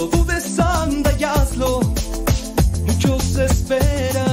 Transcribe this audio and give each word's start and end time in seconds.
lo 0.00 0.06
dudes, 0.06 0.58
anda 0.58 1.12
y 1.18 1.24
hazlo. 1.24 1.80
Muchos 2.86 3.36
esperan. 3.36 4.29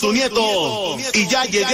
Su 0.00 0.14
nieto 0.14 0.96
y 1.12 1.28
ya 1.28 1.44
llegué. 1.44 1.66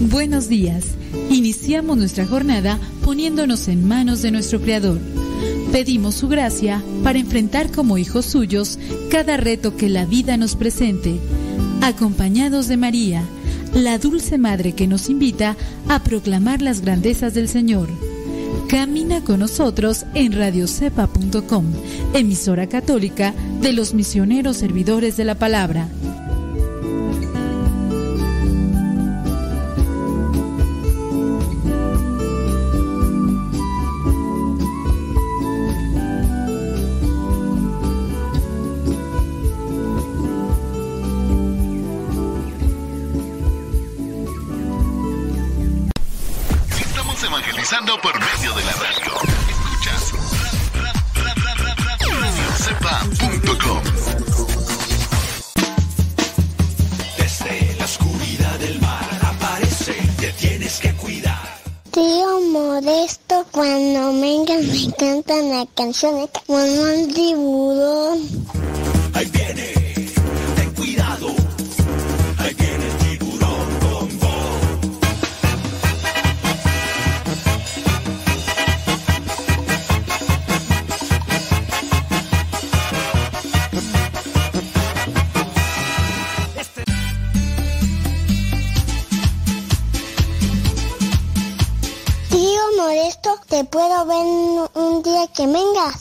Buenos 0.00 0.48
días. 0.48 0.86
Iniciamos 1.30 1.96
nuestra 1.96 2.26
jornada 2.26 2.80
poniéndonos 3.04 3.68
en 3.68 3.86
manos 3.86 4.20
de 4.22 4.32
nuestro 4.32 4.60
Creador. 4.60 4.98
Pedimos 5.70 6.16
su 6.16 6.26
gracia 6.26 6.82
para 7.04 7.20
enfrentar 7.20 7.70
como 7.70 7.96
hijos 7.96 8.26
suyos 8.26 8.76
cada 9.12 9.36
reto 9.36 9.76
que 9.76 9.88
la 9.88 10.04
vida 10.04 10.36
nos 10.36 10.56
presente, 10.56 11.20
acompañados 11.80 12.66
de 12.66 12.76
María, 12.76 13.22
la 13.72 13.98
dulce 13.98 14.36
madre 14.36 14.72
que 14.72 14.88
nos 14.88 15.08
invita 15.08 15.56
a 15.88 16.02
proclamar 16.02 16.62
las 16.62 16.80
grandezas 16.80 17.34
del 17.34 17.48
Señor. 17.48 17.88
Camina 18.68 19.22
con 19.22 19.40
nosotros 19.40 20.06
en 20.14 20.32
radiocepa.com, 20.32 21.64
emisora 22.14 22.66
católica 22.68 23.34
de 23.60 23.72
los 23.72 23.94
misioneros 23.94 24.56
servidores 24.56 25.16
de 25.16 25.24
la 25.24 25.34
palabra. 25.34 25.88
canciones. 65.74 66.30
Mamá, 66.48 66.92
dibu. 67.14 67.53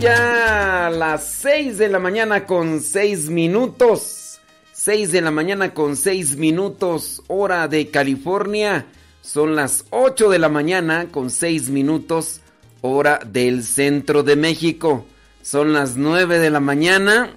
Ya 0.00 0.90
las 0.90 1.24
6 1.24 1.76
de 1.76 1.88
la 1.88 1.98
mañana 1.98 2.46
con 2.46 2.80
6 2.80 3.30
minutos. 3.30 4.38
6 4.72 5.10
de 5.10 5.20
la 5.20 5.32
mañana 5.32 5.74
con 5.74 5.96
6 5.96 6.36
minutos, 6.36 7.22
hora 7.26 7.66
de 7.66 7.88
California. 7.88 8.86
Son 9.22 9.56
las 9.56 9.86
8 9.90 10.30
de 10.30 10.38
la 10.38 10.48
mañana 10.48 11.08
con 11.10 11.30
6 11.30 11.70
minutos, 11.70 12.42
hora 12.80 13.18
del 13.26 13.64
centro 13.64 14.22
de 14.22 14.36
México. 14.36 15.04
Son 15.42 15.72
las 15.72 15.96
9 15.96 16.38
de 16.38 16.50
la 16.50 16.60
mañana 16.60 17.34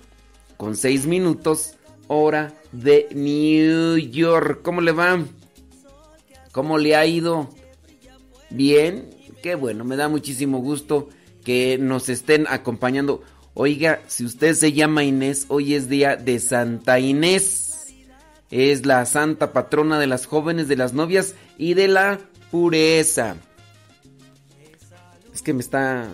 con 0.58 0.76
6 0.76 1.08
minutos, 1.08 1.78
hora 2.08 2.54
de 2.72 3.08
New 3.16 3.98
York. 3.98 4.62
¿Cómo 4.62 4.82
le 4.82 4.92
va? 4.92 5.20
¿Cómo 6.52 6.78
le 6.78 6.96
ha 6.96 7.08
ido? 7.08 7.50
Bien, 8.52 9.10
qué 9.42 9.56
bueno, 9.56 9.84
me 9.84 9.96
da 9.96 10.10
muchísimo 10.10 10.60
gusto 10.60 11.10
que 11.44 11.78
nos 11.78 12.10
estén 12.10 12.46
acompañando. 12.50 13.24
Oiga, 13.54 14.02
si 14.08 14.26
usted 14.26 14.54
se 14.54 14.74
llama 14.74 15.04
Inés, 15.04 15.46
hoy 15.50 15.76
es 15.76 15.90
día 15.90 16.16
de 16.16 16.40
Santa 16.40 17.00
Inés. 17.00 17.94
Es 18.50 18.86
la 18.86 19.06
santa 19.06 19.54
patrona 19.54 20.00
de 20.00 20.08
las 20.08 20.26
jóvenes, 20.26 20.68
de 20.68 20.76
las 20.76 20.94
novias 20.94 21.36
y 21.58 21.74
de 21.74 21.88
la 21.88 22.20
pureza. 22.52 23.36
Es 25.34 25.42
que 25.42 25.54
me 25.54 25.62
está 25.62 26.10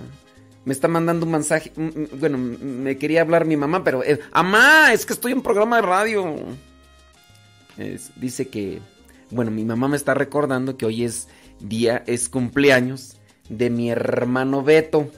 me 0.65 0.73
está 0.73 0.87
mandando 0.87 1.25
un 1.25 1.31
mensaje. 1.31 1.71
Bueno, 2.19 2.37
me 2.37 2.97
quería 2.97 3.21
hablar 3.21 3.45
mi 3.45 3.57
mamá, 3.57 3.83
pero. 3.83 4.03
Eh. 4.03 4.19
Es 4.91 5.05
que 5.05 5.13
estoy 5.13 5.31
en 5.31 5.41
programa 5.41 5.77
de 5.77 5.81
radio. 5.81 6.35
dice 8.17 8.49
que. 8.49 8.79
Bueno, 9.31 9.49
mi 9.49 9.65
mamá 9.65 9.87
me 9.87 9.97
está 9.97 10.13
recordando 10.13 10.77
que 10.77 10.85
hoy 10.85 11.03
es 11.03 11.27
día, 11.59 12.03
es 12.05 12.29
cumpleaños 12.29 13.16
de 13.49 13.69
mi 13.69 13.89
hermano 13.89 14.63
Beto. 14.63 15.09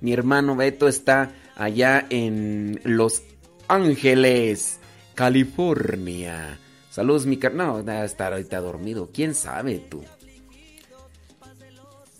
Mi 0.00 0.12
hermano 0.12 0.56
Beto 0.56 0.88
está 0.88 1.32
allá 1.56 2.06
en 2.10 2.80
Los 2.84 3.22
Ángeles, 3.68 4.78
California. 5.14 6.58
Saludos, 6.90 7.26
mi 7.26 7.36
carnal. 7.36 7.66
No, 7.66 7.82
debe 7.82 8.04
estar 8.04 8.32
ahorita 8.32 8.60
dormido. 8.60 9.10
¿Quién 9.12 9.34
sabe 9.34 9.78
tú? 9.78 10.02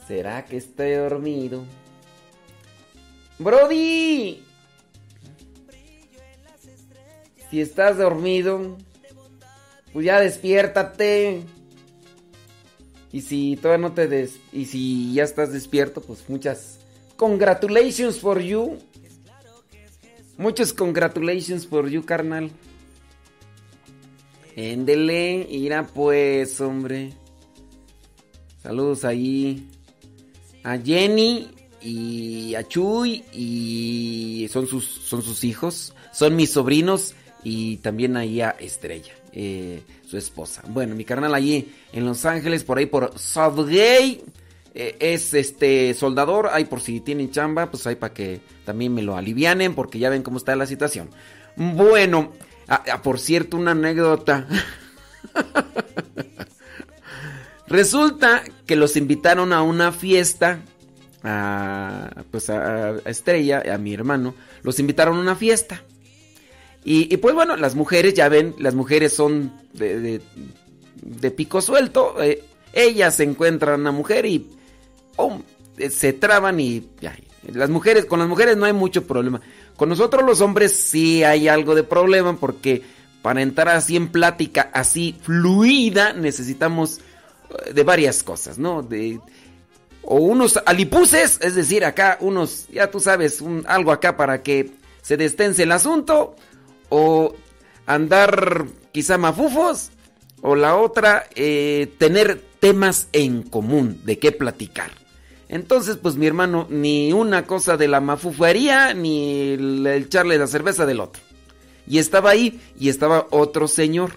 ¿Será 0.07 0.45
que 0.45 0.57
estoy 0.57 0.93
dormido? 0.93 1.65
Brody. 3.39 4.43
Si 7.51 7.61
estás 7.61 7.99
dormido, 7.99 8.77
pues 9.93 10.07
ya 10.07 10.21
despiértate. 10.21 11.45
Y 13.13 13.23
si 13.23 13.57
todavía 13.57 13.89
no 13.89 13.95
te 13.95 14.09
des 14.09 14.39
y 14.53 14.67
si 14.67 15.13
ya 15.15 15.25
estás 15.25 15.53
despierto, 15.53 16.01
pues 16.01 16.29
muchas 16.29 16.79
congratulations 17.17 18.19
for 18.19 18.41
you. 18.41 18.79
Muchas 20.39 20.73
congratulations 20.73 21.67
for 21.67 21.89
you, 21.89 22.05
carnal. 22.05 22.51
Éndele, 24.55 25.47
irá 25.51 25.87
pues, 25.87 26.61
hombre. 26.61 27.13
Saludos 28.63 29.05
ahí 29.05 29.69
a 30.65 30.77
Jenny 30.79 31.49
y 31.81 32.55
a 32.55 32.67
Chuy 32.67 33.25
y 33.33 34.49
son 34.51 34.67
sus, 34.67 34.85
son 34.85 35.23
sus 35.23 35.45
hijos, 35.45 35.95
son 36.13 36.35
mis 36.35 36.53
sobrinos 36.53 37.15
y 37.45 37.77
también 37.77 38.17
ahí 38.17 38.41
a 38.41 38.51
Estrella. 38.51 39.13
Eh, 39.33 39.83
su 40.09 40.17
esposa. 40.17 40.63
Bueno, 40.69 40.95
mi 40.95 41.05
carnal 41.05 41.35
allí 41.35 41.73
en 41.93 42.07
Los 42.07 42.25
Ángeles, 42.25 42.65
por 42.65 42.79
ahí 42.79 42.87
por 42.87 43.19
Southgate, 43.19 44.23
eh, 44.75 44.97
es 44.99 45.35
este 45.35 45.93
soldador. 45.95 46.49
Ahí 46.53 46.65
por 46.65 46.81
si 46.81 47.01
tienen 47.01 47.31
chamba, 47.31 47.71
pues 47.71 47.87
ahí 47.87 47.97
para 47.97 48.15
que 48.15 48.41
también 48.65 48.95
me 48.95 49.03
lo 49.03 49.17
alivianen, 49.17 49.75
porque 49.75 49.99
ya 49.99 50.09
ven 50.09 50.23
cómo 50.23 50.39
está 50.39 50.57
la 50.57 50.67
situación. 50.67 51.11
Bueno, 51.57 52.33
por 53.03 53.19
cierto, 53.19 53.57
una 53.57 53.73
anécdota. 53.73 54.47
Resulta 57.69 58.43
que 58.67 58.77
los 58.77 58.97
invitaron 58.97 59.53
a 59.53 59.63
una 59.63 59.93
fiesta. 59.93 60.61
A, 61.23 62.23
pues 62.31 62.51
a 62.51 62.99
Estrella, 63.05 63.63
a 63.75 63.79
mi 63.79 63.93
hermano, 63.93 64.35
los 64.63 64.79
invitaron 64.79 65.17
a 65.19 65.21
una 65.21 65.35
fiesta. 65.35 65.83
Y, 66.89 67.17
pues 67.17 67.35
bueno, 67.35 67.57
las 67.57 67.75
mujeres, 67.75 68.15
ya 68.15 68.29
ven, 68.29 68.55
las 68.61 68.77
mujeres 68.77 69.13
son 69.13 69.51
de, 69.73 70.21
pico 71.33 71.61
suelto. 71.61 72.23
Eh, 72.23 72.45
ellas 72.73 73.19
encuentran 73.19 73.81
una 73.81 73.91
mujer 73.91 74.25
y 74.25 74.49
eh, 75.79 75.91
se 75.91 76.13
traban 76.13 76.61
y 76.61 76.89
las 77.53 77.71
mujeres, 77.71 78.05
con 78.05 78.21
las 78.21 78.29
mujeres 78.29 78.57
no 78.57 78.67
hay 78.67 78.73
mucho 78.73 79.05
problema. 79.05 79.41
Con 79.77 79.89
nosotros 79.89 80.25
los 80.25 80.41
hombres 80.41 80.77
sí 80.77 81.25
hay 81.25 81.49
algo 81.49 81.75
de 81.75 81.83
problema 81.83 82.37
porque 82.37 82.83
para 83.21 83.43
entrar 83.43 83.71
así 83.71 83.97
en 83.97 84.07
plática 84.07 84.71
así 84.73 85.19
fluida 85.23 86.13
necesitamos 86.13 87.01
eh, 87.51 87.73
de 87.73 87.83
varias 87.83 88.23
cosas, 88.23 88.59
¿no? 88.59 88.83
De, 88.83 89.19
o 90.03 90.19
unos 90.19 90.57
alipuses, 90.65 91.41
es 91.43 91.57
decir, 91.57 91.85
acá 91.85 92.17
unos, 92.21 92.69
ya 92.69 92.93
tú 92.93 93.01
sabes, 93.01 93.43
algo 93.67 93.91
acá 93.91 94.17
para 94.17 94.41
que 94.45 94.71
se 95.03 95.17
destense 95.17 95.65
el 95.65 95.73
asunto 95.73 96.37
o 96.89 97.35
andar 97.87 98.67
quizá 98.93 99.19
mafufos, 99.19 99.91
o 100.43 100.55
la 100.55 100.77
otra, 100.77 101.27
eh, 101.35 101.93
tener 101.99 102.41
temas 102.61 103.09
en 103.13 103.43
común 103.43 104.01
de 104.05 104.19
qué 104.19 104.33
platicar. 104.33 104.91
Entonces, 105.49 105.97
pues 105.97 106.17
mi 106.17 106.27
hermano, 106.27 106.67
ni 106.71 107.13
una 107.13 107.47
cosa 107.47 107.77
de 107.77 107.89
la 107.89 108.01
mafufaría, 108.01 108.95
ni 108.95 109.53
el, 109.53 109.87
echarle 109.87 110.39
la 110.39 110.47
cerveza 110.47 110.87
del 110.87 111.01
otro. 111.01 111.23
Y 111.87 111.99
estaba 111.99 112.31
ahí, 112.31 112.61
y 112.79 112.89
estaba 112.89 113.29
otro 113.31 113.69
señor 113.69 114.13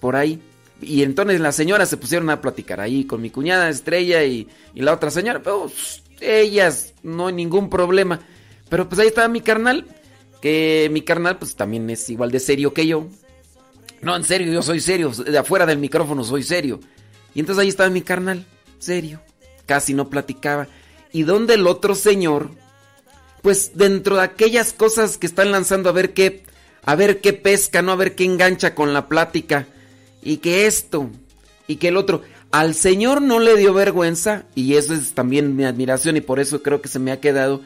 por 0.00 0.16
ahí. 0.16 0.40
Y 0.80 1.04
entonces 1.04 1.40
las 1.40 1.54
señoras 1.54 1.88
se 1.88 1.96
pusieron 1.96 2.28
a 2.30 2.40
platicar 2.40 2.80
ahí 2.80 3.04
con 3.04 3.22
mi 3.22 3.30
cuñada 3.30 3.68
Estrella 3.68 4.24
y, 4.24 4.48
la 4.74 4.92
otra 4.92 5.10
señora. 5.10 5.40
Pues, 5.40 6.02
ellas, 6.20 6.94
no 7.02 7.28
hay 7.28 7.34
ningún 7.34 7.70
problema. 7.70 8.20
Pero 8.68 8.88
pues 8.88 9.00
ahí 9.00 9.06
estaba 9.06 9.28
mi 9.28 9.40
carnal 9.40 9.86
que 10.40 10.88
mi 10.92 11.02
carnal 11.02 11.38
pues 11.38 11.56
también 11.56 11.88
es 11.90 12.08
igual 12.10 12.30
de 12.30 12.40
serio 12.40 12.74
que 12.74 12.86
yo. 12.86 13.08
No, 14.02 14.14
en 14.14 14.24
serio, 14.24 14.52
yo 14.52 14.62
soy 14.62 14.80
serio, 14.80 15.10
de 15.10 15.38
afuera 15.38 15.66
del 15.66 15.78
micrófono 15.78 16.22
soy 16.22 16.42
serio. 16.42 16.80
Y 17.34 17.40
entonces 17.40 17.62
ahí 17.62 17.68
estaba 17.68 17.90
mi 17.90 18.02
carnal, 18.02 18.44
serio, 18.78 19.20
casi 19.66 19.94
no 19.94 20.08
platicaba. 20.08 20.68
Y 21.12 21.22
donde 21.22 21.54
el 21.54 21.66
otro 21.66 21.94
señor, 21.94 22.50
pues 23.42 23.72
dentro 23.74 24.16
de 24.16 24.22
aquellas 24.22 24.72
cosas 24.72 25.18
que 25.18 25.26
están 25.26 25.50
lanzando 25.50 25.88
a 25.88 25.92
ver 25.92 26.12
qué, 26.12 26.44
a 26.84 26.94
ver 26.94 27.20
qué 27.20 27.32
pesca, 27.32 27.82
no 27.82 27.92
a 27.92 27.96
ver 27.96 28.14
qué 28.14 28.24
engancha 28.24 28.74
con 28.74 28.92
la 28.92 29.08
plática. 29.08 29.66
Y 30.22 30.38
que 30.38 30.66
esto, 30.66 31.10
y 31.66 31.76
que 31.76 31.88
el 31.88 31.96
otro. 31.96 32.22
Al 32.52 32.74
señor 32.74 33.22
no 33.22 33.38
le 33.38 33.56
dio 33.56 33.74
vergüenza, 33.74 34.44
y 34.54 34.74
eso 34.74 34.94
es 34.94 35.12
también 35.12 35.56
mi 35.56 35.64
admiración, 35.64 36.16
y 36.16 36.20
por 36.20 36.40
eso 36.40 36.62
creo 36.62 36.80
que 36.80 36.88
se 36.88 36.98
me 36.98 37.12
ha 37.12 37.20
quedado, 37.20 37.60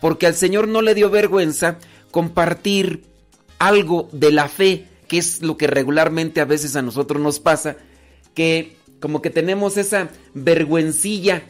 porque 0.00 0.26
al 0.26 0.34
señor 0.34 0.68
no 0.68 0.82
le 0.82 0.94
dio 0.94 1.08
vergüenza 1.08 1.78
compartir 2.14 3.02
algo 3.58 4.08
de 4.12 4.30
la 4.30 4.46
fe, 4.46 4.86
que 5.08 5.18
es 5.18 5.42
lo 5.42 5.56
que 5.56 5.66
regularmente 5.66 6.40
a 6.40 6.44
veces 6.44 6.76
a 6.76 6.82
nosotros 6.82 7.20
nos 7.20 7.40
pasa, 7.40 7.76
que 8.34 8.76
como 9.00 9.20
que 9.20 9.30
tenemos 9.30 9.76
esa 9.78 10.10
vergüencilla, 10.32 11.42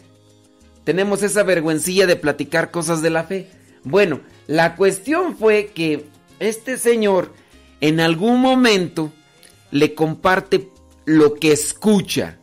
tenemos 0.85 1.23
esa 1.23 1.43
vergüencilla 1.43 2.07
de 2.07 2.17
platicar 2.17 2.71
cosas 2.71 3.03
de 3.03 3.11
la 3.11 3.25
fe. 3.25 3.51
Bueno, 3.83 4.23
la 4.47 4.75
cuestión 4.75 5.37
fue 5.37 5.71
que 5.75 6.07
este 6.41 6.79
señor 6.79 7.35
en 7.83 8.01
algún 8.01 8.41
momento 8.41 9.13
le 9.71 9.95
comparte 9.95 10.71
lo 11.05 11.35
que 11.35 11.53
escucha. 11.53 12.39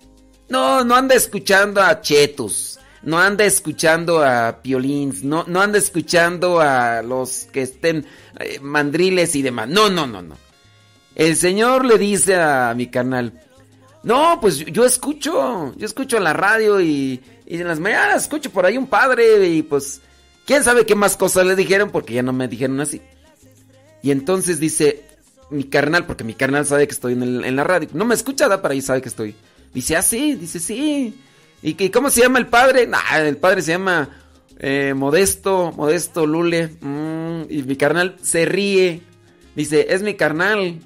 No, 0.48 0.84
no 0.84 0.94
anda 0.94 1.16
escuchando 1.16 1.82
a 1.82 2.02
Chetos 2.02 2.71
no 3.04 3.20
anda 3.20 3.46
escuchando 3.46 4.24
a 4.24 4.62
piolins, 4.62 5.24
no, 5.24 5.46
no 5.48 5.62
anda 5.62 5.78
escuchando 5.78 6.60
a 6.60 7.02
los 7.02 7.48
que 7.52 7.64
estén 7.64 8.06
eh, 8.40 8.60
mandriles 8.62 9.36
y 9.36 9.42
demás. 9.42 9.68
No, 9.70 9.90
no, 9.90 10.06
no, 10.06 10.22
no. 10.22 10.38
El 11.16 11.36
Señor 11.36 11.86
le 11.86 11.98
dice 11.98 12.36
a 12.36 12.74
mi 12.76 12.88
canal, 12.88 13.34
no, 14.04 14.40
pues 14.40 14.58
yo 14.58 14.86
escucho, 14.86 15.74
yo 15.76 15.86
escucho 15.86 16.18
en 16.18 16.24
la 16.24 16.34
radio 16.34 16.80
y, 16.80 17.22
y 17.46 17.56
en 17.56 17.68
las 17.68 17.80
mañanas 17.80 18.24
escucho 18.24 18.50
por 18.50 18.66
ahí 18.66 18.78
un 18.78 18.88
padre 18.88 19.48
y 19.48 19.62
pues, 19.62 20.02
quién 20.46 20.64
sabe 20.64 20.86
qué 20.86 20.96
más 20.96 21.18
cosas 21.18 21.46
le 21.46 21.56
dijeron 21.56 21.92
porque 21.92 22.14
ya 22.14 22.24
no 22.24 22.34
me 22.34 22.48
dijeron 22.48 22.80
así. 22.80 23.02
Y 24.04 24.12
entonces 24.12 24.60
dice 24.60 25.06
mi 25.50 25.66
carnal, 25.66 26.06
porque 26.06 26.24
mi 26.24 26.34
carnal 26.34 26.66
sabe 26.66 26.88
que 26.88 26.94
estoy 26.94 27.14
en, 27.14 27.44
en 27.44 27.56
la 27.56 27.64
radio, 27.64 27.90
no 27.94 28.06
me 28.06 28.16
escucha, 28.16 28.48
da 28.48 28.62
para 28.62 28.74
ahí 28.74 28.82
sabe 28.82 29.02
que 29.02 29.10
estoy. 29.10 29.36
Dice, 29.74 29.96
ah, 29.96 30.02
sí, 30.02 30.36
dice, 30.36 30.60
sí. 30.60 31.20
¿Y 31.64 31.90
cómo 31.90 32.10
se 32.10 32.22
llama 32.22 32.40
el 32.40 32.48
padre? 32.48 32.90
el 33.18 33.38
padre 33.38 33.62
se 33.62 33.74
llama 33.74 34.10
eh, 34.58 34.94
Modesto, 34.96 35.72
Modesto 35.76 36.26
Lule. 36.26 36.70
Mm, 36.82 37.44
y 37.50 37.64
mi 37.64 37.76
carnal 37.76 38.16
se 38.22 38.46
ríe. 38.46 39.02
Dice, 39.56 39.88
es 39.90 40.02
mi 40.02 40.16
carnal. 40.16 40.80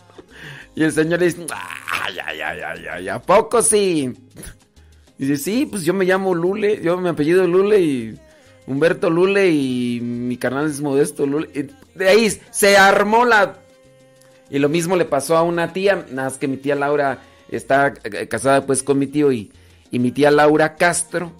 y 0.74 0.82
el 0.82 0.92
señor 0.92 1.20
dice, 1.20 1.46
ay, 1.88 2.16
ay, 2.24 2.40
ay, 2.40 2.60
ay, 2.60 2.84
ay, 2.90 3.08
¿a 3.08 3.20
poco 3.20 3.62
sí? 3.62 4.12
Dice, 5.18 5.36
sí, 5.36 5.66
pues 5.66 5.84
yo 5.84 5.94
me 5.94 6.04
llamo 6.04 6.34
Lule, 6.34 6.80
yo 6.82 6.96
me 6.96 7.10
apellido 7.10 7.46
Lule 7.46 7.80
y 7.80 8.18
Humberto 8.66 9.08
Lule 9.08 9.50
y 9.50 10.00
mi 10.00 10.36
carnal 10.36 10.66
es 10.66 10.80
Modesto 10.80 11.26
Lule. 11.26 11.68
de 11.94 12.08
ahí 12.08 12.40
se 12.50 12.76
armó 12.76 13.24
la... 13.24 13.58
Y 14.50 14.58
lo 14.58 14.68
mismo 14.68 14.96
le 14.96 15.04
pasó 15.04 15.36
a 15.36 15.42
una 15.42 15.72
tía, 15.72 16.04
nada 16.10 16.28
más 16.28 16.38
que 16.38 16.48
mi 16.48 16.56
tía 16.56 16.74
Laura 16.74 17.20
está 17.50 17.94
eh, 18.04 18.26
casada 18.28 18.66
pues 18.66 18.82
con 18.82 18.98
mi 18.98 19.06
tío 19.06 19.32
y, 19.32 19.50
y 19.92 20.00
mi 20.00 20.10
tía 20.10 20.32
Laura 20.32 20.74
Castro, 20.74 21.30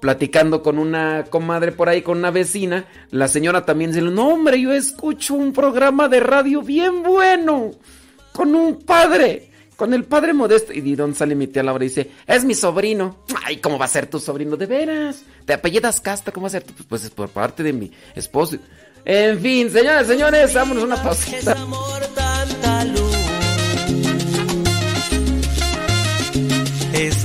platicando 0.00 0.62
con 0.62 0.78
una 0.78 1.24
comadre 1.30 1.72
por 1.72 1.88
ahí, 1.88 2.02
con 2.02 2.18
una 2.18 2.30
vecina, 2.30 2.84
la 3.10 3.28
señora 3.28 3.64
también 3.64 3.90
dice, 3.90 4.02
no 4.02 4.28
hombre, 4.28 4.60
yo 4.60 4.74
escucho 4.74 5.32
un 5.32 5.54
programa 5.54 6.08
de 6.08 6.20
radio 6.20 6.60
bien 6.60 7.02
bueno, 7.02 7.70
con 8.32 8.54
un 8.54 8.82
padre 8.82 9.54
con 9.76 9.92
el 9.92 10.04
padre 10.04 10.32
modesto. 10.32 10.72
Y 10.72 10.80
de 10.80 10.96
dónde 10.96 11.16
sale 11.16 11.34
mi 11.34 11.46
tía 11.46 11.62
Laura 11.62 11.84
y 11.84 11.88
dice, 11.88 12.10
es 12.26 12.44
mi 12.44 12.54
sobrino. 12.54 13.18
Ay, 13.44 13.58
¿cómo 13.58 13.78
va 13.78 13.86
a 13.86 13.88
ser 13.88 14.06
tu 14.06 14.20
sobrino? 14.20 14.56
De 14.56 14.66
veras. 14.66 15.22
Te 15.44 15.52
apellidas 15.52 16.00
Casta, 16.00 16.32
¿cómo 16.32 16.44
va 16.44 16.48
a 16.48 16.50
ser? 16.50 16.64
Pues, 16.64 16.86
pues 16.88 17.04
es 17.04 17.10
por 17.10 17.28
parte 17.28 17.62
de 17.62 17.72
mi 17.72 17.90
esposo. 18.14 18.56
En 19.04 19.38
fin, 19.40 19.70
señores, 19.70 20.06
señores, 20.06 20.54
vámonos 20.54 20.84
una 20.84 21.02
pausita. 21.02 21.56
Es 26.94 27.24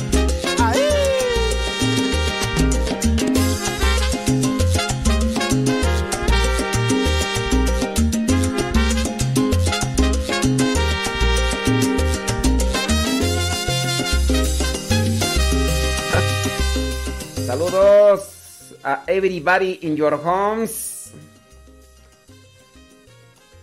a 18.83 19.03
everybody 19.07 19.79
in 19.81 19.95
your 19.95 20.13
homes. 20.13 21.11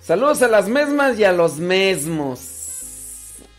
Saludos 0.01 0.43
a 0.43 0.49
las 0.49 0.69
mismas 0.69 1.19
y 1.19 1.25
a 1.25 1.33
los 1.33 1.59
mismos. 1.59 2.41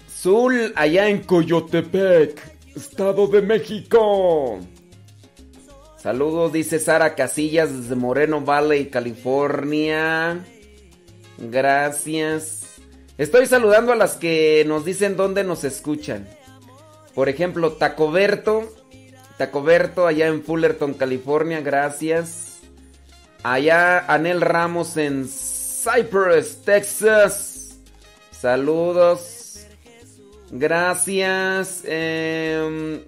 Zul, 0.10 0.74
allá 0.76 1.08
en 1.08 1.22
Coyotepec, 1.22 2.42
Estado 2.76 3.28
de 3.28 3.42
México. 3.42 4.60
Saludos, 6.02 6.54
dice 6.54 6.80
Sara 6.80 7.14
Casillas 7.14 7.72
desde 7.76 7.96
Moreno 7.96 8.42
Valley, 8.42 8.90
California. 8.90 10.44
Gracias. 11.38 12.82
Estoy 13.18 13.46
saludando 13.46 13.92
a 13.92 13.96
las 13.96 14.16
que 14.16 14.64
nos 14.66 14.86
dicen 14.86 15.18
dónde 15.18 15.44
nos 15.44 15.64
escuchan. 15.64 16.28
Por 17.14 17.28
ejemplo, 17.30 17.74
Tacoberto. 17.74 18.79
Tacoberto 19.40 20.06
allá 20.06 20.28
en 20.28 20.44
Fullerton, 20.44 20.94
California. 20.94 21.62
Gracias. 21.62 22.60
Allá 23.42 24.00
Anel 24.14 24.42
Ramos 24.42 24.98
en 24.98 25.30
Cypress, 25.30 26.62
Texas. 26.66 27.80
Saludos. 28.32 29.66
Gracias. 30.52 31.84
Em, 31.86 33.00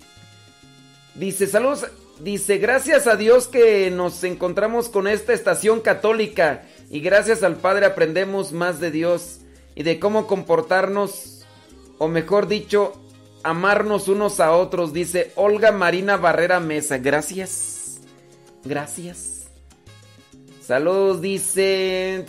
dice, 1.16 1.48
saludos. 1.48 1.88
Dice, 2.22 2.60
gracias 2.60 3.08
a 3.08 3.18
Dios 3.18 3.50
que 3.50 3.92
nos 3.92 4.24
encontramos 4.24 4.88
con 4.88 5.10
esta 5.10 5.34
estación 5.34 5.82
católica 5.82 6.64
y 6.90 7.02
gracias 7.02 7.44
al 7.44 7.58
Padre 7.58 7.88
aprendemos 7.88 8.54
más 8.54 8.80
de 8.80 8.92
Dios 8.92 9.42
y 9.76 9.84
de 9.84 10.00
cómo 10.00 10.28
comportarnos, 10.28 11.46
o 11.98 12.08
mejor 12.08 12.48
dicho, 12.48 13.01
amarnos 13.44 14.08
unos 14.08 14.40
a 14.40 14.52
otros, 14.52 14.94
dice 14.94 15.32
Olga 15.36 15.72
Marina 15.72 16.18
Barrera 16.18 16.60
Mesa. 16.60 16.98
Gracias. 16.98 18.02
Gracias. 18.64 19.50
Saludos, 20.62 21.22
dice... 21.22 22.26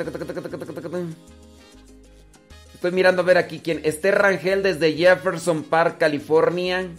Estoy 2.74 2.90
mirando 2.90 3.22
a 3.22 3.24
ver 3.24 3.38
aquí 3.38 3.60
quién. 3.60 3.80
Esther 3.84 4.16
Rangel 4.16 4.62
desde 4.62 4.94
Jefferson 4.94 5.62
Park, 5.62 5.98
California. 5.98 6.90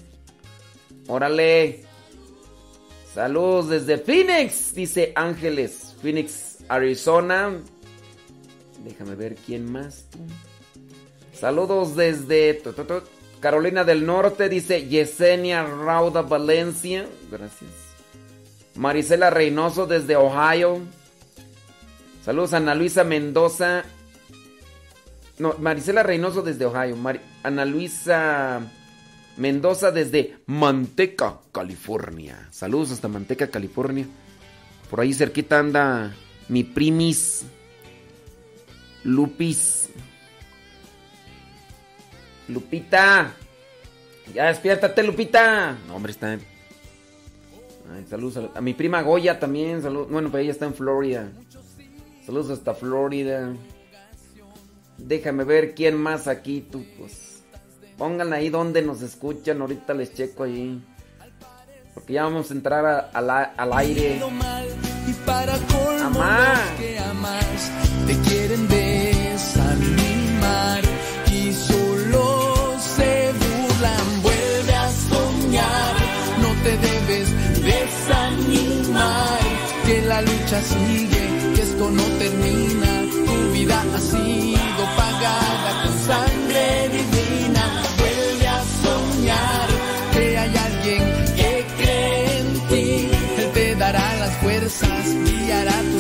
Órale. 1.08 1.84
Saludos 3.14 3.70
desde 3.70 3.98
Phoenix, 3.98 4.74
dice 4.74 5.12
Ángeles. 5.16 5.96
Phoenix, 6.02 6.60
Arizona. 6.70 7.62
Déjame 8.84 9.16
ver 9.16 9.36
quién 9.36 9.70
más. 9.72 10.08
Saludos 11.34 11.96
desde 11.96 12.54
Carolina 13.44 13.84
del 13.84 14.06
Norte, 14.06 14.48
dice 14.48 14.88
Yesenia 14.88 15.64
Rauda 15.64 16.22
Valencia. 16.22 17.06
Gracias. 17.30 17.70
Marisela 18.76 19.30
Reynoso 19.30 19.86
desde 19.86 20.16
Ohio. 20.16 20.80
Saludos 22.24 22.54
a 22.54 22.58
Ana 22.58 22.74
Luisa 22.74 23.04
Mendoza 23.04 23.84
no, 25.40 25.56
Marisela 25.60 26.04
Reynoso 26.04 26.42
desde 26.42 26.66
Ohio. 26.66 26.96
Ana 27.44 27.66
Luisa 27.66 28.62
Mendoza 29.36 29.92
desde 29.92 30.38
Manteca, 30.46 31.40
California. 31.52 32.48
Saludos 32.50 32.92
hasta 32.92 33.10
Manteca, 33.10 33.48
California. 33.50 34.06
Por 34.90 35.02
ahí 35.02 35.14
cerquita 35.14 35.60
anda 35.60 36.14
mi 36.48 36.64
primis 36.64 37.44
Lupis. 39.04 39.90
Lupita. 42.48 43.34
Ya 44.34 44.46
despiértate, 44.46 45.04
Lupita. 45.04 45.78
No, 45.88 45.96
hombre, 45.96 46.12
está. 46.12 46.38
saludos 48.10 48.50
a, 48.56 48.62
mi 48.62 48.74
prima 48.74 49.02
Goya 49.02 49.40
también. 49.40 49.82
Bueno, 50.10 50.30
pues 50.32 50.44
ella 50.44 50.52
está 50.52 50.66
en 50.66 50.74
Florida. 50.74 51.30
Saludos 52.26 52.52
hasta 52.52 52.74
Florida. 52.74 53.54
Déjame 54.98 55.44
ver 55.44 55.76
quién 55.76 55.98
más 55.98 56.28
aquí, 56.28 56.62
tú, 56.62 56.86
pues. 56.98 57.44
Pongan 57.98 58.32
ahí 58.34 58.50
donde 58.50 58.82
nos 58.82 59.02
escuchan, 59.02 59.62
ahorita 59.62 59.94
les 59.94 60.14
checo 60.14 60.44
ahí. 60.44 60.82
Porque 61.94 62.14
ya 62.14 62.24
vamos 62.24 62.50
a 62.50 62.54
entrar 62.54 63.12
al 63.14 63.74
aire. 63.74 64.22
Amá. 66.02 66.56
te 68.08 68.18
quieren 68.30 68.68
desanimar 68.68 69.64
te 76.64 76.78
debes 76.78 77.28
desanimar. 77.62 79.40
Que 79.86 80.02
la 80.02 80.22
lucha 80.22 80.62
sigue, 80.62 81.54
que 81.56 81.62
esto 81.62 81.92
no 81.92 82.04
termina, 82.04 83.02
tu 83.26 83.52
vida 83.52 83.84
así 83.96 84.56
pagada 84.96 85.84
con 85.84 85.94
sangre 86.10 86.90
divina. 86.90 87.64
Vuelve 88.00 88.48
a 88.48 88.62
soñar 88.84 89.68
que 90.14 90.38
hay 90.38 90.56
alguien 90.68 91.04
que 91.36 91.66
cree 91.78 92.40
en 92.40 92.60
ti. 92.70 93.10
Él 93.38 93.52
te 93.54 93.76
dará 93.76 94.16
las 94.20 94.34
fuerzas, 94.38 95.06
guiará 95.26 95.78
tus 95.92 95.93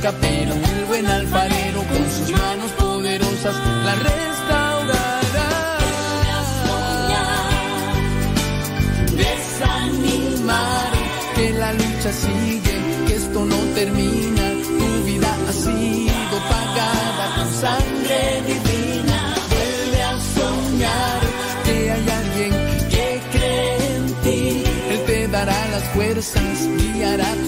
carpero, 0.00 0.54
el 0.54 0.84
buen 0.86 1.06
alfarero 1.06 1.82
con 1.82 2.10
sus 2.10 2.30
manos 2.30 2.70
poderosas 2.72 3.54
la 3.84 3.94
restaurará. 3.94 5.50
Soñar, 6.64 7.50
desanimar, 9.16 10.92
que 11.34 11.52
la 11.52 11.72
lucha 11.72 12.12
sigue, 12.12 12.74
que 13.06 13.14
esto 13.16 13.44
no 13.44 13.56
termina, 13.74 14.44
tu 14.78 15.04
vida 15.04 15.30
ha 15.48 15.52
sido 15.52 16.36
pagada 16.48 17.24
con 17.36 17.48
sangre 17.64 18.42
divina. 18.46 19.34
Vuelve 19.50 20.02
a 20.02 20.14
soñar 20.36 21.20
que 21.64 21.90
hay 21.92 22.06
alguien 22.20 22.52
que 22.88 23.06
cree 23.32 23.96
en 23.96 24.04
ti, 24.22 24.64
Él 24.90 25.00
te 25.06 25.28
dará 25.28 25.58
las 25.72 25.84
fuerzas, 25.94 26.58
guiará 26.94 27.30
tu 27.34 27.47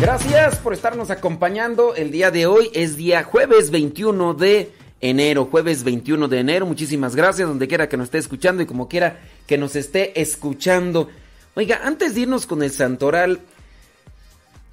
Gracias 0.00 0.58
por 0.58 0.72
estarnos 0.74 1.10
acompañando. 1.10 1.96
El 1.96 2.12
día 2.12 2.30
de 2.30 2.46
hoy 2.46 2.70
es 2.72 2.96
día 2.96 3.24
jueves 3.24 3.72
21 3.72 4.32
de 4.34 4.70
enero, 5.00 5.46
jueves 5.46 5.82
21 5.82 6.28
de 6.28 6.38
enero. 6.38 6.66
Muchísimas 6.66 7.16
gracias, 7.16 7.48
donde 7.48 7.66
quiera 7.66 7.88
que 7.88 7.96
nos 7.96 8.06
esté 8.06 8.18
escuchando 8.18 8.62
y 8.62 8.66
como 8.66 8.88
quiera 8.88 9.18
que 9.48 9.58
nos 9.58 9.74
esté 9.74 10.20
escuchando. 10.20 11.08
Oiga, 11.56 11.80
antes 11.82 12.14
de 12.14 12.20
irnos 12.20 12.46
con 12.46 12.62
el 12.62 12.70
santoral, 12.70 13.40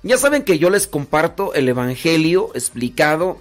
ya 0.03 0.19
saben 0.19 0.43
que 0.43 0.59
yo 0.59 0.69
les 0.69 0.85
comparto 0.85 1.55
el 1.55 1.67
Evangelio 1.69 2.51
explicado 2.53 3.39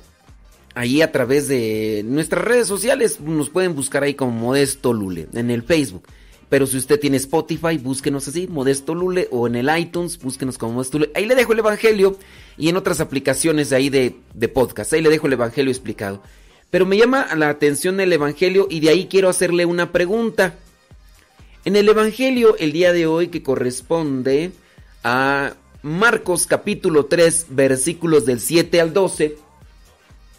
ahí 0.75 1.03
a 1.03 1.13
través 1.13 1.49
de 1.49 2.03
nuestras 2.07 2.45
redes 2.45 2.67
sociales. 2.67 3.21
Nos 3.21 3.51
pueden 3.51 3.75
buscar 3.75 4.05
ahí 4.05 4.15
como 4.15 4.33
Modesto 4.33 4.95
Lule 4.95 5.29
en 5.35 5.51
el 5.51 5.63
Facebook. 5.63 6.09
Pero 6.49 6.67
si 6.67 6.77
usted 6.77 7.01
tiene 7.01 7.17
Spotify, 7.17 7.79
búsquenos 7.79 8.29
así, 8.29 8.47
Modesto 8.47 8.95
Lule, 8.95 9.29
o 9.31 9.47
en 9.47 9.57
el 9.57 9.71
iTunes, 9.79 10.19
búsquenos 10.19 10.59
como 10.59 10.75
Modesto 10.75 10.99
Lule. 10.99 11.13
Ahí 11.15 11.27
le 11.27 11.35
dejo 11.35 11.53
el 11.53 11.61
Evangelio 11.61 12.19
y 12.57 12.69
en 12.69 12.77
otras 12.77 13.01
aplicaciones 13.01 13.73
ahí 13.73 13.91
de, 13.91 14.17
de 14.35 14.49
podcast. 14.49 14.93
Ahí 14.93 15.03
le 15.03 15.11
dejo 15.11 15.27
el 15.27 15.33
Evangelio 15.33 15.71
explicado. 15.71 16.23
Pero 16.71 16.87
me 16.87 16.97
llama 16.97 17.29
la 17.37 17.49
atención 17.49 18.01
el 18.01 18.13
Evangelio 18.13 18.67
y 18.69 18.81
de 18.81 18.91
ahí 18.91 19.07
quiero 19.07 19.29
hacerle 19.29 19.65
una 19.65 19.93
pregunta. 19.93 20.57
En 21.65 21.77
el 21.77 21.89
Evangelio 21.89 22.57
el 22.59 22.73
día 22.73 22.93
de 22.93 23.07
hoy 23.07 23.29
que 23.29 23.43
corresponde 23.43 24.53
a 25.03 25.55
Marcos 25.83 26.47
capítulo 26.47 27.07
3 27.07 27.47
versículos 27.51 28.27
del 28.27 28.41
7 28.41 28.81
al 28.81 28.93
12, 28.93 29.37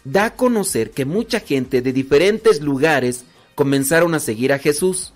da 0.04 0.26
a 0.26 0.34
conocer 0.34 0.90
que 0.90 1.04
mucha 1.04 1.40
gente 1.40 1.82
de 1.82 1.92
diferentes 1.92 2.60
lugares 2.60 3.24
comenzaron 3.54 4.14
a 4.14 4.20
seguir 4.20 4.52
a 4.52 4.58
Jesús. 4.58 5.12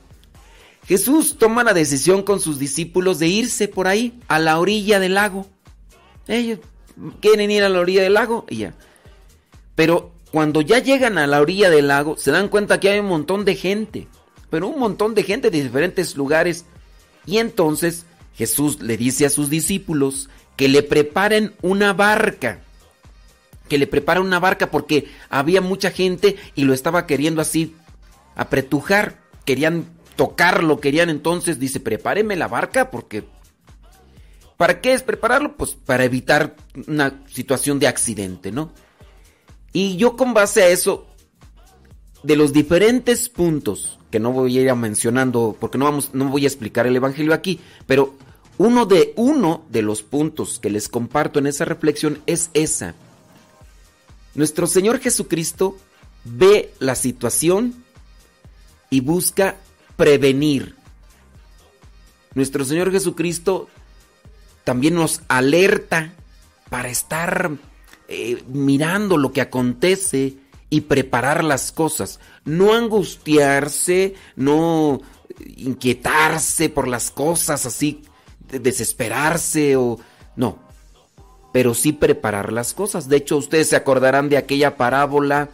Jesús 0.87 1.37
toma 1.39 1.65
la 1.65 1.75
decisión 1.75 2.23
con 2.23 2.41
sus 2.41 2.59
discípulos 2.59 3.19
de 3.19 3.29
irse 3.29 3.69
por 3.69 3.87
ahí, 3.87 4.21
a 4.29 4.39
la 4.39 4.59
orilla 4.59 4.99
del 4.99 5.15
lago. 5.15 5.47
Ellos 6.27 6.59
quieren 7.21 7.51
ir 7.51 7.63
a 7.63 7.69
la 7.69 7.81
orilla 7.81 8.03
del 8.03 8.15
lago 8.15 8.45
y 8.49 8.59
ya. 8.59 8.75
Pero 9.75 10.13
cuando 10.31 10.61
ya 10.61 10.79
llegan 10.79 11.19
a 11.19 11.27
la 11.27 11.41
orilla 11.41 11.71
del 11.71 11.89
lago, 11.89 12.17
se 12.17 12.31
dan 12.31 12.49
cuenta 12.49 12.81
que 12.81 12.91
hay 12.91 13.01
un 13.01 13.07
montón 13.07 13.45
de 13.45 13.57
gente. 13.57 14.09
Pero 14.49 14.69
un 14.69 14.79
montón 14.79 15.15
de 15.15 15.23
gente 15.23 15.51
de 15.51 15.63
diferentes 15.63 16.17
lugares. 16.17 16.65
Y 17.27 17.39
entonces 17.39 18.07
Jesús 18.35 18.81
le 18.81 18.97
dice 18.97 19.27
a 19.27 19.31
sus 19.31 19.51
discípulos 19.51 20.29
que 20.57 20.69
le 20.69 20.83
preparen 20.83 21.55
una 21.63 21.93
barca. 21.93 22.61
Que 23.69 23.79
le 23.79 23.87
preparen 23.87 24.25
una 24.25 24.41
barca 24.41 24.71
porque 24.71 25.09
había 25.29 25.61
mucha 25.61 25.91
gente 25.91 26.37
y 26.55 26.65
lo 26.65 26.75
estaba 26.75 27.07
queriendo 27.07 27.41
así 27.41 27.75
apretujar. 28.35 29.19
Querían 29.45 29.87
tocarlo, 30.17 30.81
querían 30.81 31.11
entonces, 31.11 31.59
dice, 31.59 31.81
prepáreme 31.81 32.37
la 32.37 32.49
barca 32.49 32.91
porque... 32.91 33.25
¿Para 34.57 34.83
qué 34.83 34.93
es 34.93 35.03
prepararlo? 35.03 35.57
Pues 35.57 35.75
para 35.75 36.05
evitar 36.05 36.55
una 36.87 37.23
situación 37.27 37.79
de 37.79 37.89
accidente, 37.89 38.53
¿no? 38.53 38.73
Y 39.73 39.97
yo 39.97 40.17
con 40.17 40.35
base 40.35 40.63
a 40.63 40.69
eso, 40.69 41.07
de 42.23 42.37
los 42.37 42.53
diferentes 42.53 43.31
puntos, 43.31 43.99
que 44.11 44.21
no 44.21 44.33
voy 44.33 44.59
a 44.59 44.61
ir 44.61 44.75
mencionando, 44.75 45.57
porque 45.59 45.79
no, 45.79 45.87
vamos, 45.87 46.11
no 46.13 46.27
voy 46.27 46.45
a 46.45 46.49
explicar 46.49 46.87
el 46.87 46.97
Evangelio 46.97 47.33
aquí, 47.33 47.61
pero 47.87 48.15
uno 48.59 48.85
de, 48.85 49.15
uno 49.17 49.65
de 49.71 49.83
los 49.83 50.03
puntos 50.03 50.59
que 50.59 50.69
les 50.69 50.89
comparto 50.89 51.39
en 51.39 51.47
esa 51.47 51.65
reflexión 51.65 52.21
es 52.27 52.51
esa. 52.53 52.95
Nuestro 54.35 54.67
Señor 54.67 54.99
Jesucristo 54.99 55.79
ve 56.25 56.75
la 56.79 56.95
situación 56.95 57.83
y 58.91 59.01
busca 59.01 59.57
prevenir. 60.01 60.77
Nuestro 62.35 62.65
Señor 62.65 62.91
Jesucristo 62.91 63.69
también 64.65 64.95
nos 64.95 65.21
alerta 65.29 66.15
para 66.71 66.89
estar 66.89 67.51
eh, 68.09 68.43
mirando 68.49 69.19
lo 69.19 69.31
que 69.31 69.43
acontece 69.43 70.39
y 70.71 70.81
preparar 70.83 71.45
las 71.45 71.71
cosas. 71.71 72.19
No 72.47 72.73
angustiarse, 72.73 74.15
no 74.37 75.03
inquietarse 75.59 76.71
por 76.71 76.89
las 76.89 77.11
cosas 77.11 77.67
así, 77.67 78.03
de- 78.49 78.59
desesperarse 78.59 79.77
o... 79.77 79.99
No, 80.35 80.61
pero 81.53 81.75
sí 81.75 81.93
preparar 81.93 82.55
las 82.55 82.73
cosas. 82.73 83.07
De 83.07 83.19
hecho, 83.19 83.37
ustedes 83.37 83.69
se 83.69 83.77
acordarán 83.77 84.31
de 84.31 84.39
aquella 84.39 84.79
parábola 84.79 85.51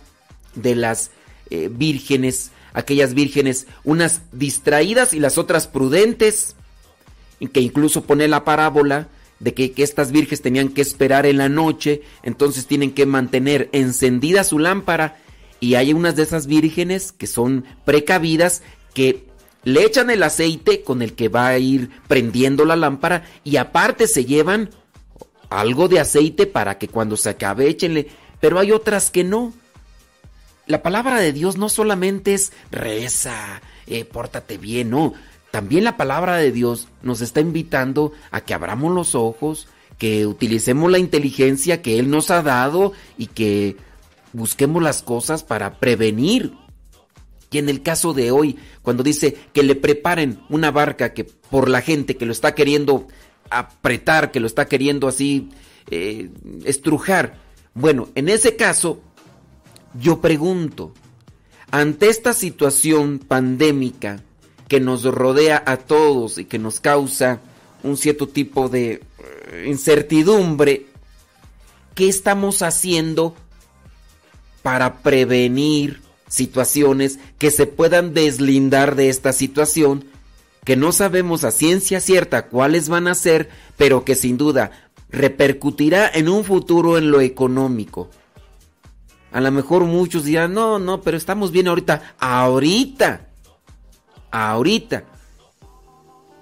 de 0.54 0.76
las 0.76 1.10
eh, 1.50 1.68
vírgenes, 1.68 2.52
aquellas 2.76 3.14
vírgenes, 3.14 3.66
unas 3.84 4.20
distraídas 4.32 5.14
y 5.14 5.18
las 5.18 5.38
otras 5.38 5.66
prudentes, 5.66 6.54
que 7.52 7.60
incluso 7.60 8.04
pone 8.04 8.28
la 8.28 8.44
parábola 8.44 9.08
de 9.40 9.54
que, 9.54 9.72
que 9.72 9.82
estas 9.82 10.12
vírgenes 10.12 10.42
tenían 10.42 10.68
que 10.68 10.82
esperar 10.82 11.26
en 11.26 11.38
la 11.38 11.48
noche, 11.48 12.02
entonces 12.22 12.66
tienen 12.66 12.92
que 12.92 13.06
mantener 13.06 13.70
encendida 13.72 14.44
su 14.44 14.58
lámpara, 14.58 15.16
y 15.58 15.74
hay 15.74 15.94
unas 15.94 16.16
de 16.16 16.22
esas 16.22 16.46
vírgenes 16.46 17.12
que 17.12 17.26
son 17.26 17.64
precavidas 17.86 18.62
que 18.92 19.24
le 19.64 19.84
echan 19.84 20.10
el 20.10 20.22
aceite 20.22 20.82
con 20.82 21.00
el 21.00 21.14
que 21.14 21.28
va 21.28 21.48
a 21.48 21.58
ir 21.58 21.90
prendiendo 22.06 22.64
la 22.64 22.76
lámpara 22.76 23.24
y 23.42 23.56
aparte 23.56 24.06
se 24.06 24.26
llevan 24.26 24.70
algo 25.48 25.88
de 25.88 25.98
aceite 25.98 26.46
para 26.46 26.78
que 26.78 26.88
cuando 26.88 27.16
se 27.16 27.30
acabe 27.30 27.68
échenle, 27.68 28.08
pero 28.38 28.58
hay 28.58 28.70
otras 28.70 29.10
que 29.10 29.24
no. 29.24 29.54
La 30.66 30.82
palabra 30.82 31.20
de 31.20 31.32
Dios 31.32 31.56
no 31.56 31.68
solamente 31.68 32.34
es 32.34 32.52
reza, 32.72 33.62
eh, 33.86 34.04
pórtate 34.04 34.58
bien, 34.58 34.90
no. 34.90 35.14
También 35.52 35.84
la 35.84 35.96
palabra 35.96 36.36
de 36.36 36.50
Dios 36.50 36.88
nos 37.02 37.20
está 37.20 37.40
invitando 37.40 38.12
a 38.30 38.40
que 38.40 38.52
abramos 38.52 38.92
los 38.92 39.14
ojos, 39.14 39.68
que 39.96 40.26
utilicemos 40.26 40.90
la 40.90 40.98
inteligencia 40.98 41.82
que 41.82 41.98
Él 41.98 42.10
nos 42.10 42.30
ha 42.30 42.42
dado 42.42 42.92
y 43.16 43.28
que 43.28 43.76
busquemos 44.32 44.82
las 44.82 45.02
cosas 45.02 45.44
para 45.44 45.78
prevenir. 45.78 46.52
Y 47.50 47.58
en 47.58 47.68
el 47.68 47.82
caso 47.82 48.12
de 48.12 48.32
hoy, 48.32 48.58
cuando 48.82 49.02
dice 49.02 49.36
que 49.52 49.62
le 49.62 49.76
preparen 49.76 50.40
una 50.50 50.70
barca 50.70 51.14
que 51.14 51.24
por 51.24 51.70
la 51.70 51.80
gente 51.80 52.16
que 52.16 52.26
lo 52.26 52.32
está 52.32 52.54
queriendo 52.54 53.06
apretar, 53.48 54.32
que 54.32 54.40
lo 54.40 54.46
está 54.46 54.66
queriendo 54.66 55.08
así 55.08 55.48
eh, 55.90 56.28
estrujar, 56.64 57.38
Bueno, 57.72 58.08
en 58.14 58.28
ese 58.28 58.56
caso, 58.56 59.00
yo 59.98 60.20
pregunto, 60.20 60.92
ante 61.70 62.08
esta 62.08 62.32
situación 62.34 63.18
pandémica 63.18 64.22
que 64.68 64.80
nos 64.80 65.04
rodea 65.04 65.62
a 65.66 65.76
todos 65.76 66.38
y 66.38 66.44
que 66.44 66.58
nos 66.58 66.80
causa 66.80 67.40
un 67.82 67.96
cierto 67.96 68.28
tipo 68.28 68.68
de 68.68 68.92
eh, 68.92 69.64
incertidumbre, 69.68 70.86
¿qué 71.94 72.08
estamos 72.08 72.62
haciendo 72.62 73.34
para 74.62 74.98
prevenir 74.98 76.00
situaciones 76.28 77.18
que 77.38 77.50
se 77.50 77.66
puedan 77.66 78.14
deslindar 78.14 78.96
de 78.96 79.08
esta 79.08 79.32
situación 79.32 80.04
que 80.64 80.74
no 80.74 80.90
sabemos 80.90 81.44
a 81.44 81.52
ciencia 81.52 82.00
cierta 82.00 82.48
cuáles 82.48 82.88
van 82.88 83.06
a 83.06 83.14
ser, 83.14 83.48
pero 83.76 84.04
que 84.04 84.16
sin 84.16 84.36
duda 84.36 84.72
repercutirá 85.10 86.10
en 86.12 86.28
un 86.28 86.42
futuro 86.42 86.98
en 86.98 87.12
lo 87.12 87.20
económico. 87.20 88.10
A 89.32 89.40
lo 89.40 89.50
mejor 89.50 89.84
muchos 89.84 90.24
dirán, 90.24 90.54
no, 90.54 90.78
no, 90.78 91.02
pero 91.02 91.16
estamos 91.16 91.52
bien 91.52 91.68
ahorita. 91.68 92.14
Ahorita. 92.18 93.26
Ahorita. 94.30 95.04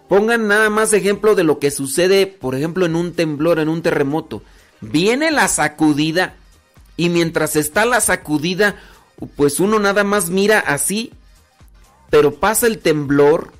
Pongan 0.08 0.46
nada 0.46 0.70
más 0.70 0.92
ejemplo 0.92 1.34
de 1.34 1.44
lo 1.44 1.58
que 1.58 1.70
sucede, 1.70 2.26
por 2.26 2.54
ejemplo, 2.54 2.86
en 2.86 2.94
un 2.94 3.14
temblor, 3.14 3.58
en 3.58 3.68
un 3.68 3.82
terremoto. 3.82 4.42
Viene 4.80 5.30
la 5.30 5.48
sacudida 5.48 6.36
y 6.96 7.08
mientras 7.08 7.56
está 7.56 7.84
la 7.84 8.00
sacudida, 8.00 8.76
pues 9.36 9.60
uno 9.60 9.78
nada 9.78 10.04
más 10.04 10.28
mira 10.28 10.58
así, 10.60 11.12
pero 12.10 12.34
pasa 12.34 12.66
el 12.66 12.78
temblor 12.78 13.52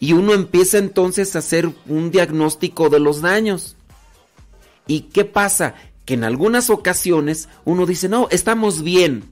y 0.00 0.12
uno 0.12 0.32
empieza 0.32 0.78
entonces 0.78 1.34
a 1.34 1.40
hacer 1.40 1.70
un 1.86 2.10
diagnóstico 2.10 2.88
de 2.88 3.00
los 3.00 3.20
daños. 3.20 3.76
¿Y 4.86 5.02
qué 5.02 5.24
pasa? 5.24 5.74
Que 6.08 6.14
en 6.14 6.24
algunas 6.24 6.70
ocasiones 6.70 7.50
uno 7.66 7.84
dice, 7.84 8.08
no, 8.08 8.28
estamos 8.30 8.82
bien. 8.82 9.24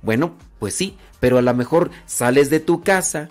Bueno, 0.00 0.36
pues 0.60 0.76
sí, 0.76 0.96
pero 1.18 1.38
a 1.38 1.42
lo 1.42 1.52
mejor 1.54 1.90
sales 2.06 2.50
de 2.50 2.60
tu 2.60 2.84
casa 2.84 3.28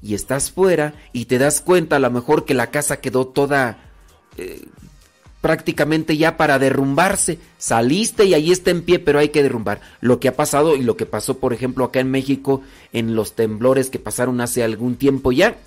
y 0.00 0.14
estás 0.14 0.50
fuera 0.50 0.94
y 1.12 1.26
te 1.26 1.36
das 1.36 1.60
cuenta 1.60 1.96
a 1.96 1.98
lo 1.98 2.10
mejor 2.10 2.46
que 2.46 2.54
la 2.54 2.70
casa 2.70 3.02
quedó 3.02 3.26
toda 3.26 3.90
eh, 4.38 4.64
prácticamente 5.42 6.16
ya 6.16 6.38
para 6.38 6.58
derrumbarse. 6.58 7.38
Saliste 7.58 8.24
y 8.24 8.32
ahí 8.32 8.50
está 8.50 8.70
en 8.70 8.80
pie, 8.80 8.98
pero 8.98 9.18
hay 9.18 9.28
que 9.28 9.42
derrumbar. 9.42 9.82
Lo 10.00 10.18
que 10.18 10.28
ha 10.28 10.34
pasado 10.34 10.74
y 10.74 10.80
lo 10.80 10.96
que 10.96 11.04
pasó, 11.04 11.40
por 11.40 11.52
ejemplo, 11.52 11.84
acá 11.84 12.00
en 12.00 12.10
México 12.10 12.62
en 12.94 13.14
los 13.14 13.36
temblores 13.36 13.90
que 13.90 13.98
pasaron 13.98 14.40
hace 14.40 14.64
algún 14.64 14.96
tiempo 14.96 15.32
ya 15.32 15.58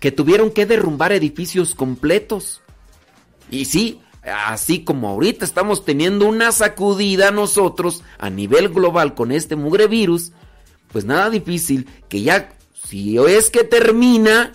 que 0.00 0.12
tuvieron 0.12 0.50
que 0.50 0.66
derrumbar 0.66 1.12
edificios 1.12 1.74
completos. 1.74 2.60
Y 3.50 3.64
sí, 3.64 4.02
así 4.22 4.84
como 4.84 5.08
ahorita 5.08 5.44
estamos 5.44 5.84
teniendo 5.84 6.26
una 6.26 6.52
sacudida 6.52 7.30
nosotros 7.30 8.02
a 8.18 8.30
nivel 8.30 8.68
global 8.68 9.14
con 9.14 9.32
este 9.32 9.56
mugre 9.56 9.86
virus, 9.86 10.32
pues 10.92 11.04
nada 11.04 11.30
difícil 11.30 11.88
que 12.08 12.22
ya, 12.22 12.50
si 12.86 13.18
es 13.18 13.50
que 13.50 13.64
termina, 13.64 14.52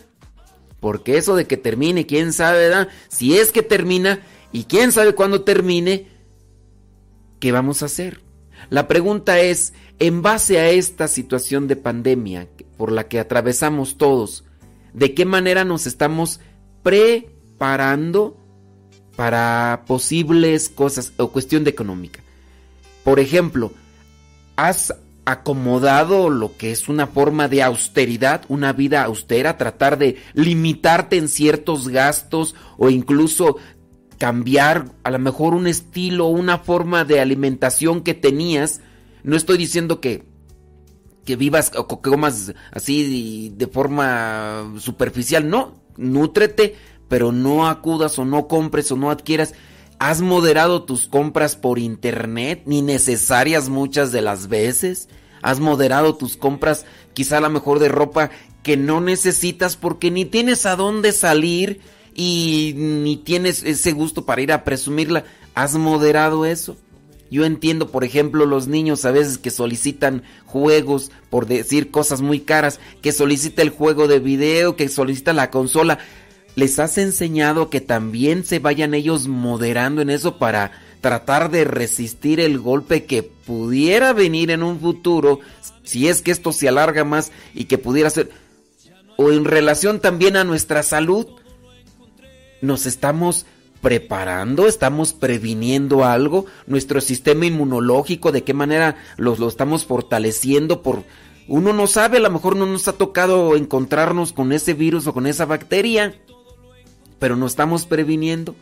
porque 0.79 1.17
eso 1.17 1.35
de 1.35 1.45
que 1.45 1.57
termine, 1.57 2.05
quién 2.05 2.33
sabe. 2.33 2.89
Si 3.07 3.37
es 3.37 3.51
que 3.51 3.63
termina 3.63 4.19
y 4.51 4.65
quién 4.65 4.91
sabe 4.91 5.15
cuándo 5.15 5.43
termine, 5.43 6.07
¿qué 7.39 7.51
vamos 7.51 7.81
a 7.81 7.85
hacer? 7.85 8.21
La 8.69 8.87
pregunta 8.87 9.39
es, 9.39 9.73
en 9.99 10.21
base 10.21 10.59
a 10.59 10.69
esta 10.69 11.07
situación 11.07 11.67
de 11.67 11.75
pandemia 11.75 12.49
por 12.77 12.91
la 12.91 13.07
que 13.07 13.19
atravesamos 13.19 13.97
todos, 13.97 14.43
de 14.93 15.13
qué 15.13 15.25
manera 15.25 15.63
nos 15.63 15.87
estamos 15.87 16.39
preparando 16.81 18.42
para 19.15 19.83
posibles 19.87 20.69
cosas 20.69 21.13
o 21.17 21.29
cuestión 21.29 21.63
de 21.63 21.69
económica. 21.69 22.21
Por 23.03 23.19
ejemplo, 23.19 23.71
¿has 24.55 24.93
acomodado 25.25 26.29
lo 26.29 26.57
que 26.57 26.71
es 26.71 26.89
una 26.89 27.07
forma 27.07 27.47
de 27.47 27.63
austeridad, 27.63 28.43
una 28.49 28.73
vida 28.73 29.03
austera, 29.03 29.57
tratar 29.57 29.97
de 29.97 30.17
limitarte 30.33 31.17
en 31.17 31.29
ciertos 31.29 31.87
gastos 31.87 32.55
o 32.77 32.89
incluso 32.89 33.57
cambiar 34.17 34.91
a 35.03 35.11
lo 35.11 35.19
mejor 35.19 35.53
un 35.53 35.67
estilo, 35.67 36.27
una 36.27 36.57
forma 36.57 37.05
de 37.05 37.19
alimentación 37.19 38.01
que 38.01 38.13
tenías? 38.13 38.81
No 39.23 39.35
estoy 39.35 39.57
diciendo 39.57 40.01
que 40.01 40.31
que 41.25 41.35
vivas 41.35 41.71
o 41.77 41.87
que 41.87 42.09
comas 42.09 42.53
así 42.71 43.53
de 43.55 43.67
forma 43.67 44.73
superficial. 44.79 45.49
No, 45.49 45.79
nútrete, 45.97 46.75
pero 47.13 47.31
no 47.31 47.67
acudas 47.67 48.17
o 48.17 48.25
no 48.25 48.47
compres 48.47 48.91
o 48.91 48.95
no 48.95 49.11
adquieras. 49.11 49.53
¿Has 49.99 50.21
moderado 50.21 50.81
tus 50.81 51.07
compras 51.07 51.55
por 51.55 51.77
internet, 51.77 52.63
ni 52.65 52.81
necesarias 52.81 53.69
muchas 53.69 54.11
de 54.11 54.23
las 54.23 54.47
veces? 54.47 55.09
¿Has 55.43 55.59
moderado 55.59 56.15
tus 56.15 56.37
compras 56.37 56.87
quizá 57.13 57.37
a 57.37 57.41
lo 57.41 57.51
mejor 57.51 57.77
de 57.77 57.87
ropa 57.87 58.31
que 58.63 58.77
no 58.77 58.99
necesitas 58.99 59.77
porque 59.77 60.09
ni 60.09 60.25
tienes 60.25 60.65
a 60.65 60.75
dónde 60.75 61.11
salir 61.11 61.81
y 62.15 62.73
ni 62.75 63.17
tienes 63.17 63.61
ese 63.61 63.91
gusto 63.91 64.25
para 64.25 64.41
ir 64.41 64.51
a 64.51 64.63
presumirla? 64.63 65.23
¿Has 65.53 65.75
moderado 65.75 66.47
eso? 66.47 66.77
Yo 67.29 67.45
entiendo, 67.45 67.89
por 67.89 68.03
ejemplo, 68.03 68.45
los 68.45 68.67
niños 68.67 69.05
a 69.05 69.11
veces 69.11 69.37
que 69.37 69.49
solicitan 69.49 70.21
juegos, 70.45 71.11
por 71.29 71.45
decir 71.45 71.89
cosas 71.89 72.21
muy 72.21 72.39
caras, 72.39 72.79
que 73.01 73.11
solicita 73.11 73.61
el 73.61 73.71
juego 73.71 74.07
de 74.07 74.19
video, 74.19 74.75
que 74.75 74.87
solicita 74.89 75.33
la 75.33 75.49
consola. 75.49 75.97
¿Les 76.55 76.77
has 76.79 76.97
enseñado 76.97 77.69
que 77.69 77.81
también 77.81 78.45
se 78.45 78.59
vayan 78.59 78.93
ellos 78.93 79.27
moderando 79.27 80.01
en 80.01 80.09
eso 80.09 80.37
para 80.37 80.71
tratar 81.01 81.49
de 81.49 81.65
resistir 81.65 82.39
el 82.39 82.59
golpe 82.59 83.05
que 83.05 83.23
pudiera 83.23 84.13
venir 84.13 84.51
en 84.51 84.63
un 84.63 84.79
futuro, 84.79 85.39
si 85.83 86.07
es 86.07 86.21
que 86.21 86.31
esto 86.31 86.53
se 86.53 86.69
alarga 86.69 87.03
más 87.03 87.31
y 87.53 87.65
que 87.65 87.77
pudiera 87.77 88.09
ser, 88.09 88.29
o 89.17 89.31
en 89.31 89.45
relación 89.45 89.99
también 89.99 90.37
a 90.37 90.43
nuestra 90.43 90.83
salud? 90.83 91.27
Nos 92.61 92.85
estamos 92.85 93.45
preparando, 93.81 94.67
estamos 94.67 95.13
previniendo 95.13 96.05
algo, 96.05 96.45
nuestro 96.67 97.01
sistema 97.01 97.47
inmunológico, 97.47 98.31
de 98.31 98.43
qué 98.43 98.53
manera 98.53 98.95
lo, 99.17 99.35
lo 99.35 99.47
estamos 99.47 99.85
fortaleciendo 99.85 100.81
por... 100.81 101.03
Uno 101.49 101.73
no 101.73 101.87
sabe, 101.87 102.17
a 102.17 102.21
lo 102.21 102.29
mejor 102.29 102.55
no 102.55 102.65
nos 102.65 102.87
ha 102.87 102.93
tocado 102.93 103.57
encontrarnos 103.57 104.31
con 104.31 104.53
ese 104.53 104.73
virus 104.73 105.07
o 105.07 105.13
con 105.13 105.27
esa 105.27 105.45
bacteria, 105.45 106.15
pero 107.23 107.37
no 107.37 107.45
estamos 107.45 107.85
previniendo. 107.85 108.53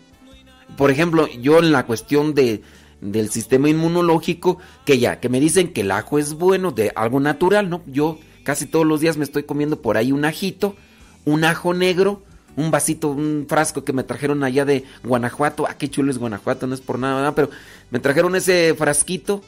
Por 0.78 0.92
ejemplo, 0.92 1.26
yo 1.26 1.58
en 1.58 1.72
la 1.72 1.88
cuestión 1.88 2.36
de, 2.36 2.62
del 3.02 3.32
sistema 3.32 3.70
inmunológico, 3.70 4.60
que 4.86 5.00
ya, 5.00 5.20
que 5.20 5.30
me 5.30 5.40
dicen 5.40 5.74
que 5.74 5.82
el 5.82 5.90
ajo 5.90 6.20
es 6.20 6.36
bueno, 6.36 6.72
de 6.72 6.92
algo 6.96 7.20
natural, 7.20 7.72
¿no? 7.72 7.82
Yo 7.88 8.20
casi 8.44 8.68
todos 8.68 8.86
los 8.86 9.00
días 9.00 9.18
me 9.18 9.24
estoy 9.24 9.46
comiendo 9.46 9.82
por 9.82 9.98
ahí 9.98 10.12
un 10.12 10.26
ajito, 10.26 10.76
un 11.26 11.44
ajo 11.44 11.74
negro, 11.74 12.22
un 12.56 12.70
vasito, 12.70 13.08
un 13.08 13.48
frasco 13.50 13.84
que 13.84 13.94
me 13.94 14.04
trajeron 14.04 14.44
allá 14.44 14.64
de 14.64 14.84
Guanajuato. 15.04 15.66
Ah, 15.68 15.76
qué 15.76 15.90
chulo 15.90 16.12
es 16.12 16.20
Guanajuato, 16.20 16.68
no 16.68 16.76
es 16.76 16.82
por 16.82 17.00
nada, 17.00 17.34
pero 17.34 17.50
me 17.90 17.98
trajeron 17.98 18.36
ese 18.36 18.76
frasquito 18.76 19.42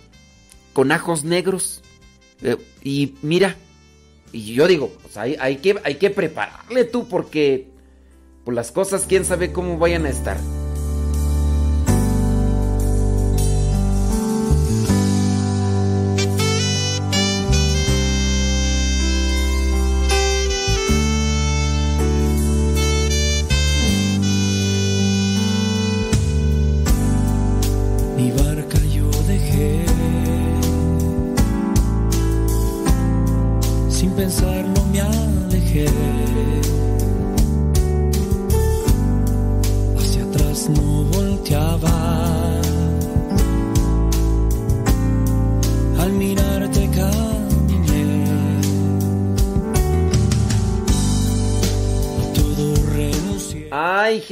con 0.73 0.91
ajos 0.91 1.23
negros. 1.23 1.83
Eh, 2.41 2.57
y 2.81 3.13
mira, 3.21 3.57
y 4.31 4.55
yo 4.55 4.67
digo, 4.67 4.91
pues 5.03 5.17
hay, 5.17 5.35
hay, 5.39 5.57
que, 5.57 5.79
hay 5.83 5.97
que 5.97 6.09
prepararle 6.09 6.85
tú 6.85 7.07
porque 7.07 7.72
pues 8.43 8.55
las 8.55 8.71
cosas 8.71 9.05
quién 9.07 9.25
sabe 9.25 9.51
cómo 9.51 9.77
vayan 9.77 10.05
a 10.05 10.09
estar. 10.09 10.37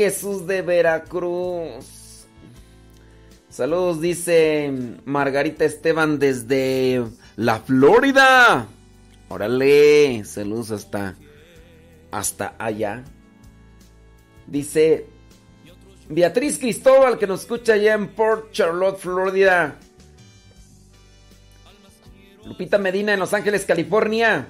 Jesús 0.02 0.48
de 0.48 0.64
Veracruz. 0.64 2.26
Saludos, 3.50 4.02
dice 4.02 4.72
Margarita 5.06 5.64
Esteban 5.64 6.18
desde 6.18 7.04
la 7.36 7.60
Florida. 7.60 8.68
Órale, 9.30 10.24
saludos 10.26 10.72
hasta 10.72 11.16
hasta 12.10 12.56
allá. 12.58 13.04
Dice 14.48 15.06
Beatriz 16.10 16.58
Cristóbal, 16.58 17.20
que 17.20 17.28
nos 17.28 17.42
escucha 17.42 17.74
allá 17.74 17.94
en 17.94 18.08
Port 18.10 18.52
Charlotte, 18.52 18.98
Florida. 18.98 19.76
Lupita 22.46 22.80
Medina 22.80 23.14
en 23.14 23.20
Los 23.20 23.34
Ángeles, 23.34 23.66
California. 23.66 24.48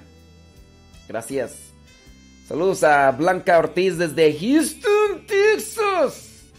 Gracias. 1.09 1.70
Saludos 2.51 2.83
a 2.83 3.09
Blanca 3.11 3.57
Ortiz 3.57 3.97
desde 3.97 4.37
Houston, 4.37 5.25
Texas. 5.25 6.51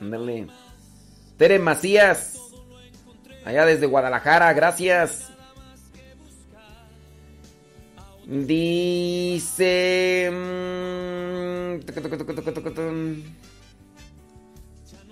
Ándale. 0.00 0.48
Tere 1.36 1.60
Macías. 1.60 2.36
Allá 3.44 3.64
desde 3.64 3.86
Guadalajara, 3.86 4.52
gracias. 4.54 5.30
Dice... 8.26 10.30
mm, 10.32 11.78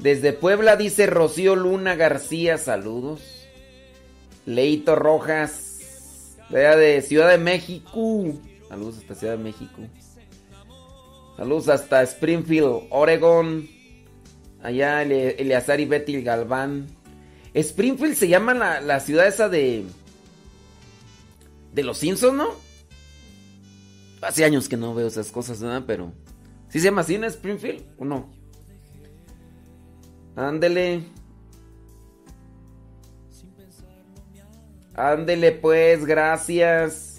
Desde 0.00 0.32
Puebla 0.32 0.74
dice 0.74 1.06
Rocío 1.06 1.54
Luna 1.54 1.94
García, 1.94 2.58
saludos. 2.58 3.46
Leito 4.46 4.96
Rojas, 4.96 6.38
de 6.50 7.02
Ciudad 7.02 7.30
de 7.30 7.38
México. 7.38 8.34
Saludos 8.72 8.96
hasta 8.96 9.14
Ciudad 9.14 9.37
de 9.37 9.44
México. 9.44 9.82
Saludos 11.37 11.68
hasta 11.68 12.02
Springfield, 12.04 12.87
Oregon. 12.88 13.68
Allá 14.62 15.02
Ele- 15.02 15.37
Eleazar 15.38 15.78
y 15.78 15.85
Betty 15.85 16.22
Galván. 16.22 16.87
Springfield 17.52 18.14
se 18.14 18.28
llama 18.28 18.54
la, 18.54 18.80
la 18.80 18.98
ciudad 19.00 19.26
esa 19.26 19.50
de... 19.50 19.85
De 21.74 21.82
los 21.82 21.98
Simpsons, 21.98 22.32
¿no? 22.32 22.48
Hace 24.22 24.42
años 24.46 24.70
que 24.70 24.78
no 24.78 24.94
veo 24.94 25.06
esas 25.06 25.30
cosas, 25.30 25.61
¿verdad? 25.61 25.85
Pero... 25.87 26.14
¿Sí 26.70 26.78
se 26.80 26.87
llama 26.87 27.02
así 27.02 27.16
en 27.16 27.24
Springfield 27.24 27.85
o 27.98 28.06
no? 28.06 28.30
Ándele. 30.35 31.02
Ándele 34.94 35.52
pues, 35.52 36.06
gracias. 36.06 37.12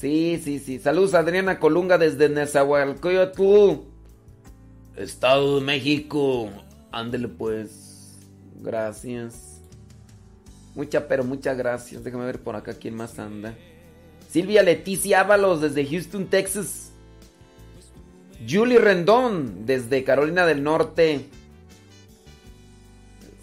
Sí, 0.00 0.40
sí, 0.42 0.58
sí. 0.58 0.78
Saludos 0.78 1.12
Adriana 1.12 1.60
Colunga 1.60 1.98
desde 1.98 2.30
Nezahualcóyotl. 2.30 3.82
Estado 4.96 5.56
de 5.60 5.66
México. 5.66 6.48
Ándele 6.90 7.28
pues. 7.28 8.16
Gracias. 8.62 9.60
Mucha, 10.74 11.06
pero 11.06 11.22
muchas 11.22 11.54
gracias. 11.58 12.02
Déjame 12.02 12.24
ver 12.24 12.40
por 12.40 12.56
acá 12.56 12.72
quién 12.72 12.94
más 12.94 13.18
anda. 13.18 13.54
Silvia 14.30 14.62
Leticia 14.62 15.20
Ábalos 15.20 15.60
desde 15.60 15.84
Houston, 15.84 16.26
Texas. 16.26 16.92
Julie 18.48 18.78
Rendón 18.78 19.66
desde 19.66 20.02
Carolina 20.02 20.46
del 20.46 20.62
Norte. 20.62 21.26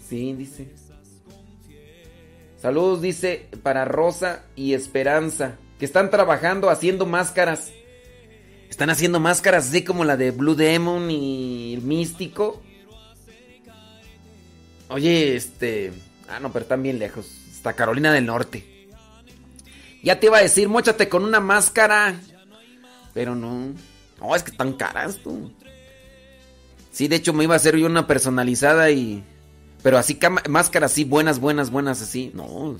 Sí, 0.08 0.32
dice. 0.32 0.72
Saludos, 2.56 3.00
dice, 3.00 3.46
para 3.62 3.84
Rosa 3.84 4.44
y 4.56 4.72
Esperanza, 4.72 5.56
que 5.78 5.84
están 5.84 6.10
trabajando 6.10 6.70
haciendo 6.70 7.06
máscaras. 7.06 7.70
Están 8.68 8.90
haciendo 8.90 9.20
máscaras 9.20 9.68
así 9.68 9.82
como 9.82 10.04
la 10.04 10.16
de 10.16 10.30
Blue 10.30 10.54
Demon 10.54 11.10
y 11.10 11.78
Místico. 11.82 12.62
Oye, 14.88 15.36
este... 15.36 15.92
Ah, 16.28 16.40
no, 16.40 16.52
pero 16.52 16.64
están 16.64 16.82
bien 16.82 16.98
lejos. 16.98 17.26
Está 17.50 17.72
Carolina 17.72 18.12
del 18.12 18.26
Norte. 18.26 18.88
Ya 20.02 20.20
te 20.20 20.26
iba 20.26 20.38
a 20.38 20.42
decir, 20.42 20.68
mochate 20.68 21.08
con 21.08 21.24
una 21.24 21.40
máscara. 21.40 22.20
Pero 23.14 23.34
no. 23.34 23.72
No, 24.20 24.36
es 24.36 24.42
que 24.42 24.50
están 24.50 24.74
caras, 24.74 25.18
tú. 25.22 25.52
Sí, 26.90 27.08
de 27.08 27.16
hecho 27.16 27.32
me 27.32 27.44
iba 27.44 27.54
a 27.54 27.56
hacer 27.56 27.76
yo 27.76 27.86
una 27.86 28.06
personalizada 28.06 28.90
y... 28.90 29.24
Pero 29.82 29.96
así, 29.96 30.18
máscaras 30.48 30.92
así, 30.92 31.04
buenas, 31.04 31.38
buenas, 31.38 31.70
buenas, 31.70 32.02
así. 32.02 32.32
No, 32.34 32.76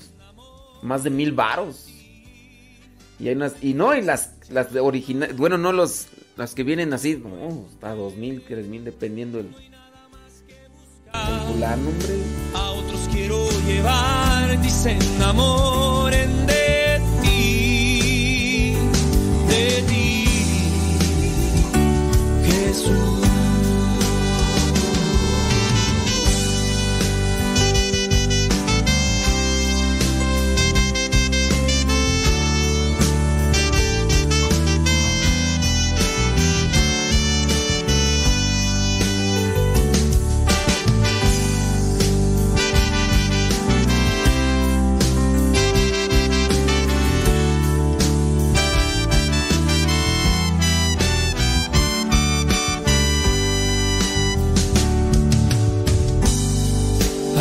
más 0.81 1.03
de 1.03 1.09
mil 1.09 1.31
varos. 1.31 1.87
Y 3.19 3.27
hay 3.27 3.35
unas... 3.35 3.53
Y 3.61 3.73
no, 3.73 3.95
y 3.95 4.01
las, 4.01 4.31
las 4.49 4.73
originales... 4.75 5.35
Bueno, 5.35 5.57
no 5.57 5.71
los... 5.71 6.07
Las 6.37 6.55
que 6.55 6.63
vienen 6.63 6.93
así, 6.93 7.17
no, 7.17 7.65
hasta 7.69 7.93
dos 7.93 8.15
mil, 8.15 8.41
tres 8.47 8.65
mil, 8.65 8.85
dependiendo 8.85 9.39
el... 9.39 9.47
El 11.13 11.39
fulano, 11.51 11.89
hombre. 11.89 12.15
A 12.53 12.69
otros 12.71 13.09
quiero 13.11 13.45
llevar, 13.65 14.61
dicen 14.61 15.01
enamoren 15.15 16.45
de 16.45 17.01
ti, 17.21 18.73
de 19.49 19.83
ti, 19.87 20.08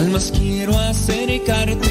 Almas 0.09 0.33
quiero 0.35 0.79
acercarte 0.79 1.91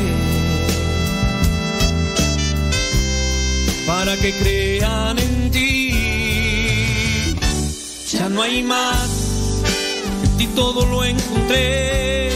para 3.85 4.17
que 4.17 4.33
crean 4.39 5.19
en 5.19 5.51
ti. 5.51 5.91
Ya 8.11 8.27
no 8.27 8.41
hay 8.41 8.63
más, 8.63 9.61
en 10.23 10.37
ti 10.37 10.47
todo 10.55 10.87
lo 10.87 11.05
encontré, 11.05 12.31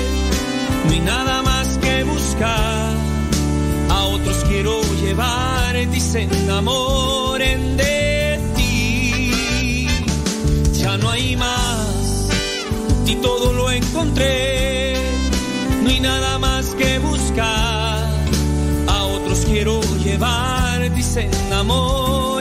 no 0.86 0.92
hay 0.92 1.00
nada 1.00 1.42
más 1.42 1.80
que 1.80 2.04
buscar. 2.04 2.94
A 3.90 4.04
otros 4.04 4.38
quiero 4.50 4.80
llevar, 5.04 5.90
dicen 5.90 6.32
enamoren 6.44 7.76
de 7.76 8.40
ti. 8.56 9.88
Ya 10.74 10.96
no 10.98 11.10
hay 11.10 11.36
más, 11.38 12.30
en 13.00 13.06
ti 13.06 13.16
todo 13.16 13.52
lo 13.52 13.72
encontré, 13.72 14.91
nada 16.02 16.40
más 16.40 16.74
que 16.76 17.00
buscar. 17.00 18.10
A 18.88 19.04
otros 19.04 19.46
quiero 19.46 19.82
llevar, 20.04 20.94
dicen 20.94 21.30
enamoren 21.48 22.41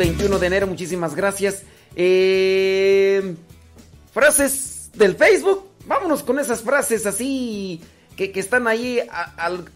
21 0.00 0.38
de 0.38 0.46
enero, 0.46 0.66
muchísimas 0.66 1.14
gracias. 1.14 1.62
Eh, 1.94 3.34
frases 4.14 4.90
del 4.94 5.14
Facebook, 5.14 5.66
vámonos 5.84 6.22
con 6.22 6.38
esas 6.38 6.62
frases 6.62 7.04
así 7.04 7.82
que, 8.16 8.32
que 8.32 8.40
están 8.40 8.66
ahí 8.66 8.98
al, 9.36 9.66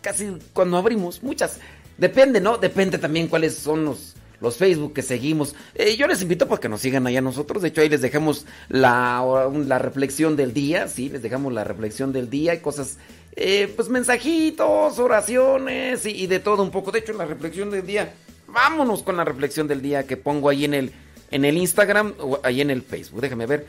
casi 0.00 0.38
cuando 0.52 0.76
abrimos, 0.76 1.22
muchas. 1.22 1.60
Depende, 1.98 2.40
¿no? 2.40 2.58
Depende 2.58 2.98
también 2.98 3.28
cuáles 3.28 3.54
son 3.54 3.84
los, 3.84 4.16
los 4.40 4.56
Facebook 4.56 4.92
que 4.92 5.02
seguimos. 5.02 5.54
Eh, 5.76 5.96
yo 5.96 6.08
les 6.08 6.20
invito 6.20 6.48
para 6.48 6.60
que 6.60 6.68
nos 6.68 6.80
sigan 6.80 7.06
allá 7.06 7.20
nosotros. 7.20 7.62
De 7.62 7.68
hecho, 7.68 7.80
ahí 7.80 7.88
les 7.88 8.00
dejamos 8.00 8.46
la, 8.68 9.48
la 9.66 9.78
reflexión 9.78 10.34
del 10.34 10.52
día, 10.52 10.88
sí, 10.88 11.10
les 11.10 11.22
dejamos 11.22 11.52
la 11.52 11.62
reflexión 11.62 12.12
del 12.12 12.28
día 12.28 12.54
y 12.54 12.58
cosas, 12.58 12.98
eh, 13.36 13.72
pues 13.76 13.88
mensajitos, 13.88 14.98
oraciones 14.98 16.04
y, 16.06 16.10
y 16.10 16.26
de 16.26 16.40
todo 16.40 16.64
un 16.64 16.72
poco. 16.72 16.90
De 16.90 16.98
hecho, 16.98 17.12
la 17.12 17.24
reflexión 17.24 17.70
del 17.70 17.86
día, 17.86 18.12
vámonos 18.52 19.02
con 19.02 19.16
la 19.16 19.24
reflexión 19.24 19.68
del 19.68 19.82
día 19.82 20.06
que 20.06 20.16
pongo 20.16 20.48
ahí 20.48 20.64
en 20.64 20.74
el, 20.74 20.92
en 21.30 21.44
el 21.44 21.56
Instagram 21.56 22.14
o 22.18 22.40
ahí 22.42 22.60
en 22.60 22.70
el 22.70 22.82
Facebook. 22.82 23.20
Déjame 23.20 23.46
ver, 23.46 23.66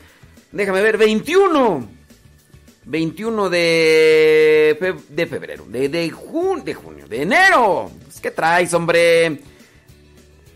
déjame 0.50 0.82
ver, 0.82 0.96
21. 0.98 2.02
21 2.84 3.48
de, 3.48 4.96
de 5.08 5.26
febrero, 5.26 5.64
de, 5.68 5.88
de, 5.88 6.10
de 6.64 6.74
junio, 6.74 7.06
de 7.08 7.22
enero. 7.22 7.90
Pues, 8.04 8.20
¿Qué 8.20 8.30
traes, 8.32 8.74
hombre? 8.74 9.40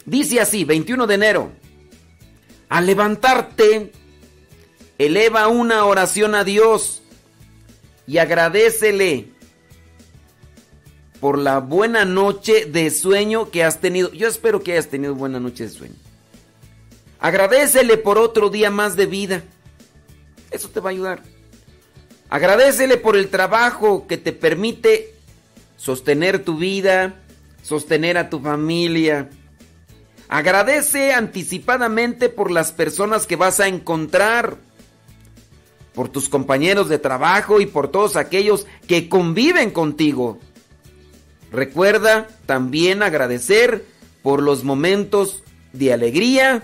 Dice 0.05 0.41
así, 0.41 0.64
21 0.64 1.07
de 1.07 1.14
enero. 1.14 1.53
Al 2.68 2.87
levantarte, 2.87 3.93
eleva 4.99 5.47
una 5.47 5.85
oración 5.85 6.35
a 6.35 6.43
Dios 6.43 7.03
y 8.09 8.18
agradecele 8.18 9.36
por 11.21 11.39
la 11.39 11.61
buena 11.61 12.05
noche 12.05 12.67
de 12.67 12.91
sueño 12.91 13.51
que 13.51 13.64
has 13.64 13.81
tenido. 13.81 14.12
Yo 14.12 14.29
espero 14.29 14.62
que 14.62 14.73
hayas 14.73 14.89
tenido 14.89 15.14
buena 15.14 15.41
noche 15.41 15.64
de 15.64 15.71
sueño. 15.71 15.95
Agradecele 17.19 17.97
por 17.97 18.19
otro 18.19 18.51
día 18.51 18.71
más 18.71 18.97
de 18.97 19.07
vida. 19.07 19.43
Eso 20.51 20.69
te 20.69 20.81
va 20.81 20.91
a 20.91 20.93
ayudar. 20.93 21.23
Agradecele 22.29 22.97
por 22.97 23.17
el 23.17 23.29
trabajo 23.29 24.07
que 24.07 24.17
te 24.17 24.33
permite 24.33 25.14
sostener 25.77 26.45
tu 26.45 26.59
vida, 26.59 27.14
sostener 27.62 28.19
a 28.19 28.29
tu 28.29 28.41
familia. 28.41 29.31
Agradece 30.29 31.12
anticipadamente 31.12 32.29
por 32.29 32.51
las 32.51 32.73
personas 32.73 33.27
que 33.27 33.37
vas 33.37 33.61
a 33.61 33.69
encontrar, 33.69 34.57
por 35.95 36.09
tus 36.09 36.29
compañeros 36.29 36.89
de 36.89 36.99
trabajo 36.99 37.61
y 37.61 37.67
por 37.67 37.89
todos 37.89 38.17
aquellos 38.17 38.67
que 38.87 39.09
conviven 39.09 39.71
contigo. 39.71 40.39
Recuerda 41.51 42.28
también 42.47 43.03
agradecer 43.03 43.84
por 44.22 44.42
los 44.42 44.64
momentos 44.64 45.42
de 45.72 45.92
alegría 45.92 46.62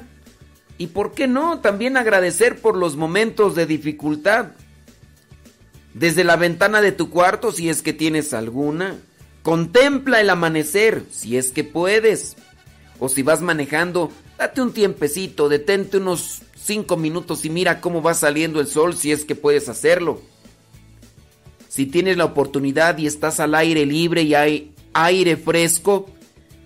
y, 0.78 0.89
¿por 0.89 1.12
qué 1.12 1.28
no?, 1.28 1.61
también 1.61 1.97
agradecer 1.97 2.61
por 2.61 2.76
los 2.76 2.97
momentos 2.97 3.55
de 3.55 3.66
dificultad. 3.66 4.53
Desde 5.95 6.24
la 6.24 6.37
ventana 6.37 6.80
de 6.80 6.93
tu 6.93 7.11
cuarto, 7.11 7.53
si 7.53 7.68
es 7.68 7.83
que 7.83 7.93
tienes 7.93 8.33
alguna. 8.33 8.97
Contempla 9.43 10.20
el 10.20 10.30
amanecer, 10.30 11.05
si 11.11 11.37
es 11.37 11.53
que 11.53 11.64
puedes. 11.64 12.37
O 12.99 13.09
si 13.09 13.22
vas 13.22 13.43
manejando, 13.43 14.11
date 14.39 14.62
un 14.62 14.72
tiempecito, 14.72 15.49
detente 15.49 15.99
unos 15.99 16.43
5 16.57 16.97
minutos 16.97 17.45
y 17.45 17.51
mira 17.51 17.80
cómo 17.80 18.03
va 18.03 18.14
saliendo 18.14 18.61
el 18.61 18.66
sol, 18.66 18.97
si 18.97 19.12
es 19.12 19.24
que 19.24 19.35
puedes 19.35 19.68
hacerlo. 19.68 20.22
Si 21.68 21.87
tienes 21.87 22.16
la 22.16 22.24
oportunidad 22.24 22.99
y 22.99 23.07
estás 23.07 23.41
al 23.41 23.55
aire 23.55 23.87
libre 23.87 24.22
y 24.22 24.35
hay 24.35 24.72
aire 24.95 25.36
fresco, 25.36 26.09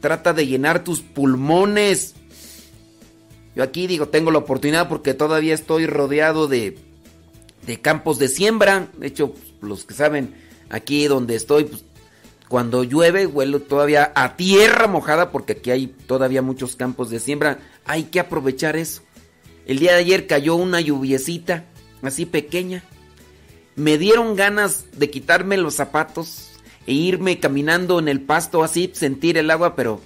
trata 0.00 0.32
de 0.32 0.46
llenar 0.46 0.84
tus 0.84 1.00
pulmones. 1.00 2.14
Yo 3.54 3.62
aquí 3.62 3.86
digo, 3.86 4.08
tengo 4.08 4.30
la 4.30 4.38
oportunidad 4.38 4.88
porque 4.88 5.14
todavía 5.14 5.54
estoy 5.54 5.86
rodeado 5.86 6.46
de, 6.46 6.78
de 7.66 7.80
campos 7.80 8.18
de 8.18 8.28
siembra. 8.28 8.88
De 8.98 9.06
hecho, 9.06 9.34
los 9.60 9.84
que 9.84 9.94
saben, 9.94 10.34
aquí 10.68 11.06
donde 11.06 11.36
estoy, 11.36 11.64
pues, 11.64 11.84
cuando 12.48 12.84
llueve, 12.84 13.26
huelo 13.26 13.60
todavía 13.60 14.12
a 14.14 14.36
tierra 14.36 14.86
mojada 14.86 15.32
porque 15.32 15.54
aquí 15.54 15.70
hay 15.70 15.86
todavía 15.88 16.42
muchos 16.42 16.76
campos 16.76 17.10
de 17.10 17.18
siembra. 17.18 17.58
Hay 17.84 18.04
que 18.04 18.20
aprovechar 18.20 18.76
eso. 18.76 19.02
El 19.66 19.80
día 19.80 19.92
de 19.92 19.98
ayer 19.98 20.26
cayó 20.28 20.54
una 20.54 20.80
lluviecita, 20.80 21.64
así 22.02 22.24
pequeña. 22.24 22.84
Me 23.74 23.98
dieron 23.98 24.36
ganas 24.36 24.86
de 24.96 25.10
quitarme 25.10 25.56
los 25.56 25.74
zapatos 25.74 26.55
e 26.86 26.92
irme 26.92 27.40
caminando 27.40 27.98
en 27.98 28.08
el 28.08 28.20
pasto 28.20 28.62
así, 28.62 28.90
sentir 28.94 29.36
el 29.38 29.50
agua, 29.50 29.74
pero 29.74 30.00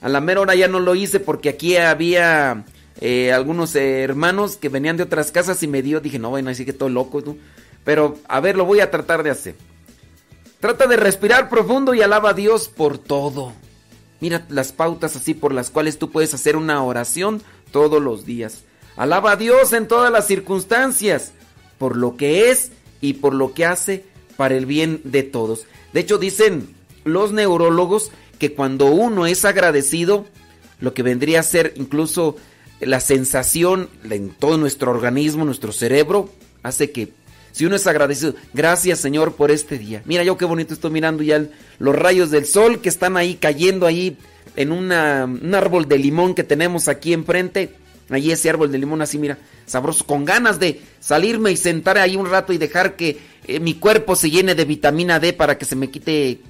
a 0.00 0.08
la 0.08 0.20
mera 0.20 0.40
hora 0.40 0.54
ya 0.54 0.68
no 0.68 0.80
lo 0.80 0.94
hice 0.94 1.20
porque 1.20 1.48
aquí 1.48 1.76
había 1.76 2.64
eh, 3.00 3.32
algunos 3.32 3.74
hermanos 3.74 4.56
que 4.56 4.68
venían 4.68 4.96
de 4.96 5.02
otras 5.02 5.32
casas 5.32 5.62
y 5.62 5.68
me 5.68 5.82
dio, 5.82 6.00
dije, 6.00 6.18
no, 6.18 6.30
bueno, 6.30 6.50
así 6.50 6.64
que 6.64 6.72
todo 6.72 6.88
loco, 6.88 7.22
¿no? 7.24 7.36
Pero 7.84 8.18
a 8.28 8.40
ver, 8.40 8.56
lo 8.56 8.64
voy 8.64 8.80
a 8.80 8.90
tratar 8.90 9.22
de 9.22 9.30
hacer. 9.30 9.54
Trata 10.60 10.86
de 10.86 10.96
respirar 10.96 11.50
profundo 11.50 11.92
y 11.92 12.00
alaba 12.00 12.30
a 12.30 12.34
Dios 12.34 12.68
por 12.68 12.96
todo. 12.96 13.52
Mira 14.20 14.46
las 14.48 14.72
pautas 14.72 15.16
así 15.16 15.34
por 15.34 15.52
las 15.52 15.70
cuales 15.70 15.98
tú 15.98 16.10
puedes 16.10 16.32
hacer 16.32 16.56
una 16.56 16.82
oración 16.82 17.42
todos 17.70 18.00
los 18.00 18.24
días. 18.24 18.64
Alaba 18.96 19.32
a 19.32 19.36
Dios 19.36 19.72
en 19.74 19.88
todas 19.88 20.10
las 20.10 20.26
circunstancias, 20.26 21.32
por 21.76 21.96
lo 21.96 22.16
que 22.16 22.50
es 22.50 22.72
y 23.00 23.14
por 23.14 23.34
lo 23.34 23.52
que 23.52 23.66
hace 23.66 24.04
para 24.36 24.56
el 24.56 24.66
bien 24.66 25.00
de 25.04 25.22
todos. 25.22 25.66
De 25.92 26.00
hecho, 26.00 26.18
dicen 26.18 26.68
los 27.04 27.32
neurólogos 27.32 28.10
que 28.38 28.52
cuando 28.52 28.86
uno 28.86 29.26
es 29.26 29.44
agradecido, 29.44 30.26
lo 30.80 30.94
que 30.94 31.02
vendría 31.02 31.40
a 31.40 31.44
ser 31.44 31.72
incluso 31.76 32.36
la 32.80 33.00
sensación 33.00 33.88
en 34.10 34.30
todo 34.30 34.58
nuestro 34.58 34.90
organismo, 34.90 35.44
nuestro 35.44 35.72
cerebro, 35.72 36.28
hace 36.62 36.90
que 36.90 37.12
si 37.52 37.64
uno 37.64 37.76
es 37.76 37.86
agradecido, 37.86 38.34
gracias 38.52 38.98
Señor 38.98 39.34
por 39.36 39.50
este 39.52 39.78
día. 39.78 40.02
Mira 40.06 40.24
yo 40.24 40.36
qué 40.36 40.44
bonito 40.44 40.74
estoy 40.74 40.90
mirando 40.90 41.22
ya 41.22 41.36
el- 41.36 41.50
los 41.78 41.94
rayos 41.94 42.30
del 42.30 42.46
sol 42.46 42.80
que 42.80 42.88
están 42.88 43.16
ahí 43.16 43.36
cayendo 43.36 43.86
ahí 43.86 44.16
en 44.56 44.72
un 44.72 44.90
árbol 44.92 45.86
de 45.88 45.98
limón 45.98 46.34
que 46.34 46.42
tenemos 46.42 46.88
aquí 46.88 47.12
enfrente. 47.12 47.72
Ahí 48.10 48.30
ese 48.30 48.50
árbol 48.50 48.70
de 48.70 48.78
limón 48.78 49.00
así, 49.02 49.18
mira, 49.18 49.38
sabroso, 49.66 50.04
con 50.04 50.24
ganas 50.24 50.58
de 50.58 50.80
salirme 51.00 51.52
y 51.52 51.56
sentar 51.56 51.96
ahí 51.96 52.16
un 52.16 52.28
rato 52.28 52.52
y 52.52 52.58
dejar 52.58 52.96
que 52.96 53.18
eh, 53.46 53.60
mi 53.60 53.74
cuerpo 53.74 54.14
se 54.14 54.30
llene 54.30 54.54
de 54.54 54.64
vitamina 54.64 55.20
D 55.20 55.32
para 55.32 55.56
que 55.56 55.64
se 55.64 55.76
me 55.76 55.90
quite 55.90 56.40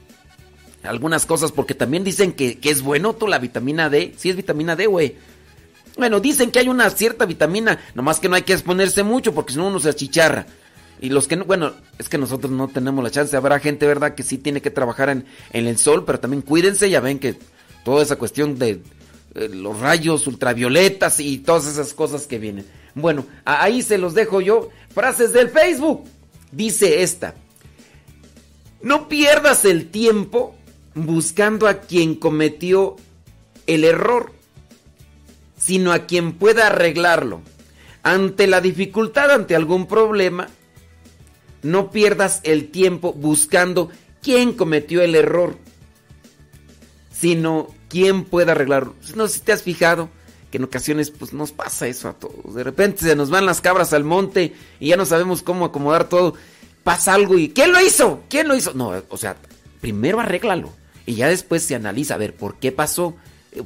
algunas 0.83 1.27
cosas, 1.27 1.53
porque 1.53 1.75
también 1.75 2.05
dicen 2.05 2.33
que, 2.33 2.59
que 2.59 2.71
es 2.71 2.83
bueno 2.83 3.15
tú 3.15 3.27
la 3.27 3.39
vitamina 3.39 3.89
D. 3.89 4.15
Sí 4.17 4.31
es 4.31 4.37
vitamina 4.37 4.77
D, 4.77 4.87
güey. 4.87 5.17
Bueno, 5.97 6.21
dicen 6.21 6.51
que 6.51 6.59
hay 6.59 6.69
una 6.69 6.91
cierta 6.91 7.25
vitamina, 7.25 7.79
nomás 7.95 8.19
que 8.19 8.29
no 8.29 8.35
hay 8.35 8.43
que 8.43 8.53
exponerse 8.53 9.03
mucho 9.03 9.33
porque 9.33 9.53
si 9.53 9.59
no 9.59 9.69
uno 9.69 9.79
se 9.79 9.89
achicharra. 9.89 10.47
Y 11.01 11.11
los 11.11 11.29
que 11.29 11.37
no, 11.37 11.45
bueno, 11.45 11.73
es 11.99 12.09
que 12.09 12.19
nosotros 12.19 12.53
no 12.53 12.69
tenemos 12.69 13.03
la 13.03 13.11
chance. 13.11 13.37
Habrá 13.37 13.61
gente, 13.61 13.87
¿verdad?, 13.87 14.15
que 14.15 14.23
sí 14.23 14.39
tiene 14.39 14.63
que 14.63 14.71
trabajar 14.71 15.09
en, 15.11 15.25
en 15.53 15.67
el 15.67 15.79
sol, 15.79 16.05
pero 16.05 16.19
también 16.19 16.43
cuídense. 16.43 16.91
Ya 16.91 17.01
ven 17.01 17.19
que 17.19 17.37
toda 17.85 18.03
esa 18.03 18.17
cuestión 18.17 18.59
de 18.59 18.81
los 19.35 19.81
rayos 19.81 20.27
ultravioletas 20.27 21.21
y 21.21 21.39
todas 21.39 21.67
esas 21.67 21.93
cosas 21.93 22.27
que 22.27 22.39
vienen. 22.39 22.67
Bueno, 22.95 23.27
ahí 23.45 23.83
se 23.83 23.99
los 23.99 24.15
dejo 24.15 24.41
yo. 24.41 24.71
Frases 24.95 25.33
del 25.33 25.51
Facebook. 25.51 26.05
Dice 26.53 27.03
esta. 27.03 27.35
No 28.81 29.09
pierdas 29.09 29.65
el 29.65 29.91
tiempo 29.91 30.55
buscando 30.95 31.67
a 31.67 31.81
quien 31.81 32.15
cometió 32.15 32.97
el 33.67 33.85
error, 33.85 34.33
sino 35.57 35.93
a 35.93 36.07
quien 36.07 36.35
pueda 36.35 36.69
arreglarlo. 36.69 37.41
Ante 38.03 38.47
la 38.47 38.61
dificultad, 38.61 39.31
ante 39.31 39.57
algún 39.57 39.87
problema, 39.87 40.49
no 41.63 41.91
pierdas 41.91 42.41
el 42.45 42.71
tiempo 42.71 43.15
buscando 43.15 43.91
quién 44.23 44.53
cometió 44.53 45.01
el 45.01 45.15
error, 45.15 45.57
sino 47.11 47.69
quién 47.95 48.25
puede 48.25 48.51
arreglarlo. 48.51 48.93
No 49.15 49.29
sé 49.29 49.35
si 49.35 49.41
te 49.45 49.53
has 49.53 49.63
fijado 49.63 50.09
que 50.51 50.57
en 50.57 50.65
ocasiones 50.65 51.13
pues 51.13 51.33
nos 51.33 51.53
pasa 51.53 51.87
eso 51.87 52.09
a 52.09 52.15
todos. 52.15 52.53
De 52.53 52.65
repente 52.65 53.03
se 53.03 53.15
nos 53.15 53.31
van 53.31 53.47
las 53.47 53.61
cabras 53.61 53.93
al 53.93 54.03
monte 54.03 54.53
y 54.81 54.89
ya 54.89 54.97
no 54.97 55.07
sabemos 55.07 55.43
cómo 55.43 55.65
acomodar 55.65 56.09
todo. 56.09 56.35
Pasa 56.83 57.15
algo 57.15 57.39
y 57.39 57.51
¿quién 57.51 57.71
lo 57.71 57.81
hizo? 57.81 58.25
¿Quién 58.29 58.49
lo 58.49 58.57
hizo? 58.57 58.75
No, 58.75 58.93
o 59.09 59.17
sea, 59.17 59.37
primero 59.81 60.19
arréglalo 60.19 60.73
y 61.07 61.15
ya 61.15 61.29
después 61.29 61.63
se 61.63 61.77
analiza 61.77 62.15
a 62.15 62.19
ver 62.19 62.35
por 62.35 62.57
qué 62.57 62.73
pasó. 62.73 63.15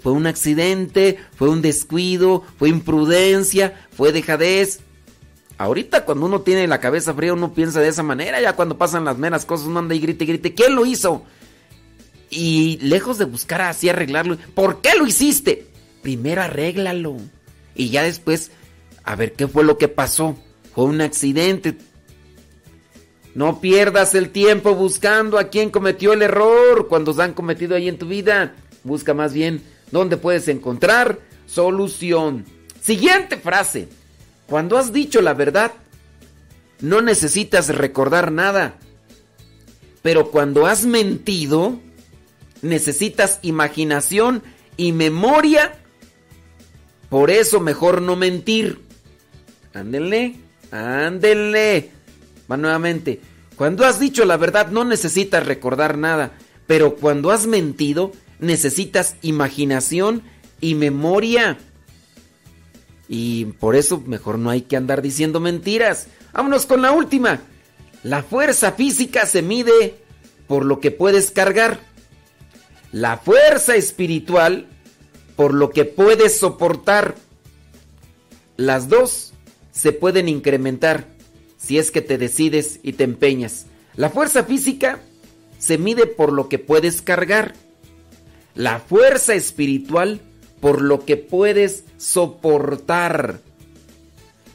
¿Fue 0.03 0.13
un 0.13 0.27
accidente? 0.27 1.19
¿Fue 1.35 1.49
un 1.49 1.63
descuido? 1.63 2.45
¿Fue 2.59 2.69
imprudencia? 2.69 3.89
¿Fue 3.97 4.13
dejadez? 4.13 4.81
Ahorita 5.57 6.05
cuando 6.05 6.27
uno 6.27 6.43
tiene 6.43 6.67
la 6.67 6.81
cabeza 6.81 7.15
fría 7.15 7.33
uno 7.33 7.55
piensa 7.55 7.81
de 7.81 7.89
esa 7.89 8.03
manera, 8.03 8.43
ya 8.43 8.57
cuando 8.57 8.77
pasan 8.77 9.07
las 9.07 9.17
meras 9.17 9.47
cosas 9.47 9.69
uno 9.69 9.79
anda 9.79 9.95
y 9.95 10.01
grite, 10.01 10.27
grite, 10.27 10.53
¿quién 10.53 10.75
lo 10.75 10.85
hizo? 10.85 11.25
Y 12.31 12.79
lejos 12.83 13.19
de 13.19 13.25
buscar 13.25 13.63
así 13.63 13.89
arreglarlo, 13.89 14.37
¿por 14.55 14.81
qué 14.81 14.91
lo 14.99 15.07
hiciste? 15.07 15.67
Primero 16.03 16.43
arréglalo. 16.43 17.17
Y 17.75 17.91
ya 17.91 18.03
después, 18.03 18.51
a 19.05 19.17
ver 19.17 19.33
qué 19.33 19.49
fue 19.49 19.65
lo 19.65 19.79
que 19.79 19.89
pasó. 19.89 20.37
Fue 20.75 20.85
un 20.85 21.01
accidente. 21.01 21.77
No 23.35 23.61
pierdas 23.61 24.15
el 24.15 24.31
tiempo 24.31 24.75
buscando 24.75 25.39
a 25.39 25.49
quien 25.49 25.71
cometió 25.71 26.13
el 26.13 26.23
error 26.23 26.89
cuando 26.89 27.13
se 27.13 27.23
han 27.23 27.35
cometido 27.35 27.77
ahí 27.77 27.89
en 27.89 27.99
tu 27.99 28.09
vida. 28.09 28.55
Busca 28.85 29.15
más 29.15 29.33
bien 29.33 29.63
donde 29.91 30.17
puedes 30.17 30.49
encontrar 30.49 31.21
solución. 31.47 32.45
Siguiente 32.81 33.37
frase. 33.37 33.89
Cuando 34.47 34.79
has 34.79 34.93
dicho 34.93 35.21
la 35.21 35.35
verdad, 35.35 35.73
no 36.81 37.01
necesitas 37.01 37.69
recordar 37.69 38.33
nada. 38.33 38.77
Pero 40.03 40.31
cuando 40.31 40.67
has 40.67 40.87
mentido, 40.87 41.79
necesitas 42.63 43.39
imaginación 43.43 44.43
y 44.77 44.93
memoria. 44.93 45.75
Por 47.09 47.31
eso 47.31 47.61
mejor 47.61 48.03
no 48.03 48.17
mentir. 48.17 48.81
Ándenle, 49.75 50.37
ándenle. 50.71 51.91
Va 52.51 52.57
nuevamente. 52.57 53.21
Cuando 53.57 53.85
has 53.85 53.99
dicho 53.99 54.25
la 54.25 54.37
verdad 54.37 54.69
no 54.69 54.85
necesitas 54.85 55.47
recordar 55.47 55.99
nada. 55.99 56.33
Pero 56.67 56.97
cuando 56.97 57.31
has 57.31 57.47
mentido, 57.47 58.13
necesitas 58.39 59.17
imaginación 59.23 60.23
y 60.61 60.75
memoria. 60.75 61.59
Y 63.09 63.47
por 63.47 63.75
eso 63.75 64.03
mejor 64.07 64.39
no 64.39 64.51
hay 64.51 64.63
que 64.63 64.77
andar 64.77 65.01
diciendo 65.01 65.41
mentiras. 65.41 66.09
Vámonos 66.33 66.67
con 66.67 66.83
la 66.83 66.93
última. 66.93 67.41
La 68.03 68.23
fuerza 68.23 68.73
física 68.73 69.27
se 69.27 69.43
mide 69.43 69.97
por 70.47 70.65
lo 70.65 70.79
que 70.79 70.91
puedes 70.91 71.31
cargar. 71.31 71.81
La 72.93 73.19
fuerza 73.19 73.77
espiritual 73.77 74.67
por 75.37 75.55
lo 75.55 75.71
que 75.71 75.85
puedes 75.85 76.39
soportar. 76.39 77.15
Las 78.57 78.89
dos 78.89 79.33
se 79.71 79.93
pueden 79.93 80.29
incrementar 80.29 81.07
si 81.59 81.79
es 81.79 81.91
que 81.91 82.01
te 82.01 82.19
decides 82.19 82.81
y 82.83 82.95
te 82.95 83.05
empeñas. 83.05 83.67
La 83.95 84.11
fuerza 84.11 84.45
física 84.45 85.01
se 85.59 85.77
mide 85.77 86.07
por 86.07 86.33
lo 86.33 86.49
que 86.49 86.59
puedes 86.59 87.03
cargar. 87.03 87.55
La 88.55 88.81
fuerza 88.81 89.35
espiritual 89.35 90.21
por 90.61 90.81
lo 90.81 91.05
que 91.05 91.17
puedes 91.17 91.85
soportar. 91.99 93.41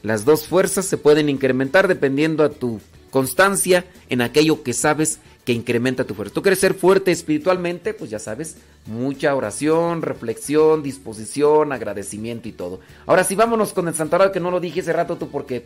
Las 0.01 0.25
dos 0.25 0.47
fuerzas 0.47 0.86
se 0.86 0.97
pueden 0.97 1.29
incrementar 1.29 1.88
dependiendo 1.88 2.43
a 2.43 2.49
tu 2.49 2.81
constancia 3.09 3.86
en 4.09 4.21
aquello 4.21 4.63
que 4.63 4.73
sabes 4.73 5.19
que 5.45 5.51
incrementa 5.51 6.05
tu 6.05 6.13
fuerza. 6.13 6.33
Tú 6.33 6.41
quieres 6.41 6.59
ser 6.59 6.73
fuerte 6.73 7.11
espiritualmente, 7.11 7.93
pues 7.93 8.09
ya 8.09 8.19
sabes, 8.19 8.57
mucha 8.85 9.35
oración, 9.35 10.01
reflexión, 10.01 10.83
disposición, 10.83 11.71
agradecimiento 11.71 12.47
y 12.47 12.53
todo. 12.53 12.79
Ahora 13.05 13.23
sí, 13.23 13.35
vámonos 13.35 13.73
con 13.73 13.87
el 13.87 13.93
santuario 13.93 14.31
que 14.31 14.39
no 14.39 14.51
lo 14.51 14.59
dije 14.59 14.79
hace 14.79 14.93
rato 14.93 15.17
tú 15.17 15.29
porque 15.29 15.65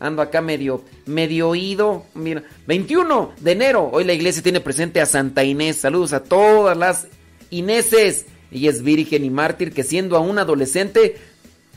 ando 0.00 0.22
acá 0.22 0.40
medio, 0.40 0.82
medio 1.06 1.50
oído. 1.50 2.04
Mira, 2.14 2.42
21 2.66 3.32
de 3.40 3.52
enero, 3.52 3.90
hoy 3.92 4.04
la 4.04 4.14
iglesia 4.14 4.42
tiene 4.42 4.60
presente 4.60 5.00
a 5.00 5.06
Santa 5.06 5.44
Inés. 5.44 5.76
Saludos 5.76 6.12
a 6.12 6.22
todas 6.22 6.76
las 6.76 7.08
Ineses. 7.50 8.26
Ella 8.50 8.70
es 8.70 8.82
virgen 8.82 9.24
y 9.24 9.30
mártir 9.30 9.72
que 9.72 9.82
siendo 9.82 10.16
aún 10.16 10.38
adolescente 10.38 11.16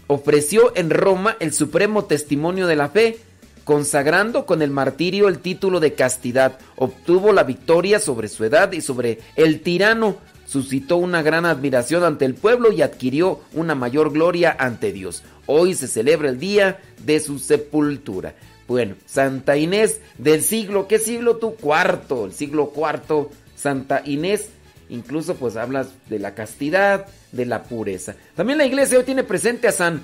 ofreció 0.07 0.75
en 0.75 0.89
Roma 0.89 1.37
el 1.39 1.53
supremo 1.53 2.05
testimonio 2.05 2.67
de 2.67 2.75
la 2.75 2.89
fe, 2.89 3.19
consagrando 3.63 4.45
con 4.45 4.61
el 4.61 4.71
martirio 4.71 5.27
el 5.27 5.39
título 5.39 5.79
de 5.79 5.93
castidad. 5.93 6.59
Obtuvo 6.75 7.33
la 7.33 7.43
victoria 7.43 7.99
sobre 7.99 8.27
su 8.27 8.43
edad 8.43 8.71
y 8.71 8.81
sobre 8.81 9.19
el 9.35 9.61
tirano. 9.61 10.17
Suscitó 10.45 10.97
una 10.97 11.21
gran 11.21 11.45
admiración 11.45 12.03
ante 12.03 12.25
el 12.25 12.35
pueblo 12.35 12.71
y 12.71 12.81
adquirió 12.81 13.39
una 13.53 13.75
mayor 13.75 14.11
gloria 14.11 14.55
ante 14.59 14.91
Dios. 14.91 15.23
Hoy 15.45 15.75
se 15.75 15.87
celebra 15.87 16.29
el 16.29 16.39
día 16.39 16.79
de 17.05 17.19
su 17.19 17.39
sepultura. 17.39 18.35
Bueno, 18.67 18.95
Santa 19.05 19.57
Inés 19.57 20.01
del 20.17 20.43
siglo, 20.43 20.87
¿qué 20.87 20.99
siglo 20.99 21.37
tú? 21.37 21.55
Cuarto, 21.55 22.25
el 22.25 22.33
siglo 22.33 22.69
cuarto. 22.69 23.29
Santa 23.55 24.01
Inés 24.05 24.49
Incluso 24.91 25.35
pues 25.35 25.55
hablas 25.55 25.87
de 26.09 26.19
la 26.19 26.35
castidad, 26.35 27.07
de 27.31 27.45
la 27.45 27.63
pureza. 27.63 28.15
También 28.35 28.57
la 28.57 28.65
iglesia 28.65 28.97
hoy 28.97 29.05
tiene 29.05 29.23
presente 29.23 29.69
a 29.69 29.71
San 29.71 30.01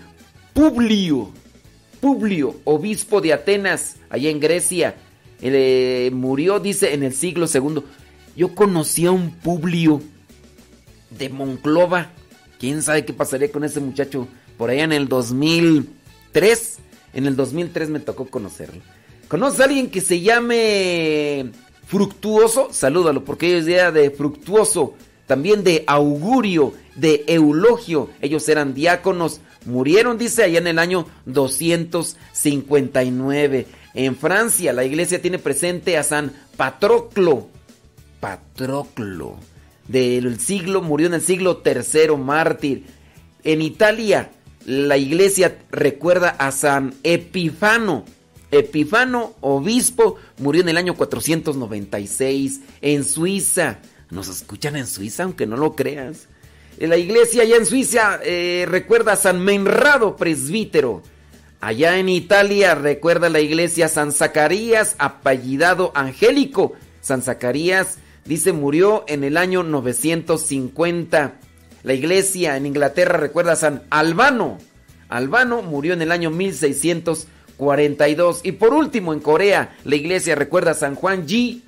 Publio. 0.53 1.34
Publio, 1.99 2.55
obispo 2.63 3.21
de 3.21 3.33
Atenas, 3.33 3.97
allá 4.09 4.29
en 4.29 4.39
Grecia. 4.39 4.95
Eh, 5.41 6.09
murió, 6.13 6.59
dice, 6.59 6.93
en 6.93 7.03
el 7.03 7.13
siglo 7.13 7.47
segundo. 7.47 7.83
Yo 8.35 8.53
conocí 8.55 9.05
a 9.05 9.11
un 9.11 9.31
Publio 9.31 10.01
de 11.09 11.29
Monclova. 11.29 12.11
¿Quién 12.59 12.81
sabe 12.81 13.05
qué 13.05 13.13
pasaría 13.13 13.51
con 13.51 13.63
ese 13.63 13.79
muchacho 13.79 14.27
por 14.57 14.69
allá 14.69 14.83
en 14.83 14.93
el 14.93 15.07
2003? 15.07 16.77
En 17.13 17.25
el 17.25 17.35
2003 17.35 17.89
me 17.89 17.99
tocó 17.99 18.27
conocerlo. 18.27 18.81
¿Conoce 19.27 19.61
a 19.61 19.65
alguien 19.65 19.89
que 19.89 20.01
se 20.01 20.21
llame 20.21 21.51
Fructuoso, 21.87 22.69
salúdalo, 22.71 23.23
porque 23.23 23.47
ellos 23.47 23.65
día 23.65 23.91
de 23.91 24.11
Fructuoso, 24.11 24.95
también 25.25 25.63
de 25.63 25.83
Augurio, 25.87 26.73
de 26.95 27.23
Eulogio, 27.27 28.09
ellos 28.21 28.47
eran 28.49 28.73
diáconos, 28.73 29.41
murieron, 29.66 30.18
dice, 30.18 30.43
allá 30.43 30.60
en 30.60 30.68
el 30.68 30.80
año 30.80 31.05
259. 31.26 33.68
En 33.93 34.16
Francia, 34.16 34.72
la 34.74 34.86
iglesia 34.86 35.22
tiene 35.22 35.39
presente 35.39 35.97
a 35.97 36.03
San 36.03 36.32
Patroclo, 36.55 37.49
Patroclo, 38.20 39.38
del 39.88 40.39
siglo, 40.39 40.82
murió 40.82 41.08
en 41.08 41.16
el 41.16 41.22
siglo 41.22 41.58
tercero, 41.58 42.18
mártir. 42.18 42.86
En 43.43 43.62
Italia, 43.62 44.32
la 44.66 44.97
iglesia 44.97 45.60
recuerda 45.72 46.30
a 46.30 46.51
San 46.51 46.95
Epifano, 47.03 48.05
Epifano, 48.51 49.36
obispo, 49.41 50.16
murió 50.38 50.62
en 50.62 50.70
el 50.70 50.78
año 50.78 50.95
496 50.95 52.62
en 52.82 53.03
Suiza. 53.03 53.80
Nos 54.10 54.30
escuchan 54.30 54.76
en 54.76 54.88
Suiza, 54.88 55.24
aunque 55.24 55.45
no 55.45 55.58
lo 55.58 55.76
creas. 55.76 56.28
En 56.80 56.89
la 56.89 56.97
iglesia 56.97 57.43
allá 57.43 57.55
en 57.57 57.65
Suiza 57.65 58.19
eh, 58.23 58.65
recuerda 58.67 59.13
a 59.13 59.15
San 59.15 59.39
Menrado, 59.39 60.15
presbítero. 60.15 61.01
Allá 61.59 61.97
en 61.97 62.07
Italia 62.07 62.75
recuerda 62.75 63.30
la 63.30 63.39
iglesia 63.39 63.88
San 63.88 64.11
Zacarías, 64.11 64.95
apellidado 64.99 65.91
angélico. 65.95 66.73
San 67.01 67.23
Zacarías, 67.23 67.97
dice, 68.25 68.53
murió 68.53 69.05
en 69.07 69.23
el 69.23 69.38
año 69.38 69.63
950. 69.63 71.39
La 71.84 71.93
iglesia 71.93 72.57
en 72.57 72.67
Inglaterra 72.67 73.17
recuerda 73.17 73.53
a 73.53 73.57
San 73.57 73.84
Albano. 73.89 74.59
Albano 75.09 75.63
murió 75.63 75.93
en 75.93 76.01
el 76.01 76.11
año 76.11 76.30
1600. 76.30 77.28
42. 77.57 78.41
Y 78.43 78.53
por 78.53 78.73
último, 78.73 79.13
en 79.13 79.19
Corea, 79.19 79.75
la 79.84 79.95
iglesia 79.95 80.36
recuerda 80.36 80.71
a 80.71 80.75
San 80.75 80.95
Juan 80.95 81.28
Ji 81.28 81.63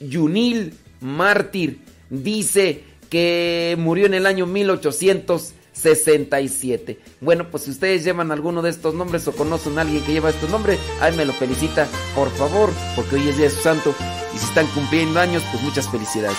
Yunil, 0.00 0.74
mártir. 1.00 1.80
Dice 2.10 2.84
que 3.08 3.76
murió 3.78 4.06
en 4.06 4.14
el 4.14 4.26
año 4.26 4.46
1867. 4.46 6.98
Bueno, 7.20 7.48
pues 7.50 7.64
si 7.64 7.70
ustedes 7.70 8.04
llevan 8.04 8.30
alguno 8.32 8.62
de 8.62 8.70
estos 8.70 8.94
nombres 8.94 9.28
o 9.28 9.32
conocen 9.32 9.78
a 9.78 9.82
alguien 9.82 10.02
que 10.02 10.12
lleva 10.12 10.30
estos 10.30 10.50
nombres, 10.50 10.80
ahí 11.00 11.14
me 11.16 11.24
lo 11.24 11.32
felicita, 11.32 11.86
por 12.14 12.30
favor, 12.30 12.70
porque 12.96 13.16
hoy 13.16 13.28
es 13.28 13.36
día 13.36 13.46
de 13.46 13.50
su 13.50 13.62
santo. 13.62 13.92
Y 14.34 14.38
si 14.38 14.46
están 14.46 14.66
cumpliendo 14.68 15.20
años, 15.20 15.42
pues 15.52 15.62
muchas 15.62 15.90
felicidades. 15.90 16.38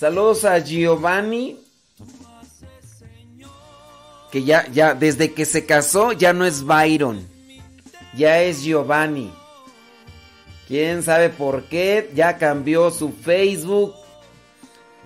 Saludos 0.00 0.46
a 0.46 0.58
Giovanni. 0.60 1.58
Que 4.32 4.42
ya, 4.44 4.66
ya, 4.72 4.94
desde 4.94 5.34
que 5.34 5.44
se 5.44 5.66
casó, 5.66 6.12
ya 6.12 6.32
no 6.32 6.46
es 6.46 6.62
Byron. 6.62 7.28
Ya 8.16 8.40
es 8.40 8.62
Giovanni. 8.62 9.30
Quién 10.66 11.02
sabe 11.02 11.28
por 11.28 11.64
qué. 11.64 12.10
Ya 12.14 12.38
cambió 12.38 12.90
su 12.90 13.12
Facebook. 13.12 13.92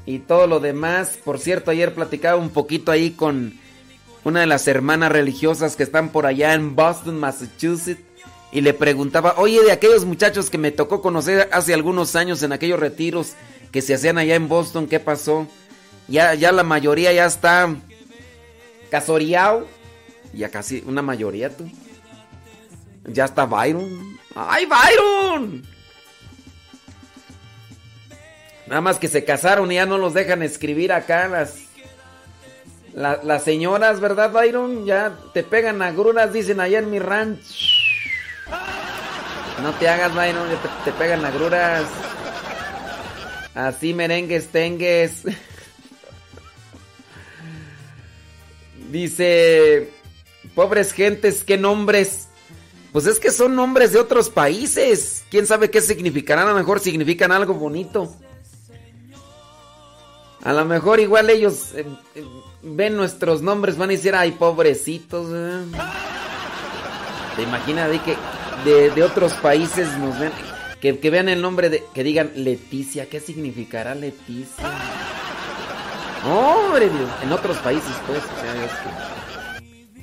Y 0.06 0.20
todo 0.20 0.46
lo 0.46 0.60
demás. 0.60 1.18
Por 1.24 1.40
cierto, 1.40 1.72
ayer 1.72 1.92
platicaba 1.92 2.40
un 2.40 2.50
poquito 2.50 2.92
ahí 2.92 3.10
con 3.10 3.58
una 4.22 4.42
de 4.42 4.46
las 4.46 4.68
hermanas 4.68 5.10
religiosas 5.10 5.74
que 5.74 5.82
están 5.82 6.10
por 6.10 6.24
allá 6.24 6.54
en 6.54 6.76
Boston, 6.76 7.18
Massachusetts, 7.18 8.00
y 8.52 8.60
le 8.60 8.72
preguntaba, 8.74 9.34
oye, 9.38 9.60
de 9.60 9.72
aquellos 9.72 10.04
muchachos 10.04 10.50
que 10.50 10.58
me 10.58 10.70
tocó 10.70 11.02
conocer 11.02 11.48
hace 11.50 11.74
algunos 11.74 12.14
años 12.14 12.44
en 12.44 12.52
aquellos 12.52 12.78
retiros 12.78 13.32
que 13.74 13.82
se 13.82 13.92
hacían 13.94 14.18
allá 14.18 14.36
en 14.36 14.46
Boston, 14.48 14.86
¿qué 14.86 15.00
pasó? 15.00 15.48
Ya, 16.06 16.32
ya 16.34 16.52
la 16.52 16.62
mayoría 16.62 17.12
ya 17.12 17.26
está 17.26 17.74
casoreado. 18.88 19.66
Ya 20.32 20.48
casi 20.48 20.84
una 20.86 21.02
mayoría, 21.02 21.50
tú. 21.50 21.68
Ya 23.04 23.24
está 23.24 23.46
Byron. 23.46 24.16
¡Ay, 24.36 24.66
Byron! 24.66 25.64
Nada 28.68 28.80
más 28.80 28.98
que 29.00 29.08
se 29.08 29.24
casaron 29.24 29.72
y 29.72 29.74
ya 29.74 29.86
no 29.86 29.98
los 29.98 30.14
dejan 30.14 30.44
escribir 30.44 30.92
acá 30.92 31.26
las, 31.26 31.56
la- 32.94 33.18
las 33.24 33.42
señoras, 33.42 33.98
¿verdad, 33.98 34.30
Byron? 34.30 34.86
Ya 34.86 35.16
te 35.32 35.42
pegan 35.42 35.82
agruras, 35.82 36.32
dicen 36.32 36.60
allá 36.60 36.78
en 36.78 36.92
mi 36.92 37.00
ranch. 37.00 37.72
No 39.62 39.72
te 39.72 39.88
hagas, 39.88 40.14
Byron, 40.14 40.48
ya 40.48 40.62
te, 40.62 40.68
te 40.84 40.92
pegan 40.96 41.24
agruras. 41.24 41.82
Así 43.54 43.94
merengues, 43.94 44.48
tengues. 44.48 45.22
Dice, 48.90 49.90
pobres 50.54 50.92
gentes, 50.92 51.44
¿qué 51.44 51.56
nombres? 51.56 52.28
Pues 52.92 53.06
es 53.06 53.18
que 53.18 53.30
son 53.30 53.56
nombres 53.56 53.92
de 53.92 53.98
otros 53.98 54.30
países. 54.30 55.24
¿Quién 55.30 55.46
sabe 55.46 55.70
qué 55.70 55.80
significarán? 55.80 56.46
A 56.46 56.50
lo 56.52 56.56
mejor 56.56 56.78
significan 56.80 57.32
algo 57.32 57.54
bonito. 57.54 58.14
A 60.44 60.52
lo 60.52 60.64
mejor 60.64 61.00
igual 61.00 61.30
ellos 61.30 61.72
eh, 61.74 61.86
eh, 62.14 62.24
ven 62.62 62.96
nuestros 62.96 63.40
nombres, 63.40 63.78
van 63.78 63.88
a 63.88 63.92
decir, 63.92 64.14
ay, 64.14 64.32
pobrecitos. 64.32 65.26
eh". 65.32 65.64
¿Te 67.34 67.42
imaginas 67.42 67.90
de 67.90 68.00
que 68.00 68.16
de, 68.64 68.90
de 68.90 69.02
otros 69.02 69.32
países 69.34 69.88
nos 69.98 70.18
ven? 70.18 70.30
Que, 70.84 70.98
que 70.98 71.08
vean 71.08 71.30
el 71.30 71.40
nombre 71.40 71.70
de, 71.70 71.82
que 71.94 72.04
digan 72.04 72.30
Leticia, 72.34 73.08
¿qué 73.08 73.18
significará 73.18 73.94
Leticia? 73.94 74.70
¡Hombre 76.26 76.90
Dios! 76.90 77.08
En 77.22 77.32
otros 77.32 77.56
países, 77.56 77.90
pues, 78.06 78.20
ya 78.44 78.52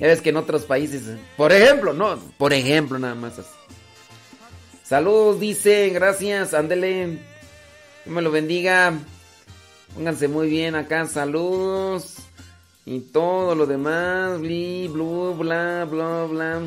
ves 0.00 0.16
que, 0.18 0.24
que 0.24 0.30
en 0.30 0.38
otros 0.38 0.62
países, 0.62 1.02
por 1.36 1.52
ejemplo, 1.52 1.92
no, 1.92 2.18
por 2.36 2.52
ejemplo, 2.52 2.98
nada 2.98 3.14
más 3.14 3.38
así. 3.38 3.54
Saludos, 4.82 5.38
dice, 5.38 5.90
gracias, 5.90 6.52
ándele, 6.52 7.06
Dios 7.06 7.20
me 8.06 8.20
lo 8.20 8.32
bendiga. 8.32 8.92
Pónganse 9.94 10.26
muy 10.26 10.50
bien 10.50 10.74
acá, 10.74 11.06
saludos. 11.06 12.16
Y 12.86 12.98
todo 12.98 13.54
lo 13.54 13.66
demás, 13.66 14.40
bli, 14.40 14.88
blu, 14.88 15.32
bla, 15.34 15.86
bla, 15.88 16.24
bla. 16.24 16.60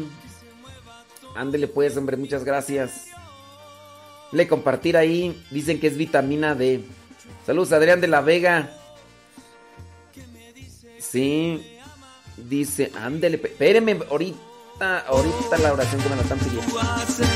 Ándele 1.36 1.68
pues, 1.68 1.98
hombre, 1.98 2.16
muchas 2.16 2.46
gracias. 2.46 3.08
Le 4.36 4.50
compartir 4.50 4.98
ahí, 4.98 5.42
dicen 5.50 5.80
que 5.80 5.88
es 5.88 5.96
vitamina 5.96 6.56
D. 6.56 6.84
Saludos, 7.46 7.72
Adrián 7.72 8.02
de 8.02 8.10
la 8.10 8.20
Vega. 8.20 8.70
Sí, 11.00 11.66
dice, 12.36 12.92
ándele, 13.02 13.40
espéreme, 13.42 13.98
ahorita, 14.12 15.06
ahorita 15.08 15.58
la 15.60 15.72
oración 15.72 16.02
que 16.02 16.10
me 16.10 16.16
la 16.18 16.22
están 16.24 16.40
pidiendo. 16.40 16.80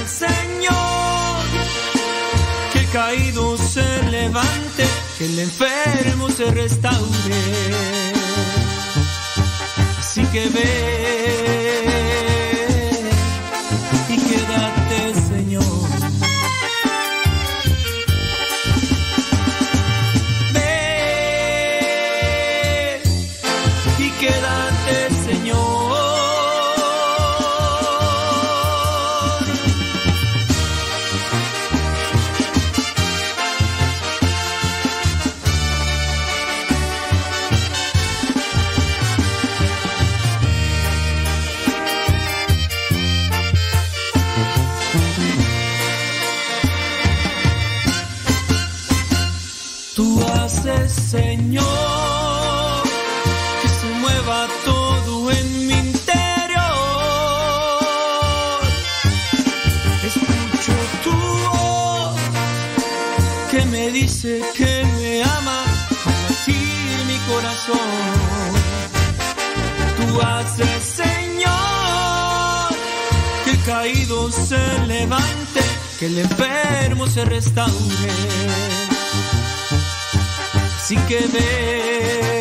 Señor, 0.08 1.45
que 2.74 2.86
caído 2.91 3.58
se 3.58 4.04
levante, 4.12 4.84
que 5.18 5.26
el 5.26 5.39
enfermo 5.39 6.30
se 6.30 6.52
restaure. 6.52 7.41
Así 10.00 10.26
que 10.26 10.50
ve 10.50 11.68
Señor, 51.50 52.84
que 53.60 53.70
se 53.70 53.88
mueva 54.02 54.47
todo 54.66 55.32
en 55.32 55.68
mi 55.68 55.74
interior. 55.74 56.62
Escucho 60.06 60.74
tu 61.04 61.12
voz 61.12 62.20
que 63.50 63.66
me 63.66 63.89
dice 63.89 64.43
que 64.56 64.86
me 65.00 65.24
ama, 65.24 65.64
al 66.06 66.22
latir 66.30 67.06
mi 67.08 67.18
corazón. 67.32 67.89
Tú 69.97 70.22
haces, 70.22 70.84
Señor, 70.84 72.76
que 73.43 73.50
el 73.50 73.64
caído 73.64 74.32
se 74.32 74.86
levante, 74.86 75.62
que 75.97 76.06
el 76.06 76.20
enfermo 76.20 77.08
se 77.08 77.26
restaure. 77.26 78.89
Así 80.90 80.98
que 81.08 81.20
ve 81.28 82.39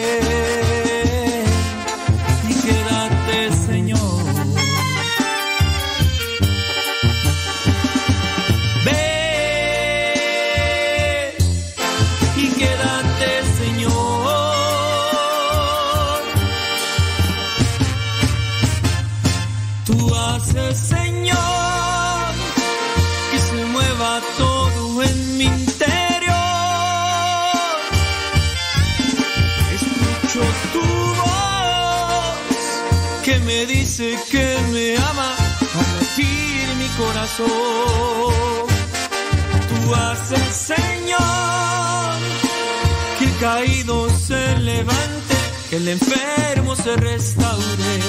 que 34.31 34.59
me 34.73 34.97
ama 34.97 35.35
al 35.79 35.89
latir 35.97 36.75
mi 36.77 36.89
corazón. 36.97 37.47
Tú 39.69 39.95
haces, 39.95 40.55
Señor, 40.73 42.16
que 43.19 43.25
el 43.25 43.37
caído 43.39 44.09
se 44.11 44.59
levante, 44.59 45.37
que 45.71 45.77
el 45.77 45.89
enfermo 45.89 46.77
se 46.77 46.97
restaure. 46.97 48.01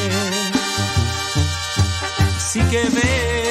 Así 2.37 2.59
que 2.71 2.83
ve 2.95 3.49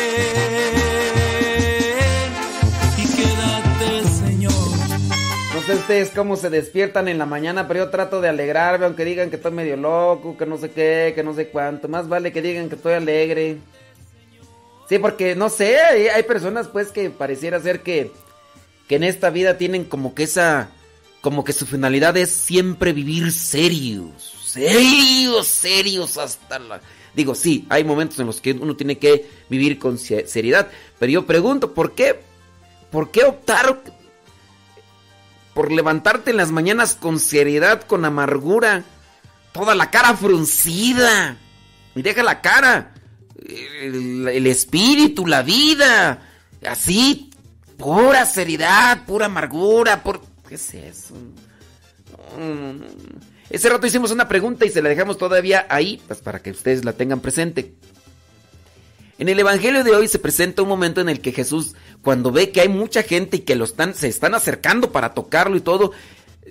sé 5.74 5.74
ustedes 5.80 6.10
cómo 6.10 6.36
se 6.36 6.50
despiertan 6.50 7.08
en 7.08 7.18
la 7.18 7.26
mañana, 7.26 7.68
pero 7.68 7.84
yo 7.84 7.90
trato 7.90 8.20
de 8.20 8.28
alegrarme, 8.28 8.86
aunque 8.86 9.04
digan 9.04 9.30
que 9.30 9.36
estoy 9.36 9.52
medio 9.52 9.76
loco, 9.76 10.36
que 10.36 10.46
no 10.46 10.56
sé 10.56 10.70
qué, 10.70 11.12
que 11.14 11.22
no 11.22 11.34
sé 11.34 11.48
cuánto. 11.48 11.88
Más 11.88 12.08
vale 12.08 12.32
que 12.32 12.42
digan 12.42 12.68
que 12.68 12.76
estoy 12.76 12.94
alegre. 12.94 13.58
Sí, 14.88 14.98
porque 14.98 15.34
no 15.36 15.50
sé, 15.50 15.76
hay 15.78 16.22
personas 16.22 16.68
pues 16.68 16.90
que 16.90 17.10
pareciera 17.10 17.60
ser 17.60 17.82
que, 17.82 18.10
que 18.88 18.96
en 18.96 19.04
esta 19.04 19.28
vida 19.30 19.58
tienen 19.58 19.84
como 19.84 20.14
que 20.14 20.22
esa, 20.22 20.70
como 21.20 21.44
que 21.44 21.52
su 21.52 21.66
finalidad 21.66 22.16
es 22.16 22.30
siempre 22.30 22.94
vivir 22.94 23.30
serios, 23.30 24.10
serios, 24.46 25.46
serios 25.46 26.16
hasta 26.16 26.58
la... 26.58 26.80
Digo, 27.14 27.34
sí, 27.34 27.66
hay 27.68 27.84
momentos 27.84 28.18
en 28.20 28.26
los 28.26 28.40
que 28.40 28.52
uno 28.52 28.76
tiene 28.76 28.96
que 28.98 29.26
vivir 29.50 29.78
con 29.78 29.98
se- 29.98 30.26
seriedad, 30.26 30.68
pero 30.98 31.12
yo 31.12 31.26
pregunto, 31.26 31.74
¿por 31.74 31.94
qué? 31.94 32.20
¿Por 32.90 33.10
qué 33.10 33.24
optar 33.24 33.82
por 35.58 35.72
levantarte 35.72 36.30
en 36.30 36.36
las 36.36 36.52
mañanas 36.52 36.94
con 36.94 37.18
seriedad, 37.18 37.82
con 37.82 38.04
amargura, 38.04 38.84
toda 39.50 39.74
la 39.74 39.90
cara 39.90 40.16
fruncida. 40.16 41.36
Y 41.96 42.02
deja 42.02 42.22
la 42.22 42.40
cara, 42.40 42.94
el, 43.44 44.46
espíritu, 44.46 45.26
la 45.26 45.42
vida, 45.42 46.22
así, 46.64 47.30
pura 47.76 48.24
seriedad, 48.24 49.04
pura 49.04 49.26
amargura, 49.26 50.04
por... 50.04 50.20
¿qué 50.48 50.54
es 50.54 50.74
eso? 50.74 51.14
Mm, 52.38 52.80
Ese 53.50 53.68
rato 53.68 53.84
hicimos 53.84 54.12
una 54.12 54.28
pregunta 54.28 54.64
y 54.64 54.70
se 54.70 54.80
la 54.80 54.90
dejamos 54.90 55.18
todavía 55.18 55.66
ahí, 55.68 56.00
pues 56.06 56.20
para 56.20 56.38
que 56.38 56.52
ustedes 56.52 56.84
la 56.84 56.92
tengan 56.92 57.18
presente. 57.18 57.74
En 59.18 59.28
el 59.28 59.40
Evangelio 59.40 59.82
de 59.82 59.96
hoy 59.96 60.06
se 60.06 60.20
presenta 60.20 60.62
un 60.62 60.68
momento 60.68 61.00
en 61.00 61.08
el 61.08 61.20
que 61.20 61.32
Jesús, 61.32 61.74
cuando 62.02 62.30
ve 62.30 62.50
que 62.50 62.60
hay 62.60 62.68
mucha 62.68 63.02
gente 63.02 63.38
y 63.38 63.40
que 63.40 63.54
están, 63.54 63.94
se 63.94 64.08
están 64.08 64.34
acercando 64.34 64.92
para 64.92 65.14
tocarlo 65.14 65.56
y 65.56 65.60
todo, 65.60 65.92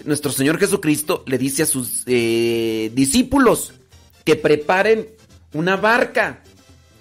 nuestro 0.05 0.31
Señor 0.31 0.59
Jesucristo 0.59 1.23
le 1.25 1.37
dice 1.37 1.63
a 1.63 1.65
sus 1.65 2.03
eh, 2.05 2.91
discípulos 2.93 3.73
que 4.23 4.35
preparen 4.35 5.07
una 5.53 5.77
barca. 5.77 6.43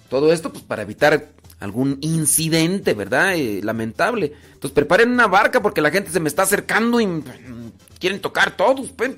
Todo 0.08 0.32
esto 0.32 0.52
pues 0.52 0.64
para 0.64 0.82
evitar 0.82 1.30
algún 1.58 1.98
incidente, 2.00 2.94
¿verdad? 2.94 3.34
Eh, 3.36 3.60
lamentable. 3.62 4.32
Entonces 4.46 4.72
preparen 4.72 5.10
una 5.10 5.26
barca 5.26 5.62
porque 5.62 5.80
la 5.80 5.90
gente 5.90 6.10
se 6.10 6.20
me 6.20 6.28
está 6.28 6.42
acercando 6.42 7.00
y 7.00 7.06
mm, 7.06 7.22
quieren 7.98 8.20
tocar 8.20 8.56
todos. 8.56 8.90
pues. 8.90 9.12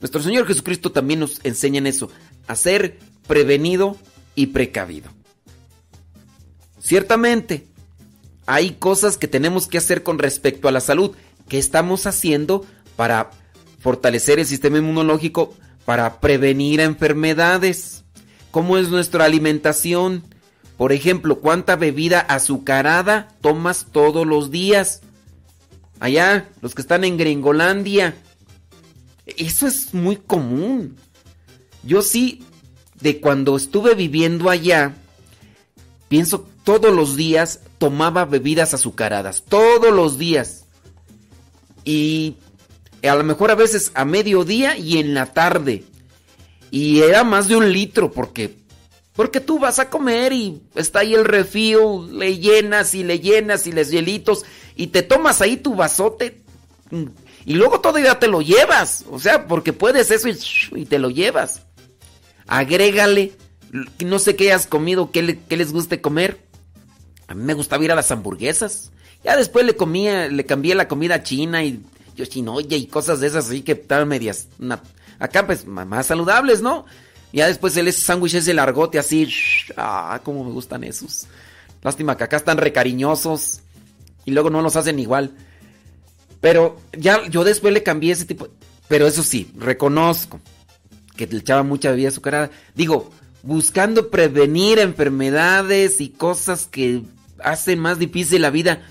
Nuestro 0.00 0.22
Señor 0.22 0.46
Jesucristo 0.46 0.92
también 0.92 1.20
nos 1.20 1.40
enseña 1.44 1.78
en 1.78 1.86
eso, 1.86 2.10
a 2.46 2.56
ser 2.56 2.98
prevenido 3.26 3.96
y 4.34 4.46
precavido. 4.46 5.10
Ciertamente, 6.80 7.66
hay 8.50 8.72
cosas 8.72 9.16
que 9.16 9.28
tenemos 9.28 9.68
que 9.68 9.78
hacer 9.78 10.02
con 10.02 10.18
respecto 10.18 10.66
a 10.66 10.72
la 10.72 10.80
salud. 10.80 11.12
¿Qué 11.48 11.56
estamos 11.56 12.06
haciendo 12.06 12.66
para 12.96 13.30
fortalecer 13.78 14.40
el 14.40 14.46
sistema 14.46 14.78
inmunológico, 14.78 15.54
para 15.84 16.18
prevenir 16.18 16.80
enfermedades? 16.80 18.02
¿Cómo 18.50 18.76
es 18.76 18.88
nuestra 18.88 19.24
alimentación? 19.24 20.24
Por 20.76 20.90
ejemplo, 20.90 21.38
¿cuánta 21.38 21.76
bebida 21.76 22.18
azucarada 22.18 23.28
tomas 23.40 23.86
todos 23.92 24.26
los 24.26 24.50
días? 24.50 25.02
Allá, 26.00 26.48
los 26.60 26.74
que 26.74 26.82
están 26.82 27.04
en 27.04 27.18
Gringolandia. 27.18 28.16
Eso 29.26 29.68
es 29.68 29.94
muy 29.94 30.16
común. 30.16 30.96
Yo 31.84 32.02
sí, 32.02 32.42
de 33.00 33.20
cuando 33.20 33.56
estuve 33.56 33.94
viviendo 33.94 34.50
allá, 34.50 34.96
pienso 36.10 36.44
todos 36.64 36.92
los 36.92 37.16
días 37.16 37.60
tomaba 37.78 38.24
bebidas 38.24 38.74
azucaradas. 38.74 39.44
Todos 39.48 39.94
los 39.94 40.18
días. 40.18 40.66
Y 41.84 42.36
a 43.02 43.14
lo 43.14 43.22
mejor 43.22 43.52
a 43.52 43.54
veces 43.54 43.92
a 43.94 44.04
mediodía 44.04 44.76
y 44.76 44.98
en 44.98 45.14
la 45.14 45.26
tarde. 45.26 45.84
Y 46.72 47.00
era 47.00 47.22
más 47.22 47.48
de 47.48 47.56
un 47.56 47.72
litro 47.72 48.10
porque 48.10 48.58
porque 49.14 49.40
tú 49.40 49.58
vas 49.58 49.78
a 49.78 49.90
comer 49.90 50.32
y 50.32 50.62
está 50.74 51.00
ahí 51.00 51.14
el 51.14 51.24
refío, 51.24 52.06
le 52.10 52.38
llenas 52.38 52.94
y 52.94 53.04
le 53.04 53.20
llenas 53.20 53.66
y 53.66 53.72
les 53.72 53.90
hielitos 53.90 54.44
y 54.76 54.88
te 54.88 55.02
tomas 55.02 55.40
ahí 55.42 55.56
tu 55.56 55.74
vasote 55.74 56.42
y 57.44 57.54
luego 57.54 57.80
todavía 57.80 58.18
te 58.18 58.28
lo 58.28 58.40
llevas, 58.40 59.04
o 59.10 59.18
sea, 59.18 59.46
porque 59.46 59.72
puedes 59.72 60.10
eso 60.10 60.28
y, 60.28 60.38
y 60.80 60.86
te 60.86 60.98
lo 60.98 61.10
llevas. 61.10 61.62
Agrégale, 62.46 63.32
no 64.04 64.18
sé 64.18 64.36
qué 64.36 64.44
hayas 64.52 64.66
comido, 64.66 65.10
qué, 65.10 65.22
le- 65.22 65.38
qué 65.38 65.56
les 65.56 65.72
guste 65.72 66.00
comer. 66.00 66.38
A 67.28 67.34
mí 67.34 67.42
me 67.44 67.54
gustaba 67.54 67.84
ir 67.84 67.92
a 67.92 67.94
las 67.94 68.10
hamburguesas. 68.10 68.90
Ya 69.22 69.36
después 69.36 69.64
le 69.64 69.76
comía, 69.76 70.28
le 70.28 70.44
cambié 70.46 70.74
la 70.74 70.88
comida 70.88 71.22
china 71.22 71.62
y 71.62 71.80
yoshinoya 72.16 72.76
y 72.76 72.86
cosas 72.86 73.20
de 73.20 73.26
esas 73.28 73.46
así 73.46 73.62
que 73.62 73.72
estaban 73.72 74.08
medias. 74.08 74.48
acá 75.18 75.46
pues 75.46 75.66
más 75.66 76.06
saludables, 76.06 76.60
¿no? 76.62 76.86
Ya 77.32 77.46
después 77.46 77.76
el 77.76 77.86
ese 77.86 78.00
sándwich 78.02 78.34
ese 78.34 78.54
largote 78.54 78.98
así. 78.98 79.28
Ah, 79.76 80.20
cómo 80.24 80.42
me 80.44 80.50
gustan 80.50 80.82
esos. 80.84 81.26
Lástima 81.82 82.16
que 82.16 82.24
acá 82.24 82.36
están 82.36 82.58
recariñosos 82.58 83.60
y 84.24 84.32
luego 84.32 84.50
no 84.50 84.62
los 84.62 84.74
hacen 84.76 84.98
igual. 84.98 85.32
Pero 86.40 86.80
ya 86.96 87.26
yo 87.28 87.44
después 87.44 87.72
le 87.72 87.82
cambié 87.82 88.12
ese 88.12 88.24
tipo. 88.24 88.48
Pero 88.88 89.06
eso 89.06 89.22
sí, 89.22 89.52
reconozco 89.56 90.40
que 91.16 91.26
le 91.26 91.38
echaba 91.38 91.62
mucha 91.62 91.90
bebida 91.90 92.08
azucarada. 92.08 92.50
Digo, 92.74 93.10
buscando 93.42 94.10
prevenir 94.10 94.78
enfermedades 94.78 96.00
y 96.00 96.08
cosas 96.10 96.66
que 96.66 97.02
hacen 97.42 97.78
más 97.78 97.98
difícil 97.98 98.42
la 98.42 98.50
vida. 98.50 98.82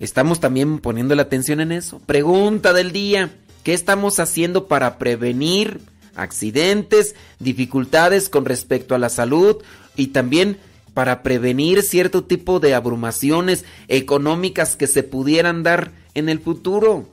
Estamos 0.00 0.40
también 0.40 0.78
poniendo 0.78 1.14
la 1.14 1.22
atención 1.22 1.60
en 1.60 1.72
eso. 1.72 2.00
Pregunta 2.06 2.72
del 2.72 2.92
día. 2.92 3.30
¿Qué 3.62 3.72
estamos 3.72 4.20
haciendo 4.20 4.66
para 4.66 4.98
prevenir 4.98 5.80
accidentes, 6.14 7.14
dificultades 7.38 8.28
con 8.28 8.44
respecto 8.44 8.94
a 8.94 8.98
la 8.98 9.08
salud 9.08 9.56
y 9.96 10.08
también 10.08 10.58
para 10.92 11.22
prevenir 11.22 11.82
cierto 11.82 12.24
tipo 12.24 12.60
de 12.60 12.74
abrumaciones 12.74 13.64
económicas 13.88 14.76
que 14.76 14.86
se 14.86 15.02
pudieran 15.02 15.62
dar 15.62 15.92
en 16.14 16.28
el 16.28 16.38
futuro 16.38 17.08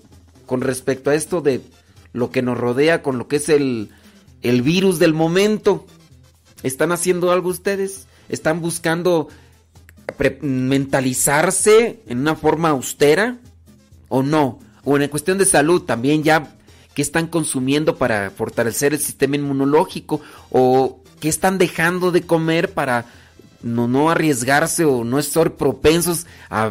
con 0.46 0.62
respecto 0.62 1.10
a 1.10 1.16
esto 1.16 1.42
de 1.42 1.62
lo 2.14 2.30
que 2.30 2.42
nos 2.42 2.58
rodea 2.58 3.02
con 3.02 3.18
lo 3.18 3.28
que 3.28 3.38
es 3.38 3.50
el, 3.50 3.90
el 4.42 4.62
virus 4.62 5.00
del 5.00 5.14
momento? 5.14 5.86
¿Están 6.64 6.92
haciendo 6.92 7.32
algo 7.32 7.50
ustedes? 7.50 8.08
¿Están 8.30 8.62
buscando 8.62 9.28
mentalizarse 10.42 12.02
en 12.08 12.20
una 12.20 12.36
forma 12.36 12.70
austera 12.70 13.38
o 14.10 14.24
no? 14.24 14.60
O 14.84 14.98
en 14.98 15.10
cuestión 15.10 15.38
de 15.38 15.46
salud 15.46 15.84
también 15.84 16.24
ya 16.24 16.56
qué 16.94 17.02
están 17.02 17.28
consumiendo 17.28 17.98
para 17.98 18.32
fortalecer 18.32 18.94
el 18.94 19.00
sistema 19.00 19.36
inmunológico 19.36 20.22
o 20.50 21.02
qué 21.20 21.30
están 21.30 21.58
dejando 21.58 22.12
de 22.12 22.24
comer 22.24 22.74
para 22.74 23.06
no, 23.62 23.88
no 23.88 24.10
arriesgarse 24.10 24.86
o 24.86 25.04
no 25.04 25.20
estar 25.20 25.54
propensos 25.54 26.26
a 26.50 26.70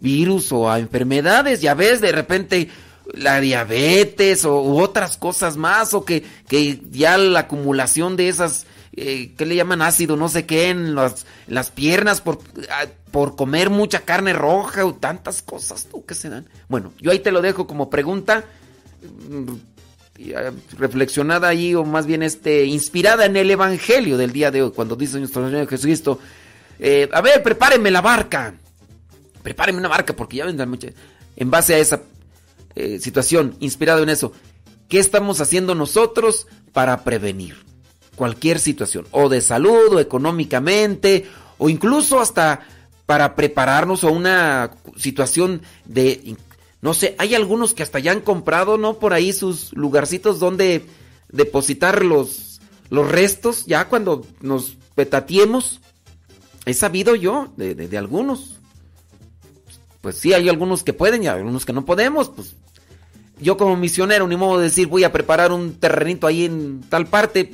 virus 0.00 0.52
o 0.52 0.70
a 0.70 0.78
enfermedades. 0.78 1.60
Ya 1.60 1.74
ves, 1.74 2.00
de 2.00 2.12
repente 2.12 2.68
la 3.14 3.40
diabetes 3.40 4.44
o 4.44 4.60
otras 4.60 5.16
cosas 5.16 5.56
más 5.56 5.94
o 5.94 6.04
que, 6.04 6.24
que 6.48 6.80
ya 6.90 7.18
la 7.18 7.40
acumulación 7.40 8.16
de 8.16 8.28
esas 8.28 8.66
eh, 8.94 9.32
¿qué 9.36 9.46
le 9.46 9.56
llaman 9.56 9.80
ácido? 9.80 10.16
No 10.16 10.28
sé 10.28 10.44
qué, 10.44 10.68
en 10.68 10.94
las, 10.94 11.26
las 11.46 11.70
piernas 11.70 12.20
por, 12.20 12.40
ah, 12.70 12.86
por 13.10 13.36
comer 13.36 13.70
mucha 13.70 14.00
carne 14.00 14.34
roja 14.34 14.84
o 14.84 14.94
tantas 14.94 15.42
cosas 15.42 15.86
¿tú, 15.86 16.04
que 16.04 16.14
se 16.14 16.28
dan. 16.28 16.46
Bueno, 16.68 16.92
yo 17.00 17.10
ahí 17.10 17.18
te 17.18 17.32
lo 17.32 17.40
dejo 17.40 17.66
como 17.66 17.88
pregunta 17.88 18.44
mm, 19.28 19.52
ah, 20.36 20.50
reflexionada 20.78 21.48
ahí 21.48 21.74
o 21.74 21.84
más 21.84 22.06
bien 22.06 22.22
este 22.22 22.66
inspirada 22.66 23.24
en 23.24 23.36
el 23.36 23.50
evangelio 23.50 24.18
del 24.18 24.32
día 24.32 24.50
de 24.50 24.62
hoy 24.62 24.72
cuando 24.72 24.94
dice 24.94 25.18
nuestro 25.18 25.48
Señor 25.48 25.68
Jesucristo 25.68 26.18
eh, 26.78 27.08
a 27.12 27.20
ver 27.22 27.42
prepárenme 27.42 27.90
la 27.90 28.02
barca 28.02 28.54
prepárenme 29.42 29.80
una 29.80 29.88
barca 29.88 30.14
porque 30.14 30.36
ya 30.36 30.44
vendrán 30.44 30.68
muchas 30.68 30.92
en 31.36 31.50
base 31.50 31.74
a 31.74 31.78
esa 31.78 32.02
eh, 32.74 32.98
situación 32.98 33.56
inspirado 33.60 34.02
en 34.02 34.10
eso 34.10 34.32
¿qué 34.88 34.98
estamos 34.98 35.40
haciendo 35.40 35.74
nosotros 35.74 36.46
para 36.72 37.04
prevenir 37.04 37.71
cualquier 38.16 38.58
situación 38.58 39.06
o 39.10 39.28
de 39.28 39.40
salud 39.40 39.94
o 39.94 40.00
económicamente 40.00 41.26
o 41.58 41.68
incluso 41.68 42.20
hasta 42.20 42.60
para 43.06 43.34
prepararnos 43.34 44.04
a 44.04 44.08
una 44.08 44.72
situación 44.96 45.62
de 45.84 46.36
no 46.80 46.94
sé, 46.94 47.14
hay 47.18 47.34
algunos 47.36 47.74
que 47.74 47.84
hasta 47.84 48.00
ya 48.00 48.10
han 48.10 48.20
comprado, 48.20 48.76
¿no? 48.76 48.98
Por 48.98 49.12
ahí 49.12 49.32
sus 49.32 49.72
lugarcitos 49.72 50.40
donde 50.40 50.84
depositar 51.30 52.04
los, 52.04 52.60
los 52.90 53.08
restos, 53.08 53.66
ya 53.66 53.88
cuando 53.88 54.26
nos 54.40 54.76
petatiemos. 54.96 55.80
He 56.66 56.74
sabido 56.74 57.14
yo 57.14 57.52
de, 57.56 57.76
de- 57.76 57.98
algunos. 57.98 58.56
Pues 60.00 60.16
sí, 60.16 60.32
hay 60.32 60.48
algunos 60.48 60.82
que 60.82 60.92
pueden 60.92 61.22
y 61.22 61.28
algunos 61.28 61.64
que 61.64 61.72
no 61.72 61.84
podemos. 61.84 62.28
Pues 62.30 62.56
yo 63.40 63.56
como 63.56 63.76
misionero, 63.76 64.26
ni 64.26 64.34
modo 64.36 64.58
de 64.58 64.64
decir 64.64 64.88
voy 64.88 65.04
a 65.04 65.12
preparar 65.12 65.52
un 65.52 65.74
terrenito 65.74 66.26
ahí 66.26 66.46
en 66.46 66.80
tal 66.88 67.06
parte. 67.06 67.52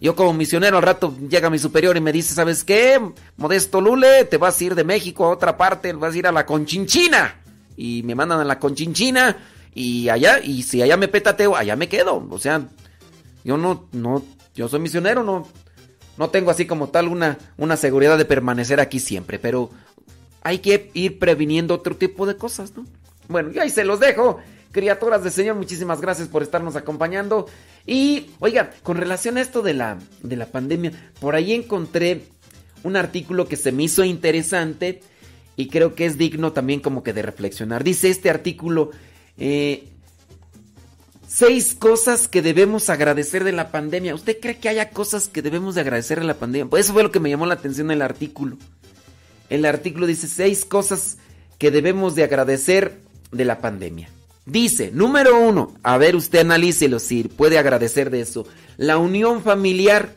Yo 0.00 0.14
como 0.14 0.32
misionero 0.32 0.76
al 0.76 0.82
rato 0.82 1.14
llega 1.28 1.50
mi 1.50 1.58
superior 1.58 1.96
y 1.96 2.00
me 2.00 2.12
dice, 2.12 2.34
¿sabes 2.34 2.62
qué? 2.62 3.00
Modesto 3.36 3.80
Lule, 3.80 4.24
te 4.24 4.36
vas 4.36 4.60
a 4.60 4.64
ir 4.64 4.74
de 4.74 4.84
México 4.84 5.24
a 5.24 5.30
otra 5.30 5.56
parte, 5.56 5.92
vas 5.92 6.14
a 6.14 6.18
ir 6.18 6.26
a 6.26 6.32
la 6.32 6.46
Conchinchina. 6.46 7.40
Y 7.76 8.02
me 8.04 8.14
mandan 8.14 8.40
a 8.40 8.44
la 8.44 8.58
Conchinchina 8.58 9.36
y 9.74 10.08
allá, 10.08 10.40
y 10.40 10.62
si 10.62 10.82
allá 10.82 10.96
me 10.96 11.08
petateo, 11.08 11.56
allá 11.56 11.74
me 11.74 11.88
quedo. 11.88 12.26
O 12.30 12.38
sea, 12.38 12.68
yo 13.44 13.56
no, 13.56 13.88
no, 13.92 14.24
yo 14.54 14.68
soy 14.68 14.80
misionero, 14.80 15.24
no, 15.24 15.48
no 16.16 16.30
tengo 16.30 16.50
así 16.50 16.66
como 16.66 16.88
tal 16.88 17.08
una, 17.08 17.38
una 17.56 17.76
seguridad 17.76 18.18
de 18.18 18.24
permanecer 18.24 18.80
aquí 18.80 19.00
siempre, 19.00 19.38
pero 19.38 19.70
hay 20.42 20.58
que 20.58 20.90
ir 20.94 21.18
previniendo 21.18 21.74
otro 21.74 21.96
tipo 21.96 22.26
de 22.26 22.36
cosas, 22.36 22.72
¿no? 22.76 22.84
Bueno, 23.28 23.50
y 23.54 23.58
ahí 23.58 23.70
se 23.70 23.84
los 23.84 24.00
dejo. 24.00 24.38
Criaturas 24.70 25.22
del 25.22 25.32
Señor, 25.32 25.56
muchísimas 25.56 26.00
gracias 26.00 26.28
por 26.28 26.42
estarnos 26.42 26.76
acompañando. 26.76 27.46
Y, 27.86 28.30
oiga, 28.38 28.70
con 28.82 28.96
relación 28.96 29.38
a 29.38 29.40
esto 29.40 29.62
de 29.62 29.74
la, 29.74 29.98
de 30.22 30.36
la 30.36 30.46
pandemia, 30.46 30.92
por 31.20 31.34
ahí 31.34 31.52
encontré 31.52 32.24
un 32.82 32.96
artículo 32.96 33.48
que 33.48 33.56
se 33.56 33.72
me 33.72 33.84
hizo 33.84 34.04
interesante 34.04 35.00
y 35.56 35.68
creo 35.68 35.94
que 35.94 36.06
es 36.06 36.18
digno 36.18 36.52
también 36.52 36.80
como 36.80 37.02
que 37.02 37.12
de 37.12 37.22
reflexionar. 37.22 37.82
Dice 37.82 38.10
este 38.10 38.30
artículo, 38.30 38.90
eh, 39.38 39.88
seis 41.26 41.74
cosas 41.74 42.28
que 42.28 42.42
debemos 42.42 42.90
agradecer 42.90 43.44
de 43.44 43.52
la 43.52 43.70
pandemia. 43.70 44.14
¿Usted 44.14 44.38
cree 44.40 44.58
que 44.58 44.68
haya 44.68 44.90
cosas 44.90 45.28
que 45.28 45.42
debemos 45.42 45.74
de 45.74 45.80
agradecer 45.80 46.20
de 46.20 46.26
la 46.26 46.38
pandemia? 46.38 46.70
Pues 46.70 46.84
eso 46.84 46.92
fue 46.92 47.02
lo 47.02 47.10
que 47.10 47.20
me 47.20 47.30
llamó 47.30 47.46
la 47.46 47.54
atención 47.54 47.90
el 47.90 48.02
artículo. 48.02 48.56
El 49.50 49.64
artículo 49.64 50.06
dice 50.06 50.28
seis 50.28 50.64
cosas 50.64 51.18
que 51.58 51.70
debemos 51.70 52.14
de 52.14 52.24
agradecer 52.24 53.00
de 53.32 53.44
la 53.44 53.60
pandemia. 53.60 54.10
Dice, 54.48 54.90
número 54.94 55.38
uno, 55.38 55.74
a 55.82 55.98
ver 55.98 56.16
usted 56.16 56.38
analícelo 56.38 57.00
si 57.00 57.24
puede 57.24 57.58
agradecer 57.58 58.08
de 58.08 58.22
eso. 58.22 58.46
La 58.78 58.96
unión 58.96 59.42
familiar. 59.42 60.14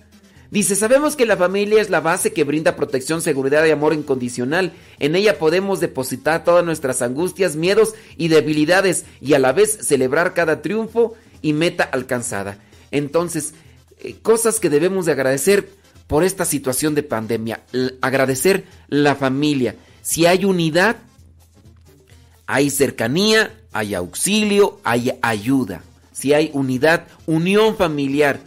Dice, 0.52 0.76
sabemos 0.76 1.18
que 1.18 1.26
la 1.26 1.36
familia 1.36 1.82
es 1.82 1.90
la 1.90 2.00
base 2.00 2.32
que 2.32 2.46
brinda 2.46 2.78
protección, 2.78 3.22
seguridad 3.22 3.66
y 3.66 3.72
amor 3.72 3.94
incondicional. 3.94 4.72
En 5.00 5.18
ella 5.18 5.38
podemos 5.38 5.82
depositar 5.82 6.46
todas 6.46 6.64
nuestras 6.64 7.02
angustias, 7.02 7.58
miedos 7.58 7.94
y 8.16 8.30
debilidades 8.30 9.04
y 9.20 9.34
a 9.34 9.40
la 9.40 9.52
vez 9.52 9.80
celebrar 9.82 10.34
cada 10.34 10.62
triunfo 10.62 11.14
y 11.42 11.52
meta 11.52 11.84
alcanzada. 11.84 12.58
Entonces, 12.92 13.54
eh, 14.00 14.16
cosas 14.22 14.62
que 14.62 14.70
debemos 14.70 15.08
de 15.08 15.12
agradecer 15.12 15.68
por 16.08 16.24
esta 16.24 16.46
situación 16.46 16.96
de 16.96 17.04
pandemia. 17.04 17.64
Agradecer 18.00 18.64
la 18.88 19.16
familia. 19.16 19.76
Si 20.02 20.26
hay 20.26 20.46
unidad, 20.46 20.96
hay 22.52 22.70
cercanía, 22.70 23.54
hay 23.72 23.96
auxilio, 23.96 24.82
hay 24.84 25.14
ayuda. 25.22 25.84
Si 26.12 26.34
hay 26.34 26.52
unidad, 26.54 27.08
unión 27.26 27.78
familiar. 27.78 28.42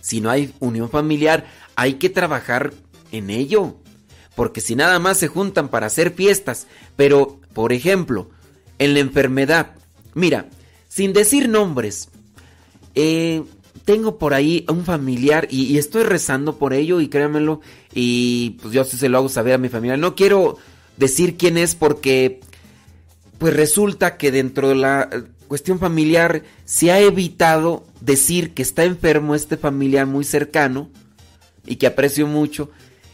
Si 0.00 0.20
no 0.20 0.30
hay 0.30 0.54
unión 0.60 0.88
familiar, 0.88 1.46
hay 1.74 1.94
que 1.94 2.08
trabajar 2.08 2.72
en 3.10 3.30
ello. 3.30 3.74
Porque 4.36 4.60
si 4.60 4.76
nada 4.76 5.00
más 5.00 5.18
se 5.18 5.26
juntan 5.26 5.70
para 5.70 5.88
hacer 5.88 6.12
fiestas, 6.12 6.68
pero, 6.94 7.40
por 7.52 7.72
ejemplo, 7.72 8.30
en 8.78 8.94
la 8.94 9.00
enfermedad, 9.00 9.72
mira, 10.14 10.46
sin 10.86 11.12
decir 11.12 11.48
nombres, 11.48 12.10
eh, 12.94 13.42
tengo 13.84 14.18
por 14.18 14.34
ahí 14.34 14.64
un 14.68 14.84
familiar 14.84 15.48
y, 15.50 15.78
estoy 15.78 16.04
rezando 16.04 16.58
por 16.58 16.74
ello 16.74 17.00
y 17.00 17.08
créanmelo, 17.08 17.60
y 17.92 18.50
pues 18.62 18.72
yo 18.72 18.84
sí 18.84 18.96
se 18.96 19.08
lo 19.08 19.18
hago 19.18 19.28
saber 19.28 19.54
a 19.54 19.58
mi 19.58 19.68
familia. 19.68 19.96
No 19.96 20.14
quiero 20.14 20.58
decir 20.96 21.36
quién 21.36 21.58
es 21.58 21.74
porque 21.74 22.40
pues 23.42 23.56
resulta 23.56 24.18
que 24.18 24.30
dentro 24.30 24.68
de 24.68 24.76
la 24.76 25.08
eh, 25.10 25.24
cuestión 25.48 25.80
familiar 25.80 26.44
se 26.64 26.92
ha 26.92 27.00
evitado 27.00 27.84
decir 28.00 28.54
que 28.54 28.62
está 28.62 28.84
enfermo 28.84 29.34
este 29.34 29.56
familiar 29.56 30.06
muy 30.06 30.22
cercano 30.22 30.90
y 31.66 31.74
que 31.74 31.88
aprecio 31.88 32.28
mucho. 32.28 32.70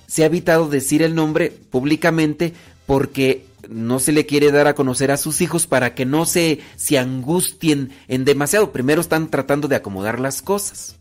Se 0.07 0.25
ha 0.25 0.27
evitado 0.27 0.69
decir 0.69 1.01
el 1.01 1.15
nombre 1.15 1.51
públicamente 1.71 2.53
porque 2.85 3.47
no 3.71 4.01
se 4.01 4.13
le 4.13 4.27
quiere 4.27 4.53
dar 4.53 4.67
a 4.67 4.75
conocer 4.75 5.11
a 5.13 5.17
sus 5.17 5.41
hijos 5.41 5.67
para 5.67 5.95
que 5.95 6.05
no 6.05 6.27
se, 6.27 6.61
se 6.77 6.99
angustien 6.99 7.91
en 8.07 8.27
demasiado. 8.27 8.71
Primero 8.71 9.01
están 9.01 9.31
tratando 9.31 9.67
de 9.67 9.77
acomodar 9.77 10.21
las 10.21 10.43
cosas. 10.43 10.97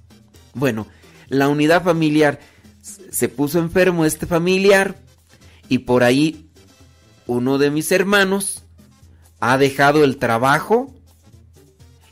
Bueno, 0.53 0.87
la 1.27 1.49
unidad 1.49 1.83
familiar 1.83 2.39
se 3.11 3.27
puso 3.27 3.59
enfermo 3.59 4.05
este 4.05 4.25
familiar 4.25 4.95
y 5.67 5.79
por 5.79 6.05
ahí 6.05 6.49
uno 7.25 7.57
de 7.57 7.71
mis 7.71 7.91
hermanos 7.91 8.63
ha 9.39 9.57
dejado 9.57 10.03
el 10.03 10.17
trabajo 10.17 10.93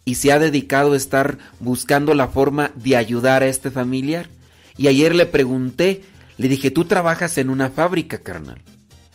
y 0.03 0.15
se 0.15 0.31
ha 0.31 0.39
dedicado 0.39 0.93
a 0.93 0.97
estar 0.97 1.39
buscando 1.59 2.13
la 2.13 2.27
forma 2.27 2.71
de 2.75 2.95
ayudar 2.95 3.41
a 3.41 3.47
este 3.47 3.71
familiar. 3.71 4.29
Y 4.77 4.87
ayer 4.87 5.15
le 5.15 5.25
pregunté, 5.25 6.03
le 6.37 6.47
dije, 6.47 6.69
tú 6.69 6.85
trabajas 6.85 7.37
en 7.37 7.49
una 7.49 7.69
fábrica, 7.69 8.19
carnal. 8.19 8.61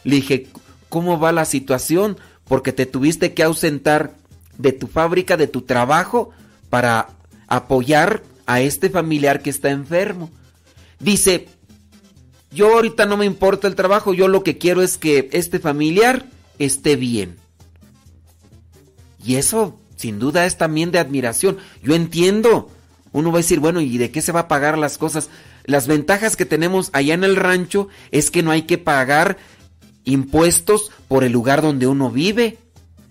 Le 0.04 0.16
dije, 0.16 0.48
¿cómo 0.88 1.20
va 1.20 1.32
la 1.32 1.44
situación? 1.44 2.18
Porque 2.44 2.72
te 2.72 2.86
tuviste 2.86 3.34
que 3.34 3.44
ausentar 3.44 4.14
de 4.58 4.72
tu 4.72 4.88
fábrica, 4.88 5.36
de 5.36 5.46
tu 5.46 5.62
trabajo, 5.62 6.30
para 6.70 7.08
apoyar 7.46 8.22
a 8.46 8.60
este 8.60 8.90
familiar 8.90 9.42
que 9.42 9.50
está 9.50 9.70
enfermo. 9.70 10.30
Dice, 10.98 11.48
yo 12.50 12.74
ahorita 12.74 13.06
no 13.06 13.16
me 13.16 13.26
importa 13.26 13.68
el 13.68 13.76
trabajo, 13.76 14.12
yo 14.12 14.26
lo 14.26 14.42
que 14.42 14.58
quiero 14.58 14.82
es 14.82 14.98
que 14.98 15.28
este 15.32 15.60
familiar 15.60 16.26
esté 16.58 16.96
bien. 16.96 17.36
Y 19.24 19.36
eso, 19.36 19.78
sin 19.96 20.18
duda, 20.18 20.46
es 20.46 20.56
también 20.56 20.90
de 20.90 20.98
admiración. 20.98 21.58
Yo 21.82 21.94
entiendo. 21.94 22.70
Uno 23.12 23.32
va 23.32 23.38
a 23.38 23.42
decir, 23.42 23.58
bueno, 23.58 23.80
¿y 23.80 23.98
de 23.98 24.10
qué 24.12 24.22
se 24.22 24.32
va 24.32 24.40
a 24.40 24.48
pagar 24.48 24.78
las 24.78 24.96
cosas? 24.96 25.30
Las 25.64 25.88
ventajas 25.88 26.36
que 26.36 26.46
tenemos 26.46 26.90
allá 26.92 27.14
en 27.14 27.24
el 27.24 27.36
rancho 27.36 27.88
es 28.12 28.30
que 28.30 28.42
no 28.42 28.52
hay 28.52 28.62
que 28.62 28.78
pagar 28.78 29.36
impuestos 30.04 30.90
por 31.08 31.24
el 31.24 31.32
lugar 31.32 31.62
donde 31.62 31.86
uno 31.86 32.10
vive. 32.10 32.58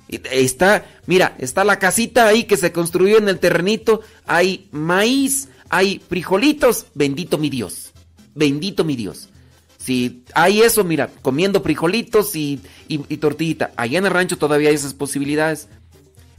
Está, 0.08 0.86
mira, 1.06 1.36
está 1.38 1.64
la 1.64 1.80
casita 1.80 2.28
ahí 2.28 2.46
que 2.46 2.58
se 2.58 2.72
construyó 2.72 3.18
en 3.18 3.30
el 3.30 3.40
terrenito, 3.40 4.02
hay 4.26 4.68
maíz, 4.72 5.50
hay 5.70 6.02
frijolitos, 6.08 6.88
bendito 6.96 7.38
mi 7.38 7.50
Dios, 7.50 7.92
bendito 8.34 8.84
mi 8.84 8.96
Dios. 8.96 9.30
Si 9.78 10.24
hay 10.34 10.62
eso, 10.62 10.84
mira, 10.84 11.10
comiendo 11.22 11.62
frijolitos 11.62 12.36
y, 12.36 12.60
y, 12.88 13.02
y 13.08 13.18
tortillita, 13.18 13.72
allá 13.76 14.00
en 14.00 14.06
el 14.06 14.12
rancho 14.12 14.38
todavía 14.38 14.70
hay 14.70 14.76
esas 14.76 14.94
posibilidades. 14.96 15.68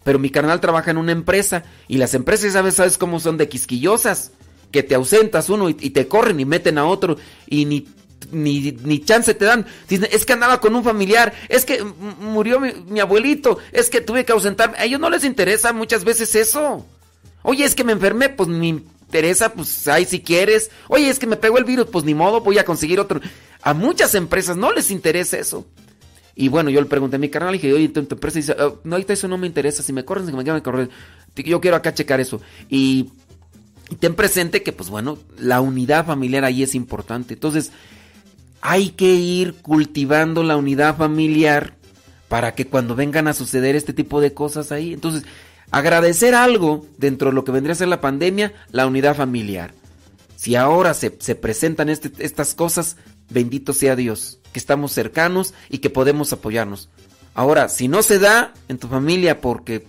Pero 0.05 0.19
mi 0.19 0.31
carnal 0.31 0.61
trabaja 0.61 0.91
en 0.91 0.97
una 0.97 1.13
empresa 1.13 1.65
y 1.89 1.99
las 1.99 2.15
empresas, 2.15 2.53
¿sabes, 2.53 2.75
sabes 2.75 2.99
cómo 2.99 3.21
son 3.21 3.37
de 3.37 3.49
quisquillosas? 3.49 4.33
Que 4.71 4.83
te 4.83 4.95
ausentas 4.95 5.51
uno 5.51 5.69
y, 5.69 5.75
te 5.75 6.09
corren 6.09 6.41
y 6.41 6.45
meten 6.45 6.79
a 6.79 6.87
otro 6.87 7.19
y 7.47 7.65
ni, 7.65 7.87
ni, 8.33 8.73
ni 8.73 9.05
chance 9.05 9.35
te 9.35 9.45
dan. 9.45 9.67
Es 9.89 10.25
que 10.25 10.33
andaba 10.33 10.61
con 10.61 10.75
un 10.75 10.85
familiar, 10.85 11.35
es 11.49 11.65
que 11.65 11.83
murió 11.83 12.61
mi, 12.61 13.01
abuelito, 13.01 13.59
es 13.73 13.91
que 13.91 14.01
tuve 14.01 14.25
que 14.25 14.33
ausentarme. 14.33 14.79
A 14.79 14.85
ellos 14.85 15.01
no 15.01 15.11
les 15.11 15.25
interesa 15.25 15.73
muchas 15.73 16.05
veces 16.05 16.35
eso. 16.35 16.87
Oye, 17.43 17.65
es 17.65 17.75
que 17.75 17.85
me 17.85 17.93
enfermé, 17.93 18.29
pues 18.29 18.49
me 18.49 18.69
interesa, 18.69 19.53
pues 19.53 19.87
ahí 19.89 20.07
si 20.07 20.21
quieres. 20.21 20.71
Oye, 20.89 21.11
es 21.11 21.19
que 21.19 21.27
me 21.27 21.37
pegó 21.37 21.59
el 21.59 21.65
virus, 21.65 21.89
pues 21.91 22.05
ni 22.05 22.15
modo, 22.15 22.41
voy 22.41 22.59
a 22.59 22.65
conseguir 22.65 23.01
otro. 23.01 23.21
A 23.63 23.75
muchas 23.75 24.15
empresas 24.15 24.57
no 24.57 24.73
les 24.73 24.91
interesa 24.91 25.37
eso. 25.37 25.67
Y 26.41 26.49
bueno, 26.49 26.71
yo 26.71 26.81
le 26.81 26.87
pregunté 26.87 27.17
a 27.17 27.19
mi 27.19 27.29
carnal 27.29 27.55
y 27.55 27.59
dije, 27.59 27.75
oye, 27.75 27.91
tu, 27.91 28.03
tu 28.05 28.15
empresa 28.15 28.39
dice, 28.39 28.57
"Oh, 28.59 28.81
no, 28.83 28.95
ahorita 28.95 29.13
eso 29.13 29.29
no 29.29 29.37
me 29.37 29.47
interesa, 29.47 29.83
si 29.83 29.93
me 29.93 30.07
corren, 30.07 30.25
si 30.25 30.33
me 30.33 30.43
quieran 30.43 30.63
correr, 30.63 30.89
yo 31.37 31.61
quiero 31.61 31.77
acá 31.77 31.93
checar 31.93 32.19
eso. 32.19 32.41
Y, 32.71 33.11
ten 33.99 34.15
presente 34.15 34.63
que, 34.63 34.73
pues 34.73 34.89
bueno, 34.89 35.19
la 35.39 35.61
unidad 35.61 36.07
familiar 36.07 36.45
ahí 36.47 36.63
es 36.63 36.75
importante. 36.75 37.35
Entonces, 37.35 37.73
hay 38.63 38.89
que 38.89 39.13
ir 39.13 39.53
cultivando 39.57 40.43
la 40.43 40.57
unidad 40.57 40.97
familiar 40.97 41.75
para 42.31 42.55
que 42.55 42.67
cuando 42.67 42.95
vengan 42.97 43.29
a 43.29 43.35
suceder 43.35 43.77
este 43.77 43.93
tipo 43.93 44.23
de 44.23 44.33
cosas 44.33 44.73
ahí, 44.73 44.95
entonces, 44.95 45.25
agradecer 45.71 46.35
algo 46.35 46.87
dentro 46.97 47.29
de 47.29 47.35
lo 47.35 47.45
que 47.45 47.53
vendría 47.53 47.75
a 47.75 47.77
ser 47.77 47.89
la 47.89 48.01
pandemia, 48.01 48.55
la 48.71 48.87
unidad 48.87 49.15
familiar. 49.15 49.75
Si 50.37 50.57
ahora 50.57 50.95
se, 50.95 51.15
se 51.21 51.35
presentan 51.35 51.91
este- 51.91 52.13
estas 52.25 52.55
cosas, 52.55 52.97
bendito 53.29 53.75
sea 53.75 53.95
Dios, 53.95 54.40
que 54.53 54.59
estamos 54.59 54.93
cercanos 54.93 55.55
y 55.69 55.79
que 55.79 55.91
podemos 55.91 56.33
apoyarnos. 56.33 56.89
Ahora, 57.35 57.69
si 57.69 57.89
no 57.89 58.03
se 58.03 58.19
da 58.19 58.53
en 58.69 58.79
tu 58.79 58.89
familia, 58.89 59.41
porque 59.41 59.87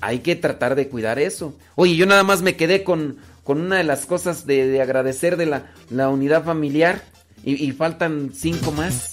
hay 0.00 0.18
que 0.20 0.36
tratar 0.36 0.74
de 0.74 0.88
cuidar 0.88 1.18
eso. 1.18 1.54
Oye, 1.74 1.96
yo 1.96 2.06
nada 2.06 2.22
más 2.22 2.42
me 2.42 2.56
quedé 2.56 2.84
con, 2.84 3.16
con 3.42 3.60
una 3.60 3.76
de 3.76 3.84
las 3.84 4.06
cosas 4.06 4.46
de, 4.46 4.66
de 4.66 4.82
agradecer 4.82 5.36
de 5.36 5.46
la, 5.46 5.72
la 5.90 6.08
unidad 6.10 6.44
familiar 6.44 7.02
y, 7.42 7.64
y 7.64 7.72
faltan 7.72 8.32
cinco 8.34 8.72
más. 8.72 9.12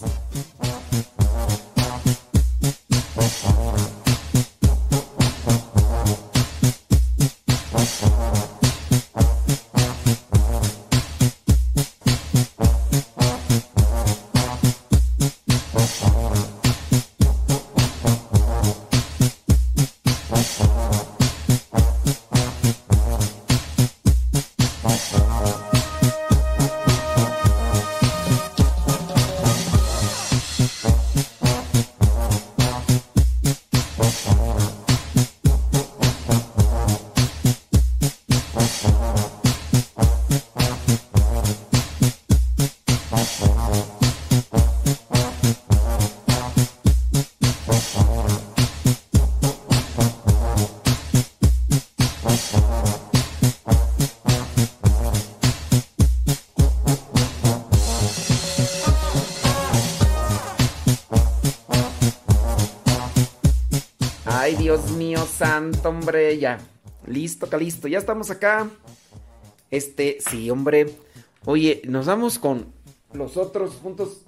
Hombre, 65.84 66.38
ya. 66.38 66.60
Listo, 67.06 67.48
listo. 67.58 67.88
Ya 67.88 67.98
estamos 67.98 68.30
acá. 68.30 68.70
Este, 69.70 70.18
sí, 70.30 70.50
hombre. 70.50 70.96
Oye, 71.46 71.82
nos 71.86 72.06
vamos 72.06 72.38
con 72.40 72.74
los 73.14 73.38
otros 73.38 73.76
puntos. 73.76 74.22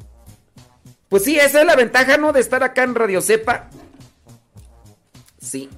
Pues 1.09 1.24
sí, 1.24 1.38
esa 1.38 1.61
es 1.61 1.67
la 1.67 1.76
ventaja, 1.76 2.17
¿no? 2.17 2.34
De 2.34 2.39
estar 2.39 2.63
acá 2.63 2.84
en 2.84 2.95
Radio 2.95 3.21
Cepa. 3.21 3.69
Sí. 5.39 5.69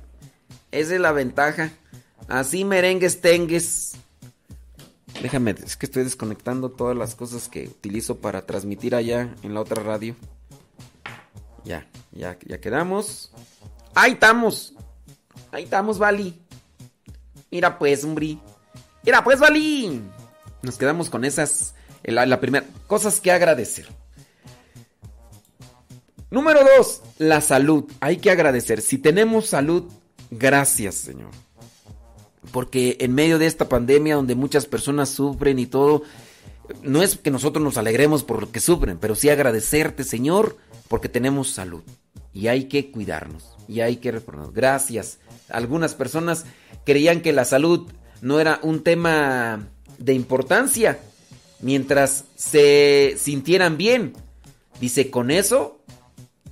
Esa 0.72 0.96
es 0.96 1.02
la 1.02 1.12
ventaja. 1.12 1.72
Así 2.28 2.64
merengues 2.64 3.22
tengues. 3.22 3.94
Déjame, 5.22 5.56
es 5.64 5.78
que 5.78 5.86
estoy 5.86 6.04
desconectando 6.04 6.70
todas 6.70 6.96
las 6.96 7.16
cosas 7.16 7.48
que 7.48 7.68
utilizo 7.68 8.18
para 8.20 8.46
transmitir 8.46 8.96
allá 8.96 9.34
en 9.44 9.54
la 9.54 9.62
otra 9.62 9.82
radio. 9.82 10.16
Ya, 11.64 11.88
ya, 12.12 12.38
ya 12.46 12.60
quedamos. 12.60 13.32
Ahí 13.94 14.14
estamos. 14.14 14.75
Ahí 15.56 15.64
estamos, 15.64 16.00
Vali. 16.00 16.38
Mira 17.50 17.80
pues, 17.80 18.04
hombre. 18.04 18.38
Mira 19.04 19.24
pues, 19.24 19.40
Vali. 19.40 20.02
Nos 20.62 20.78
quedamos 20.78 21.10
con 21.10 21.24
esas. 21.24 21.76
La, 22.04 22.26
la 22.26 22.42
primera. 22.42 22.66
Cosas 22.88 23.22
que 23.22 23.32
agradecer. 23.32 23.88
Número 26.30 26.60
dos, 26.76 27.02
la 27.20 27.40
salud. 27.40 27.86
Hay 28.02 28.18
que 28.18 28.32
agradecer. 28.32 28.82
Si 28.82 28.98
tenemos 28.98 29.48
salud, 29.48 29.86
gracias, 30.30 30.96
Señor. 30.96 31.32
Porque 32.52 32.98
en 33.00 33.16
medio 33.16 33.40
de 33.40 33.46
esta 33.46 33.70
pandemia 33.70 34.18
donde 34.18 34.36
muchas 34.36 34.66
personas 34.66 35.08
sufren 35.08 35.58
y 35.58 35.68
todo, 35.68 36.04
no 36.84 37.02
es 37.02 37.16
que 37.16 37.32
nosotros 37.32 37.64
nos 37.64 37.78
alegremos 37.78 38.26
por 38.26 38.42
lo 38.42 38.52
que 38.52 38.60
sufren, 38.60 38.98
pero 38.98 39.16
sí 39.16 39.30
agradecerte, 39.30 40.04
Señor, 40.04 40.58
porque 40.90 41.08
tenemos 41.08 41.50
salud. 41.52 41.84
Y 42.34 42.48
hay 42.48 42.66
que 42.66 42.92
cuidarnos. 42.92 43.56
Y 43.70 43.80
hay 43.80 43.96
que 43.96 44.12
reformarnos. 44.12 44.54
Gracias. 44.54 45.20
Algunas 45.50 45.96
personas 45.96 46.46
creían 46.86 47.22
que 47.22 47.34
la 47.34 47.46
salud 47.46 47.88
no 48.22 48.40
era 48.40 48.60
un 48.64 48.84
tema 48.84 49.68
de 49.98 50.14
importancia 50.14 51.00
mientras 51.60 52.26
se 52.36 53.16
sintieran 53.18 53.78
bien. 53.78 54.14
Dice, 54.80 55.10
con 55.10 55.32
eso 55.32 55.80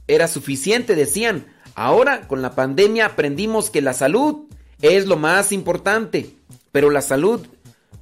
era 0.08 0.28
suficiente, 0.28 0.96
decían. 0.96 1.48
Ahora, 1.76 2.28
con 2.28 2.41
la 2.41 2.56
pandemia, 2.56 3.08
aprendimos 3.08 3.70
que 3.70 3.82
la 3.82 3.94
salud 3.94 4.48
es 4.82 5.08
lo 5.08 5.18
más 5.18 5.52
importante. 5.52 6.36
Pero 6.72 6.89
la 6.89 7.02
salud 7.02 7.46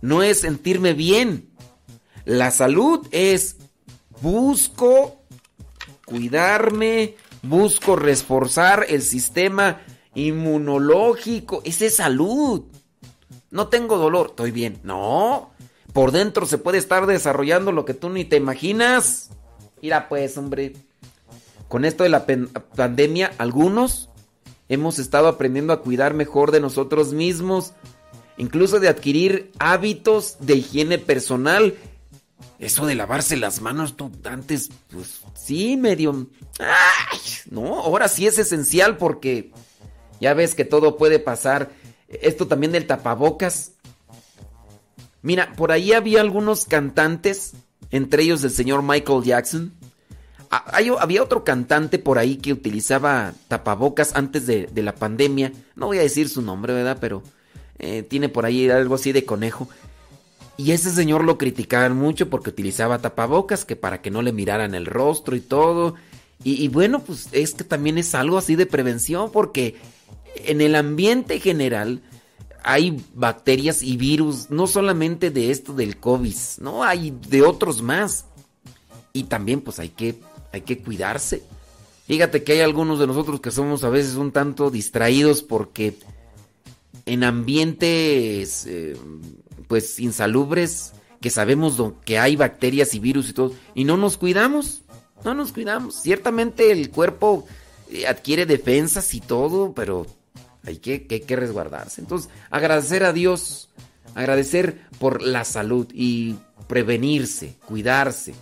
no 0.01 0.23
es 0.23 0.41
sentirme 0.41 0.93
bien. 0.93 1.49
La 2.25 2.51
salud 2.51 3.07
es 3.11 3.57
busco 4.21 5.21
cuidarme, 6.05 7.15
busco 7.41 7.95
reforzar 7.95 8.85
el 8.89 9.01
sistema 9.01 9.81
inmunológico. 10.15 11.61
Esa 11.65 11.85
es 11.85 11.95
salud. 11.95 12.63
No 13.49 13.67
tengo 13.67 13.97
dolor, 13.97 14.27
estoy 14.29 14.51
bien. 14.51 14.79
No, 14.83 15.51
por 15.93 16.11
dentro 16.11 16.45
se 16.45 16.57
puede 16.57 16.77
estar 16.77 17.05
desarrollando 17.05 17.71
lo 17.71 17.85
que 17.85 17.93
tú 17.93 18.09
ni 18.09 18.25
te 18.25 18.37
imaginas. 18.37 19.29
Mira 19.81 20.07
pues, 20.07 20.37
hombre. 20.37 20.73
Con 21.67 21.85
esto 21.85 22.03
de 22.03 22.09
la 22.09 22.25
pandemia, 22.75 23.31
algunos 23.37 24.09
hemos 24.67 24.99
estado 24.99 25.27
aprendiendo 25.27 25.73
a 25.73 25.81
cuidar 25.81 26.13
mejor 26.13 26.51
de 26.51 26.59
nosotros 26.59 27.13
mismos, 27.13 27.73
incluso 28.37 28.79
de 28.79 28.89
adquirir 28.89 29.51
hábitos 29.59 30.37
de 30.39 30.55
higiene 30.55 30.97
personal. 30.97 31.75
Eso 32.59 32.85
de 32.85 32.95
lavarse 32.95 33.37
las 33.37 33.61
manos 33.61 33.97
tú, 33.97 34.11
antes, 34.23 34.69
pues 34.91 35.21
sí, 35.33 35.77
medio... 35.77 36.27
No, 37.49 37.79
ahora 37.79 38.07
sí 38.07 38.27
es 38.27 38.37
esencial 38.37 38.97
porque 38.97 39.51
ya 40.21 40.33
ves 40.33 40.55
que 40.55 40.63
todo 40.63 40.95
puede 40.95 41.19
pasar. 41.19 41.71
Esto 42.07 42.47
también 42.47 42.71
del 42.71 42.87
tapabocas. 42.87 43.73
Mira, 45.21 45.53
por 45.57 45.71
ahí 45.71 45.91
había 45.91 46.21
algunos 46.21 46.65
cantantes, 46.65 47.53
entre 47.89 48.23
ellos 48.23 48.43
el 48.43 48.51
señor 48.51 48.83
Michael 48.83 49.23
Jackson, 49.23 49.73
había 50.51 51.23
otro 51.23 51.43
cantante 51.45 51.97
por 51.97 52.17
ahí 52.17 52.35
que 52.35 52.51
utilizaba 52.51 53.33
tapabocas 53.47 54.15
antes 54.15 54.45
de, 54.45 54.69
la 54.75 54.95
pandemia. 54.95 55.53
No 55.75 55.87
voy 55.87 55.99
a 55.99 56.01
decir 56.01 56.27
su 56.27 56.41
nombre, 56.41 56.73
¿verdad? 56.73 56.97
Pero 56.99 57.23
eh, 57.79 58.03
tiene 58.03 58.27
por 58.27 58.45
ahí 58.45 58.69
algo 58.69 58.95
así 58.95 59.13
de 59.13 59.23
conejo. 59.23 59.69
Y 60.57 60.71
ese 60.71 60.91
señor 60.91 61.23
lo 61.23 61.37
criticaban 61.37 61.95
mucho 61.95 62.29
porque 62.29 62.49
utilizaba 62.49 62.99
tapabocas, 62.99 63.63
que 63.63 63.77
para 63.77 64.01
que 64.01 64.11
no 64.11 64.21
le 64.21 64.33
miraran 64.33 64.75
el 64.75 64.85
rostro 64.85 65.37
y 65.37 65.39
todo. 65.39 65.95
Y, 66.43 66.61
y 66.63 66.67
bueno, 66.67 67.01
pues 67.01 67.29
es 67.31 67.53
que 67.53 67.63
también 67.63 67.97
es 67.97 68.13
algo 68.13 68.37
así 68.37 68.57
de 68.57 68.65
prevención 68.65 69.31
porque 69.31 69.77
en 70.35 70.61
el 70.61 70.75
ambiente 70.75 71.39
general 71.39 72.01
hay 72.63 73.03
bacterias 73.13 73.81
y 73.81 73.97
virus, 73.97 74.49
no 74.49 74.67
solamente 74.67 75.31
de 75.31 75.51
esto 75.51 75.73
del 75.73 75.97
COVID, 75.97 76.35
no, 76.59 76.83
hay 76.83 77.11
de 77.27 77.41
otros 77.41 77.81
más. 77.81 78.25
Y 79.13 79.23
también 79.23 79.61
pues 79.61 79.79
hay 79.79 79.89
que 79.89 80.19
hay 80.53 80.61
que 80.61 80.79
cuidarse. 80.79 81.43
Fíjate 82.07 82.43
que 82.43 82.53
hay 82.53 82.59
algunos 82.59 82.99
de 82.99 83.07
nosotros 83.07 83.39
que 83.39 83.51
somos 83.51 83.83
a 83.83 83.89
veces 83.89 84.15
un 84.15 84.31
tanto 84.31 84.69
distraídos 84.69 85.43
porque 85.43 85.97
en 87.05 87.23
ambientes 87.23 88.65
eh, 88.67 88.97
pues 89.67 89.99
insalubres 89.99 90.93
que 91.21 91.29
sabemos 91.29 91.81
que 92.03 92.19
hay 92.19 92.35
bacterias 92.35 92.93
y 92.93 92.99
virus 92.99 93.29
y 93.29 93.33
todo 93.33 93.53
y 93.75 93.85
no 93.85 93.95
nos 93.95 94.17
cuidamos, 94.17 94.81
no 95.23 95.33
nos 95.33 95.51
cuidamos. 95.51 95.95
Ciertamente 95.95 96.71
el 96.71 96.89
cuerpo 96.89 97.45
eh, 97.89 98.07
adquiere 98.07 98.45
defensas 98.45 99.13
y 99.13 99.21
todo, 99.21 99.73
pero 99.73 100.05
hay 100.63 100.77
que, 100.77 101.07
que 101.07 101.35
resguardarse. 101.35 102.01
Entonces, 102.01 102.29
agradecer 102.49 103.03
a 103.03 103.13
Dios, 103.13 103.69
agradecer 104.15 104.81
por 104.99 105.21
la 105.21 105.43
salud 105.43 105.87
y 105.93 106.35
prevenirse, 106.67 107.55
cuidarse. 107.65 108.33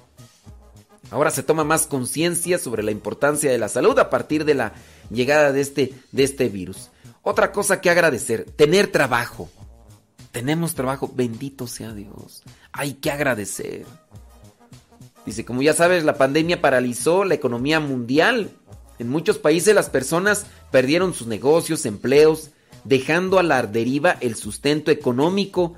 Ahora 1.12 1.32
se 1.32 1.44
toma 1.44 1.64
más 1.64 1.88
conciencia 1.88 2.60
sobre 2.60 2.84
la 2.84 2.92
importancia 2.92 3.52
de 3.52 3.58
la 3.58 3.70
salud 3.70 3.98
a 3.98 4.10
partir 4.10 4.46
de 4.46 4.54
la 4.54 4.74
llegada 5.10 5.52
de 5.52 5.62
este, 5.62 5.94
de 6.12 6.24
este 6.24 6.50
virus. 6.50 6.92
Otra 7.24 7.52
cosa 7.52 7.82
que 7.82 7.90
agradecer, 7.90 8.46
tener 8.56 8.92
trabajo. 8.92 9.50
Tenemos 10.32 10.76
trabajo, 10.76 11.12
bendito 11.14 11.68
sea 11.68 11.94
Dios. 11.94 12.44
Hay 12.72 12.94
que 12.94 13.10
agradecer. 13.10 13.86
Dice, 15.26 15.44
como 15.44 15.62
ya 15.62 15.74
sabes, 15.74 16.04
la 16.04 16.18
pandemia 16.18 16.62
paralizó 16.62 17.24
la 17.24 17.34
economía 17.34 17.80
mundial. 17.80 18.52
En 19.00 19.10
muchos 19.10 19.38
países 19.38 19.74
las 19.74 19.90
personas 19.90 20.46
perdieron 20.72 21.14
sus 21.14 21.28
negocios, 21.28 21.86
empleos, 21.86 22.52
dejando 22.84 23.40
a 23.40 23.44
la 23.44 23.64
deriva 23.64 24.18
el 24.20 24.36
sustento 24.36 24.92
económico 24.92 25.76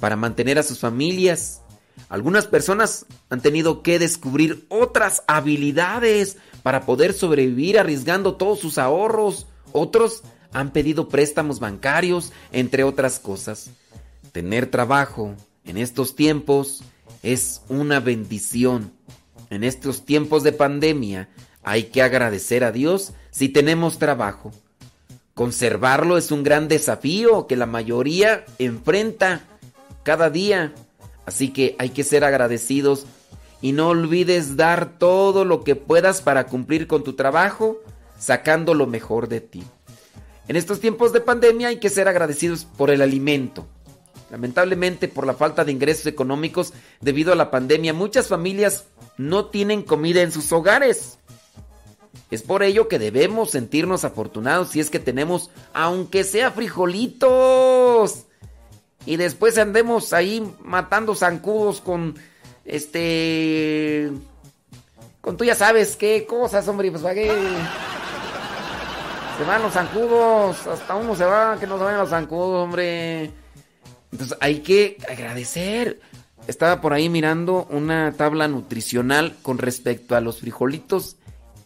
para 0.00 0.16
mantener 0.16 0.58
a 0.58 0.62
sus 0.62 0.78
familias. 0.78 1.60
Algunas 2.08 2.46
personas 2.46 3.06
han 3.28 3.40
tenido 3.40 3.82
que 3.82 3.98
descubrir 3.98 4.66
otras 4.68 5.22
habilidades 5.26 6.36
para 6.62 6.86
poder 6.86 7.12
sobrevivir 7.12 7.78
arriesgando 7.78 8.36
todos 8.36 8.60
sus 8.60 8.78
ahorros. 8.78 9.46
Otros 9.72 10.22
han 10.52 10.72
pedido 10.72 11.08
préstamos 11.08 11.60
bancarios, 11.60 12.32
entre 12.52 12.84
otras 12.84 13.18
cosas. 13.18 13.70
Tener 14.32 14.70
trabajo 14.70 15.34
en 15.64 15.76
estos 15.76 16.14
tiempos 16.14 16.82
es 17.22 17.62
una 17.68 18.00
bendición. 18.00 18.92
En 19.50 19.64
estos 19.64 20.04
tiempos 20.04 20.42
de 20.42 20.52
pandemia 20.52 21.28
hay 21.64 21.84
que 21.84 22.02
agradecer 22.02 22.62
a 22.62 22.72
Dios 22.72 23.12
si 23.30 23.48
tenemos 23.48 23.98
trabajo. 23.98 24.52
Conservarlo 25.34 26.16
es 26.16 26.30
un 26.30 26.44
gran 26.44 26.68
desafío 26.68 27.46
que 27.46 27.56
la 27.56 27.66
mayoría 27.66 28.44
enfrenta 28.58 29.42
cada 30.04 30.30
día. 30.30 30.72
Así 31.26 31.48
que 31.48 31.74
hay 31.78 31.90
que 31.90 32.04
ser 32.04 32.22
agradecidos 32.22 33.06
y 33.60 33.72
no 33.72 33.88
olvides 33.88 34.56
dar 34.56 34.98
todo 34.98 35.44
lo 35.44 35.64
que 35.64 35.74
puedas 35.74 36.20
para 36.20 36.46
cumplir 36.46 36.86
con 36.86 37.02
tu 37.02 37.14
trabajo, 37.14 37.80
sacando 38.18 38.74
lo 38.74 38.86
mejor 38.86 39.28
de 39.28 39.40
ti. 39.40 39.64
En 40.46 40.56
estos 40.56 40.80
tiempos 40.80 41.12
de 41.12 41.22
pandemia 41.22 41.68
hay 41.68 41.78
que 41.78 41.88
ser 41.88 42.06
agradecidos 42.06 42.66
por 42.66 42.90
el 42.90 43.00
alimento. 43.00 43.66
Lamentablemente 44.30 45.08
por 45.08 45.26
la 45.26 45.34
falta 45.34 45.64
de 45.64 45.72
ingresos 45.72 46.06
económicos 46.06 46.74
debido 47.00 47.32
a 47.32 47.36
la 47.36 47.50
pandemia, 47.50 47.94
muchas 47.94 48.28
familias 48.28 48.84
no 49.16 49.46
tienen 49.46 49.82
comida 49.82 50.22
en 50.22 50.32
sus 50.32 50.52
hogares. 50.52 51.18
Es 52.34 52.42
por 52.42 52.62
ello 52.62 52.88
que 52.88 52.98
debemos 52.98 53.50
sentirnos 53.50 54.04
afortunados 54.04 54.70
si 54.70 54.80
es 54.80 54.90
que 54.90 54.98
tenemos, 54.98 55.50
aunque 55.72 56.24
sea 56.24 56.50
frijolitos 56.50 58.24
y 59.06 59.16
después 59.16 59.56
andemos 59.58 60.12
ahí 60.12 60.42
matando 60.62 61.14
zancudos 61.14 61.80
con 61.80 62.16
este 62.64 64.10
con 65.20 65.36
tú 65.36 65.44
ya 65.44 65.54
sabes 65.54 65.96
qué 65.96 66.26
cosas, 66.26 66.66
hombre, 66.68 66.90
pues 66.90 67.02
qué 67.14 67.32
se 69.38 69.44
van 69.44 69.62
los 69.62 69.72
zancudos, 69.72 70.66
hasta 70.66 70.94
uno 70.94 71.16
se 71.16 71.24
va, 71.24 71.58
que 71.58 71.66
no 71.66 71.78
se 71.78 71.84
vayan 71.84 72.00
los 72.00 72.10
zancudos, 72.10 72.64
hombre. 72.64 73.30
Entonces 74.12 74.36
hay 74.40 74.60
que 74.60 74.98
agradecer. 75.08 76.00
Estaba 76.46 76.80
por 76.80 76.92
ahí 76.92 77.08
mirando 77.08 77.66
una 77.70 78.12
tabla 78.12 78.48
nutricional 78.48 79.34
con 79.42 79.58
respecto 79.58 80.14
a 80.14 80.20
los 80.20 80.40
frijolitos 80.40 81.16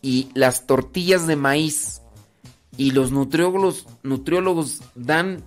y 0.03 0.29
las 0.35 0.67
tortillas 0.67 1.27
de 1.27 1.37
maíz. 1.37 2.03
Y 2.77 2.93
los 2.93 3.11
nutriólogos, 3.11 3.87
nutriólogos 4.03 4.81
dan 4.95 5.43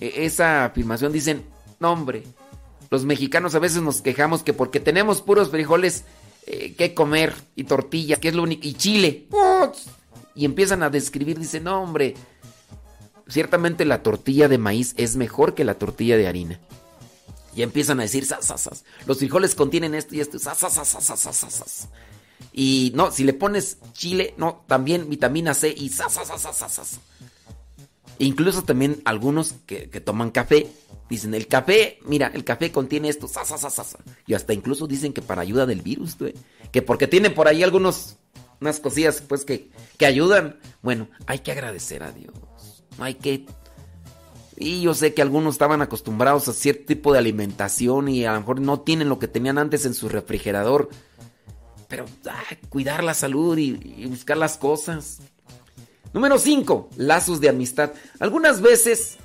e, 0.00 0.24
esa 0.24 0.64
afirmación 0.64 1.12
dicen, 1.12 1.44
no 1.78 1.92
hombre, 1.92 2.24
los 2.90 3.04
mexicanos 3.04 3.54
a 3.54 3.60
veces 3.60 3.82
nos 3.82 4.02
quejamos 4.02 4.42
que 4.42 4.52
porque 4.52 4.80
tenemos 4.80 5.22
puros 5.22 5.50
frijoles 5.50 6.04
eh, 6.46 6.74
que 6.74 6.94
comer 6.94 7.34
y 7.54 7.64
tortillas, 7.64 8.18
que 8.18 8.28
es 8.28 8.34
lo 8.34 8.42
único, 8.42 8.66
y 8.66 8.74
chile, 8.74 9.28
y 10.34 10.44
empiezan 10.44 10.82
a 10.82 10.90
describir, 10.90 11.38
dicen, 11.38 11.64
no 11.64 11.82
hombre, 11.82 12.14
ciertamente 13.28 13.84
la 13.84 14.02
tortilla 14.02 14.48
de 14.48 14.58
maíz 14.58 14.94
es 14.96 15.16
mejor 15.16 15.54
que 15.54 15.64
la 15.64 15.74
tortilla 15.74 16.16
de 16.16 16.26
harina. 16.26 16.60
Ya 17.54 17.64
empiezan 17.64 17.98
a 18.00 18.04
decir, 18.04 18.26
"Sas, 18.26 18.46
sas, 18.46 18.62
sas". 18.62 18.84
los 19.06 19.18
frijoles 19.18 19.54
contienen 19.54 19.94
esto 19.94 20.14
y 20.14 20.20
esto, 20.20 20.38
sas, 20.38 20.58
sas, 20.58 20.72
sas, 20.72 20.88
sas, 20.88 21.20
sas, 21.20 21.36
sas". 21.36 21.88
Y 22.52 22.92
no, 22.94 23.10
si 23.10 23.24
le 23.24 23.32
pones 23.32 23.78
chile, 23.92 24.34
no, 24.36 24.64
también 24.66 25.08
vitamina 25.08 25.54
C 25.54 25.74
y 25.76 25.88
sas, 25.90 26.12
sas, 26.14 26.28
sas, 26.40 26.56
sas. 26.56 27.00
Incluso 28.18 28.62
también 28.62 29.00
algunos 29.04 29.54
que, 29.66 29.88
que 29.88 30.00
toman 30.00 30.30
café, 30.30 30.70
dicen, 31.08 31.34
el 31.34 31.46
café, 31.46 31.98
mira, 32.04 32.30
el 32.34 32.44
café 32.44 32.70
contiene 32.70 33.08
esto, 33.08 33.28
sas, 33.28 33.48
sas, 33.48 33.60
sas, 33.60 33.74
sas". 33.74 33.96
Y 34.26 34.34
hasta 34.34 34.52
incluso 34.52 34.86
dicen 34.86 35.12
que 35.12 35.22
para 35.22 35.42
ayuda 35.42 35.66
del 35.66 35.82
virus, 35.82 36.18
güey. 36.18 36.34
que 36.72 36.82
porque 36.82 37.06
tiene 37.06 37.30
por 37.30 37.48
ahí 37.48 37.62
algunos, 37.62 38.16
unas 38.60 38.80
cosillas, 38.80 39.22
pues, 39.22 39.44
que, 39.44 39.70
que 39.96 40.06
ayudan. 40.06 40.58
Bueno, 40.82 41.08
hay 41.26 41.38
que 41.38 41.52
agradecer 41.52 42.02
a 42.02 42.12
Dios. 42.12 42.34
Hay 42.98 43.14
que 43.14 43.46
y 44.62 44.82
yo 44.82 44.92
sé 44.92 45.14
que 45.14 45.22
algunos 45.22 45.54
estaban 45.54 45.80
acostumbrados 45.80 46.46
a 46.46 46.52
cierto 46.52 46.84
tipo 46.84 47.14
de 47.14 47.18
alimentación 47.18 48.08
y 48.08 48.26
a 48.26 48.34
lo 48.34 48.40
mejor 48.40 48.60
no 48.60 48.80
tienen 48.80 49.08
lo 49.08 49.18
que 49.18 49.26
tenían 49.26 49.56
antes 49.56 49.86
en 49.86 49.94
su 49.94 50.10
refrigerador. 50.10 50.90
Pero 51.90 52.06
ah, 52.30 52.42
cuidar 52.70 53.04
la 53.04 53.12
salud 53.12 53.58
y, 53.58 54.06
buscar 54.06 54.38
las 54.38 54.56
cosas. 54.56 55.18
Número 56.14 56.38
5. 56.38 56.90
Lazos 56.96 57.40
de 57.40 57.50
amistad. 57.50 57.90
Algunas 58.20 58.62
veces 58.62 59.18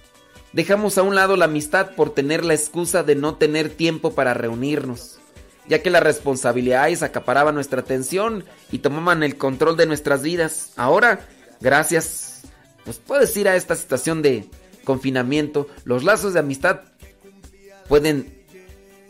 dejamos 0.52 0.98
a 0.98 1.04
un 1.04 1.16
lado 1.16 1.38
la 1.38 1.46
amistad 1.46 1.92
por 1.96 2.14
tener 2.14 2.44
la 2.44 2.56
excusa 2.56 3.04
de 3.04 3.16
no 3.16 3.36
tener 3.36 3.70
tiempo 3.70 4.14
para 4.16 4.34
reunirnos, 4.34 5.20
ya 5.68 5.82
que 5.82 5.90
las 5.90 6.04
responsabilidades 6.04 7.04
acaparaban 7.04 7.56
nuestra 7.56 7.82
atención 7.82 8.44
y 8.72 8.80
tomaban 8.80 9.24
el 9.24 9.38
control 9.38 9.78
de 9.78 9.86
nuestras 9.86 10.24
vidas. 10.24 10.74
Ahora, 10.76 11.28
gracias, 11.62 12.42
pues 12.84 12.98
puedes 12.98 13.36
ir 13.38 13.48
a 13.48 13.56
esta 13.56 13.76
situación 13.76 14.22
de 14.22 14.50
confinamiento, 14.84 15.68
los 15.84 16.04
lazos 16.04 16.34
de 16.34 16.40
amistad 16.40 16.82
pueden 17.88 18.44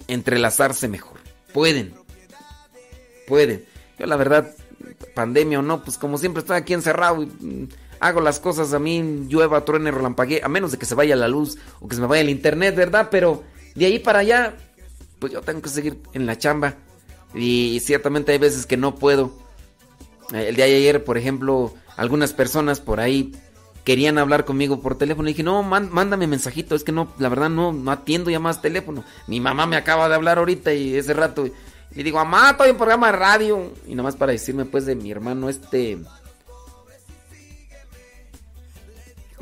entrelazarse 0.07 0.87
mejor. 0.87 1.19
Pueden. 1.53 2.04
Pueden. 3.27 3.65
Yo 3.97 4.05
la 4.05 4.15
verdad, 4.17 4.53
pandemia 5.13 5.59
o 5.59 5.61
no, 5.61 5.83
pues 5.83 5.97
como 5.97 6.17
siempre 6.17 6.41
estoy 6.41 6.57
aquí 6.57 6.73
encerrado 6.73 7.23
y 7.23 7.25
mm, 7.27 7.69
hago 7.99 8.21
las 8.21 8.39
cosas 8.39 8.73
a 8.73 8.79
mí, 8.79 9.25
llueva, 9.27 9.65
truene, 9.65 9.91
relampaguee, 9.91 10.41
a 10.43 10.49
menos 10.49 10.71
de 10.71 10.77
que 10.77 10.85
se 10.85 10.95
vaya 10.95 11.15
la 11.15 11.27
luz 11.27 11.57
o 11.79 11.87
que 11.87 11.95
se 11.95 12.01
me 12.01 12.07
vaya 12.07 12.21
el 12.21 12.29
internet, 12.29 12.75
¿verdad? 12.75 13.07
Pero 13.09 13.43
de 13.75 13.85
ahí 13.85 13.99
para 13.99 14.19
allá, 14.19 14.55
pues 15.19 15.33
yo 15.33 15.41
tengo 15.41 15.61
que 15.61 15.69
seguir 15.69 16.01
en 16.13 16.25
la 16.25 16.37
chamba. 16.37 16.75
Y 17.33 17.81
ciertamente 17.81 18.31
hay 18.31 18.37
veces 18.37 18.65
que 18.65 18.77
no 18.77 18.95
puedo. 18.95 19.33
Eh, 20.33 20.47
El 20.49 20.55
día 20.55 20.65
de 20.65 20.75
ayer, 20.75 21.03
por 21.03 21.17
ejemplo, 21.17 21.73
algunas 21.97 22.33
personas 22.33 22.79
por 22.79 22.99
ahí 22.99 23.33
querían 23.83 24.17
hablar 24.17 24.45
conmigo 24.45 24.81
por 24.81 24.97
teléfono. 24.97 25.27
Y 25.27 25.33
dije, 25.33 25.43
no, 25.43 25.61
mándame 25.61 26.27
mensajito. 26.27 26.75
Es 26.75 26.83
que 26.83 26.91
no, 26.91 27.13
la 27.19 27.29
verdad 27.29 27.49
no, 27.49 27.73
no 27.73 27.91
atiendo 27.91 28.29
ya 28.29 28.39
más 28.39 28.61
teléfono. 28.61 29.03
Mi 29.27 29.39
mamá 29.39 29.65
me 29.67 29.75
acaba 29.75 30.07
de 30.07 30.15
hablar 30.15 30.37
ahorita 30.37 30.73
y 30.73 30.95
ese 30.95 31.13
rato. 31.13 31.45
Y 31.93 32.03
digo, 32.03 32.17
mamá, 32.17 32.51
estoy 32.51 32.69
en 32.69 32.77
programa 32.77 33.07
de 33.07 33.17
radio. 33.17 33.73
Y 33.87 33.95
nomás 33.95 34.15
para 34.15 34.31
decirme, 34.31 34.65
pues, 34.65 34.85
de 34.85 34.95
mi 34.95 35.11
hermano 35.11 35.49
este. 35.49 35.97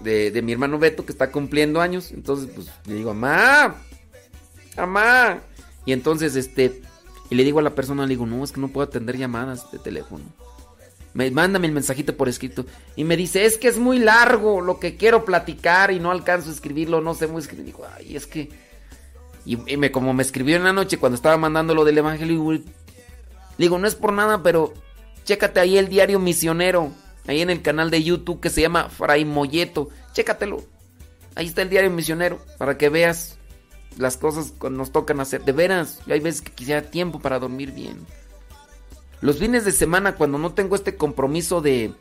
De, 0.01 0.31
de 0.31 0.41
mi 0.41 0.51
hermano 0.51 0.77
Beto 0.79 1.05
que 1.05 1.11
está 1.11 1.31
cumpliendo 1.31 1.81
años. 1.81 2.11
Entonces, 2.11 2.49
pues, 2.53 2.67
le 2.85 2.95
digo, 2.95 3.13
mamá, 3.13 3.75
mamá. 4.77 5.39
Y 5.85 5.93
entonces, 5.93 6.35
este. 6.35 6.81
Y 7.29 7.35
le 7.35 7.43
digo 7.43 7.59
a 7.59 7.63
la 7.63 7.73
persona, 7.73 8.03
le 8.03 8.09
digo, 8.09 8.25
no, 8.25 8.43
es 8.43 8.51
que 8.51 8.61
no 8.61 8.67
puedo 8.67 8.87
atender 8.87 9.17
llamadas 9.17 9.71
de 9.71 9.79
teléfono. 9.79 10.25
Me, 11.13 11.29
mándame 11.31 11.67
el 11.67 11.73
mensajito 11.73 12.15
por 12.15 12.29
escrito. 12.29 12.65
Y 12.95 13.03
me 13.03 13.17
dice, 13.17 13.45
es 13.45 13.57
que 13.57 13.67
es 13.67 13.77
muy 13.77 13.97
largo 13.97 14.61
lo 14.61 14.79
que 14.79 14.97
quiero 14.97 15.25
platicar 15.25 15.91
y 15.91 15.99
no 15.99 16.11
alcanzo 16.11 16.49
a 16.49 16.53
escribirlo, 16.53 17.01
no 17.01 17.15
sé 17.15 17.27
muy 17.27 17.41
escribir. 17.41 17.65
Digo, 17.65 17.85
ay, 17.97 18.15
es 18.15 18.27
que... 18.27 18.49
Y, 19.45 19.57
me, 19.77 19.91
como 19.91 20.13
me 20.13 20.23
escribió 20.23 20.55
en 20.55 20.63
la 20.63 20.73
noche 20.73 20.97
cuando 20.97 21.15
estaba 21.15 21.37
mandando 21.37 21.75
lo 21.75 21.83
del 21.83 21.97
evangelio, 21.97 22.61
digo, 23.57 23.77
no 23.77 23.87
es 23.87 23.95
por 23.95 24.13
nada, 24.13 24.41
pero 24.41 24.73
chécate 25.25 25.59
ahí 25.59 25.77
el 25.77 25.89
diario 25.89 26.19
misionero, 26.19 26.91
ahí 27.27 27.41
en 27.41 27.49
el 27.49 27.61
canal 27.61 27.91
de 27.91 28.03
YouTube 28.03 28.39
que 28.39 28.49
se 28.49 28.61
llama 28.61 28.89
Fray 28.89 29.25
Molleto. 29.25 29.89
Chécatelo. 30.13 30.63
Ahí 31.35 31.47
está 31.47 31.63
el 31.63 31.69
diario 31.69 31.89
misionero, 31.89 32.39
para 32.57 32.77
que 32.77 32.89
veas 32.89 33.37
las 33.97 34.17
cosas 34.17 34.53
que 34.59 34.69
nos 34.69 34.91
tocan 34.91 35.19
hacer. 35.19 35.43
De 35.43 35.51
veras, 35.51 35.99
hay 36.07 36.19
veces 36.19 36.41
que 36.41 36.51
quisiera 36.51 36.83
tiempo 36.83 37.19
para 37.19 37.39
dormir 37.39 37.71
bien. 37.71 38.05
Los 39.21 39.39
fines 39.39 39.65
de 39.65 39.71
semana, 39.71 40.15
cuando 40.15 40.37
no 40.37 40.53
tengo 40.53 40.75
este 40.75 40.95
compromiso 40.95 41.61
de, 41.61 41.93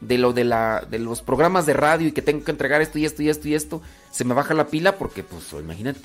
de 0.00 0.18
lo 0.18 0.32
de, 0.32 0.44
la, 0.44 0.84
de 0.88 0.98
los 0.98 1.22
programas 1.22 1.64
de 1.64 1.74
radio 1.74 2.08
y 2.08 2.12
que 2.12 2.22
tengo 2.22 2.44
que 2.44 2.50
entregar 2.50 2.82
esto 2.82 2.98
y 2.98 3.04
esto 3.04 3.22
y 3.22 3.28
esto 3.28 3.48
y 3.48 3.54
esto, 3.54 3.82
se 4.10 4.24
me 4.24 4.34
baja 4.34 4.52
la 4.52 4.66
pila 4.66 4.98
porque, 4.98 5.22
pues, 5.22 5.52
imagínate. 5.52 6.00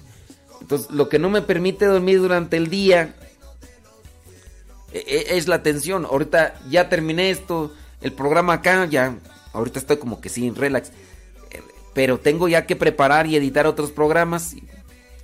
Entonces, 0.62 0.90
lo 0.92 1.10
que 1.10 1.20
no 1.20 1.30
me 1.30 1.42
permite 1.42 1.86
dormir 1.86 2.20
durante 2.20 2.56
el 2.56 2.70
día 2.70 3.16
e- 4.94 5.04
e- 5.06 5.38
es 5.38 5.48
la 5.48 5.56
atención. 5.56 6.06
Ahorita 6.06 6.56
ya 6.70 6.88
terminé 6.88 7.32
esto, 7.32 7.74
el 8.02 8.14
programa 8.14 8.54
acá, 8.54 8.86
ya, 8.86 9.18
ahorita 9.54 9.80
estoy 9.80 9.98
como 9.98 10.22
que 10.22 10.30
sí, 10.30 10.48
en 10.48 10.56
relax. 10.56 10.90
Eh, 11.50 11.62
Pero 11.94 12.20
tengo 12.20 12.48
ya 12.48 12.66
que 12.66 12.76
preparar 12.76 13.28
y 13.28 13.36
editar 13.36 13.68
otros 13.68 13.92
programas. 13.92 14.54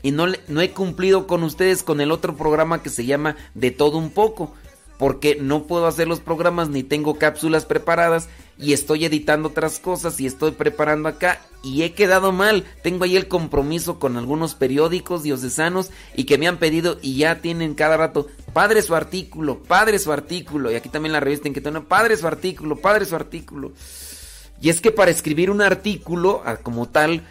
Y, 0.03 0.11
no, 0.11 0.27
no 0.47 0.61
he 0.61 0.71
cumplido 0.71 1.27
con 1.27 1.43
ustedes 1.43 1.83
con 1.83 2.01
el 2.01 2.11
otro 2.11 2.35
programa 2.35 2.81
que 2.83 2.89
se 2.89 3.05
llama 3.05 3.35
De 3.53 3.71
todo 3.71 3.97
un 3.97 4.11
poco 4.11 4.53
porque 4.97 5.37
no 5.39 5.63
puedo 5.63 5.87
hacer 5.87 6.07
los 6.07 6.19
programas 6.19 6.69
ni 6.69 6.83
tengo 6.83 7.17
cápsulas 7.17 7.65
preparadas 7.65 8.29
y 8.59 8.73
estoy 8.73 9.05
editando 9.05 9.49
otras 9.49 9.79
cosas 9.79 10.19
y 10.19 10.25
estoy 10.25 10.51
preparando 10.51 11.09
acá 11.09 11.41
y 11.63 11.83
he 11.83 11.93
quedado 11.93 12.31
mal. 12.31 12.63
Tengo 12.81 13.03
ahí 13.03 13.15
el 13.15 13.27
compromiso 13.27 13.99
con 13.99 14.17
algunos 14.17 14.55
periódicos 14.55 15.23
diocesanos 15.23 15.91
y 16.15 16.23
que 16.23 16.37
me 16.37 16.47
han 16.47 16.57
pedido 16.57 16.97
y 17.01 17.17
ya 17.17 17.41
tienen 17.41 17.75
cada 17.75 17.97
rato, 17.97 18.27
padre 18.53 18.81
su 18.81 18.95
artículo, 18.95 19.61
padre 19.61 19.99
su 19.99 20.11
artículo 20.11 20.71
y 20.71 20.75
aquí 20.75 20.89
también 20.89 21.13
la 21.13 21.19
revista 21.19 21.47
en 21.47 21.53
que 21.53 21.61
tengo, 21.61 21.83
padre 21.83 22.17
su 22.17 22.25
artículo, 22.25 22.77
padre 22.77 23.05
su 23.05 23.15
artículo. 23.15 23.73
Y 24.59 24.69
es 24.69 24.81
que 24.81 24.91
para 24.91 25.11
escribir 25.11 25.51
un 25.51 25.61
artículo 25.61 26.41
ah, 26.43 26.57
como 26.57 26.89
tal 26.89 27.23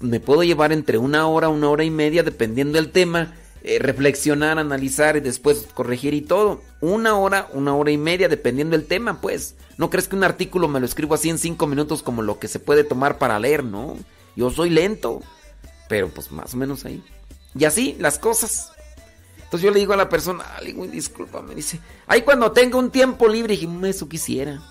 me 0.00 0.18
puedo 0.18 0.42
llevar 0.42 0.72
entre 0.72 0.98
una 0.98 1.28
hora, 1.28 1.48
una 1.48 1.70
hora 1.70 1.84
y 1.84 1.90
media 1.90 2.24
dependiendo 2.24 2.76
del 2.76 2.90
tema 2.90 3.34
eh, 3.64 3.78
reflexionar, 3.78 4.58
analizar 4.58 5.16
y 5.16 5.20
después 5.20 5.68
corregir 5.74 6.14
y 6.14 6.22
todo. 6.22 6.62
Una 6.80 7.16
hora, 7.16 7.48
una 7.52 7.74
hora 7.74 7.90
y 7.90 7.98
media, 7.98 8.28
dependiendo 8.28 8.76
del 8.76 8.86
tema, 8.86 9.20
pues. 9.20 9.54
No 9.78 9.88
crees 9.90 10.08
que 10.08 10.16
un 10.16 10.24
artículo 10.24 10.68
me 10.68 10.80
lo 10.80 10.86
escribo 10.86 11.14
así 11.14 11.30
en 11.30 11.38
cinco 11.38 11.66
minutos 11.66 12.02
como 12.02 12.22
lo 12.22 12.38
que 12.38 12.48
se 12.48 12.58
puede 12.58 12.84
tomar 12.84 13.18
para 13.18 13.38
leer, 13.38 13.64
¿no? 13.64 13.96
Yo 14.36 14.50
soy 14.50 14.70
lento, 14.70 15.22
pero 15.88 16.08
pues 16.08 16.32
más 16.32 16.54
o 16.54 16.56
menos 16.56 16.84
ahí. 16.84 17.02
Y 17.54 17.64
así 17.64 17.96
las 17.98 18.18
cosas. 18.18 18.72
Entonces 19.36 19.62
yo 19.62 19.70
le 19.70 19.80
digo 19.80 19.92
a 19.92 19.96
la 19.96 20.08
persona, 20.08 20.44
"Ah, 20.46 20.60
le 20.60 20.68
digo, 20.68 20.86
disculpa, 20.86 21.42
me 21.42 21.54
dice, 21.54 21.78
ay, 22.06 22.22
cuando 22.22 22.52
tenga 22.52 22.78
un 22.78 22.90
tiempo 22.90 23.28
libre, 23.28 23.52
dije, 23.52 23.66
"Mm, 23.66 23.84
eso 23.84 24.08
quisiera. 24.08 24.62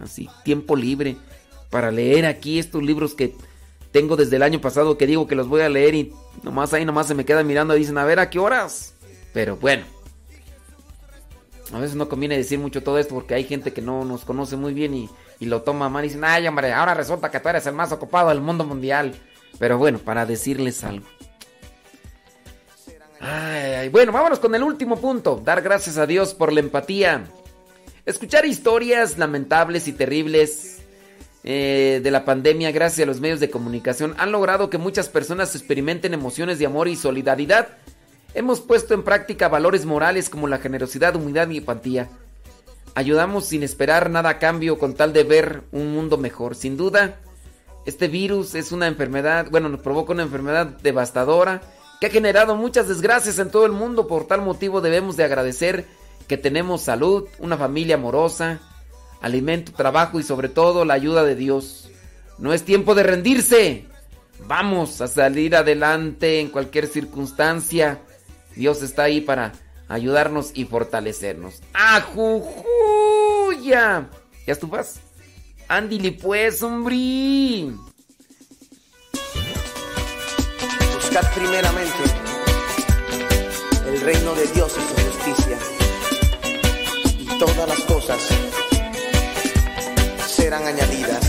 Así, 0.00 0.28
tiempo 0.44 0.74
libre 0.74 1.16
para 1.70 1.90
leer 1.90 2.26
aquí 2.26 2.58
estos 2.58 2.82
libros 2.82 3.14
que 3.14 3.36
tengo 3.94 4.16
desde 4.16 4.34
el 4.34 4.42
año 4.42 4.60
pasado 4.60 4.98
que 4.98 5.06
digo 5.06 5.28
que 5.28 5.36
los 5.36 5.46
voy 5.46 5.60
a 5.60 5.68
leer 5.68 5.94
y 5.94 6.12
nomás 6.42 6.74
ahí 6.74 6.84
nomás 6.84 7.06
se 7.06 7.14
me 7.14 7.24
quedan 7.24 7.46
mirando 7.46 7.76
y 7.76 7.78
dicen, 7.78 7.96
a 7.96 8.04
ver, 8.04 8.18
¿a 8.18 8.28
qué 8.28 8.40
horas? 8.40 8.92
Pero 9.32 9.56
bueno. 9.56 9.84
A 11.72 11.78
veces 11.78 11.94
no 11.94 12.08
conviene 12.08 12.36
decir 12.36 12.58
mucho 12.58 12.82
todo 12.82 12.98
esto 12.98 13.14
porque 13.14 13.34
hay 13.34 13.44
gente 13.44 13.72
que 13.72 13.82
no 13.82 14.04
nos 14.04 14.24
conoce 14.24 14.56
muy 14.56 14.74
bien 14.74 14.94
y, 14.94 15.08
y 15.38 15.46
lo 15.46 15.62
toma 15.62 15.88
mal 15.88 16.04
y 16.04 16.08
dicen, 16.08 16.24
ay 16.24 16.44
hombre, 16.48 16.72
ahora 16.72 16.94
resulta 16.94 17.30
que 17.30 17.38
tú 17.38 17.48
eres 17.48 17.66
el 17.68 17.74
más 17.74 17.92
ocupado 17.92 18.30
del 18.30 18.40
mundo 18.40 18.64
mundial. 18.64 19.14
Pero 19.60 19.78
bueno, 19.78 20.00
para 20.00 20.26
decirles 20.26 20.82
algo. 20.82 21.06
Ay, 23.20 23.74
ay, 23.74 23.88
bueno, 23.90 24.10
vámonos 24.10 24.40
con 24.40 24.56
el 24.56 24.64
último 24.64 24.96
punto. 24.96 25.40
Dar 25.44 25.62
gracias 25.62 25.98
a 25.98 26.06
Dios 26.06 26.34
por 26.34 26.52
la 26.52 26.58
empatía. 26.58 27.26
Escuchar 28.04 28.44
historias 28.44 29.18
lamentables 29.18 29.86
y 29.86 29.92
terribles 29.92 30.73
eh, 31.46 32.00
de 32.02 32.10
la 32.10 32.24
pandemia 32.24 32.72
gracias 32.72 33.04
a 33.04 33.06
los 33.06 33.20
medios 33.20 33.38
de 33.38 33.50
comunicación 33.50 34.14
han 34.16 34.32
logrado 34.32 34.70
que 34.70 34.78
muchas 34.78 35.10
personas 35.10 35.54
experimenten 35.54 36.14
emociones 36.14 36.58
de 36.58 36.64
amor 36.64 36.88
y 36.88 36.96
solidaridad. 36.96 37.68
Hemos 38.32 38.62
puesto 38.62 38.94
en 38.94 39.02
práctica 39.02 39.48
valores 39.48 39.84
morales 39.84 40.30
como 40.30 40.48
la 40.48 40.56
generosidad, 40.56 41.14
humildad 41.16 41.50
y 41.50 41.58
empatía. 41.58 42.08
Ayudamos 42.94 43.44
sin 43.44 43.62
esperar 43.62 44.08
nada 44.08 44.30
a 44.30 44.38
cambio 44.38 44.78
con 44.78 44.94
tal 44.94 45.12
de 45.12 45.24
ver 45.24 45.62
un 45.70 45.92
mundo 45.92 46.16
mejor. 46.16 46.54
Sin 46.54 46.78
duda, 46.78 47.20
este 47.84 48.08
virus 48.08 48.54
es 48.54 48.72
una 48.72 48.86
enfermedad, 48.86 49.48
bueno, 49.50 49.68
nos 49.68 49.80
provoca 49.80 50.14
una 50.14 50.22
enfermedad 50.22 50.66
devastadora 50.82 51.60
que 52.00 52.06
ha 52.06 52.10
generado 52.10 52.56
muchas 52.56 52.88
desgracias 52.88 53.38
en 53.38 53.50
todo 53.50 53.66
el 53.66 53.72
mundo. 53.72 54.06
Por 54.06 54.26
tal 54.26 54.40
motivo 54.40 54.80
debemos 54.80 55.18
de 55.18 55.24
agradecer 55.24 55.84
que 56.26 56.38
tenemos 56.38 56.80
salud, 56.80 57.28
una 57.38 57.58
familia 57.58 57.96
amorosa, 57.96 58.60
alimento, 59.24 59.72
trabajo 59.72 60.20
y 60.20 60.22
sobre 60.22 60.48
todo 60.50 60.84
la 60.84 60.94
ayuda 60.94 61.24
de 61.24 61.34
Dios. 61.34 61.90
No 62.38 62.52
es 62.52 62.62
tiempo 62.64 62.94
de 62.94 63.02
rendirse. 63.02 63.86
Vamos 64.46 65.00
a 65.00 65.08
salir 65.08 65.56
adelante 65.56 66.40
en 66.40 66.50
cualquier 66.50 66.86
circunstancia. 66.86 68.02
Dios 68.54 68.82
está 68.82 69.04
ahí 69.04 69.22
para 69.22 69.52
ayudarnos 69.88 70.50
y 70.54 70.66
fortalecernos. 70.66 71.62
¡Ajujuya! 71.72 72.60
¿Ya 74.46 74.52
estupas? 74.52 75.00
Ándile 75.68 76.12
pues, 76.12 76.62
hombre. 76.62 77.72
Buscad 80.94 81.34
primeramente 81.34 82.04
el 83.88 84.00
reino 84.02 84.34
de 84.34 84.46
Dios 84.48 84.72
y 84.76 84.80
su 84.80 84.94
justicia 85.08 85.58
serán 90.64 90.78
añadidas. 90.78 91.23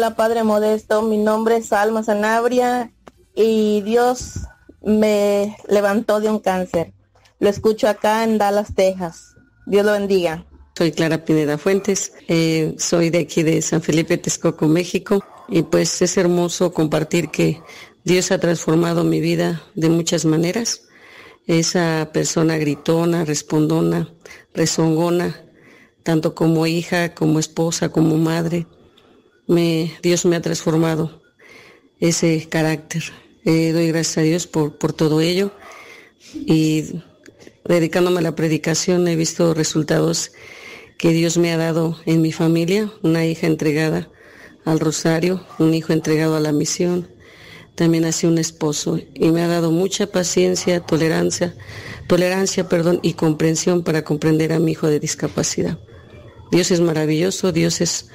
Hola 0.00 0.16
Padre 0.16 0.44
Modesto, 0.44 1.02
mi 1.02 1.18
nombre 1.18 1.58
es 1.58 1.74
Alma 1.74 2.02
Sanabria 2.02 2.90
y 3.34 3.82
Dios 3.82 4.46
me 4.80 5.58
levantó 5.68 6.20
de 6.20 6.30
un 6.30 6.38
cáncer. 6.38 6.94
Lo 7.38 7.50
escucho 7.50 7.86
acá 7.86 8.24
en 8.24 8.38
Dallas, 8.38 8.74
Texas. 8.74 9.34
Dios 9.66 9.84
lo 9.84 9.92
bendiga. 9.92 10.46
Soy 10.74 10.92
Clara 10.92 11.22
Pineda 11.26 11.58
Fuentes, 11.58 12.14
eh, 12.28 12.74
soy 12.78 13.10
de 13.10 13.18
aquí 13.18 13.42
de 13.42 13.60
San 13.60 13.82
Felipe, 13.82 14.16
Texcoco, 14.16 14.66
México, 14.68 15.22
y 15.48 15.64
pues 15.64 16.00
es 16.00 16.16
hermoso 16.16 16.72
compartir 16.72 17.28
que 17.28 17.60
Dios 18.02 18.32
ha 18.32 18.38
transformado 18.38 19.04
mi 19.04 19.20
vida 19.20 19.60
de 19.74 19.90
muchas 19.90 20.24
maneras. 20.24 20.80
Esa 21.46 22.08
persona 22.10 22.56
gritona, 22.56 23.26
respondona, 23.26 24.08
rezongona, 24.54 25.44
tanto 26.04 26.34
como 26.34 26.66
hija, 26.66 27.14
como 27.14 27.38
esposa, 27.38 27.90
como 27.90 28.16
madre, 28.16 28.66
Dios 29.46 30.24
me 30.26 30.36
ha 30.36 30.40
transformado 30.40 31.22
ese 31.98 32.48
carácter. 32.48 33.02
Eh, 33.44 33.72
doy 33.72 33.88
gracias 33.88 34.18
a 34.18 34.22
Dios 34.22 34.46
por, 34.46 34.78
por 34.78 34.92
todo 34.92 35.20
ello 35.20 35.52
y 36.34 37.02
dedicándome 37.64 38.18
a 38.18 38.22
la 38.22 38.34
predicación 38.34 39.08
he 39.08 39.16
visto 39.16 39.54
resultados 39.54 40.32
que 40.98 41.10
Dios 41.10 41.38
me 41.38 41.52
ha 41.52 41.56
dado 41.56 41.98
en 42.04 42.20
mi 42.20 42.32
familia, 42.32 42.92
una 43.02 43.24
hija 43.24 43.46
entregada 43.46 44.10
al 44.64 44.80
rosario, 44.80 45.44
un 45.58 45.72
hijo 45.72 45.92
entregado 45.92 46.36
a 46.36 46.40
la 46.40 46.52
misión, 46.52 47.08
también 47.74 48.04
así 48.04 48.26
un 48.26 48.36
esposo 48.36 48.98
y 49.14 49.30
me 49.30 49.42
ha 49.42 49.48
dado 49.48 49.70
mucha 49.70 50.06
paciencia, 50.06 50.80
tolerancia, 50.80 51.54
tolerancia, 52.06 52.68
perdón, 52.68 53.00
y 53.02 53.14
comprensión 53.14 53.82
para 53.82 54.04
comprender 54.04 54.52
a 54.52 54.58
mi 54.58 54.72
hijo 54.72 54.88
de 54.88 55.00
discapacidad. 55.00 55.78
Dios 56.50 56.70
es 56.70 56.80
maravilloso, 56.80 57.52
Dios 57.52 57.80
es, 57.80 58.10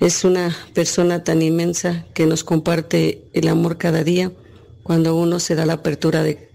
es 0.00 0.24
una 0.24 0.56
persona 0.74 1.24
tan 1.24 1.42
inmensa 1.42 2.06
que 2.14 2.26
nos 2.26 2.44
comparte 2.44 3.22
el 3.32 3.48
amor 3.48 3.78
cada 3.78 4.04
día 4.04 4.32
cuando 4.82 5.16
uno 5.16 5.40
se 5.40 5.54
da 5.54 5.66
la 5.66 5.74
apertura 5.74 6.22
de, 6.22 6.50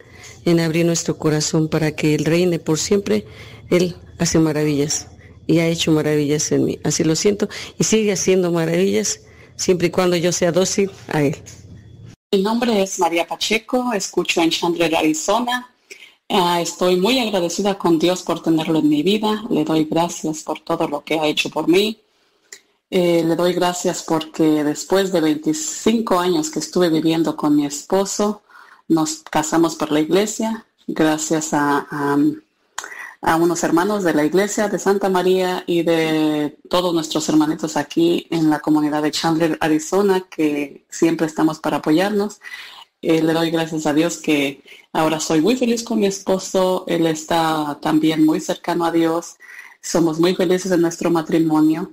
en 0.45 0.59
abrir 0.59 0.85
nuestro 0.85 1.17
corazón 1.17 1.67
para 1.67 1.95
que 1.95 2.15
Él 2.15 2.25
reine 2.25 2.59
por 2.59 2.79
siempre. 2.79 3.25
Él 3.69 3.95
hace 4.17 4.39
maravillas 4.39 5.07
y 5.47 5.59
ha 5.59 5.67
hecho 5.67 5.91
maravillas 5.91 6.51
en 6.51 6.65
mí. 6.65 6.79
Así 6.83 7.03
lo 7.03 7.15
siento 7.15 7.49
y 7.77 7.83
sigue 7.83 8.11
haciendo 8.11 8.51
maravillas 8.51 9.21
siempre 9.55 9.87
y 9.87 9.91
cuando 9.91 10.15
yo 10.15 10.31
sea 10.31 10.51
dócil 10.51 10.91
a 11.07 11.23
Él. 11.23 11.37
Mi 12.31 12.43
nombre 12.43 12.81
es 12.83 12.99
María 12.99 13.27
Pacheco, 13.27 13.91
escucho 13.93 14.41
en 14.41 14.51
Chandler, 14.51 14.95
Arizona. 14.95 15.67
Ah, 16.29 16.61
estoy 16.61 16.95
muy 16.95 17.17
agradecida 17.17 17.75
con 17.79 17.97
Dios 17.97 18.21
por 18.21 18.43
tenerlo 18.43 18.77
en 18.77 18.87
mi 18.87 19.01
vida. 19.01 19.43
Le 19.49 19.63
doy 19.63 19.85
gracias 19.85 20.43
por 20.43 20.59
todo 20.59 20.87
lo 20.87 21.03
que 21.03 21.19
ha 21.19 21.25
hecho 21.25 21.49
por 21.49 21.67
mí. 21.67 21.97
Eh, 22.91 23.23
le 23.23 23.35
doy 23.35 23.53
gracias 23.53 24.01
porque 24.01 24.63
después 24.63 25.11
de 25.11 25.21
25 25.21 26.19
años 26.19 26.49
que 26.49 26.57
estuve 26.59 26.89
viviendo 26.89 27.35
con 27.35 27.55
mi 27.55 27.65
esposo, 27.65 28.41
nos 28.87 29.17
casamos 29.29 29.75
por 29.75 29.91
la 29.91 29.99
iglesia, 29.99 30.65
gracias 30.87 31.53
a, 31.53 31.87
a, 33.21 33.35
unos 33.35 33.63
hermanos 33.63 34.03
de 34.03 34.13
la 34.15 34.25
iglesia 34.25 34.69
de 34.69 34.79
Santa 34.79 35.07
María 35.09 35.63
y 35.67 35.83
de 35.83 36.57
todos 36.67 36.93
nuestros 36.93 37.29
hermanitos 37.29 37.77
aquí 37.77 38.27
en 38.31 38.49
la 38.49 38.59
comunidad 38.59 39.03
de 39.03 39.11
Chandler, 39.11 39.57
Arizona, 39.61 40.21
que 40.21 40.85
siempre 40.89 41.27
estamos 41.27 41.59
para 41.59 41.77
apoyarnos. 41.77 42.41
Eh, 43.03 43.21
le 43.21 43.33
doy 43.33 43.51
gracias 43.51 43.85
a 43.85 43.93
Dios 43.93 44.17
que 44.17 44.63
ahora 44.93 45.19
soy 45.19 45.41
muy 45.41 45.55
feliz 45.57 45.83
con 45.83 45.99
mi 45.99 46.07
esposo, 46.07 46.85
él 46.87 47.05
está 47.05 47.77
también 47.81 48.25
muy 48.25 48.41
cercano 48.41 48.85
a 48.85 48.91
Dios, 48.91 49.35
somos 49.81 50.19
muy 50.19 50.35
felices 50.35 50.71
en 50.71 50.81
nuestro 50.81 51.11
matrimonio 51.11 51.91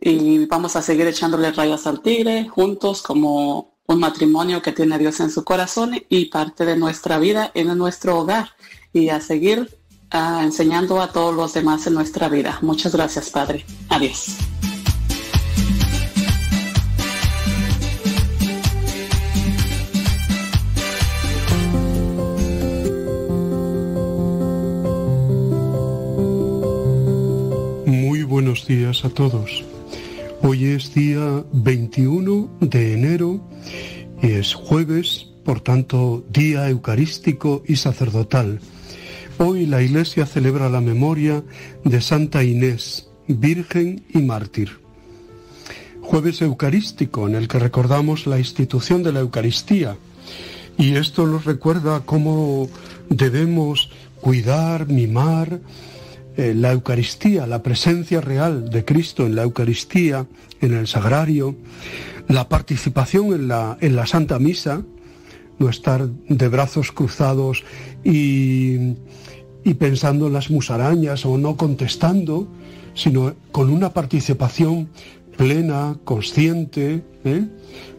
y 0.00 0.46
vamos 0.46 0.76
a 0.76 0.82
seguir 0.82 1.06
echándole 1.06 1.52
rayas 1.52 1.86
al 1.86 2.00
tigre 2.00 2.48
juntos 2.48 3.02
como 3.02 3.78
un 3.86 4.00
matrimonio 4.00 4.62
que 4.62 4.72
tiene 4.72 4.98
Dios 4.98 5.18
en 5.20 5.30
su 5.30 5.44
corazón 5.44 5.98
y 6.08 6.26
parte 6.26 6.64
de 6.64 6.76
nuestra 6.76 7.18
vida 7.18 7.50
en 7.54 7.76
nuestro 7.76 8.18
hogar 8.18 8.50
y 8.92 9.08
a 9.08 9.20
seguir 9.20 9.78
ah, 10.10 10.42
enseñando 10.44 11.00
a 11.00 11.10
todos 11.10 11.34
los 11.34 11.54
demás 11.54 11.86
en 11.86 11.94
nuestra 11.94 12.28
vida. 12.28 12.58
Muchas 12.62 12.94
gracias, 12.94 13.30
Padre. 13.30 13.64
Adiós. 13.88 14.36
Muy 27.86 28.22
buenos 28.22 28.66
días 28.66 29.04
a 29.06 29.08
todos. 29.08 29.64
Hoy 30.40 30.66
es 30.66 30.94
día 30.94 31.44
21 31.52 32.58
de 32.60 32.94
enero 32.94 33.40
y 34.22 34.28
es 34.32 34.54
jueves, 34.54 35.26
por 35.44 35.60
tanto, 35.60 36.24
día 36.30 36.68
eucarístico 36.68 37.64
y 37.66 37.74
sacerdotal. 37.74 38.60
Hoy 39.38 39.66
la 39.66 39.82
Iglesia 39.82 40.26
celebra 40.26 40.68
la 40.68 40.80
memoria 40.80 41.42
de 41.84 42.00
Santa 42.00 42.44
Inés, 42.44 43.10
Virgen 43.26 44.04
y 44.14 44.18
Mártir. 44.18 44.78
Jueves 46.02 46.40
eucarístico 46.40 47.26
en 47.26 47.34
el 47.34 47.48
que 47.48 47.58
recordamos 47.58 48.28
la 48.28 48.38
institución 48.38 49.02
de 49.02 49.12
la 49.12 49.20
Eucaristía 49.20 49.96
y 50.78 50.94
esto 50.94 51.26
nos 51.26 51.46
recuerda 51.46 52.02
cómo 52.06 52.68
debemos 53.10 53.90
cuidar, 54.20 54.86
mimar, 54.86 55.58
eh, 56.38 56.54
la 56.54 56.70
Eucaristía, 56.70 57.48
la 57.48 57.64
presencia 57.64 58.20
real 58.20 58.70
de 58.70 58.84
Cristo 58.84 59.26
en 59.26 59.34
la 59.34 59.42
Eucaristía, 59.42 60.24
en 60.60 60.72
el 60.72 60.86
sagrario, 60.86 61.56
la 62.28 62.48
participación 62.48 63.32
en 63.32 63.48
la, 63.48 63.76
en 63.80 63.96
la 63.96 64.06
Santa 64.06 64.38
Misa, 64.38 64.82
no 65.58 65.68
estar 65.68 66.08
de 66.08 66.48
brazos 66.48 66.92
cruzados 66.92 67.64
y, 68.04 68.94
y 69.64 69.74
pensando 69.74 70.28
en 70.28 70.34
las 70.34 70.48
musarañas 70.48 71.26
o 71.26 71.36
no 71.38 71.56
contestando, 71.56 72.46
sino 72.94 73.34
con 73.50 73.68
una 73.68 73.92
participación 73.92 74.90
plena, 75.36 75.98
consciente. 76.04 77.02
¿eh? 77.24 77.48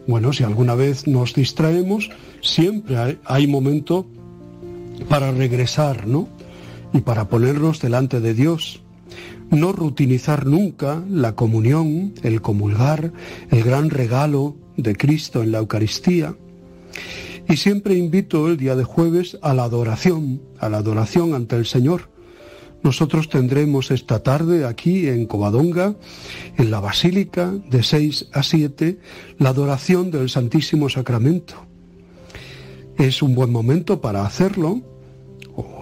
Bueno, 0.06 0.32
si 0.32 0.44
alguna 0.44 0.74
vez 0.74 1.06
nos 1.06 1.34
distraemos, 1.34 2.08
siempre 2.40 2.96
hay, 2.96 3.18
hay 3.26 3.46
momento 3.46 4.06
para 5.10 5.30
regresar, 5.30 6.06
¿no? 6.06 6.39
Y 6.92 7.00
para 7.00 7.28
ponernos 7.28 7.80
delante 7.80 8.20
de 8.20 8.34
Dios. 8.34 8.82
No 9.50 9.72
rutinizar 9.72 10.46
nunca 10.46 11.02
la 11.08 11.34
comunión, 11.34 12.14
el 12.22 12.40
comulgar, 12.40 13.12
el 13.50 13.62
gran 13.64 13.90
regalo 13.90 14.56
de 14.76 14.94
Cristo 14.94 15.42
en 15.42 15.52
la 15.52 15.58
Eucaristía. 15.58 16.36
Y 17.48 17.56
siempre 17.56 17.96
invito 17.96 18.46
el 18.46 18.56
día 18.56 18.76
de 18.76 18.84
jueves 18.84 19.38
a 19.42 19.54
la 19.54 19.64
adoración, 19.64 20.40
a 20.60 20.68
la 20.68 20.78
adoración 20.78 21.34
ante 21.34 21.56
el 21.56 21.66
Señor. 21.66 22.10
Nosotros 22.82 23.28
tendremos 23.28 23.90
esta 23.90 24.22
tarde 24.22 24.64
aquí 24.64 25.08
en 25.08 25.26
Covadonga, 25.26 25.96
en 26.56 26.70
la 26.70 26.80
Basílica, 26.80 27.52
de 27.68 27.82
6 27.82 28.28
a 28.32 28.42
7, 28.42 28.98
la 29.38 29.50
adoración 29.50 30.10
del 30.10 30.30
Santísimo 30.30 30.88
Sacramento. 30.88 31.56
Es 32.96 33.20
un 33.22 33.34
buen 33.34 33.50
momento 33.50 34.00
para 34.00 34.24
hacerlo, 34.24 34.80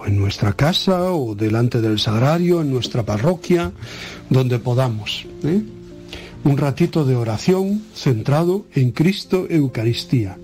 en 0.05 0.17
nuestra 0.17 0.53
casa 0.53 1.13
o 1.13 1.35
delante 1.35 1.81
del 1.81 1.99
sagrario, 1.99 2.61
en 2.61 2.71
nuestra 2.71 3.03
parroquia, 3.03 3.71
donde 4.29 4.59
podamos. 4.59 5.25
¿eh? 5.43 5.61
Un 6.43 6.57
ratito 6.57 7.05
de 7.05 7.15
oración 7.15 7.83
centrado 7.93 8.65
en 8.73 8.91
Cristo 8.91 9.47
Eucaristía. 9.49 10.37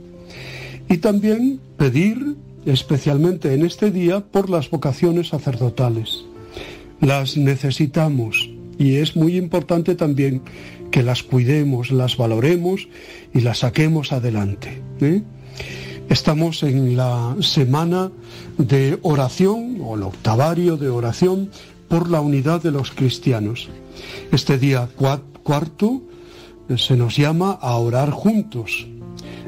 Y 0.90 0.98
también 0.98 1.60
pedir, 1.78 2.36
especialmente 2.66 3.54
en 3.54 3.66
este 3.66 3.92
día, 3.92 4.20
por 4.20 4.50
las 4.50 4.70
vocaciones 4.70 5.30
sacerdotales. 5.30 6.26
Las 7.02 7.38
necesitamos 7.38 8.50
y 8.78 8.96
es 8.96 9.16
muy 9.16 9.38
importante 9.38 9.96
también 9.96 10.42
que 10.92 11.04
las 11.04 11.24
cuidemos, 11.24 11.92
las 11.92 12.18
valoremos 12.18 12.88
y 13.34 13.42
las 13.42 13.60
saquemos 13.60 14.12
adelante. 14.12 14.82
¿eh? 15.02 15.22
Estamos 16.10 16.62
en 16.62 16.96
la 16.96 17.36
semana 17.42 18.12
de 18.60 19.00
oración 19.02 19.80
o 19.84 19.96
el 19.96 20.04
octavario 20.04 20.78
de 20.78 20.88
oración 20.88 21.50
por 21.88 22.10
la 22.10 22.22
unidad 22.22 22.62
de 22.62 22.72
los 22.72 22.92
cristianos. 22.92 23.70
Este 24.32 24.60
día 24.60 24.88
cuarto 25.44 26.04
eh, 26.70 26.78
se 26.78 26.96
nos 26.96 27.18
llama 27.18 27.58
a 27.60 27.76
orar 27.78 28.12
juntos. 28.12 28.88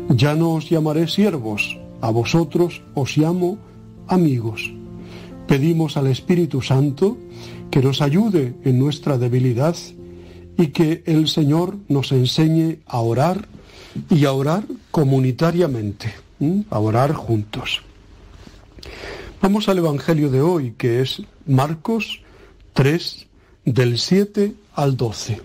Ya 0.09 0.35
no 0.35 0.55
os 0.55 0.69
llamaré 0.69 1.07
siervos, 1.07 1.77
a 2.01 2.09
vosotros 2.09 2.81
os 2.95 3.17
llamo 3.17 3.59
amigos. 4.07 4.73
Pedimos 5.47 5.95
al 5.95 6.07
Espíritu 6.07 6.61
Santo 6.61 7.17
que 7.69 7.83
nos 7.83 8.01
ayude 8.01 8.55
en 8.63 8.79
nuestra 8.79 9.19
debilidad 9.19 9.75
y 10.57 10.67
que 10.67 11.03
el 11.05 11.27
Señor 11.27 11.77
nos 11.87 12.11
enseñe 12.11 12.79
a 12.87 12.99
orar 12.99 13.47
y 14.09 14.25
a 14.25 14.33
orar 14.33 14.63
comunitariamente 14.89 16.26
a 16.69 16.79
orar 16.79 17.13
juntos. 17.13 17.81
Vamos 19.41 19.69
al 19.69 19.79
Evangelio 19.79 20.29
de 20.29 20.41
hoy, 20.41 20.73
que 20.77 21.01
es 21.01 21.21
Marcos 21.45 22.21
3, 22.73 23.27
del 23.65 23.97
7 23.97 24.53
al 24.75 24.97
12. 24.97 25.41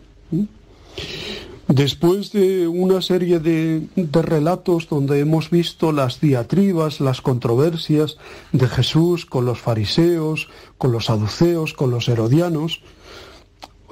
Después 1.68 2.32
de 2.32 2.68
una 2.68 3.00
serie 3.00 3.38
de, 3.38 3.86
de, 3.96 4.22
relatos 4.22 4.88
donde 4.88 5.20
hemos 5.20 5.48
visto 5.48 5.92
las 5.92 6.20
diatribas, 6.20 7.00
las 7.00 7.22
controversias 7.22 8.18
de 8.52 8.68
Jesús 8.68 9.24
con 9.24 9.46
los 9.46 9.60
fariseos, 9.60 10.48
con 10.76 10.92
los 10.92 11.06
saduceos, 11.06 11.72
con 11.72 11.90
los 11.90 12.08
herodianos, 12.08 12.82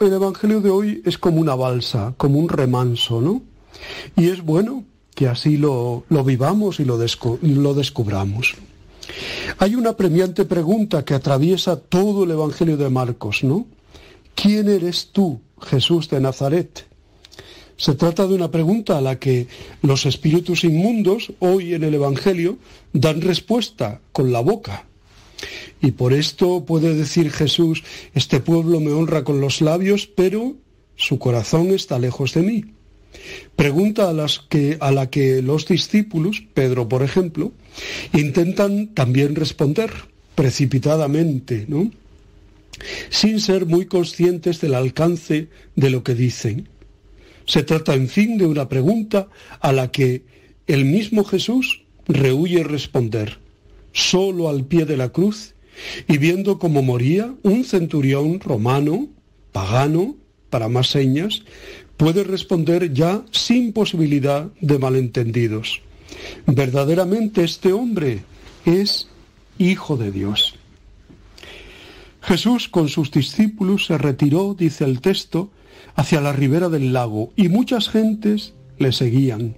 el 0.00 0.12
Evangelio 0.12 0.60
de 0.60 0.70
hoy 0.70 1.02
es 1.04 1.18
como 1.18 1.40
una 1.40 1.54
balsa, 1.54 2.14
como 2.16 2.38
un 2.38 2.48
remanso, 2.48 3.20
¿no? 3.20 3.42
Y 4.16 4.28
es 4.28 4.42
bueno 4.42 4.84
que 5.14 5.28
así 5.28 5.56
lo, 5.56 6.04
vivamos 6.24 6.80
y 6.80 6.84
lo, 6.84 6.98
lo 7.42 7.74
descubramos. 7.74 8.54
Hay 9.58 9.74
una 9.74 9.96
premiante 9.96 10.44
pregunta 10.44 11.04
que 11.04 11.14
atraviesa 11.14 11.76
todo 11.76 12.24
el 12.24 12.30
Evangelio 12.30 12.76
de 12.76 12.90
Marcos, 12.90 13.42
¿no? 13.42 13.66
¿Quién 14.34 14.68
eres 14.68 15.08
tú, 15.12 15.40
Jesús 15.60 16.08
de 16.08 16.20
Nazaret? 16.20 16.86
Se 17.76 17.94
trata 17.94 18.26
de 18.26 18.34
una 18.34 18.50
pregunta 18.50 18.98
a 18.98 19.00
la 19.00 19.18
que 19.18 19.48
los 19.82 20.06
espíritus 20.06 20.64
inmundos 20.64 21.32
hoy 21.38 21.74
en 21.74 21.82
el 21.82 21.94
Evangelio 21.94 22.58
dan 22.92 23.20
respuesta 23.22 24.00
con 24.12 24.32
la 24.32 24.40
boca. 24.40 24.86
Y 25.80 25.92
por 25.92 26.12
esto 26.12 26.64
puede 26.66 26.94
decir 26.94 27.30
Jesús, 27.30 27.82
este 28.14 28.40
pueblo 28.40 28.80
me 28.80 28.92
honra 28.92 29.24
con 29.24 29.40
los 29.40 29.62
labios, 29.62 30.06
pero 30.06 30.56
su 30.96 31.18
corazón 31.18 31.68
está 31.68 31.98
lejos 31.98 32.34
de 32.34 32.42
mí. 32.42 32.64
Pregunta 33.56 34.08
a, 34.08 34.12
las 34.12 34.38
que, 34.38 34.78
a 34.80 34.90
la 34.90 35.10
que 35.10 35.42
los 35.42 35.66
discípulos, 35.66 36.42
Pedro 36.54 36.88
por 36.88 37.02
ejemplo, 37.02 37.52
intentan 38.12 38.88
también 38.94 39.34
responder 39.34 39.90
precipitadamente, 40.34 41.66
¿no? 41.68 41.90
Sin 43.10 43.40
ser 43.40 43.66
muy 43.66 43.86
conscientes 43.86 44.60
del 44.60 44.74
alcance 44.74 45.48
de 45.76 45.90
lo 45.90 46.02
que 46.02 46.14
dicen. 46.14 46.68
Se 47.46 47.62
trata, 47.62 47.94
en 47.94 48.08
fin, 48.08 48.38
de 48.38 48.46
una 48.46 48.68
pregunta 48.68 49.28
a 49.60 49.72
la 49.72 49.90
que 49.90 50.22
el 50.66 50.84
mismo 50.84 51.24
Jesús 51.24 51.82
rehuye 52.06 52.62
responder, 52.62 53.38
solo 53.92 54.48
al 54.48 54.64
pie 54.64 54.86
de 54.86 54.96
la 54.96 55.10
cruz, 55.10 55.54
y 56.08 56.18
viendo 56.18 56.58
cómo 56.58 56.82
moría 56.82 57.34
un 57.42 57.64
centurión 57.64 58.40
romano, 58.40 59.08
pagano, 59.52 60.16
para 60.48 60.68
más 60.68 60.88
señas, 60.88 61.42
puede 62.00 62.24
responder 62.24 62.94
ya 62.94 63.22
sin 63.30 63.74
posibilidad 63.74 64.46
de 64.62 64.78
malentendidos. 64.78 65.82
Verdaderamente 66.46 67.44
este 67.44 67.74
hombre 67.74 68.22
es 68.64 69.08
Hijo 69.58 69.98
de 69.98 70.10
Dios. 70.10 70.54
Jesús 72.22 72.70
con 72.70 72.88
sus 72.88 73.10
discípulos 73.10 73.84
se 73.84 73.98
retiró, 73.98 74.54
dice 74.58 74.86
el 74.86 75.02
texto, 75.02 75.50
hacia 75.94 76.22
la 76.22 76.32
ribera 76.32 76.70
del 76.70 76.94
lago 76.94 77.32
y 77.36 77.50
muchas 77.50 77.90
gentes 77.90 78.54
le 78.78 78.92
seguían, 78.92 79.56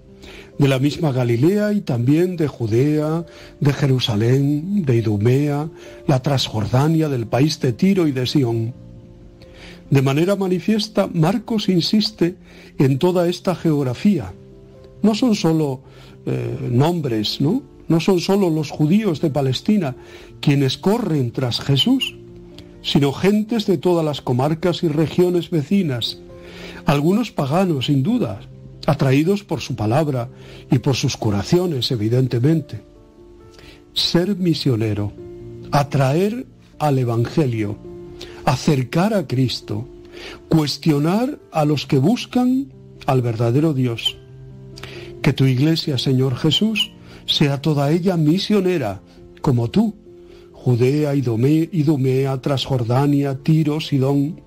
de 0.59 0.67
la 0.67 0.81
misma 0.81 1.13
Galilea 1.13 1.73
y 1.73 1.83
también 1.83 2.37
de 2.37 2.49
Judea, 2.49 3.25
de 3.61 3.73
Jerusalén, 3.73 4.85
de 4.85 4.97
Idumea, 4.97 5.69
la 6.09 6.21
Transjordania, 6.23 7.09
del 7.09 7.29
país 7.29 7.61
de 7.61 7.73
Tiro 7.73 8.09
y 8.09 8.13
de 8.13 8.27
Sión. 8.27 8.75
De 9.93 10.01
manera 10.01 10.37
manifiesta, 10.37 11.07
Marcos 11.13 11.69
insiste 11.69 12.37
en 12.79 12.99
toda 12.99 13.29
esta 13.29 13.55
geografía. 13.55 14.33
No 15.03 15.15
son 15.15 15.35
solo 15.35 15.83
eh, 16.25 16.71
nombres, 16.71 17.43
¿no? 17.43 17.63
No 17.89 18.01
son 18.01 18.19
solo 18.21 18.49
los 18.49 18.71
judíos 18.71 19.21
de 19.21 19.29
Palestina 19.29 19.95
quienes 20.41 20.79
corren 20.79 21.31
tras 21.31 21.61
Jesús, 21.61 22.17
sino 22.81 23.13
gentes 23.13 23.67
de 23.67 23.77
todas 23.77 24.03
las 24.03 24.23
comarcas 24.23 24.83
y 24.83 24.89
regiones 24.89 25.51
vecinas, 25.51 26.21
algunos 26.87 27.31
paganos 27.31 27.85
sin 27.87 28.03
duda, 28.03 28.41
atraídos 28.87 29.45
por 29.45 29.61
su 29.61 29.77
palabra 29.77 30.31
y 30.71 30.79
por 30.79 30.97
sus 30.97 31.19
curaciones, 31.19 31.91
evidentemente. 31.91 32.81
Ser 33.93 34.37
misionero, 34.37 35.13
atraer 35.71 36.47
al 36.79 36.99
Evangelio, 36.99 37.92
acercar 38.45 39.15
a 39.15 39.27
Cristo, 39.27 39.87
cuestionar 40.49 41.39
a 41.53 41.65
los 41.65 41.87
que 41.87 41.99
buscan 41.99 42.73
al 43.07 43.23
verdadero 43.23 43.75
Dios. 43.75 44.17
Que 45.23 45.33
tu 45.33 45.45
iglesia, 45.45 45.99
Señor 45.99 46.37
Jesús, 46.37 46.93
sea 47.27 47.61
toda 47.61 47.91
ella 47.91 48.17
misionera, 48.17 49.01
como 49.41 49.71
tú, 49.71 49.95
Judea, 50.53 51.15
Idumea, 51.15 52.41
Transjordania, 52.41 53.39
Tiro, 53.43 53.81
Sidón. 53.81 54.41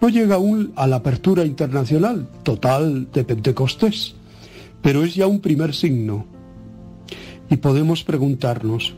No 0.00 0.08
llega 0.08 0.36
aún 0.36 0.72
a 0.74 0.86
la 0.86 0.96
apertura 0.96 1.44
internacional 1.44 2.28
total 2.42 3.10
de 3.12 3.24
Pentecostés, 3.24 4.14
pero 4.80 5.04
es 5.04 5.14
ya 5.14 5.26
un 5.26 5.40
primer 5.40 5.74
signo. 5.74 6.26
Y 7.50 7.56
podemos 7.58 8.02
preguntarnos, 8.04 8.94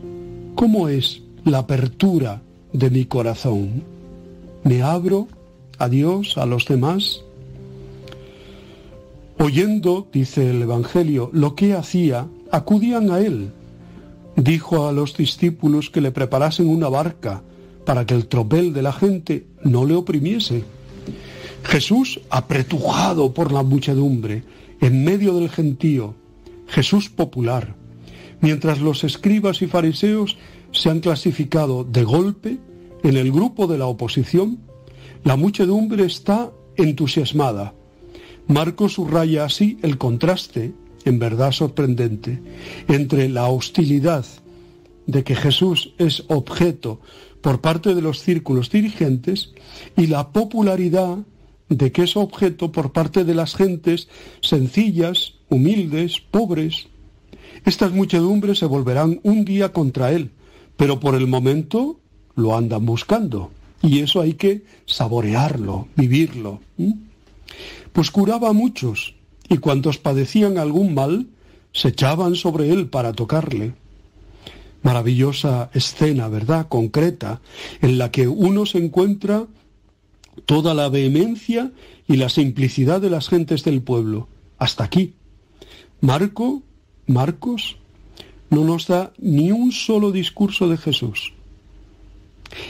¿cómo 0.55 0.87
es 0.87 1.21
la 1.43 1.59
apertura 1.59 2.41
de 2.77 2.89
mi 2.89 3.05
corazón? 3.05 3.83
¿Me 4.63 4.81
abro 4.81 5.27
a 5.77 5.89
Dios, 5.89 6.37
a 6.37 6.45
los 6.45 6.65
demás? 6.65 7.21
Oyendo, 9.37 10.07
dice 10.11 10.49
el 10.49 10.61
Evangelio, 10.61 11.29
lo 11.33 11.55
que 11.55 11.73
hacía, 11.73 12.27
acudían 12.51 13.11
a 13.11 13.19
él 13.19 13.51
dijo 14.35 14.87
a 14.87 14.91
los 14.91 15.15
discípulos 15.15 15.89
que 15.89 16.01
le 16.01 16.11
preparasen 16.11 16.67
una 16.67 16.89
barca 16.89 17.41
para 17.85 18.05
que 18.05 18.15
el 18.15 18.27
tropel 18.27 18.73
de 18.73 18.81
la 18.81 18.91
gente 18.91 19.45
no 19.63 19.85
le 19.85 19.95
oprimiese. 19.95 20.63
Jesús, 21.63 22.19
apretujado 22.29 23.33
por 23.33 23.51
la 23.51 23.63
muchedumbre, 23.63 24.43
en 24.81 25.03
medio 25.03 25.33
del 25.35 25.49
gentío, 25.49 26.15
Jesús 26.67 27.09
popular, 27.09 27.75
mientras 28.41 28.81
los 28.81 29.03
escribas 29.03 29.61
y 29.61 29.67
fariseos 29.67 30.37
se 30.75 30.89
han 30.89 30.99
clasificado 30.99 31.83
de 31.83 32.03
golpe 32.03 32.57
en 33.03 33.17
el 33.17 33.31
grupo 33.31 33.67
de 33.67 33.77
la 33.77 33.87
oposición, 33.87 34.59
la 35.23 35.35
muchedumbre 35.35 36.05
está 36.05 36.51
entusiasmada. 36.75 37.73
Marcos 38.47 38.93
subraya 38.93 39.45
así 39.45 39.77
el 39.81 39.97
contraste 39.97 40.73
en 41.05 41.19
verdad 41.19 41.51
sorprendente 41.51 42.41
entre 42.87 43.29
la 43.29 43.47
hostilidad 43.47 44.25
de 45.07 45.23
que 45.23 45.35
Jesús 45.35 45.93
es 45.97 46.23
objeto 46.27 46.99
por 47.41 47.61
parte 47.61 47.95
de 47.95 48.01
los 48.01 48.19
círculos 48.19 48.69
dirigentes 48.69 49.53
y 49.95 50.07
la 50.07 50.31
popularidad 50.31 51.19
de 51.69 51.91
que 51.91 52.03
es 52.03 52.17
objeto 52.17 52.71
por 52.71 52.91
parte 52.91 53.23
de 53.23 53.35
las 53.35 53.55
gentes 53.55 54.07
sencillas, 54.41 55.35
humildes, 55.49 56.19
pobres. 56.19 56.87
Estas 57.65 57.91
muchedumbres 57.91 58.59
se 58.59 58.65
volverán 58.65 59.19
un 59.23 59.45
día 59.45 59.71
contra 59.73 60.11
él, 60.11 60.31
pero 60.77 60.99
por 60.99 61.15
el 61.15 61.27
momento 61.27 61.99
lo 62.35 62.55
andan 62.55 62.85
buscando. 62.85 63.51
Y 63.81 63.99
eso 63.99 64.21
hay 64.21 64.33
que 64.33 64.63
saborearlo, 64.85 65.87
vivirlo. 65.95 66.59
Pues 67.93 68.11
curaba 68.11 68.49
a 68.49 68.53
muchos, 68.53 69.15
y 69.47 69.57
cuantos 69.57 69.97
padecían 69.97 70.57
algún 70.57 70.93
mal 70.93 71.27
se 71.71 71.89
echaban 71.89 72.35
sobre 72.35 72.71
él 72.71 72.87
para 72.87 73.13
tocarle. 73.13 73.73
Maravillosa 74.81 75.69
escena, 75.73 76.27
¿verdad? 76.27 76.67
Concreta, 76.67 77.41
en 77.81 77.97
la 77.97 78.11
que 78.11 78.27
uno 78.27 78.65
se 78.65 78.77
encuentra 78.77 79.45
toda 80.45 80.73
la 80.73 80.89
vehemencia 80.89 81.71
y 82.07 82.17
la 82.17 82.29
simplicidad 82.29 83.01
de 83.01 83.09
las 83.09 83.29
gentes 83.29 83.63
del 83.63 83.81
pueblo. 83.81 84.27
Hasta 84.57 84.83
aquí. 84.83 85.13
Marco, 86.01 86.61
Marcos, 87.07 87.77
no 88.49 88.63
nos 88.63 88.87
da 88.87 89.11
ni 89.17 89.51
un 89.51 89.71
solo 89.71 90.11
discurso 90.11 90.67
de 90.67 90.77
Jesús. 90.77 91.33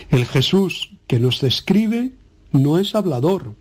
El 0.10 0.26
Jesús 0.26 0.92
que 1.08 1.20
nos 1.20 1.42
describe 1.42 2.12
no 2.52 2.80
es 2.80 2.96
hablador, 2.96 3.54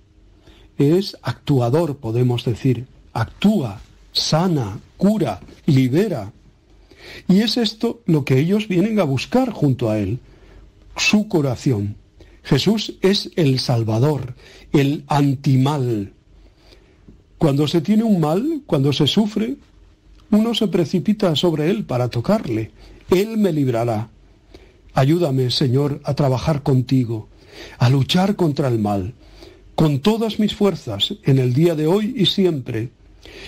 es 0.78 1.16
actuador, 1.22 1.96
podemos 1.96 2.44
decir 2.44 2.86
actúa, 3.14 3.80
sana, 4.12 4.80
cura, 4.96 5.40
libera. 5.66 6.32
Y 7.28 7.40
es 7.40 7.56
esto 7.56 8.02
lo 8.06 8.24
que 8.24 8.38
ellos 8.38 8.68
vienen 8.68 8.98
a 9.00 9.04
buscar 9.04 9.50
junto 9.50 9.88
a 9.88 9.98
Él, 9.98 10.18
su 10.96 11.28
corazón. 11.28 11.96
Jesús 12.42 12.94
es 13.00 13.30
el 13.36 13.58
Salvador, 13.58 14.34
el 14.72 15.04
antimal. 15.06 16.12
Cuando 17.38 17.66
se 17.68 17.80
tiene 17.80 18.04
un 18.04 18.20
mal, 18.20 18.62
cuando 18.66 18.92
se 18.92 19.06
sufre, 19.06 19.56
uno 20.34 20.54
se 20.54 20.68
precipita 20.68 21.34
sobre 21.36 21.70
Él 21.70 21.84
para 21.84 22.08
tocarle. 22.08 22.72
Él 23.10 23.36
me 23.36 23.52
librará. 23.52 24.08
Ayúdame, 24.92 25.50
Señor, 25.50 26.00
a 26.04 26.14
trabajar 26.14 26.62
contigo, 26.62 27.28
a 27.78 27.88
luchar 27.88 28.36
contra 28.36 28.68
el 28.68 28.78
mal, 28.78 29.14
con 29.74 30.00
todas 30.00 30.38
mis 30.38 30.54
fuerzas, 30.54 31.14
en 31.24 31.38
el 31.38 31.52
día 31.52 31.74
de 31.74 31.86
hoy 31.86 32.14
y 32.16 32.26
siempre 32.26 32.90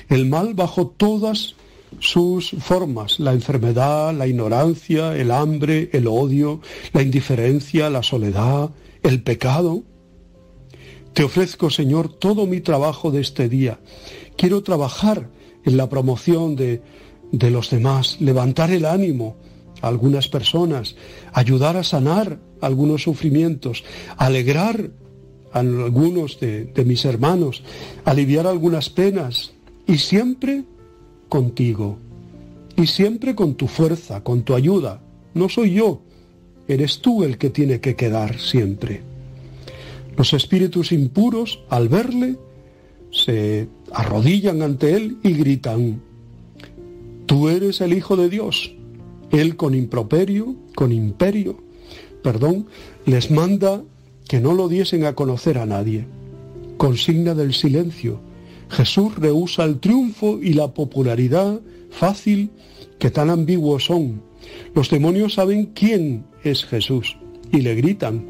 el 0.09 0.27
mal 0.27 0.55
bajo 0.55 0.87
todas 0.89 1.55
sus 2.01 2.51
formas, 2.51 3.21
la 3.21 3.33
enfermedad, 3.33 4.15
la 4.15 4.27
ignorancia, 4.27 5.17
el 5.17 5.31
hambre, 5.31 5.91
el 5.93 6.07
odio, 6.07 6.61
la 6.93 7.03
indiferencia, 7.03 7.91
la 7.91 8.03
soledad, 8.03 8.71
el 9.03 9.23
pecado. 9.23 9.83
Te 11.13 11.25
ofrezco, 11.25 11.71
Señor, 11.71 12.13
todo 12.13 12.47
mi 12.47 12.61
trabajo 12.61 13.11
de 13.11 13.21
este 13.21 13.49
día. 13.49 13.79
Quiero 14.37 14.63
trabajar 14.63 15.31
en 15.67 15.77
la 15.77 15.91
promoción 15.91 16.57
de, 16.57 16.81
de 17.33 17.51
los 17.51 17.69
demás, 17.69 18.17
levantar 18.21 18.71
el 18.71 18.87
ánimo 18.87 19.37
a 19.83 19.89
algunas 19.89 20.29
personas, 20.29 20.97
ayudar 21.35 21.77
a 21.77 21.85
sanar 21.85 22.39
algunos 22.63 23.03
sufrimientos, 23.03 23.85
alegrar 24.17 24.91
a 25.53 25.59
algunos 25.59 26.41
de 26.41 26.85
mis 26.87 27.05
hermanos, 27.05 27.63
aliviar 28.05 28.47
algunas 28.47 28.89
penas, 28.89 29.53
y 29.87 29.99
siempre 29.99 30.65
contigo, 31.29 31.99
y 32.77 32.87
siempre 32.87 33.35
con 33.35 33.55
tu 33.55 33.69
fuerza, 33.69 34.23
con 34.23 34.43
tu 34.43 34.55
ayuda. 34.55 35.01
No 35.35 35.49
soy 35.49 35.75
yo, 35.75 36.03
eres 36.69 37.01
tú 37.01 37.25
el 37.25 37.39
que 37.39 37.51
tiene 37.51 37.81
que 37.81 37.95
quedar 37.95 38.39
siempre. 38.39 39.03
Los 40.17 40.33
espíritus 40.33 40.93
impuros, 40.93 41.61
al 41.69 41.89
verle, 41.89 42.37
se 43.11 43.69
arrodillan 43.93 44.63
ante 44.63 44.95
él 44.95 45.19
y 45.23 45.33
gritan, 45.33 46.01
Tú 47.27 47.49
eres 47.49 47.81
el 47.81 47.93
Hijo 47.93 48.17
de 48.17 48.29
Dios. 48.29 48.73
Él 49.33 49.57
con 49.57 49.75
improperio, 49.75 50.55
con 50.77 50.93
imperio, 50.93 51.57
perdón, 52.23 52.67
les 53.05 53.31
manda 53.31 53.83
que 54.29 54.41
no 54.41 54.55
lo 54.55 54.69
diesen 54.69 55.05
a 55.05 55.15
conocer 55.15 55.59
a 55.59 55.67
nadie. 55.67 56.07
Consigna 56.77 57.35
del 57.35 57.53
silencio, 57.53 58.21
Jesús 58.69 59.17
rehúsa 59.17 59.65
el 59.65 59.81
triunfo 59.81 60.39
y 60.41 60.53
la 60.53 60.73
popularidad 60.73 61.61
fácil 61.91 62.51
que 62.99 63.11
tan 63.11 63.31
ambiguos 63.31 63.87
son. 63.87 64.23
Los 64.75 64.91
demonios 64.91 65.35
saben 65.35 65.67
quién 65.75 66.25
es 66.45 66.65
Jesús 66.65 67.17
y 67.53 67.61
le 67.63 67.75
gritan. 67.75 68.25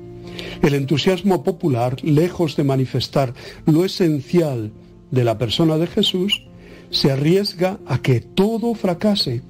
El 0.63 0.75
entusiasmo 0.75 1.43
popular, 1.43 2.03
lejos 2.03 2.57
de 2.57 2.65
manifestar 2.65 3.35
lo 3.67 3.85
esencial 3.85 4.73
de 5.11 5.25
la 5.25 5.39
persona 5.39 5.79
de 5.79 5.87
Jesús, 5.87 6.43
se 6.91 7.11
arriesga 7.11 7.79
a 7.87 7.99
que 7.99 8.21
todo 8.21 8.75
fracase, 8.75 9.43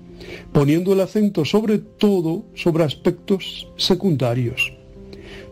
poniendo 0.52 0.92
el 0.92 1.00
acento 1.00 1.44
sobre 1.44 1.78
todo 1.78 2.44
sobre 2.54 2.84
aspectos 2.84 3.68
secundarios. 3.76 4.72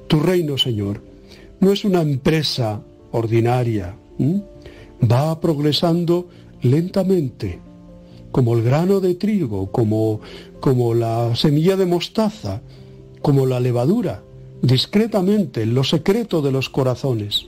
Tu 0.09 0.21
reino, 0.21 0.59
Señor, 0.59 1.03
no 1.61 1.73
es 1.73 1.85
una 1.85 2.03
empresa 2.03 2.83
ordinaria 3.13 3.97
va 5.01 5.41
progresando 5.41 6.29
lentamente, 6.63 7.61
como 8.31 8.57
el 8.57 8.63
grano 8.63 9.01
de 9.01 9.15
trigo, 9.15 9.71
como, 9.71 10.21
como 10.61 10.95
la 10.95 11.37
semilla 11.37 11.77
de 11.77 11.87
mostaza, 11.87 12.63
como 13.23 13.47
la 13.47 13.61
levadura, 13.61 14.23
discretamente 14.63 15.63
en 15.63 15.75
lo 15.75 15.85
secreto 15.85 16.43
de 16.43 16.53
los 16.53 16.71
corazones. 16.71 17.47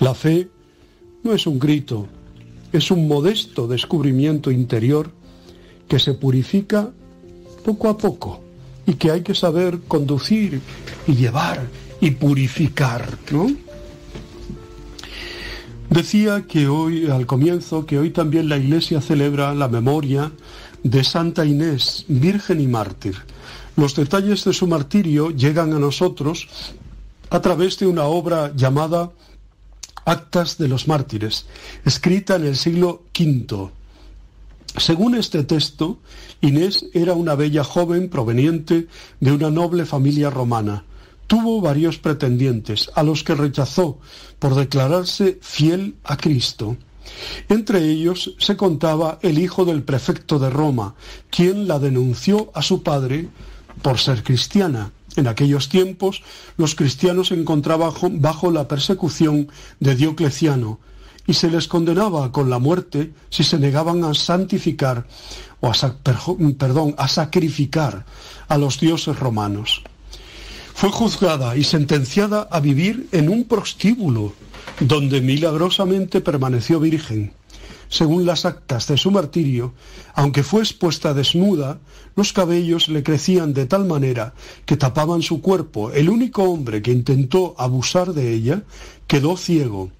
La 0.00 0.14
fe 0.14 0.48
no 1.24 1.32
es 1.32 1.46
un 1.46 1.58
grito, 1.58 2.06
es 2.72 2.90
un 2.90 3.08
modesto 3.08 3.66
descubrimiento 3.66 4.50
interior 4.50 5.10
que 5.88 5.98
se 5.98 6.14
purifica 6.14 6.90
poco 7.64 7.88
a 7.88 7.96
poco 7.96 8.40
y 8.86 8.94
que 8.94 9.10
hay 9.10 9.22
que 9.22 9.34
saber 9.34 9.80
conducir 9.88 10.60
y 11.06 11.14
llevar 11.14 11.66
y 12.00 12.10
purificar, 12.12 13.18
¿no? 13.30 13.50
Decía 15.88 16.44
que 16.46 16.68
hoy, 16.68 17.08
al 17.08 17.24
comienzo, 17.24 17.86
que 17.86 17.98
hoy 17.98 18.10
también 18.10 18.48
la 18.48 18.58
Iglesia 18.58 19.00
celebra 19.00 19.54
la 19.54 19.68
memoria 19.68 20.32
de 20.82 21.04
Santa 21.04 21.46
Inés, 21.46 22.04
Virgen 22.08 22.60
y 22.60 22.66
Mártir. 22.66 23.14
Los 23.76 23.94
detalles 23.94 24.44
de 24.44 24.52
su 24.52 24.66
martirio 24.66 25.30
llegan 25.30 25.72
a 25.72 25.78
nosotros 25.78 26.48
a 27.30 27.40
través 27.40 27.78
de 27.78 27.86
una 27.86 28.04
obra 28.04 28.52
llamada 28.54 29.10
Actas 30.04 30.58
de 30.58 30.68
los 30.68 30.86
Mártires, 30.86 31.46
escrita 31.84 32.36
en 32.36 32.44
el 32.44 32.56
siglo 32.56 33.04
V. 33.18 33.70
Según 34.76 35.14
este 35.14 35.44
texto, 35.44 35.98
Inés 36.40 36.86
era 36.92 37.14
una 37.14 37.34
bella 37.36 37.64
joven 37.64 38.08
proveniente 38.10 38.88
de 39.20 39.32
una 39.32 39.50
noble 39.50 39.86
familia 39.86 40.30
romana. 40.30 40.84
Tuvo 41.26 41.60
varios 41.60 41.98
pretendientes, 41.98 42.90
a 42.94 43.02
los 43.02 43.24
que 43.24 43.34
rechazó 43.34 43.98
por 44.38 44.54
declararse 44.54 45.38
fiel 45.40 45.94
a 46.04 46.16
Cristo. 46.16 46.76
Entre 47.48 47.84
ellos 47.88 48.34
se 48.38 48.56
contaba 48.56 49.18
el 49.22 49.38
hijo 49.38 49.64
del 49.64 49.82
prefecto 49.82 50.38
de 50.38 50.50
Roma, 50.50 50.94
quien 51.30 51.68
la 51.68 51.78
denunció 51.78 52.50
a 52.54 52.62
su 52.62 52.82
padre 52.82 53.28
por 53.80 53.98
ser 53.98 54.22
cristiana. 54.22 54.92
En 55.16 55.28
aquellos 55.28 55.68
tiempos 55.68 56.22
los 56.56 56.74
cristianos 56.74 57.28
se 57.28 57.34
encontraban 57.34 57.92
bajo 58.20 58.50
la 58.50 58.66
persecución 58.66 59.48
de 59.80 59.94
Diocleciano 59.94 60.80
y 61.26 61.34
se 61.34 61.50
les 61.50 61.68
condenaba 61.68 62.32
con 62.32 62.50
la 62.50 62.58
muerte 62.58 63.12
si 63.30 63.44
se 63.44 63.58
negaban 63.58 64.04
a 64.04 64.14
santificar 64.14 65.06
o 65.60 65.72
perdón, 66.58 66.94
a 66.98 67.08
sacrificar 67.08 68.04
a 68.48 68.58
los 68.58 68.78
dioses 68.80 69.18
romanos. 69.18 69.82
Fue 70.74 70.90
juzgada 70.90 71.56
y 71.56 71.64
sentenciada 71.64 72.48
a 72.50 72.60
vivir 72.60 73.08
en 73.12 73.28
un 73.30 73.44
prostíbulo 73.44 74.34
donde 74.80 75.20
milagrosamente 75.20 76.20
permaneció 76.20 76.80
virgen. 76.80 77.32
Según 77.94 78.26
las 78.26 78.44
actas 78.44 78.88
de 78.88 78.96
su 78.96 79.12
martirio, 79.12 79.72
aunque 80.14 80.42
fue 80.42 80.62
expuesta 80.62 81.14
desnuda, 81.14 81.78
los 82.16 82.32
cabellos 82.32 82.88
le 82.88 83.04
crecían 83.04 83.54
de 83.54 83.66
tal 83.66 83.84
manera 83.84 84.34
que 84.66 84.76
tapaban 84.76 85.22
su 85.22 85.40
cuerpo. 85.40 85.92
El 85.92 86.08
único 86.08 86.42
hombre 86.42 86.82
que 86.82 86.90
intentó 86.90 87.54
abusar 87.56 88.12
de 88.12 88.32
ella 88.32 88.64
quedó 89.06 89.36
ciego, 89.36 89.92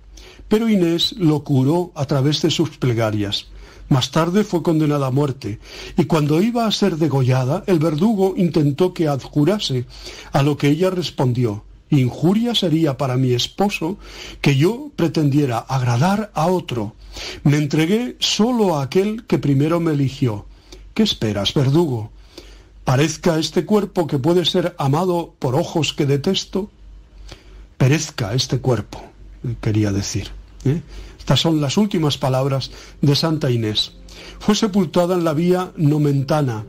pero 0.49 0.69
Inés 0.69 1.12
lo 1.19 1.45
curó 1.45 1.93
a 1.95 2.05
través 2.07 2.43
de 2.43 2.51
sus 2.51 2.71
plegarias. 2.79 3.47
Más 3.89 4.11
tarde 4.11 4.43
fue 4.43 4.65
condenada 4.65 5.07
a 5.07 5.12
muerte, 5.12 5.61
y 5.97 6.07
cuando 6.07 6.43
iba 6.43 6.66
a 6.66 6.73
ser 6.73 6.97
degollada, 6.97 7.62
el 7.69 7.79
verdugo 7.79 8.35
intentó 8.37 8.93
que 8.93 9.07
adjurase, 9.07 9.87
a 10.33 10.43
lo 10.43 10.57
que 10.57 10.66
ella 10.66 10.91
respondió, 10.91 11.62
Injuria 11.99 12.55
sería 12.55 12.97
para 12.97 13.16
mi 13.16 13.33
esposo 13.33 13.99
que 14.41 14.57
yo 14.57 14.91
pretendiera 14.97 15.59
agradar 15.59 16.31
a 16.35 16.47
otro. 16.47 16.95
Me 17.43 17.57
entregué 17.57 18.16
solo 18.19 18.77
a 18.77 18.83
aquel 18.83 19.25
que 19.27 19.39
primero 19.39 19.81
me 19.81 19.93
eligió. 19.93 20.47
¿Qué 20.95 21.03
esperas, 21.03 21.55
verdugo? 21.55 22.11
¿Parezca 22.85 23.39
este 23.39 23.65
cuerpo 23.65 24.07
que 24.07 24.19
puede 24.19 24.45
ser 24.45 24.75
amado 24.79 25.35
por 25.39 25.55
ojos 25.55 25.93
que 25.93 26.07
detesto? 26.07 26.71
Perezca 27.79 28.35
este 28.35 28.61
cuerpo, 28.61 29.03
quería 29.61 29.91
decir. 29.91 30.29
¿eh? 30.65 30.83
Estas 31.19 31.41
son 31.41 31.61
las 31.61 31.77
últimas 31.77 32.19
palabras 32.19 32.71
de 33.01 33.16
Santa 33.16 33.51
Inés. 33.51 33.93
Fue 34.39 34.55
sepultada 34.55 35.15
en 35.15 35.25
la 35.25 35.33
vía 35.33 35.73
Nomentana, 35.77 36.66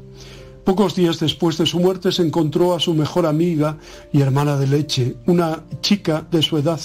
Pocos 0.65 0.95
días 0.95 1.19
después 1.19 1.59
de 1.59 1.67
su 1.67 1.79
muerte 1.79 2.11
se 2.11 2.23
encontró 2.23 2.73
a 2.73 2.79
su 2.79 2.95
mejor 2.95 3.27
amiga 3.27 3.77
y 4.11 4.21
hermana 4.21 4.57
de 4.57 4.65
leche, 4.65 5.15
una 5.27 5.63
chica 5.81 6.25
de 6.31 6.41
su 6.41 6.57
edad 6.57 6.79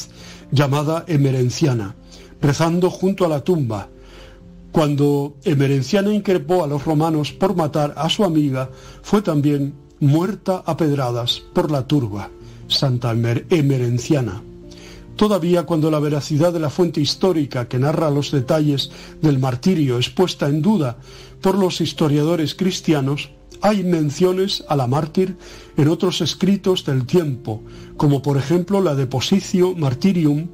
llamada 0.52 1.04
Emerenciana, 1.08 1.96
rezando 2.42 2.90
junto 2.90 3.24
a 3.24 3.28
la 3.30 3.42
tumba. 3.42 3.88
Cuando 4.70 5.36
Emerenciana 5.44 6.12
increpó 6.12 6.62
a 6.62 6.66
los 6.66 6.84
romanos 6.84 7.32
por 7.32 7.56
matar 7.56 7.94
a 7.96 8.10
su 8.10 8.22
amiga, 8.22 8.68
fue 9.00 9.22
también 9.22 9.72
muerta 9.98 10.62
a 10.66 10.76
pedradas 10.76 11.40
por 11.54 11.70
la 11.70 11.86
turba, 11.86 12.28
Santa 12.68 13.12
Emerenciana. 13.12 14.42
Todavía 15.16 15.62
cuando 15.64 15.90
la 15.90 16.00
veracidad 16.00 16.52
de 16.52 16.60
la 16.60 16.68
fuente 16.68 17.00
histórica 17.00 17.66
que 17.66 17.78
narra 17.78 18.10
los 18.10 18.30
detalles 18.30 18.90
del 19.22 19.38
martirio 19.38 19.98
es 19.98 20.10
puesta 20.10 20.48
en 20.48 20.60
duda 20.60 20.98
por 21.40 21.56
los 21.56 21.80
historiadores 21.80 22.54
cristianos, 22.54 23.30
hay 23.62 23.84
menciones 23.84 24.64
a 24.68 24.76
la 24.76 24.86
mártir 24.86 25.36
en 25.76 25.88
otros 25.88 26.20
escritos 26.20 26.84
del 26.84 27.06
tiempo, 27.06 27.62
como 27.96 28.22
por 28.22 28.36
ejemplo 28.36 28.80
la 28.80 28.94
de 28.94 29.06
Posicio 29.06 29.74
Martirium 29.74 30.48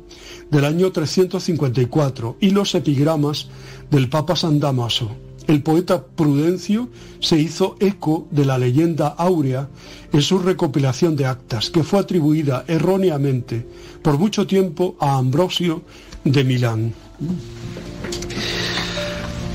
del 0.51 0.65
año 0.65 0.93
354 0.93 2.37
y 2.41 2.51
los 2.51 2.75
epigramas 2.75 3.49
del 3.91 4.09
Papa 4.09 4.37
San 4.37 4.61
Damaso. 4.61 5.11
El 5.47 5.63
poeta 5.63 6.05
Prudencio 6.05 6.89
se 7.21 7.39
hizo 7.39 7.77
eco 7.79 8.27
de 8.33 8.45
la 8.45 8.59
leyenda 8.59 9.09
áurea 9.09 9.69
en 10.13 10.23
su 10.23 10.41
recopilación 10.41 11.15
de 11.15 11.27
actas, 11.27 11.71
que 11.71 11.85
fue 11.85 12.01
atribuida 12.01 12.65
erróneamente 12.67 13.67
por 14.03 14.19
mucho 14.19 14.47
tiempo 14.47 14.97
a 14.99 15.17
Ambrosio 15.19 15.83
de 16.25 16.43
Milán. 16.43 16.95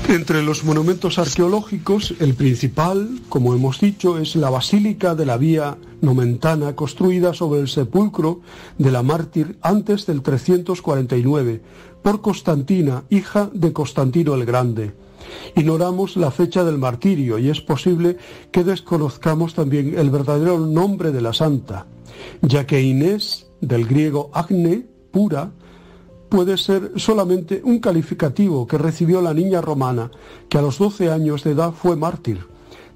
Entre 0.08 0.42
los 0.42 0.64
monumentos 0.64 1.18
arqueológicos, 1.18 2.14
el 2.18 2.34
principal, 2.34 3.20
como 3.28 3.54
hemos 3.54 3.80
dicho, 3.80 4.18
es 4.18 4.36
la 4.36 4.50
Basílica 4.50 5.14
de 5.14 5.24
la 5.24 5.38
Vía 5.38 5.78
Nomentana, 6.00 6.76
construida 6.76 7.32
sobre 7.32 7.60
el 7.60 7.68
sepulcro 7.68 8.40
de 8.78 8.90
la 8.90 9.02
mártir 9.02 9.58
antes 9.62 10.04
del 10.04 10.22
349, 10.22 11.62
por 12.02 12.20
Constantina, 12.20 13.04
hija 13.08 13.48
de 13.54 13.72
Constantino 13.72 14.34
el 14.34 14.44
Grande. 14.44 14.92
Ignoramos 15.56 16.16
la 16.16 16.30
fecha 16.30 16.64
del 16.64 16.78
martirio 16.78 17.38
y 17.38 17.48
es 17.48 17.60
posible 17.60 18.16
que 18.50 18.64
desconozcamos 18.64 19.54
también 19.54 19.98
el 19.98 20.10
verdadero 20.10 20.58
nombre 20.58 21.12
de 21.12 21.22
la 21.22 21.32
santa, 21.32 21.86
ya 22.42 22.66
que 22.66 22.82
Inés, 22.82 23.46
del 23.60 23.86
griego 23.86 24.30
agne, 24.34 24.84
pura, 25.10 25.52
puede 26.32 26.56
ser 26.56 26.92
solamente 26.96 27.60
un 27.62 27.78
calificativo 27.78 28.66
que 28.66 28.78
recibió 28.78 29.20
la 29.20 29.34
niña 29.34 29.60
romana, 29.60 30.10
que 30.48 30.56
a 30.56 30.62
los 30.62 30.78
12 30.78 31.10
años 31.10 31.44
de 31.44 31.50
edad 31.50 31.74
fue 31.74 31.94
mártir, 31.94 32.46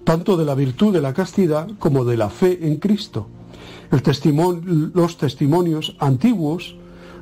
tanto 0.05 0.39
de 0.39 0.47
la 0.47 0.55
virtud 0.55 0.91
de 0.95 1.03
la 1.03 1.13
castidad 1.13 1.69
como 1.79 2.07
de 2.07 2.17
la 2.17 2.31
fe 2.31 2.67
en 2.67 2.77
Cristo. 2.77 3.27
los 3.91 5.19
testimonios 5.19 5.97
antiguos 5.99 6.77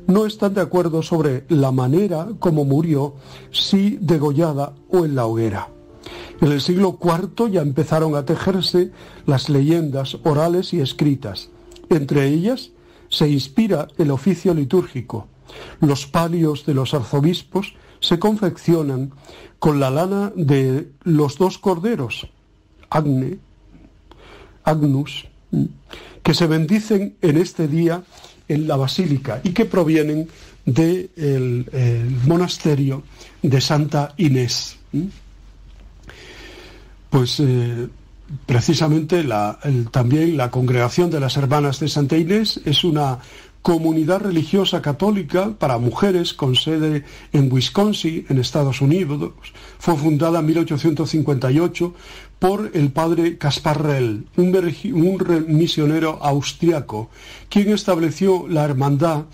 no 0.07 0.25
están 0.25 0.55
de 0.55 0.61
acuerdo 0.61 1.03
sobre 1.03 1.47
la 1.49 1.73
manera 1.73 2.29
como 2.39 2.65
murió, 2.65 3.15
si 3.51 3.99
degollada 4.01 4.73
o 4.91 5.05
en 5.05 5.17
la 5.17 5.27
hoguera. 5.27 5.69
En 6.41 6.53
el 6.53 6.61
siglo 6.61 6.97
IV 7.03 7.51
ya 7.51 7.61
empezaron 7.61 8.15
a 8.15 8.25
tejerse 8.25 8.93
las 9.27 9.49
leyendas 9.49 10.17
orales 10.23 10.75
y 10.75 10.81
escritas. 10.81 11.51
Entre 11.89 12.29
ellas 12.29 12.71
se 13.09 13.29
inspira 13.29 13.89
el 13.99 14.13
oficio 14.13 14.55
litúrgico. 14.55 15.27
Los 15.81 16.07
palios 16.07 16.67
de 16.67 16.75
los 16.75 16.95
arzobispos 16.95 17.75
se 18.01 18.19
confeccionan 18.19 19.13
con 19.59 19.81
la 19.81 19.91
lana 19.91 20.33
de 20.37 20.91
los 21.05 21.39
dos 21.39 21.59
corderos, 21.59 22.29
Agne, 22.91 23.39
Agnus, 24.65 25.27
que 26.23 26.35
se 26.35 26.47
bendicen 26.47 27.17
en 27.23 27.37
este 27.39 27.69
día 27.69 28.03
en 28.49 28.69
la 28.69 28.77
basílica 28.77 29.41
y 29.43 29.51
que 29.51 29.65
provienen 29.65 30.29
del 30.65 31.67
monasterio 32.27 33.03
de 33.43 33.61
Santa 33.61 34.15
Inés. 34.17 34.77
Pues 37.11 37.41
eh, 37.41 37.89
precisamente 38.47 39.25
también 39.91 40.37
la 40.37 40.51
congregación 40.51 41.11
de 41.11 41.21
las 41.21 41.37
hermanas 41.37 41.81
de 41.81 41.89
Santa 41.89 42.17
Inés 42.17 42.61
es 42.65 42.85
una 42.85 43.19
comunidad 43.65 44.21
religiosa 44.21 44.83
católica 44.83 45.55
para 45.59 45.79
mujeres 45.79 46.35
con 46.35 46.55
sede 46.55 47.03
en 47.33 47.51
Wisconsin, 47.51 48.27
en 48.29 48.39
Estados 48.39 48.83
Unidos. 48.83 49.33
Fue 49.79 49.97
fundada 49.97 50.41
en 50.41 50.47
1858 50.49 51.95
por 52.39 52.73
el 52.75 52.93
padre 52.93 53.39
Caspar 53.39 53.83
Rell, 53.83 54.27
un, 54.37 55.45
misionero 55.49 56.19
austriaco, 56.21 57.09
quien 57.49 57.71
estableció 57.73 58.47
la 58.49 58.65
hermandad 58.65 59.25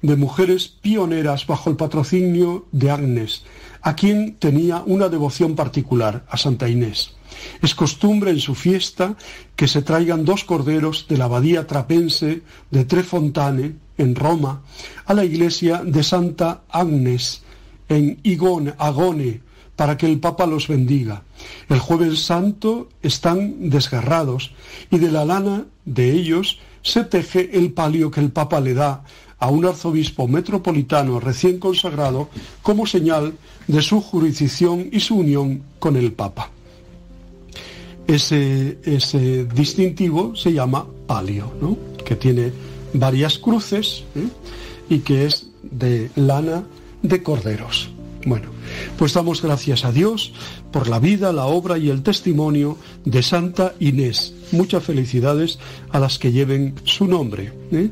de 0.00 0.16
mujeres 0.16 0.68
pioneras 0.68 1.46
bajo 1.46 1.68
el 1.68 1.76
patrocinio 1.76 2.64
de 2.72 2.90
Agnes, 2.90 3.44
a 3.82 3.94
quien 3.94 4.36
tenía 4.36 4.82
una 4.86 5.10
devoción 5.10 5.56
particular, 5.56 6.24
a 6.30 6.38
Santa 6.38 6.70
Inés. 6.70 7.12
Es 7.60 7.74
costumbre 7.74 8.30
en 8.30 8.40
su 8.40 8.54
fiesta 8.54 9.16
que 9.56 9.68
se 9.68 9.82
traigan 9.82 10.24
dos 10.24 10.44
corderos 10.44 11.06
de 11.08 11.16
la 11.16 11.26
abadía 11.26 11.66
trapense 11.66 12.42
de 12.70 12.84
Trefontane, 12.84 13.76
en 13.96 14.14
Roma, 14.14 14.62
a 15.06 15.14
la 15.14 15.24
iglesia 15.24 15.82
de 15.84 16.02
Santa 16.02 16.62
Agnes, 16.68 17.42
en 17.88 18.18
Igone, 18.24 18.74
Agone, 18.78 19.40
para 19.76 19.96
que 19.96 20.06
el 20.06 20.18
Papa 20.18 20.46
los 20.46 20.68
bendiga. 20.68 21.22
El 21.68 21.78
jueves 21.78 22.24
santo 22.24 22.88
están 23.02 23.70
desgarrados 23.70 24.52
y 24.90 24.98
de 24.98 25.10
la 25.10 25.24
lana 25.24 25.66
de 25.84 26.12
ellos 26.12 26.60
se 26.82 27.04
teje 27.04 27.56
el 27.56 27.72
palio 27.72 28.10
que 28.10 28.20
el 28.20 28.30
Papa 28.30 28.60
le 28.60 28.74
da 28.74 29.04
a 29.38 29.50
un 29.50 29.64
arzobispo 29.64 30.28
metropolitano 30.28 31.20
recién 31.20 31.58
consagrado 31.58 32.28
como 32.62 32.86
señal 32.86 33.34
de 33.66 33.82
su 33.82 34.00
jurisdicción 34.00 34.88
y 34.92 35.00
su 35.00 35.16
unión 35.16 35.62
con 35.78 35.96
el 35.96 36.12
Papa. 36.12 36.53
Ese, 38.06 38.78
ese 38.84 39.44
distintivo 39.46 40.36
se 40.36 40.52
llama 40.52 40.86
palio, 41.06 41.52
¿no? 41.60 41.76
que 42.04 42.16
tiene 42.16 42.52
varias 42.92 43.38
cruces 43.38 44.04
¿eh? 44.14 44.28
y 44.88 44.98
que 44.98 45.26
es 45.26 45.48
de 45.62 46.10
lana 46.14 46.64
de 47.02 47.22
corderos. 47.22 47.90
Bueno, 48.26 48.46
pues 48.98 49.12
damos 49.12 49.42
gracias 49.42 49.84
a 49.84 49.92
Dios 49.92 50.32
por 50.72 50.88
la 50.88 50.98
vida, 50.98 51.32
la 51.32 51.44
obra 51.44 51.76
y 51.76 51.90
el 51.90 52.02
testimonio 52.02 52.78
de 53.04 53.22
Santa 53.22 53.74
Inés. 53.80 54.34
Muchas 54.52 54.82
felicidades 54.82 55.58
a 55.90 55.98
las 55.98 56.18
que 56.18 56.32
lleven 56.32 56.74
su 56.84 57.06
nombre. 57.06 57.52
¿eh? 57.70 57.90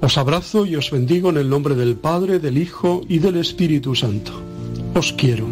Os 0.00 0.16
abrazo 0.16 0.64
y 0.64 0.76
os 0.76 0.90
bendigo 0.90 1.30
en 1.30 1.36
el 1.36 1.50
nombre 1.50 1.74
del 1.74 1.96
Padre, 1.96 2.38
del 2.38 2.56
Hijo 2.56 3.02
y 3.08 3.18
del 3.18 3.36
Espíritu 3.36 3.94
Santo. 3.94 4.32
Os 4.94 5.12
quiero. 5.12 5.46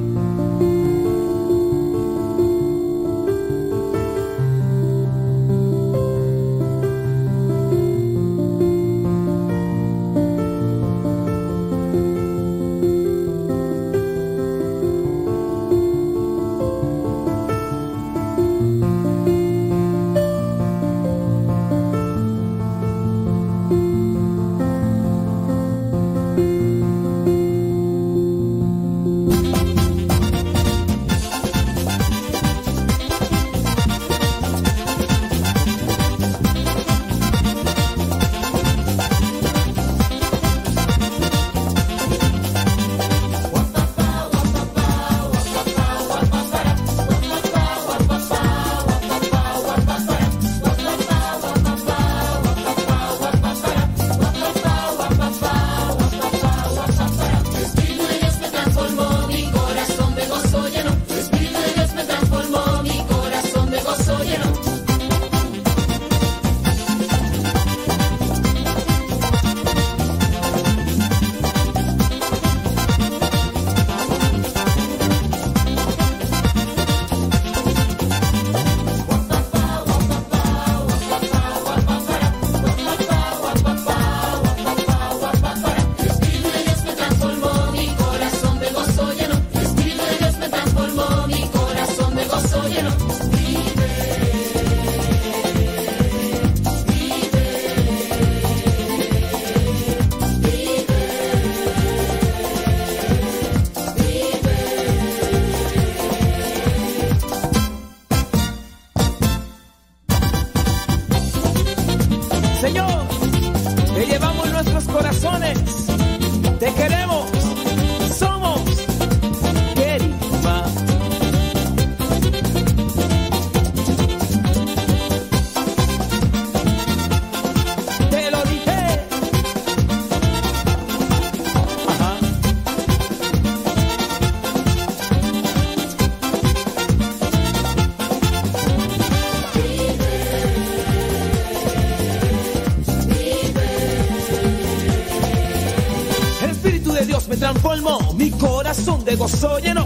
Corazón 149.27 149.61
de 149.61 149.86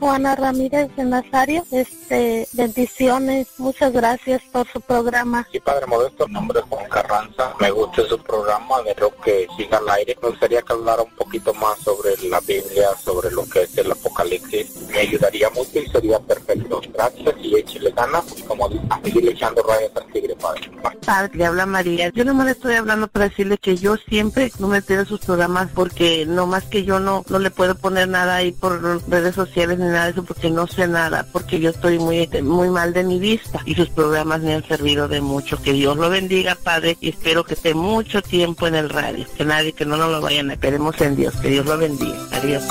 Juana 0.00 0.34
Ramírez 0.34 0.88
de 0.96 1.04
Nazario. 1.04 1.62
Este, 1.70 2.48
bendiciones, 2.54 3.48
muchas 3.58 3.92
gracias 3.92 4.42
por 4.50 4.66
su 4.66 4.80
programa. 4.80 5.46
Sí, 5.52 5.60
Padre 5.60 5.86
Modesto, 5.86 6.26
mi 6.26 6.34
nombre 6.34 6.60
es 6.60 6.64
Juan 6.70 6.88
Carranza. 6.88 7.54
Me 7.60 7.70
gusta 7.70 8.02
su 8.06 8.18
programa, 8.18 8.76
espero 8.86 9.14
que 9.22 9.46
siga 9.58 9.76
al 9.76 9.88
aire. 9.90 10.16
Me 10.22 10.30
gustaría 10.30 10.62
que 10.62 10.72
hablara 10.72 11.02
un 11.02 11.14
poquito 11.14 11.52
más 11.52 11.78
sobre 11.80 12.16
la 12.28 12.40
Biblia, 12.40 12.88
sobre 12.98 13.30
lo 13.30 13.44
que 13.44 13.62
es 13.62 13.76
el 13.76 13.92
Apocalipsis. 13.92 14.74
Me 14.88 15.00
ayudaría 15.00 15.50
mucho 15.50 15.78
y 15.78 15.86
sería 15.88 16.18
perfecto. 16.18 16.69
Gracias 17.00 17.34
y 17.42 17.56
échale 17.56 17.90
ganas. 17.92 18.24
Y 18.36 18.42
como 18.42 18.68
dice, 18.68 18.84
a 18.90 19.00
seguirle 19.02 19.30
echando 19.30 19.62
rayas 19.62 19.90
al 19.96 20.12
tigre, 20.12 20.36
Padre. 20.36 20.70
Padre, 21.06 21.38
le 21.38 21.46
habla 21.46 21.64
María. 21.64 22.10
Yo 22.10 22.24
nomás 22.26 22.44
le 22.44 22.52
estoy 22.52 22.74
hablando 22.74 23.08
para 23.08 23.28
decirle 23.28 23.56
que 23.56 23.76
yo 23.76 23.96
siempre 23.96 24.52
no 24.58 24.68
me 24.68 24.82
pierdo 24.82 25.06
sus 25.06 25.20
programas 25.20 25.70
porque 25.74 26.26
no 26.26 26.46
más 26.46 26.64
que 26.64 26.84
yo 26.84 27.00
no, 27.00 27.24
no 27.30 27.38
le 27.38 27.50
puedo 27.50 27.74
poner 27.74 28.08
nada 28.08 28.36
ahí 28.36 28.52
por 28.52 28.82
redes 29.08 29.34
sociales 29.34 29.78
ni 29.78 29.86
nada 29.86 30.04
de 30.04 30.10
eso 30.10 30.24
porque 30.24 30.50
no 30.50 30.66
sé 30.66 30.88
nada, 30.88 31.26
porque 31.32 31.58
yo 31.58 31.70
estoy 31.70 31.98
muy, 31.98 32.28
muy 32.42 32.68
mal 32.68 32.92
de 32.92 33.04
mi 33.04 33.18
vista 33.18 33.60
y 33.64 33.74
sus 33.74 33.88
programas 33.88 34.42
me 34.42 34.54
han 34.54 34.64
servido 34.66 35.08
de 35.08 35.22
mucho. 35.22 35.60
Que 35.62 35.72
Dios 35.72 35.96
lo 35.96 36.10
bendiga, 36.10 36.54
Padre, 36.54 36.98
y 37.00 37.08
espero 37.08 37.44
que 37.44 37.54
esté 37.54 37.72
mucho 37.72 38.20
tiempo 38.20 38.66
en 38.66 38.74
el 38.74 38.90
radio. 38.90 39.24
Que 39.38 39.46
nadie, 39.46 39.72
que 39.72 39.86
no 39.86 39.96
nos 39.96 40.10
lo 40.10 40.20
vayan 40.20 40.50
esperemos 40.50 41.00
en 41.00 41.16
Dios. 41.16 41.34
Que 41.36 41.48
Dios 41.48 41.64
lo 41.64 41.78
bendiga. 41.78 42.18
Adiós. 42.32 42.62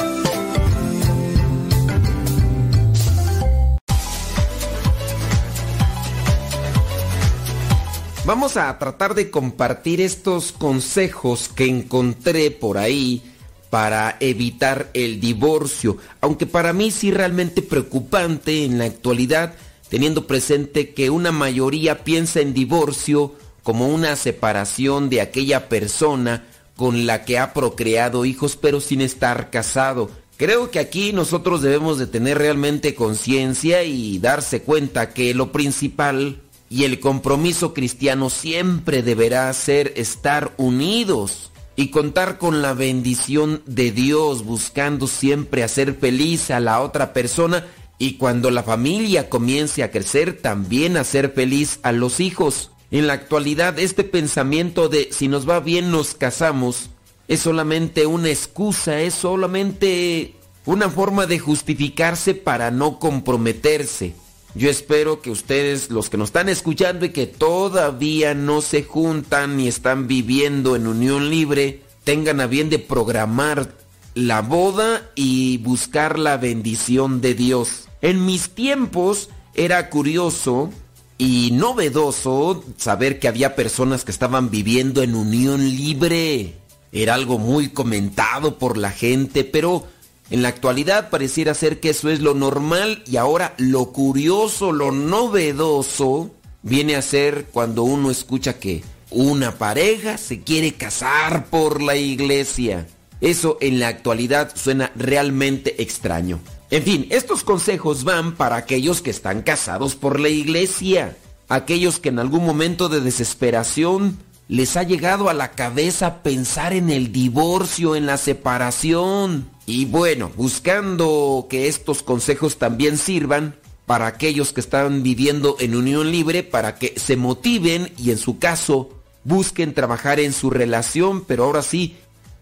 Vamos 8.29 8.57
a 8.57 8.77
tratar 8.77 9.15
de 9.15 9.31
compartir 9.31 9.99
estos 9.99 10.51
consejos 10.51 11.49
que 11.49 11.65
encontré 11.65 12.51
por 12.51 12.77
ahí 12.77 13.23
para 13.71 14.17
evitar 14.19 14.91
el 14.93 15.19
divorcio, 15.19 15.97
aunque 16.21 16.45
para 16.45 16.71
mí 16.71 16.91
sí 16.91 17.09
realmente 17.09 17.63
preocupante 17.63 18.65
en 18.65 18.77
la 18.77 18.85
actualidad, 18.85 19.55
teniendo 19.89 20.27
presente 20.27 20.93
que 20.93 21.09
una 21.09 21.31
mayoría 21.31 22.03
piensa 22.03 22.39
en 22.39 22.53
divorcio 22.53 23.33
como 23.63 23.87
una 23.87 24.15
separación 24.15 25.09
de 25.09 25.21
aquella 25.21 25.67
persona 25.67 26.45
con 26.75 27.07
la 27.07 27.25
que 27.25 27.39
ha 27.39 27.51
procreado 27.55 28.25
hijos 28.25 28.55
pero 28.55 28.79
sin 28.79 29.01
estar 29.01 29.49
casado. 29.49 30.11
Creo 30.37 30.69
que 30.69 30.77
aquí 30.77 31.13
nosotros 31.13 31.63
debemos 31.63 31.97
de 31.97 32.05
tener 32.05 32.37
realmente 32.37 32.93
conciencia 32.93 33.81
y 33.85 34.19
darse 34.19 34.61
cuenta 34.61 35.15
que 35.15 35.33
lo 35.33 35.51
principal 35.51 36.43
y 36.69 36.83
el 36.83 36.99
compromiso 36.99 37.73
cristiano 37.73 38.29
siempre 38.29 39.01
deberá 39.01 39.51
ser 39.53 39.93
estar 39.95 40.53
unidos 40.57 41.51
y 41.75 41.89
contar 41.89 42.37
con 42.37 42.61
la 42.61 42.73
bendición 42.73 43.63
de 43.65 43.91
Dios, 43.91 44.43
buscando 44.43 45.07
siempre 45.07 45.63
hacer 45.63 45.95
feliz 45.95 46.51
a 46.51 46.59
la 46.59 46.81
otra 46.81 47.13
persona 47.13 47.65
y 47.97 48.13
cuando 48.13 48.51
la 48.51 48.63
familia 48.63 49.29
comience 49.29 49.83
a 49.83 49.91
crecer, 49.91 50.41
también 50.41 50.97
hacer 50.97 51.31
feliz 51.31 51.79
a 51.83 51.91
los 51.91 52.19
hijos. 52.19 52.71
En 52.91 53.07
la 53.07 53.13
actualidad, 53.13 53.79
este 53.79 54.03
pensamiento 54.03 54.89
de 54.89 55.09
si 55.11 55.27
nos 55.27 55.47
va 55.47 55.59
bien 55.59 55.91
nos 55.91 56.15
casamos 56.15 56.89
es 57.29 57.41
solamente 57.41 58.07
una 58.07 58.29
excusa, 58.29 59.01
es 59.01 59.13
solamente 59.13 60.33
una 60.65 60.89
forma 60.89 61.27
de 61.27 61.39
justificarse 61.39 62.33
para 62.33 62.71
no 62.71 62.99
comprometerse. 62.99 64.15
Yo 64.55 64.69
espero 64.69 65.21
que 65.21 65.29
ustedes, 65.29 65.91
los 65.91 66.09
que 66.09 66.17
nos 66.17 66.29
están 66.29 66.49
escuchando 66.49 67.05
y 67.05 67.09
que 67.09 67.27
todavía 67.27 68.33
no 68.33 68.61
se 68.61 68.83
juntan 68.83 69.57
ni 69.57 69.67
están 69.67 70.07
viviendo 70.07 70.75
en 70.75 70.87
unión 70.87 71.29
libre, 71.29 71.83
tengan 72.03 72.41
a 72.41 72.47
bien 72.47 72.69
de 72.69 72.79
programar 72.79 73.75
la 74.15 74.41
boda 74.41 75.11
y 75.15 75.59
buscar 75.59 76.17
la 76.17 76.37
bendición 76.37 77.21
de 77.21 77.35
Dios. 77.35 77.87
En 78.01 78.25
mis 78.25 78.49
tiempos 78.49 79.29
era 79.53 79.89
curioso 79.89 80.71
y 81.19 81.51
novedoso 81.51 82.63
saber 82.77 83.19
que 83.19 83.27
había 83.27 83.55
personas 83.55 84.03
que 84.03 84.11
estaban 84.11 84.49
viviendo 84.49 85.03
en 85.03 85.15
unión 85.15 85.61
libre. 85.69 86.55
Era 86.91 87.13
algo 87.13 87.37
muy 87.37 87.69
comentado 87.69 88.57
por 88.57 88.77
la 88.77 88.89
gente, 88.89 89.43
pero 89.43 89.85
en 90.29 90.41
la 90.43 90.49
actualidad 90.49 91.09
pareciera 91.09 91.53
ser 91.53 91.79
que 91.79 91.89
eso 91.89 92.09
es 92.09 92.19
lo 92.19 92.33
normal 92.33 93.03
y 93.07 93.17
ahora 93.17 93.53
lo 93.57 93.91
curioso, 93.91 94.71
lo 94.71 94.91
novedoso, 94.91 96.31
viene 96.61 96.95
a 96.95 97.01
ser 97.01 97.45
cuando 97.51 97.83
uno 97.83 98.11
escucha 98.11 98.59
que 98.59 98.83
una 99.09 99.57
pareja 99.57 100.17
se 100.17 100.41
quiere 100.41 100.73
casar 100.73 101.47
por 101.47 101.81
la 101.81 101.95
iglesia. 101.95 102.87
Eso 103.21 103.57
en 103.59 103.79
la 103.79 103.87
actualidad 103.87 104.51
suena 104.55 104.91
realmente 104.95 105.81
extraño. 105.81 106.39
En 106.69 106.83
fin, 106.83 107.07
estos 107.09 107.43
consejos 107.43 108.03
van 108.03 108.35
para 108.35 108.55
aquellos 108.55 109.01
que 109.01 109.09
están 109.09 109.41
casados 109.41 109.95
por 109.95 110.19
la 110.19 110.29
iglesia, 110.29 111.17
aquellos 111.47 111.99
que 111.99 112.09
en 112.09 112.19
algún 112.19 112.45
momento 112.45 112.87
de 112.87 113.01
desesperación 113.01 114.19
les 114.47 114.77
ha 114.77 114.83
llegado 114.83 115.29
a 115.29 115.33
la 115.33 115.51
cabeza 115.51 116.21
pensar 116.21 116.73
en 116.73 116.89
el 116.89 117.11
divorcio, 117.11 117.95
en 117.95 118.05
la 118.05 118.17
separación. 118.17 119.49
Y 119.69 119.85
bueno, 119.85 120.31
buscando 120.35 121.45
que 121.47 121.67
estos 121.67 122.01
consejos 122.01 122.57
también 122.57 122.97
sirvan 122.97 123.55
para 123.85 124.07
aquellos 124.07 124.51
que 124.51 124.61
están 124.61 125.03
viviendo 125.03 125.57
en 125.59 125.75
unión 125.75 126.11
libre, 126.11 126.41
para 126.41 126.79
que 126.79 126.95
se 126.97 127.15
motiven 127.15 127.93
y 127.95 128.09
en 128.09 128.17
su 128.17 128.39
caso 128.39 128.89
busquen 129.25 129.75
trabajar 129.75 130.19
en 130.19 130.33
su 130.33 130.49
relación, 130.49 131.23
pero 131.23 131.43
ahora 131.43 131.61
sí, 131.61 131.97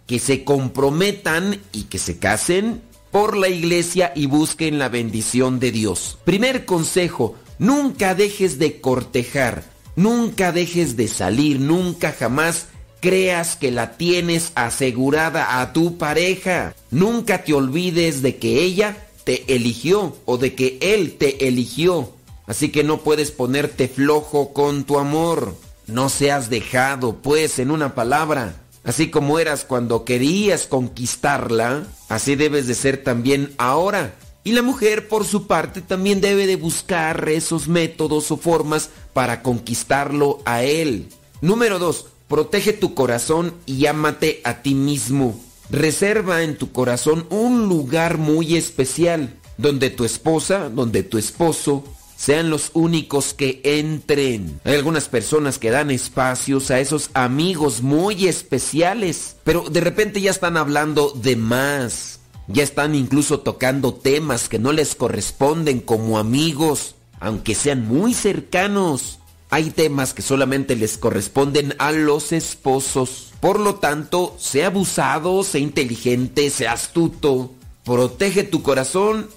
que 0.05 0.19
se 0.19 0.45
comprometan 0.45 1.59
y 1.73 1.83
que 1.83 1.97
se 1.97 2.17
casen 2.17 2.81
por 3.11 3.35
la 3.35 3.49
iglesia 3.49 4.13
y 4.15 4.27
busquen 4.27 4.79
la 4.79 4.87
bendición 4.87 5.59
de 5.59 5.73
Dios. 5.73 6.17
Primer 6.23 6.63
consejo, 6.63 7.35
nunca 7.59 8.15
dejes 8.15 8.57
de 8.57 8.79
cortejar, 8.79 9.65
nunca 9.97 10.53
dejes 10.53 10.95
de 10.95 11.09
salir, 11.09 11.59
nunca 11.59 12.15
jamás 12.17 12.67
creas 12.99 13.55
que 13.55 13.71
la 13.71 13.97
tienes 13.97 14.51
asegurada 14.55 15.61
a 15.61 15.73
tu 15.73 15.97
pareja. 15.97 16.75
Nunca 16.91 17.43
te 17.43 17.53
olvides 17.53 18.21
de 18.21 18.37
que 18.37 18.61
ella 18.61 18.97
te 19.23 19.53
eligió 19.53 20.15
o 20.25 20.37
de 20.37 20.55
que 20.55 20.77
él 20.81 21.17
te 21.17 21.47
eligió. 21.47 22.13
Así 22.45 22.69
que 22.69 22.83
no 22.83 22.99
puedes 22.99 23.31
ponerte 23.31 23.87
flojo 23.87 24.53
con 24.53 24.85
tu 24.85 24.99
amor. 24.99 25.55
No 25.85 26.09
seas 26.09 26.49
dejado, 26.49 27.17
pues, 27.21 27.59
en 27.59 27.71
una 27.71 27.93
palabra. 27.93 28.55
Así 28.83 29.09
como 29.09 29.37
eras 29.37 29.65
cuando 29.65 30.05
querías 30.05 30.65
conquistarla, 30.65 31.85
así 32.07 32.35
debes 32.35 32.67
de 32.67 32.73
ser 32.73 33.03
también 33.03 33.53
ahora. 33.57 34.15
Y 34.45 34.53
la 34.53 34.61
mujer, 34.61 35.09
por 35.09 35.25
su 35.25 35.45
parte, 35.45 35.81
también 35.81 36.21
debe 36.21 36.47
de 36.47 36.55
buscar 36.55 37.27
esos 37.27 37.67
métodos 37.67 38.31
o 38.31 38.37
formas 38.37 38.89
para 39.11 39.43
conquistarlo 39.43 40.39
a 40.45 40.63
él. 40.63 41.09
Número 41.41 41.79
2. 41.79 42.05
Protege 42.27 42.73
tu 42.73 42.93
corazón 42.93 43.53
y 43.65 43.85
ámate 43.85 44.41
a 44.43 44.61
ti 44.61 44.75
mismo. 44.75 45.39
Reserva 45.69 46.43
en 46.43 46.57
tu 46.57 46.71
corazón 46.71 47.25
un 47.29 47.67
lugar 47.67 48.17
muy 48.17 48.55
especial, 48.57 49.37
donde 49.57 49.89
tu 49.89 50.03
esposa, 50.03 50.69
donde 50.69 51.03
tu 51.03 51.17
esposo 51.17 51.83
sean 52.17 52.49
los 52.49 52.71
únicos 52.73 53.33
que 53.33 53.61
entren. 53.63 54.59
Hay 54.65 54.75
algunas 54.75 55.07
personas 55.07 55.59
que 55.59 55.69
dan 55.69 55.91
espacios 55.91 56.71
a 56.71 56.79
esos 56.79 57.11
amigos 57.13 57.81
muy 57.81 58.27
especiales, 58.27 59.37
pero 59.43 59.69
de 59.69 59.81
repente 59.81 60.19
ya 60.19 60.31
están 60.31 60.57
hablando 60.57 61.11
de 61.11 61.35
más. 61.35 62.19
Ya 62.47 62.63
están 62.63 62.95
incluso 62.95 63.41
tocando 63.41 63.93
temas 63.93 64.49
que 64.49 64.57
no 64.57 64.71
les 64.71 64.95
corresponden 64.95 65.79
como 65.79 66.17
amigos, 66.17 66.95
aunque 67.19 67.55
sean 67.55 67.87
muy 67.87 68.13
cercanos. 68.13 69.19
Hay 69.49 69.69
temas 69.69 70.13
que 70.13 70.21
solamente 70.21 70.75
les 70.75 70.97
corresponden 70.97 71.73
a 71.79 71.91
los 71.91 72.33
esposos. 72.33 73.31
Por 73.39 73.59
lo 73.59 73.75
tanto, 73.75 74.35
sea 74.39 74.67
abusado, 74.67 75.43
sea 75.43 75.61
inteligente, 75.61 76.49
sea 76.49 76.73
astuto. 76.73 77.53
Protege 77.85 78.43
tu 78.43 78.61
corazón 78.61 79.29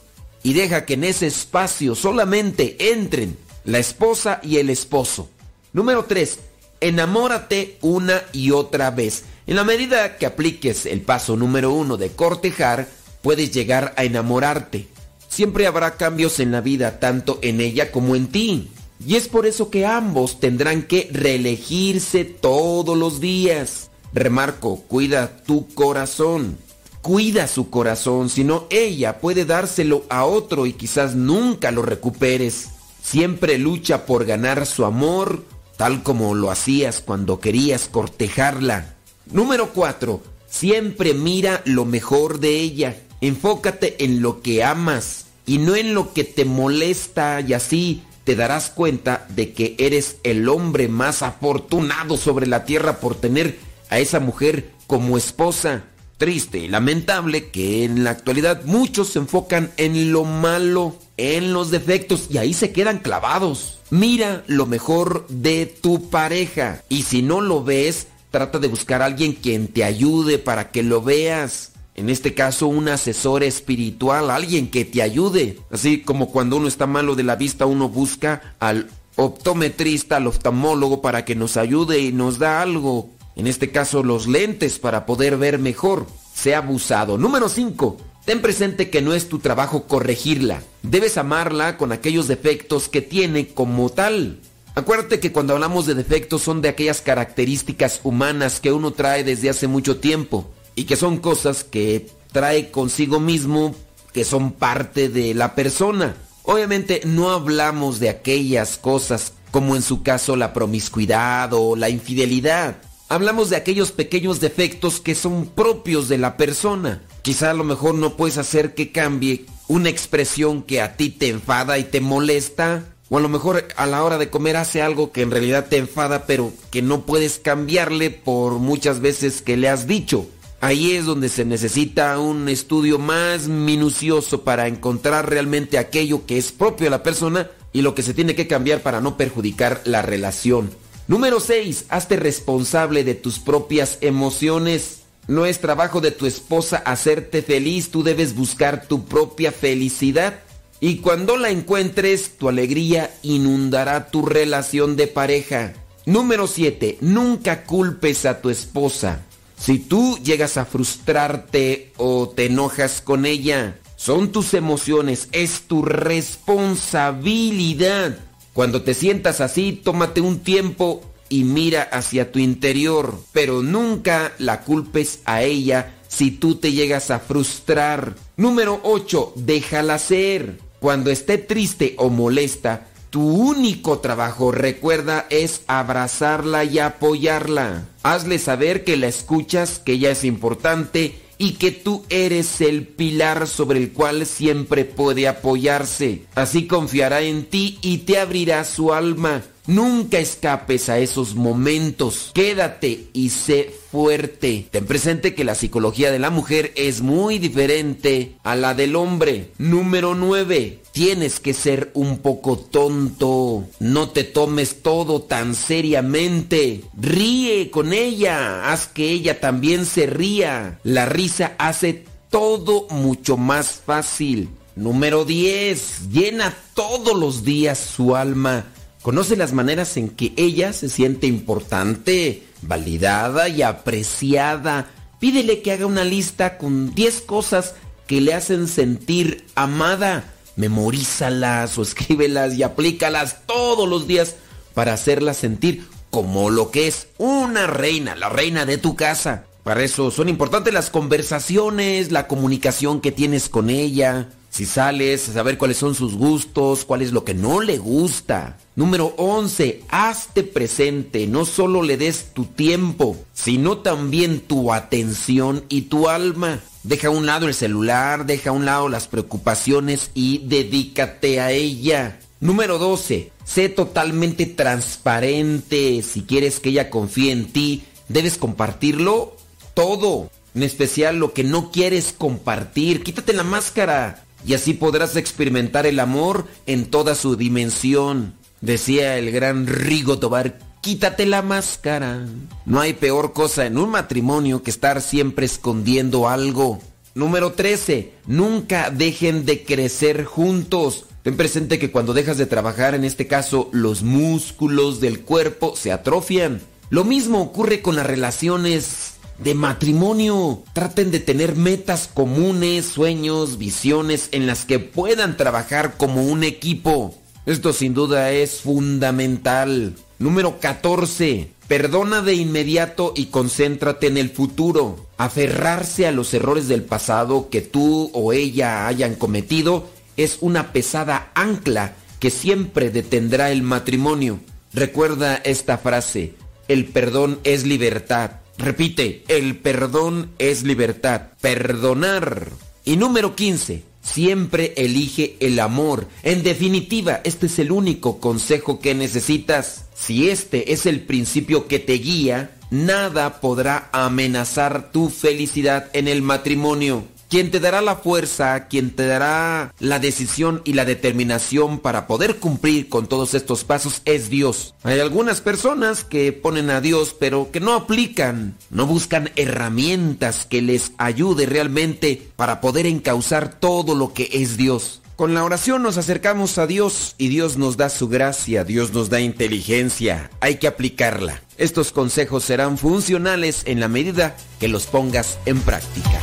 y 0.43 0.55
deja 0.55 0.85
que 0.85 0.95
en 0.95 1.05
ese 1.05 1.29
espacio 1.29 1.95
solamente 1.95 2.93
entren 2.93 3.39
la 3.65 3.79
esposa 3.79 4.41
y 4.43 4.57
el 4.57 4.71
esposo. 4.71 5.29
Número 5.73 6.05
3. 6.05 6.39
Enamórate 6.81 7.79
una 7.83 8.23
y 8.33 8.51
otra 8.51 8.91
vez. 8.91 9.25
En 9.47 9.55
la 9.57 9.65
medida 9.65 10.17
que 10.17 10.27
apliques 10.27 10.87
el 10.87 11.03
paso 11.03 11.37
número 11.37 11.73
uno 11.73 11.97
de 11.97 12.11
cortejar, 12.11 12.89
puedes 13.23 13.53
llegar 13.53 13.95
a 13.97 14.05
enamorarte. 14.05 14.89
Siempre 15.29 15.69
habrá 15.69 15.97
cambios 15.97 16.41
en 16.41 16.51
la 16.51 16.61
vida, 16.61 16.99
tanto 16.99 17.39
en 17.43 17.61
ella 17.61 17.93
como 17.93 18.17
en 18.17 18.29
ti. 18.29 18.71
Y 19.05 19.17
es 19.17 19.29
por 19.29 19.47
eso 19.47 19.71
que 19.71 19.87
ambos 19.87 20.41
tendrán 20.41 20.83
que 20.83 21.09
reelegirse 21.13 22.25
todos 22.25 22.97
los 22.97 23.21
días. 23.21 23.91
Remarco, 24.13 24.83
cuida 24.89 25.43
tu 25.43 25.67
corazón. 25.75 26.59
Cuida 27.01 27.49
su 27.49 27.71
corazón, 27.71 28.29
si 28.29 28.45
no 28.45 28.67
ella 28.69 29.21
puede 29.21 29.47
dárselo 29.47 30.05
a 30.11 30.27
otro 30.27 30.67
y 30.67 30.75
quizás 30.75 31.15
nunca 31.15 31.71
lo 31.71 31.81
recuperes. 31.81 32.69
Siempre 33.03 33.57
lucha 33.57 34.05
por 34.05 34.27
ganar 34.27 34.67
su 34.67 34.85
amor, 34.85 35.43
tal 35.79 36.03
como 36.03 36.35
lo 36.35 36.51
hacías 36.51 37.01
cuando 37.01 37.41
querías 37.41 37.89
cortejarla. 37.89 38.97
Número 39.33 39.71
4. 39.73 40.21
Siempre 40.47 41.15
mira 41.15 41.63
lo 41.65 41.87
mejor 41.87 42.39
de 42.39 42.61
ella. 42.61 43.01
Enfócate 43.23 44.05
en 44.05 44.21
lo 44.21 44.43
que 44.43 44.63
amas 44.63 45.25
y 45.47 45.57
no 45.57 45.77
en 45.77 45.95
lo 45.95 46.13
que 46.13 46.25
te 46.25 46.45
molesta 46.45 47.41
y 47.41 47.55
así 47.55 48.03
te 48.31 48.37
darás 48.37 48.71
cuenta 48.71 49.27
de 49.31 49.53
que 49.53 49.75
eres 49.81 50.19
el 50.23 50.49
hombre 50.49 50.87
más 50.87 51.25
afortunado 51.25 52.17
sobre 52.17 52.47
la 52.47 52.65
tierra 52.65 53.01
por 53.01 53.17
tener 53.17 53.59
a 53.89 53.99
esa 53.99 54.21
mujer 54.21 54.71
como 54.87 55.19
esposa. 55.19 55.83
Triste 56.17 56.59
y 56.59 56.69
lamentable 56.69 57.51
que 57.51 57.83
en 57.83 58.05
la 58.05 58.11
actualidad 58.11 58.63
muchos 58.67 59.09
se 59.09 59.19
enfocan 59.19 59.73
en 59.79 60.13
lo 60.13 60.23
malo, 60.23 60.95
en 61.17 61.53
los 61.53 61.73
defectos 61.73 62.29
y 62.31 62.39
ahí 62.39 62.55
se 62.55 62.71
quedan 62.71 63.01
clavados. 63.01 63.81
Mira 63.91 64.45
lo 64.47 64.67
mejor 64.67 65.27
de 65.27 65.67
tu 65.67 66.09
pareja 66.09 66.85
y 66.89 67.03
si 67.03 67.23
no 67.23 67.41
lo 67.41 67.65
ves, 67.65 68.07
trata 68.31 68.61
de 68.61 68.69
buscar 68.69 69.03
a 69.03 69.07
alguien 69.07 69.33
quien 69.33 69.67
te 69.67 69.83
ayude 69.83 70.39
para 70.39 70.71
que 70.71 70.85
lo 70.85 71.03
veas. 71.03 71.70
En 72.01 72.09
este 72.09 72.33
caso, 72.33 72.67
un 72.67 72.89
asesor 72.89 73.43
espiritual, 73.43 74.31
alguien 74.31 74.71
que 74.71 74.87
te 74.87 75.03
ayude. 75.03 75.59
Así 75.71 76.01
como 76.01 76.31
cuando 76.31 76.57
uno 76.57 76.67
está 76.67 76.87
malo 76.87 77.15
de 77.15 77.25
la 77.25 77.37
vista, 77.37 77.67
uno 77.67 77.91
busca 77.91 78.55
al 78.59 78.89
optometrista, 79.17 80.17
al 80.17 80.27
oftalmólogo 80.27 81.03
para 81.03 81.27
que 81.27 81.35
nos 81.35 81.59
ayude 81.59 81.99
y 81.99 82.11
nos 82.11 82.39
da 82.39 82.63
algo 82.63 83.11
en 83.37 83.47
este 83.47 83.71
caso 83.71 84.03
los 84.03 84.27
lentes 84.27 84.79
para 84.79 85.05
poder 85.05 85.37
ver 85.37 85.59
mejor. 85.59 86.07
Sea 86.33 86.59
abusado. 86.59 87.19
Número 87.19 87.51
5. 87.51 87.99
Ten 88.25 88.41
presente 88.41 88.89
que 88.89 89.03
no 89.03 89.13
es 89.13 89.29
tu 89.29 89.39
trabajo 89.39 89.83
corregirla. 89.83 90.63
Debes 90.83 91.19
amarla 91.19 91.77
con 91.77 91.93
aquellos 91.93 92.29
defectos 92.29 92.89
que 92.89 93.03
tiene 93.03 93.49
como 93.49 93.91
tal. 93.91 94.39
Acuérdate 94.75 95.21
que 95.21 95.33
cuando 95.33 95.53
hablamos 95.53 95.85
de 95.85 95.95
defectos 95.95 96.41
son 96.41 96.63
de 96.63 96.71
aquellas 96.71 97.03
características 97.03 98.01
humanas 98.05 98.59
que 98.59 98.73
uno 98.73 98.93
trae 98.93 99.23
desde 99.23 99.51
hace 99.51 99.67
mucho 99.67 99.99
tiempo 99.99 100.51
y 100.75 100.85
que 100.85 100.97
son 100.97 101.19
cosas 101.19 101.65
que 101.65 102.09
trae 102.33 102.71
consigo 102.71 103.21
mismo 103.21 103.75
que 104.13 104.25
son 104.25 104.53
parte 104.53 105.09
de 105.09 105.35
la 105.35 105.55
persona. 105.55 106.17
Obviamente 106.43 107.03
no 107.05 107.31
hablamos 107.31 108.01
de 108.01 108.09
aquellas 108.09 108.79
cosas 108.79 109.33
como 109.51 109.77
en 109.77 109.83
su 109.83 110.03
caso 110.03 110.37
la 110.37 110.53
promiscuidad 110.53 111.53
o 111.53 111.77
la 111.77 111.89
infidelidad. 111.89 112.79
Hablamos 113.09 113.51
de 113.51 113.57
aquellos 113.57 113.93
pequeños 113.93 114.41
defectos 114.41 115.01
que 115.01 115.15
son 115.15 115.47
propios 115.47 116.09
de 116.09 116.19
la 116.19 116.37
persona. 116.37 117.03
Quizá 117.23 117.51
a 117.51 117.55
lo 117.55 117.65
mejor 117.65 117.95
no 117.95 118.17
puedes 118.17 118.39
hacer 118.39 118.75
que 118.75 118.93
cambie 118.93 119.47
una 119.67 119.89
expresión 119.89 120.63
que 120.63 120.81
a 120.81 120.97
ti 120.97 121.11
te 121.11 121.29
enfada 121.29 121.79
y 121.79 121.85
te 121.85 122.01
molesta. 122.01 122.85
O 123.09 123.19
a 123.19 123.21
lo 123.21 123.29
mejor 123.29 123.67
a 123.77 123.87
la 123.87 124.05
hora 124.05 124.19
de 124.19 124.31
comer 124.31 124.57
hace 124.57 124.81
algo 124.83 125.11
que 125.11 125.23
en 125.23 125.33
realidad 125.33 125.67
te 125.69 125.79
enfada 125.79 126.27
pero 126.27 126.53
que 126.71 126.83
no 126.83 127.05
puedes 127.05 127.41
cambiarle 127.41 128.11
por 128.11 128.55
muchas 128.55 129.01
veces 129.01 129.43
que 129.43 129.57
le 129.57 129.69
has 129.69 129.89
dicho. 129.89 130.29
Ahí 130.63 130.93
es 130.93 131.07
donde 131.07 131.31
se 131.31 131.47
necesita 131.47 132.19
un 132.19 132.47
estudio 132.51 132.99
más 132.99 133.49
minucioso 133.49 134.43
para 134.43 134.69
encontrar 134.69 135.31
realmente 135.31 135.79
aquello 135.79 136.27
que 136.27 136.37
es 136.37 136.53
propio 136.53 136.85
de 136.85 136.91
la 136.91 137.03
persona 137.03 137.51
y 137.73 137.81
lo 137.81 137.95
que 137.95 138.03
se 138.03 138.13
tiene 138.13 138.35
que 138.35 138.47
cambiar 138.47 138.83
para 138.83 139.01
no 139.01 139.17
perjudicar 139.17 139.81
la 139.87 140.03
relación. 140.03 140.71
Número 141.09 141.41
6. 141.41 141.87
Hazte 141.89 142.17
responsable 142.17 143.05
de 143.05 143.15
tus 143.15 143.39
propias 143.39 143.97
emociones. 144.03 145.01
No 145.29 145.47
es 145.47 145.61
trabajo 145.61 146.03
de 146.03 146.11
tu 146.11 146.27
esposa 146.27 146.77
hacerte 146.77 147.41
feliz, 147.41 147.91
tú 147.91 148.03
debes 148.03 148.35
buscar 148.35 148.87
tu 148.87 149.07
propia 149.07 149.53
felicidad. 149.53 150.41
Y 150.79 150.99
cuando 150.99 151.39
la 151.39 151.51
encuentres, 151.51 152.37
tu 152.37 152.51
alegría 152.51 153.15
inundará 153.23 154.11
tu 154.11 154.27
relación 154.27 154.97
de 154.97 155.07
pareja. 155.07 155.73
Número 156.05 156.47
7. 156.47 156.99
Nunca 157.01 157.65
culpes 157.65 158.27
a 158.27 158.43
tu 158.43 158.51
esposa. 158.51 159.25
Si 159.61 159.79
tú 159.79 160.19
llegas 160.25 160.57
a 160.57 160.65
frustrarte 160.65 161.93
o 161.99 162.31
te 162.31 162.47
enojas 162.47 163.03
con 163.03 163.27
ella, 163.27 163.79
son 163.97 164.33
tus 164.33 164.55
emociones, 164.55 165.29
es 165.33 165.65
tu 165.69 165.83
responsabilidad. 165.83 168.17
Cuando 168.55 168.81
te 168.81 168.95
sientas 168.95 169.43
así, 169.43 169.73
tómate 169.73 170.23
un 170.23 170.39
tiempo 170.41 171.03
y 171.29 171.45
mira 171.45 171.83
hacia 171.83 172.33
tu 172.33 172.39
interior, 172.39 173.21
pero 173.33 173.61
nunca 173.63 174.33
la 174.39 174.63
culpes 174.63 175.19
a 175.27 175.43
ella 175.43 175.95
si 176.09 176.31
tú 176.31 176.55
te 176.55 176.73
llegas 176.73 177.11
a 177.11 177.21
frustrar. 177.21 178.15
Número 178.39 178.81
8. 178.83 179.35
Déjala 179.37 179.99
ser. 179.99 180.59
Cuando 180.81 181.11
esté 181.11 181.37
triste 181.37 181.95
o 181.99 182.09
molesta, 182.09 182.87
tu 183.11 183.23
único 183.23 183.99
trabajo, 183.99 184.53
recuerda, 184.53 185.27
es 185.31 185.63
abrazarla 185.67 186.65
y 186.65 186.79
apoyarla. 186.79 187.89
Hazle 188.03 188.39
saber 188.39 188.85
que 188.85 188.97
la 188.97 189.09
escuchas, 189.09 189.81
que 189.81 189.93
ella 189.93 190.13
es 190.13 190.25
importante 190.25 191.21
y 191.37 191.53
que 191.53 191.71
tú 191.71 192.05
eres 192.11 192.61
el 192.61 192.87
pilar 192.87 193.49
sobre 193.49 193.79
el 193.79 193.93
cual 193.93 194.27
siempre 194.27 194.85
puede 194.85 195.27
apoyarse. 195.27 196.23
Así 196.35 196.67
confiará 196.67 197.23
en 197.23 197.47
ti 197.47 197.79
y 197.81 197.99
te 197.99 198.19
abrirá 198.19 198.63
su 198.65 198.93
alma. 198.93 199.43
Nunca 199.67 200.19
escapes 200.19 200.89
a 200.89 200.99
esos 200.99 201.35
momentos. 201.35 202.33
Quédate 202.35 203.07
y 203.13 203.31
sé 203.31 203.73
fuerte. 203.91 204.67
Ten 204.71 204.85
presente 204.85 205.35
que 205.35 205.45
la 205.45 205.55
psicología 205.55 206.11
de 206.11 206.19
la 206.19 206.31
mujer 206.31 206.73
es 206.77 207.03
muy 207.03 207.39
diferente 207.39 208.37
a 208.43 208.57
la 208.57 208.75
del 208.75 208.97
hombre. 208.97 209.53
Número 209.59 210.15
9. 210.15 210.80
Tienes 210.93 211.41
que 211.41 211.55
ser 211.55 211.91
un 211.95 212.19
poco 212.19 212.59
tonto. 212.59 213.65
No 213.79 214.09
te 214.11 214.25
tomes 214.25 214.83
todo 214.83 215.23
tan 215.23 215.55
seriamente. 215.55 216.83
Ríe 216.99 217.71
con 217.71 217.93
ella. 217.93 218.73
Haz 218.73 218.87
que 218.87 219.11
ella 219.11 219.41
también 219.41 219.87
se 219.87 220.07
ría. 220.07 220.79
La 220.83 221.07
risa 221.07 221.55
hace 221.59 222.05
todo 222.31 222.87
mucho 222.91 223.37
más 223.37 223.81
fácil. 223.85 224.51
Número 224.77 225.25
10. 225.25 226.11
Llena 226.11 226.57
todos 226.75 227.19
los 227.19 227.45
días 227.45 227.79
su 227.79 228.17
alma 228.17 228.67
Conoce 229.03 229.35
las 229.35 229.55
maneras 229.55 229.97
en 229.97 230.11
que 230.11 230.35
ella 230.37 230.75
se 230.75 230.91
siente 230.91 231.27
importante, 231.27 232.43
validada 232.61 233.49
y 233.49 233.63
apreciada. 233.63 234.89
Pídele 235.19 235.63
que 235.63 235.73
haga 235.73 235.87
una 235.87 236.05
lista 236.05 236.59
con 236.59 236.95
10 236.95 237.23
cosas 237.23 237.75
que 238.07 238.21
le 238.21 238.35
hacen 238.35 238.69
sentir 238.69 239.47
amada. 239.55 240.35
Memorízalas 240.57 241.79
o 241.79 241.83
escríbelas 241.83 242.55
y 242.55 242.63
aplícalas 242.63 243.47
todos 243.47 243.89
los 243.89 244.07
días 244.07 244.37
para 244.75 244.93
hacerla 244.93 245.35
sentir 245.35 245.87
como 246.11 246.51
lo 246.51 246.71
que 246.71 246.87
es 246.87 247.09
una 247.19 247.67
reina, 247.67 248.17
la 248.17 248.29
reina 248.29 248.67
de 248.67 248.79
tu 248.79 248.97
casa. 248.97 249.45
Para 249.63 249.83
eso 249.83 250.11
son 250.11 250.29
importantes 250.29 250.73
las 250.73 250.91
conversaciones, 250.91 252.11
la 252.13 252.27
comunicación 252.27 253.01
que 253.01 253.13
tienes 253.13 253.49
con 253.49 253.71
ella. 253.71 254.29
Si 254.61 254.67
sales, 254.67 255.23
saber 255.23 255.57
cuáles 255.57 255.79
son 255.79 255.95
sus 255.95 256.17
gustos, 256.17 256.85
cuál 256.85 257.01
es 257.01 257.13
lo 257.13 257.25
que 257.25 257.33
no 257.33 257.63
le 257.63 257.79
gusta. 257.79 258.59
Número 258.77 259.15
11, 259.17 259.85
hazte 259.89 260.43
presente, 260.43 261.27
no 261.27 261.47
solo 261.47 261.83
le 261.83 261.97
des 261.97 262.35
tu 262.35 262.45
tiempo, 262.45 263.17
sino 263.33 263.79
también 263.79 264.41
tu 264.41 264.75
atención 264.75 265.65
y 265.71 265.89
tu 265.89 266.11
alma. 266.11 266.61
Deja 266.83 267.09
a 267.09 267.11
un 267.11 267.25
lado 267.25 267.49
el 267.49 267.55
celular, 267.55 268.27
deja 268.27 268.51
a 268.51 268.53
un 268.53 268.67
lado 268.67 268.91
las 268.91 269.09
preocupaciones 269.09 270.11
y 270.13 270.43
dedícate 270.45 271.41
a 271.41 271.53
ella. 271.53 272.21
Número 272.41 272.77
12, 272.77 273.33
sé 273.43 273.71
totalmente 273.71 274.45
transparente. 274.45 276.03
Si 276.03 276.25
quieres 276.25 276.61
que 276.61 276.69
ella 276.69 276.91
confíe 276.91 277.33
en 277.33 277.51
ti, 277.51 277.85
debes 278.09 278.37
compartirlo 278.37 279.39
todo. 279.73 280.31
En 280.55 280.65
especial 280.65 281.17
lo 281.17 281.33
que 281.33 281.45
no 281.45 281.71
quieres 281.71 282.13
compartir. 282.13 283.03
Quítate 283.03 283.33
la 283.33 283.45
máscara 283.45 284.25
y 284.47 284.55
así 284.55 284.75
podrás 284.75 285.17
experimentar 285.17 285.87
el 285.87 286.01
amor 286.01 286.47
en 286.67 286.87
toda 286.87 287.15
su 287.15 287.37
dimensión. 287.37 288.35
Decía 288.61 289.17
el 289.19 289.31
gran 289.31 289.67
Rigo 289.67 290.19
Tobar 290.19 290.59
quítate 290.81 291.27
la 291.27 291.43
máscara. 291.43 292.27
No 292.65 292.81
hay 292.81 292.95
peor 292.95 293.33
cosa 293.33 293.67
en 293.67 293.79
un 293.79 293.91
matrimonio 293.91 294.63
que 294.63 294.71
estar 294.71 295.03
siempre 295.03 295.47
escondiendo 295.47 296.29
algo. 296.29 296.81
Número 297.15 297.53
13. 297.53 298.13
Nunca 298.27 298.91
dejen 298.91 299.45
de 299.45 299.65
crecer 299.65 300.25
juntos. 300.25 301.07
Ten 301.23 301.37
presente 301.37 301.79
que 301.79 301.91
cuando 301.91 302.15
dejas 302.15 302.39
de 302.39 302.47
trabajar, 302.47 302.95
en 302.95 303.05
este 303.05 303.27
caso, 303.27 303.69
los 303.73 304.03
músculos 304.03 305.01
del 305.01 305.21
cuerpo 305.21 305.75
se 305.77 305.93
atrofian. 305.93 306.63
Lo 306.89 307.05
mismo 307.05 307.43
ocurre 307.43 307.83
con 307.83 307.95
las 307.95 308.07
relaciones 308.07 309.15
de 309.43 309.55
matrimonio. 309.55 310.63
Traten 310.73 311.11
de 311.11 311.21
tener 311.21 311.57
metas 311.57 312.09
comunes, 312.13 312.87
sueños, 312.87 313.59
visiones 313.59 314.29
en 314.33 314.47
las 314.47 314.65
que 314.65 314.79
puedan 314.79 315.37
trabajar 315.37 315.97
como 315.97 316.25
un 316.25 316.45
equipo. 316.45 317.15
Esto 317.47 317.73
sin 317.73 317.95
duda 317.95 318.31
es 318.31 318.61
fundamental. 318.61 319.95
Número 320.19 320.61
14. 320.61 321.51
Perdona 321.67 322.21
de 322.21 322.35
inmediato 322.35 323.13
y 323.17 323.27
concéntrate 323.27 324.09
en 324.09 324.19
el 324.19 324.31
futuro. 324.31 325.07
Aferrarse 325.17 326.07
a 326.07 326.13
los 326.13 326.35
errores 326.35 326.69
del 326.69 326.83
pasado 326.83 327.49
que 327.49 327.61
tú 327.61 328.11
o 328.13 328.33
ella 328.33 328.87
hayan 328.87 329.15
cometido 329.15 329.89
es 330.17 330.39
una 330.41 330.73
pesada 330.73 331.31
ancla 331.35 331.95
que 332.19 332.31
siempre 332.31 332.91
detendrá 332.91 333.51
el 333.51 333.63
matrimonio. 333.63 334.41
Recuerda 334.75 335.37
esta 335.37 335.79
frase, 335.79 336.35
el 336.69 336.87
perdón 336.87 337.41
es 337.45 337.65
libertad. 337.67 338.33
Repite, 338.61 339.25
el 339.29 339.57
perdón 339.57 340.33
es 340.39 340.65
libertad. 340.65 341.29
Perdonar. 341.41 342.49
Y 342.85 342.99
número 342.99 343.35
15, 343.35 343.83
siempre 344.03 344.75
elige 344.77 345.37
el 345.41 345.59
amor. 345.61 346.09
En 346.23 346.43
definitiva, 346.43 347.23
este 347.25 347.47
es 347.47 347.59
el 347.59 347.73
único 347.73 348.21
consejo 348.21 348.79
que 348.79 348.95
necesitas. 348.95 349.87
Si 349.95 350.29
este 350.29 350.75
es 350.75 350.85
el 350.85 351.01
principio 351.01 351.69
que 351.69 351.79
te 351.79 351.95
guía, 351.95 352.51
nada 352.71 353.41
podrá 353.41 353.89
amenazar 353.93 354.93
tu 354.93 355.09
felicidad 355.09 355.89
en 355.95 356.07
el 356.07 356.21
matrimonio. 356.21 357.05
Quien 357.31 357.53
te 357.53 357.61
dará 357.61 357.81
la 357.81 357.95
fuerza, 357.95 358.67
quien 358.67 358.91
te 358.91 359.07
dará 359.07 359.73
la 359.79 360.01
decisión 360.01 360.63
y 360.65 360.73
la 360.73 360.85
determinación 360.85 361.79
para 361.79 362.09
poder 362.09 362.39
cumplir 362.39 362.89
con 362.89 363.07
todos 363.07 363.35
estos 363.35 363.63
pasos 363.63 364.03
es 364.05 364.31
Dios. 364.31 364.75
Hay 364.83 364.99
algunas 364.99 365.41
personas 365.41 366.03
que 366.03 366.33
ponen 366.33 366.71
a 366.71 366.81
Dios 366.81 367.15
pero 367.17 367.53
que 367.53 367.61
no 367.61 367.75
aplican, 367.75 368.57
no 368.71 368.85
buscan 368.85 369.31
herramientas 369.37 370.45
que 370.45 370.61
les 370.61 370.91
ayude 370.99 371.47
realmente 371.47 372.21
para 372.35 372.61
poder 372.61 372.87
encauzar 372.87 373.61
todo 373.61 373.95
lo 373.95 374.13
que 374.13 374.29
es 374.33 374.57
Dios. 374.57 375.01
Con 375.15 375.33
la 375.33 375.45
oración 375.45 375.85
nos 375.85 375.99
acercamos 375.99 376.59
a 376.59 376.67
Dios 376.67 377.15
y 377.17 377.29
Dios 377.29 377.57
nos 377.57 377.77
da 377.77 377.91
su 377.91 378.09
gracia, 378.09 378.65
Dios 378.65 378.93
nos 378.93 379.09
da 379.09 379.21
inteligencia, 379.21 380.33
hay 380.41 380.57
que 380.57 380.67
aplicarla. 380.67 381.43
Estos 381.59 381.93
consejos 381.93 382.43
serán 382.43 382.77
funcionales 382.77 383.63
en 383.67 383.79
la 383.79 383.87
medida 383.87 384.37
que 384.59 384.67
los 384.67 384.87
pongas 384.87 385.39
en 385.47 385.61
práctica. 385.61 386.19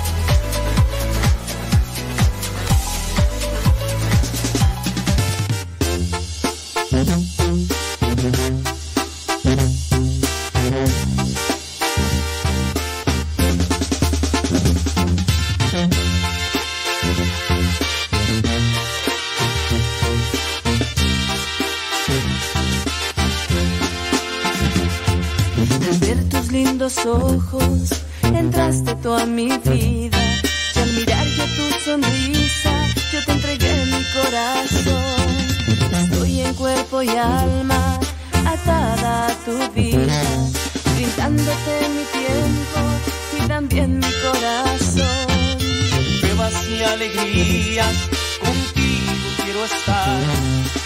Ojos, 27.05 28.03
entraste 28.23 28.95
tú 28.95 29.13
a 29.13 29.25
mi 29.25 29.47
vida. 29.57 30.19
Y 30.75 30.79
al 30.79 30.93
mirar 30.93 31.25
tu 31.55 31.79
sonrisa, 31.83 32.71
yo 33.11 33.25
te 33.25 33.31
entregué 33.33 33.85
mi 33.85 34.03
corazón. 34.13 35.06
Cuerpo 36.55 37.03
y 37.03 37.09
alma, 37.09 37.99
atada 38.45 39.27
a 39.27 39.35
tu 39.45 39.57
vida, 39.73 40.23
brindándote 40.95 41.89
mi 41.89 42.03
tiempo 42.19 42.79
y 43.37 43.47
también 43.47 43.99
mi 43.99 44.11
corazón. 44.23 45.27
Pruebas 46.21 46.53
y 46.69 46.83
alegrías, 46.83 47.95
contigo 48.39 49.27
quiero 49.43 49.65
estar. 49.65 50.21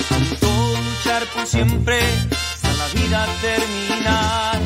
Junto 0.10 0.48
luchar 0.82 1.26
por 1.34 1.48
siempre, 1.48 2.00
hasta 2.32 2.74
la 2.74 2.88
vida 2.94 3.28
terminar. 3.42 4.60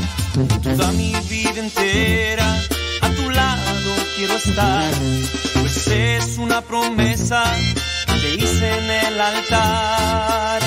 Toda 0.63 0.91
mi 0.93 1.13
vida 1.29 1.59
entera, 1.59 2.59
a 3.01 3.09
tu 3.09 3.29
lado 3.29 3.91
quiero 4.15 4.35
estar. 4.35 4.91
Pues 5.53 5.87
es 5.87 6.37
una 6.39 6.61
promesa 6.61 7.43
en 8.61 8.89
el 8.89 9.21
altar. 9.21 10.61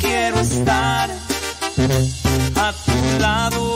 quiero 0.00 0.40
estar 0.40 1.10
a 2.56 2.72
tu 2.72 3.20
lado 3.20 3.67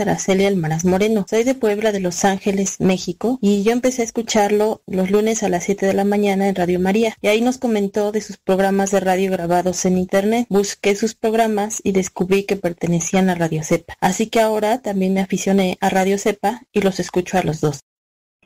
Araceli 0.00 0.46
Almaraz 0.46 0.84
Moreno. 0.84 1.26
Soy 1.28 1.44
de 1.44 1.54
Puebla 1.54 1.92
de 1.92 2.00
Los 2.00 2.24
Ángeles, 2.24 2.76
México, 2.80 3.38
y 3.40 3.62
yo 3.62 3.72
empecé 3.72 4.02
a 4.02 4.04
escucharlo 4.04 4.82
los 4.86 5.10
lunes 5.10 5.42
a 5.42 5.48
las 5.48 5.64
7 5.64 5.86
de 5.86 5.94
la 5.94 6.04
mañana 6.04 6.48
en 6.48 6.54
Radio 6.54 6.80
María. 6.80 7.16
Y 7.20 7.28
ahí 7.28 7.40
nos 7.40 7.58
comentó 7.58 8.12
de 8.12 8.20
sus 8.20 8.38
programas 8.38 8.90
de 8.90 9.00
radio 9.00 9.30
grabados 9.30 9.84
en 9.84 9.98
internet. 9.98 10.46
Busqué 10.48 10.96
sus 10.96 11.14
programas 11.14 11.80
y 11.84 11.92
descubrí 11.92 12.44
que 12.44 12.56
pertenecían 12.56 13.30
a 13.30 13.34
Radio 13.34 13.62
Cepa. 13.62 13.96
Así 14.00 14.28
que 14.28 14.40
ahora 14.40 14.80
también 14.82 15.14
me 15.14 15.20
aficioné 15.20 15.78
a 15.80 15.90
Radio 15.90 16.18
Cepa 16.18 16.62
y 16.72 16.80
los 16.80 17.00
escucho 17.00 17.38
a 17.38 17.42
los 17.42 17.60
dos. 17.60 17.80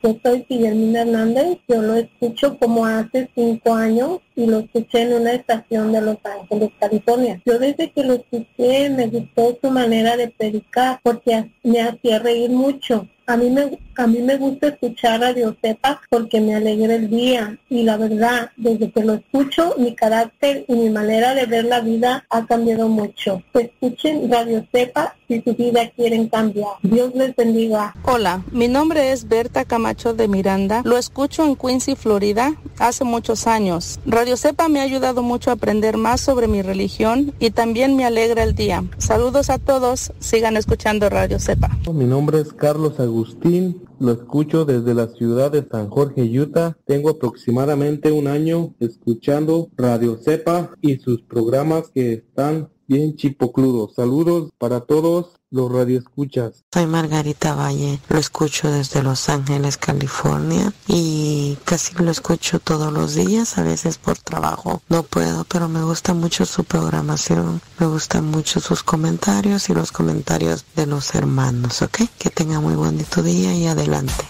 Yo 0.03 0.17
soy 0.21 0.45
Guillermina 0.47 1.01
Hernández, 1.01 1.59
yo 1.67 1.81
lo 1.81 1.95
escucho 1.95 2.57
como 2.59 2.85
hace 2.85 3.29
cinco 3.33 3.73
años 3.73 4.19
y 4.35 4.45
lo 4.45 4.59
escuché 4.59 5.01
en 5.01 5.13
una 5.13 5.33
estación 5.33 5.91
de 5.91 6.01
Los 6.01 6.17
Ángeles, 6.23 6.71
California. 6.79 7.41
Yo 7.45 7.59
desde 7.59 7.91
que 7.91 8.03
lo 8.03 8.13
escuché 8.13 8.89
me 8.89 9.07
gustó 9.07 9.57
su 9.61 9.71
manera 9.71 10.17
de 10.17 10.29
predicar 10.29 10.99
porque 11.03 11.51
me 11.63 11.81
hacía 11.81 12.19
reír 12.19 12.49
mucho. 12.49 13.07
A 13.27 13.37
mí 13.37 13.49
me, 13.49 13.79
a 13.95 14.05
mí 14.05 14.19
me 14.19 14.37
gusta 14.37 14.67
escuchar 14.67 15.19
Radio 15.19 15.55
Cepa 15.59 15.99
porque 16.11 16.39
me 16.39 16.53
alegra 16.53 16.93
el 16.93 17.09
día 17.09 17.57
y 17.69 17.81
la 17.81 17.97
verdad, 17.97 18.51
desde 18.55 18.91
que 18.91 19.03
lo 19.03 19.15
escucho, 19.15 19.73
mi 19.79 19.95
carácter 19.95 20.63
y 20.67 20.73
mi 20.73 20.91
manera 20.91 21.33
de 21.33 21.47
ver 21.47 21.65
la 21.65 21.81
vida 21.81 22.23
ha 22.29 22.45
cambiado 22.45 22.87
mucho. 22.87 23.41
Escuchen 23.55 24.31
Radio 24.31 24.63
Cepa 24.71 25.15
si 25.27 25.41
su 25.41 25.55
vida 25.55 25.89
quieren 25.95 26.29
cambiar. 26.29 26.73
Dios 26.83 27.15
les 27.15 27.35
bendiga. 27.35 27.95
Hola, 28.03 28.43
mi 28.51 28.67
nombre 28.67 29.11
es 29.11 29.27
Berta 29.27 29.65
Camacho 29.65 30.13
de 30.13 30.27
Miranda. 30.27 30.83
Lo 30.85 30.99
escucho 30.99 31.43
en 31.45 31.55
Quincy, 31.55 31.95
Florida, 31.95 32.53
hace 32.77 33.05
muchos 33.05 33.47
años. 33.47 33.99
Cepa 34.35 34.67
me 34.67 34.79
ha 34.79 34.83
ayudado 34.83 35.21
mucho 35.21 35.51
a 35.51 35.53
aprender 35.53 35.97
más 35.97 36.21
sobre 36.21 36.47
mi 36.47 36.63
religión 36.63 37.33
y 37.39 37.51
también 37.51 37.95
me 37.95 38.03
alegra 38.03 38.41
el 38.41 38.55
día. 38.55 38.83
Saludos 38.97 39.51
a 39.51 39.59
todos, 39.59 40.11
sigan 40.17 40.57
escuchando 40.57 41.07
Radio 41.09 41.39
Cepa. 41.39 41.77
Mi 41.93 42.05
nombre 42.05 42.39
es 42.39 42.51
Carlos 42.51 42.99
Agustín, 42.99 43.85
lo 43.99 44.13
escucho 44.13 44.65
desde 44.65 44.95
la 44.95 45.07
ciudad 45.09 45.51
de 45.51 45.63
San 45.69 45.89
Jorge, 45.89 46.23
Utah. 46.23 46.75
Tengo 46.85 47.11
aproximadamente 47.11 48.11
un 48.11 48.27
año 48.27 48.73
escuchando 48.79 49.69
Radio 49.77 50.17
Cepa 50.17 50.71
y 50.81 50.97
sus 50.97 51.21
programas 51.21 51.91
que 51.93 52.13
están 52.13 52.69
bien 52.87 53.15
chipocludos. 53.15 53.93
Saludos 53.93 54.49
para 54.57 54.81
todos 54.81 55.34
los 55.51 55.71
radioescuchas. 55.71 56.63
Soy 56.73 56.85
Margarita 56.85 57.55
Valle, 57.55 57.99
lo 58.09 58.19
escucho 58.19 58.71
desde 58.71 59.03
Los 59.03 59.29
Ángeles, 59.29 59.77
California 59.77 60.73
y 60.87 61.57
casi 61.65 61.95
lo 61.95 62.11
escucho 62.11 62.59
todos 62.59 62.91
los 62.91 63.15
días, 63.15 63.57
a 63.57 63.63
veces 63.63 63.97
por 63.97 64.17
trabajo 64.17 64.81
no 64.89 65.03
puedo, 65.03 65.45
pero 65.45 65.67
me 65.69 65.83
gusta 65.83 66.13
mucho 66.13 66.45
su 66.45 66.63
programación, 66.63 67.61
me 67.79 67.87
gustan 67.87 68.25
mucho 68.25 68.59
sus 68.59 68.83
comentarios 68.83 69.69
y 69.69 69.73
los 69.73 69.91
comentarios 69.91 70.65
de 70.75 70.85
los 70.85 71.15
hermanos, 71.15 71.81
¿ok? 71.81 72.01
Que 72.17 72.29
tenga 72.29 72.59
muy 72.59 72.75
bonito 72.75 73.21
día 73.23 73.53
y 73.53 73.67
adelante. 73.67 74.25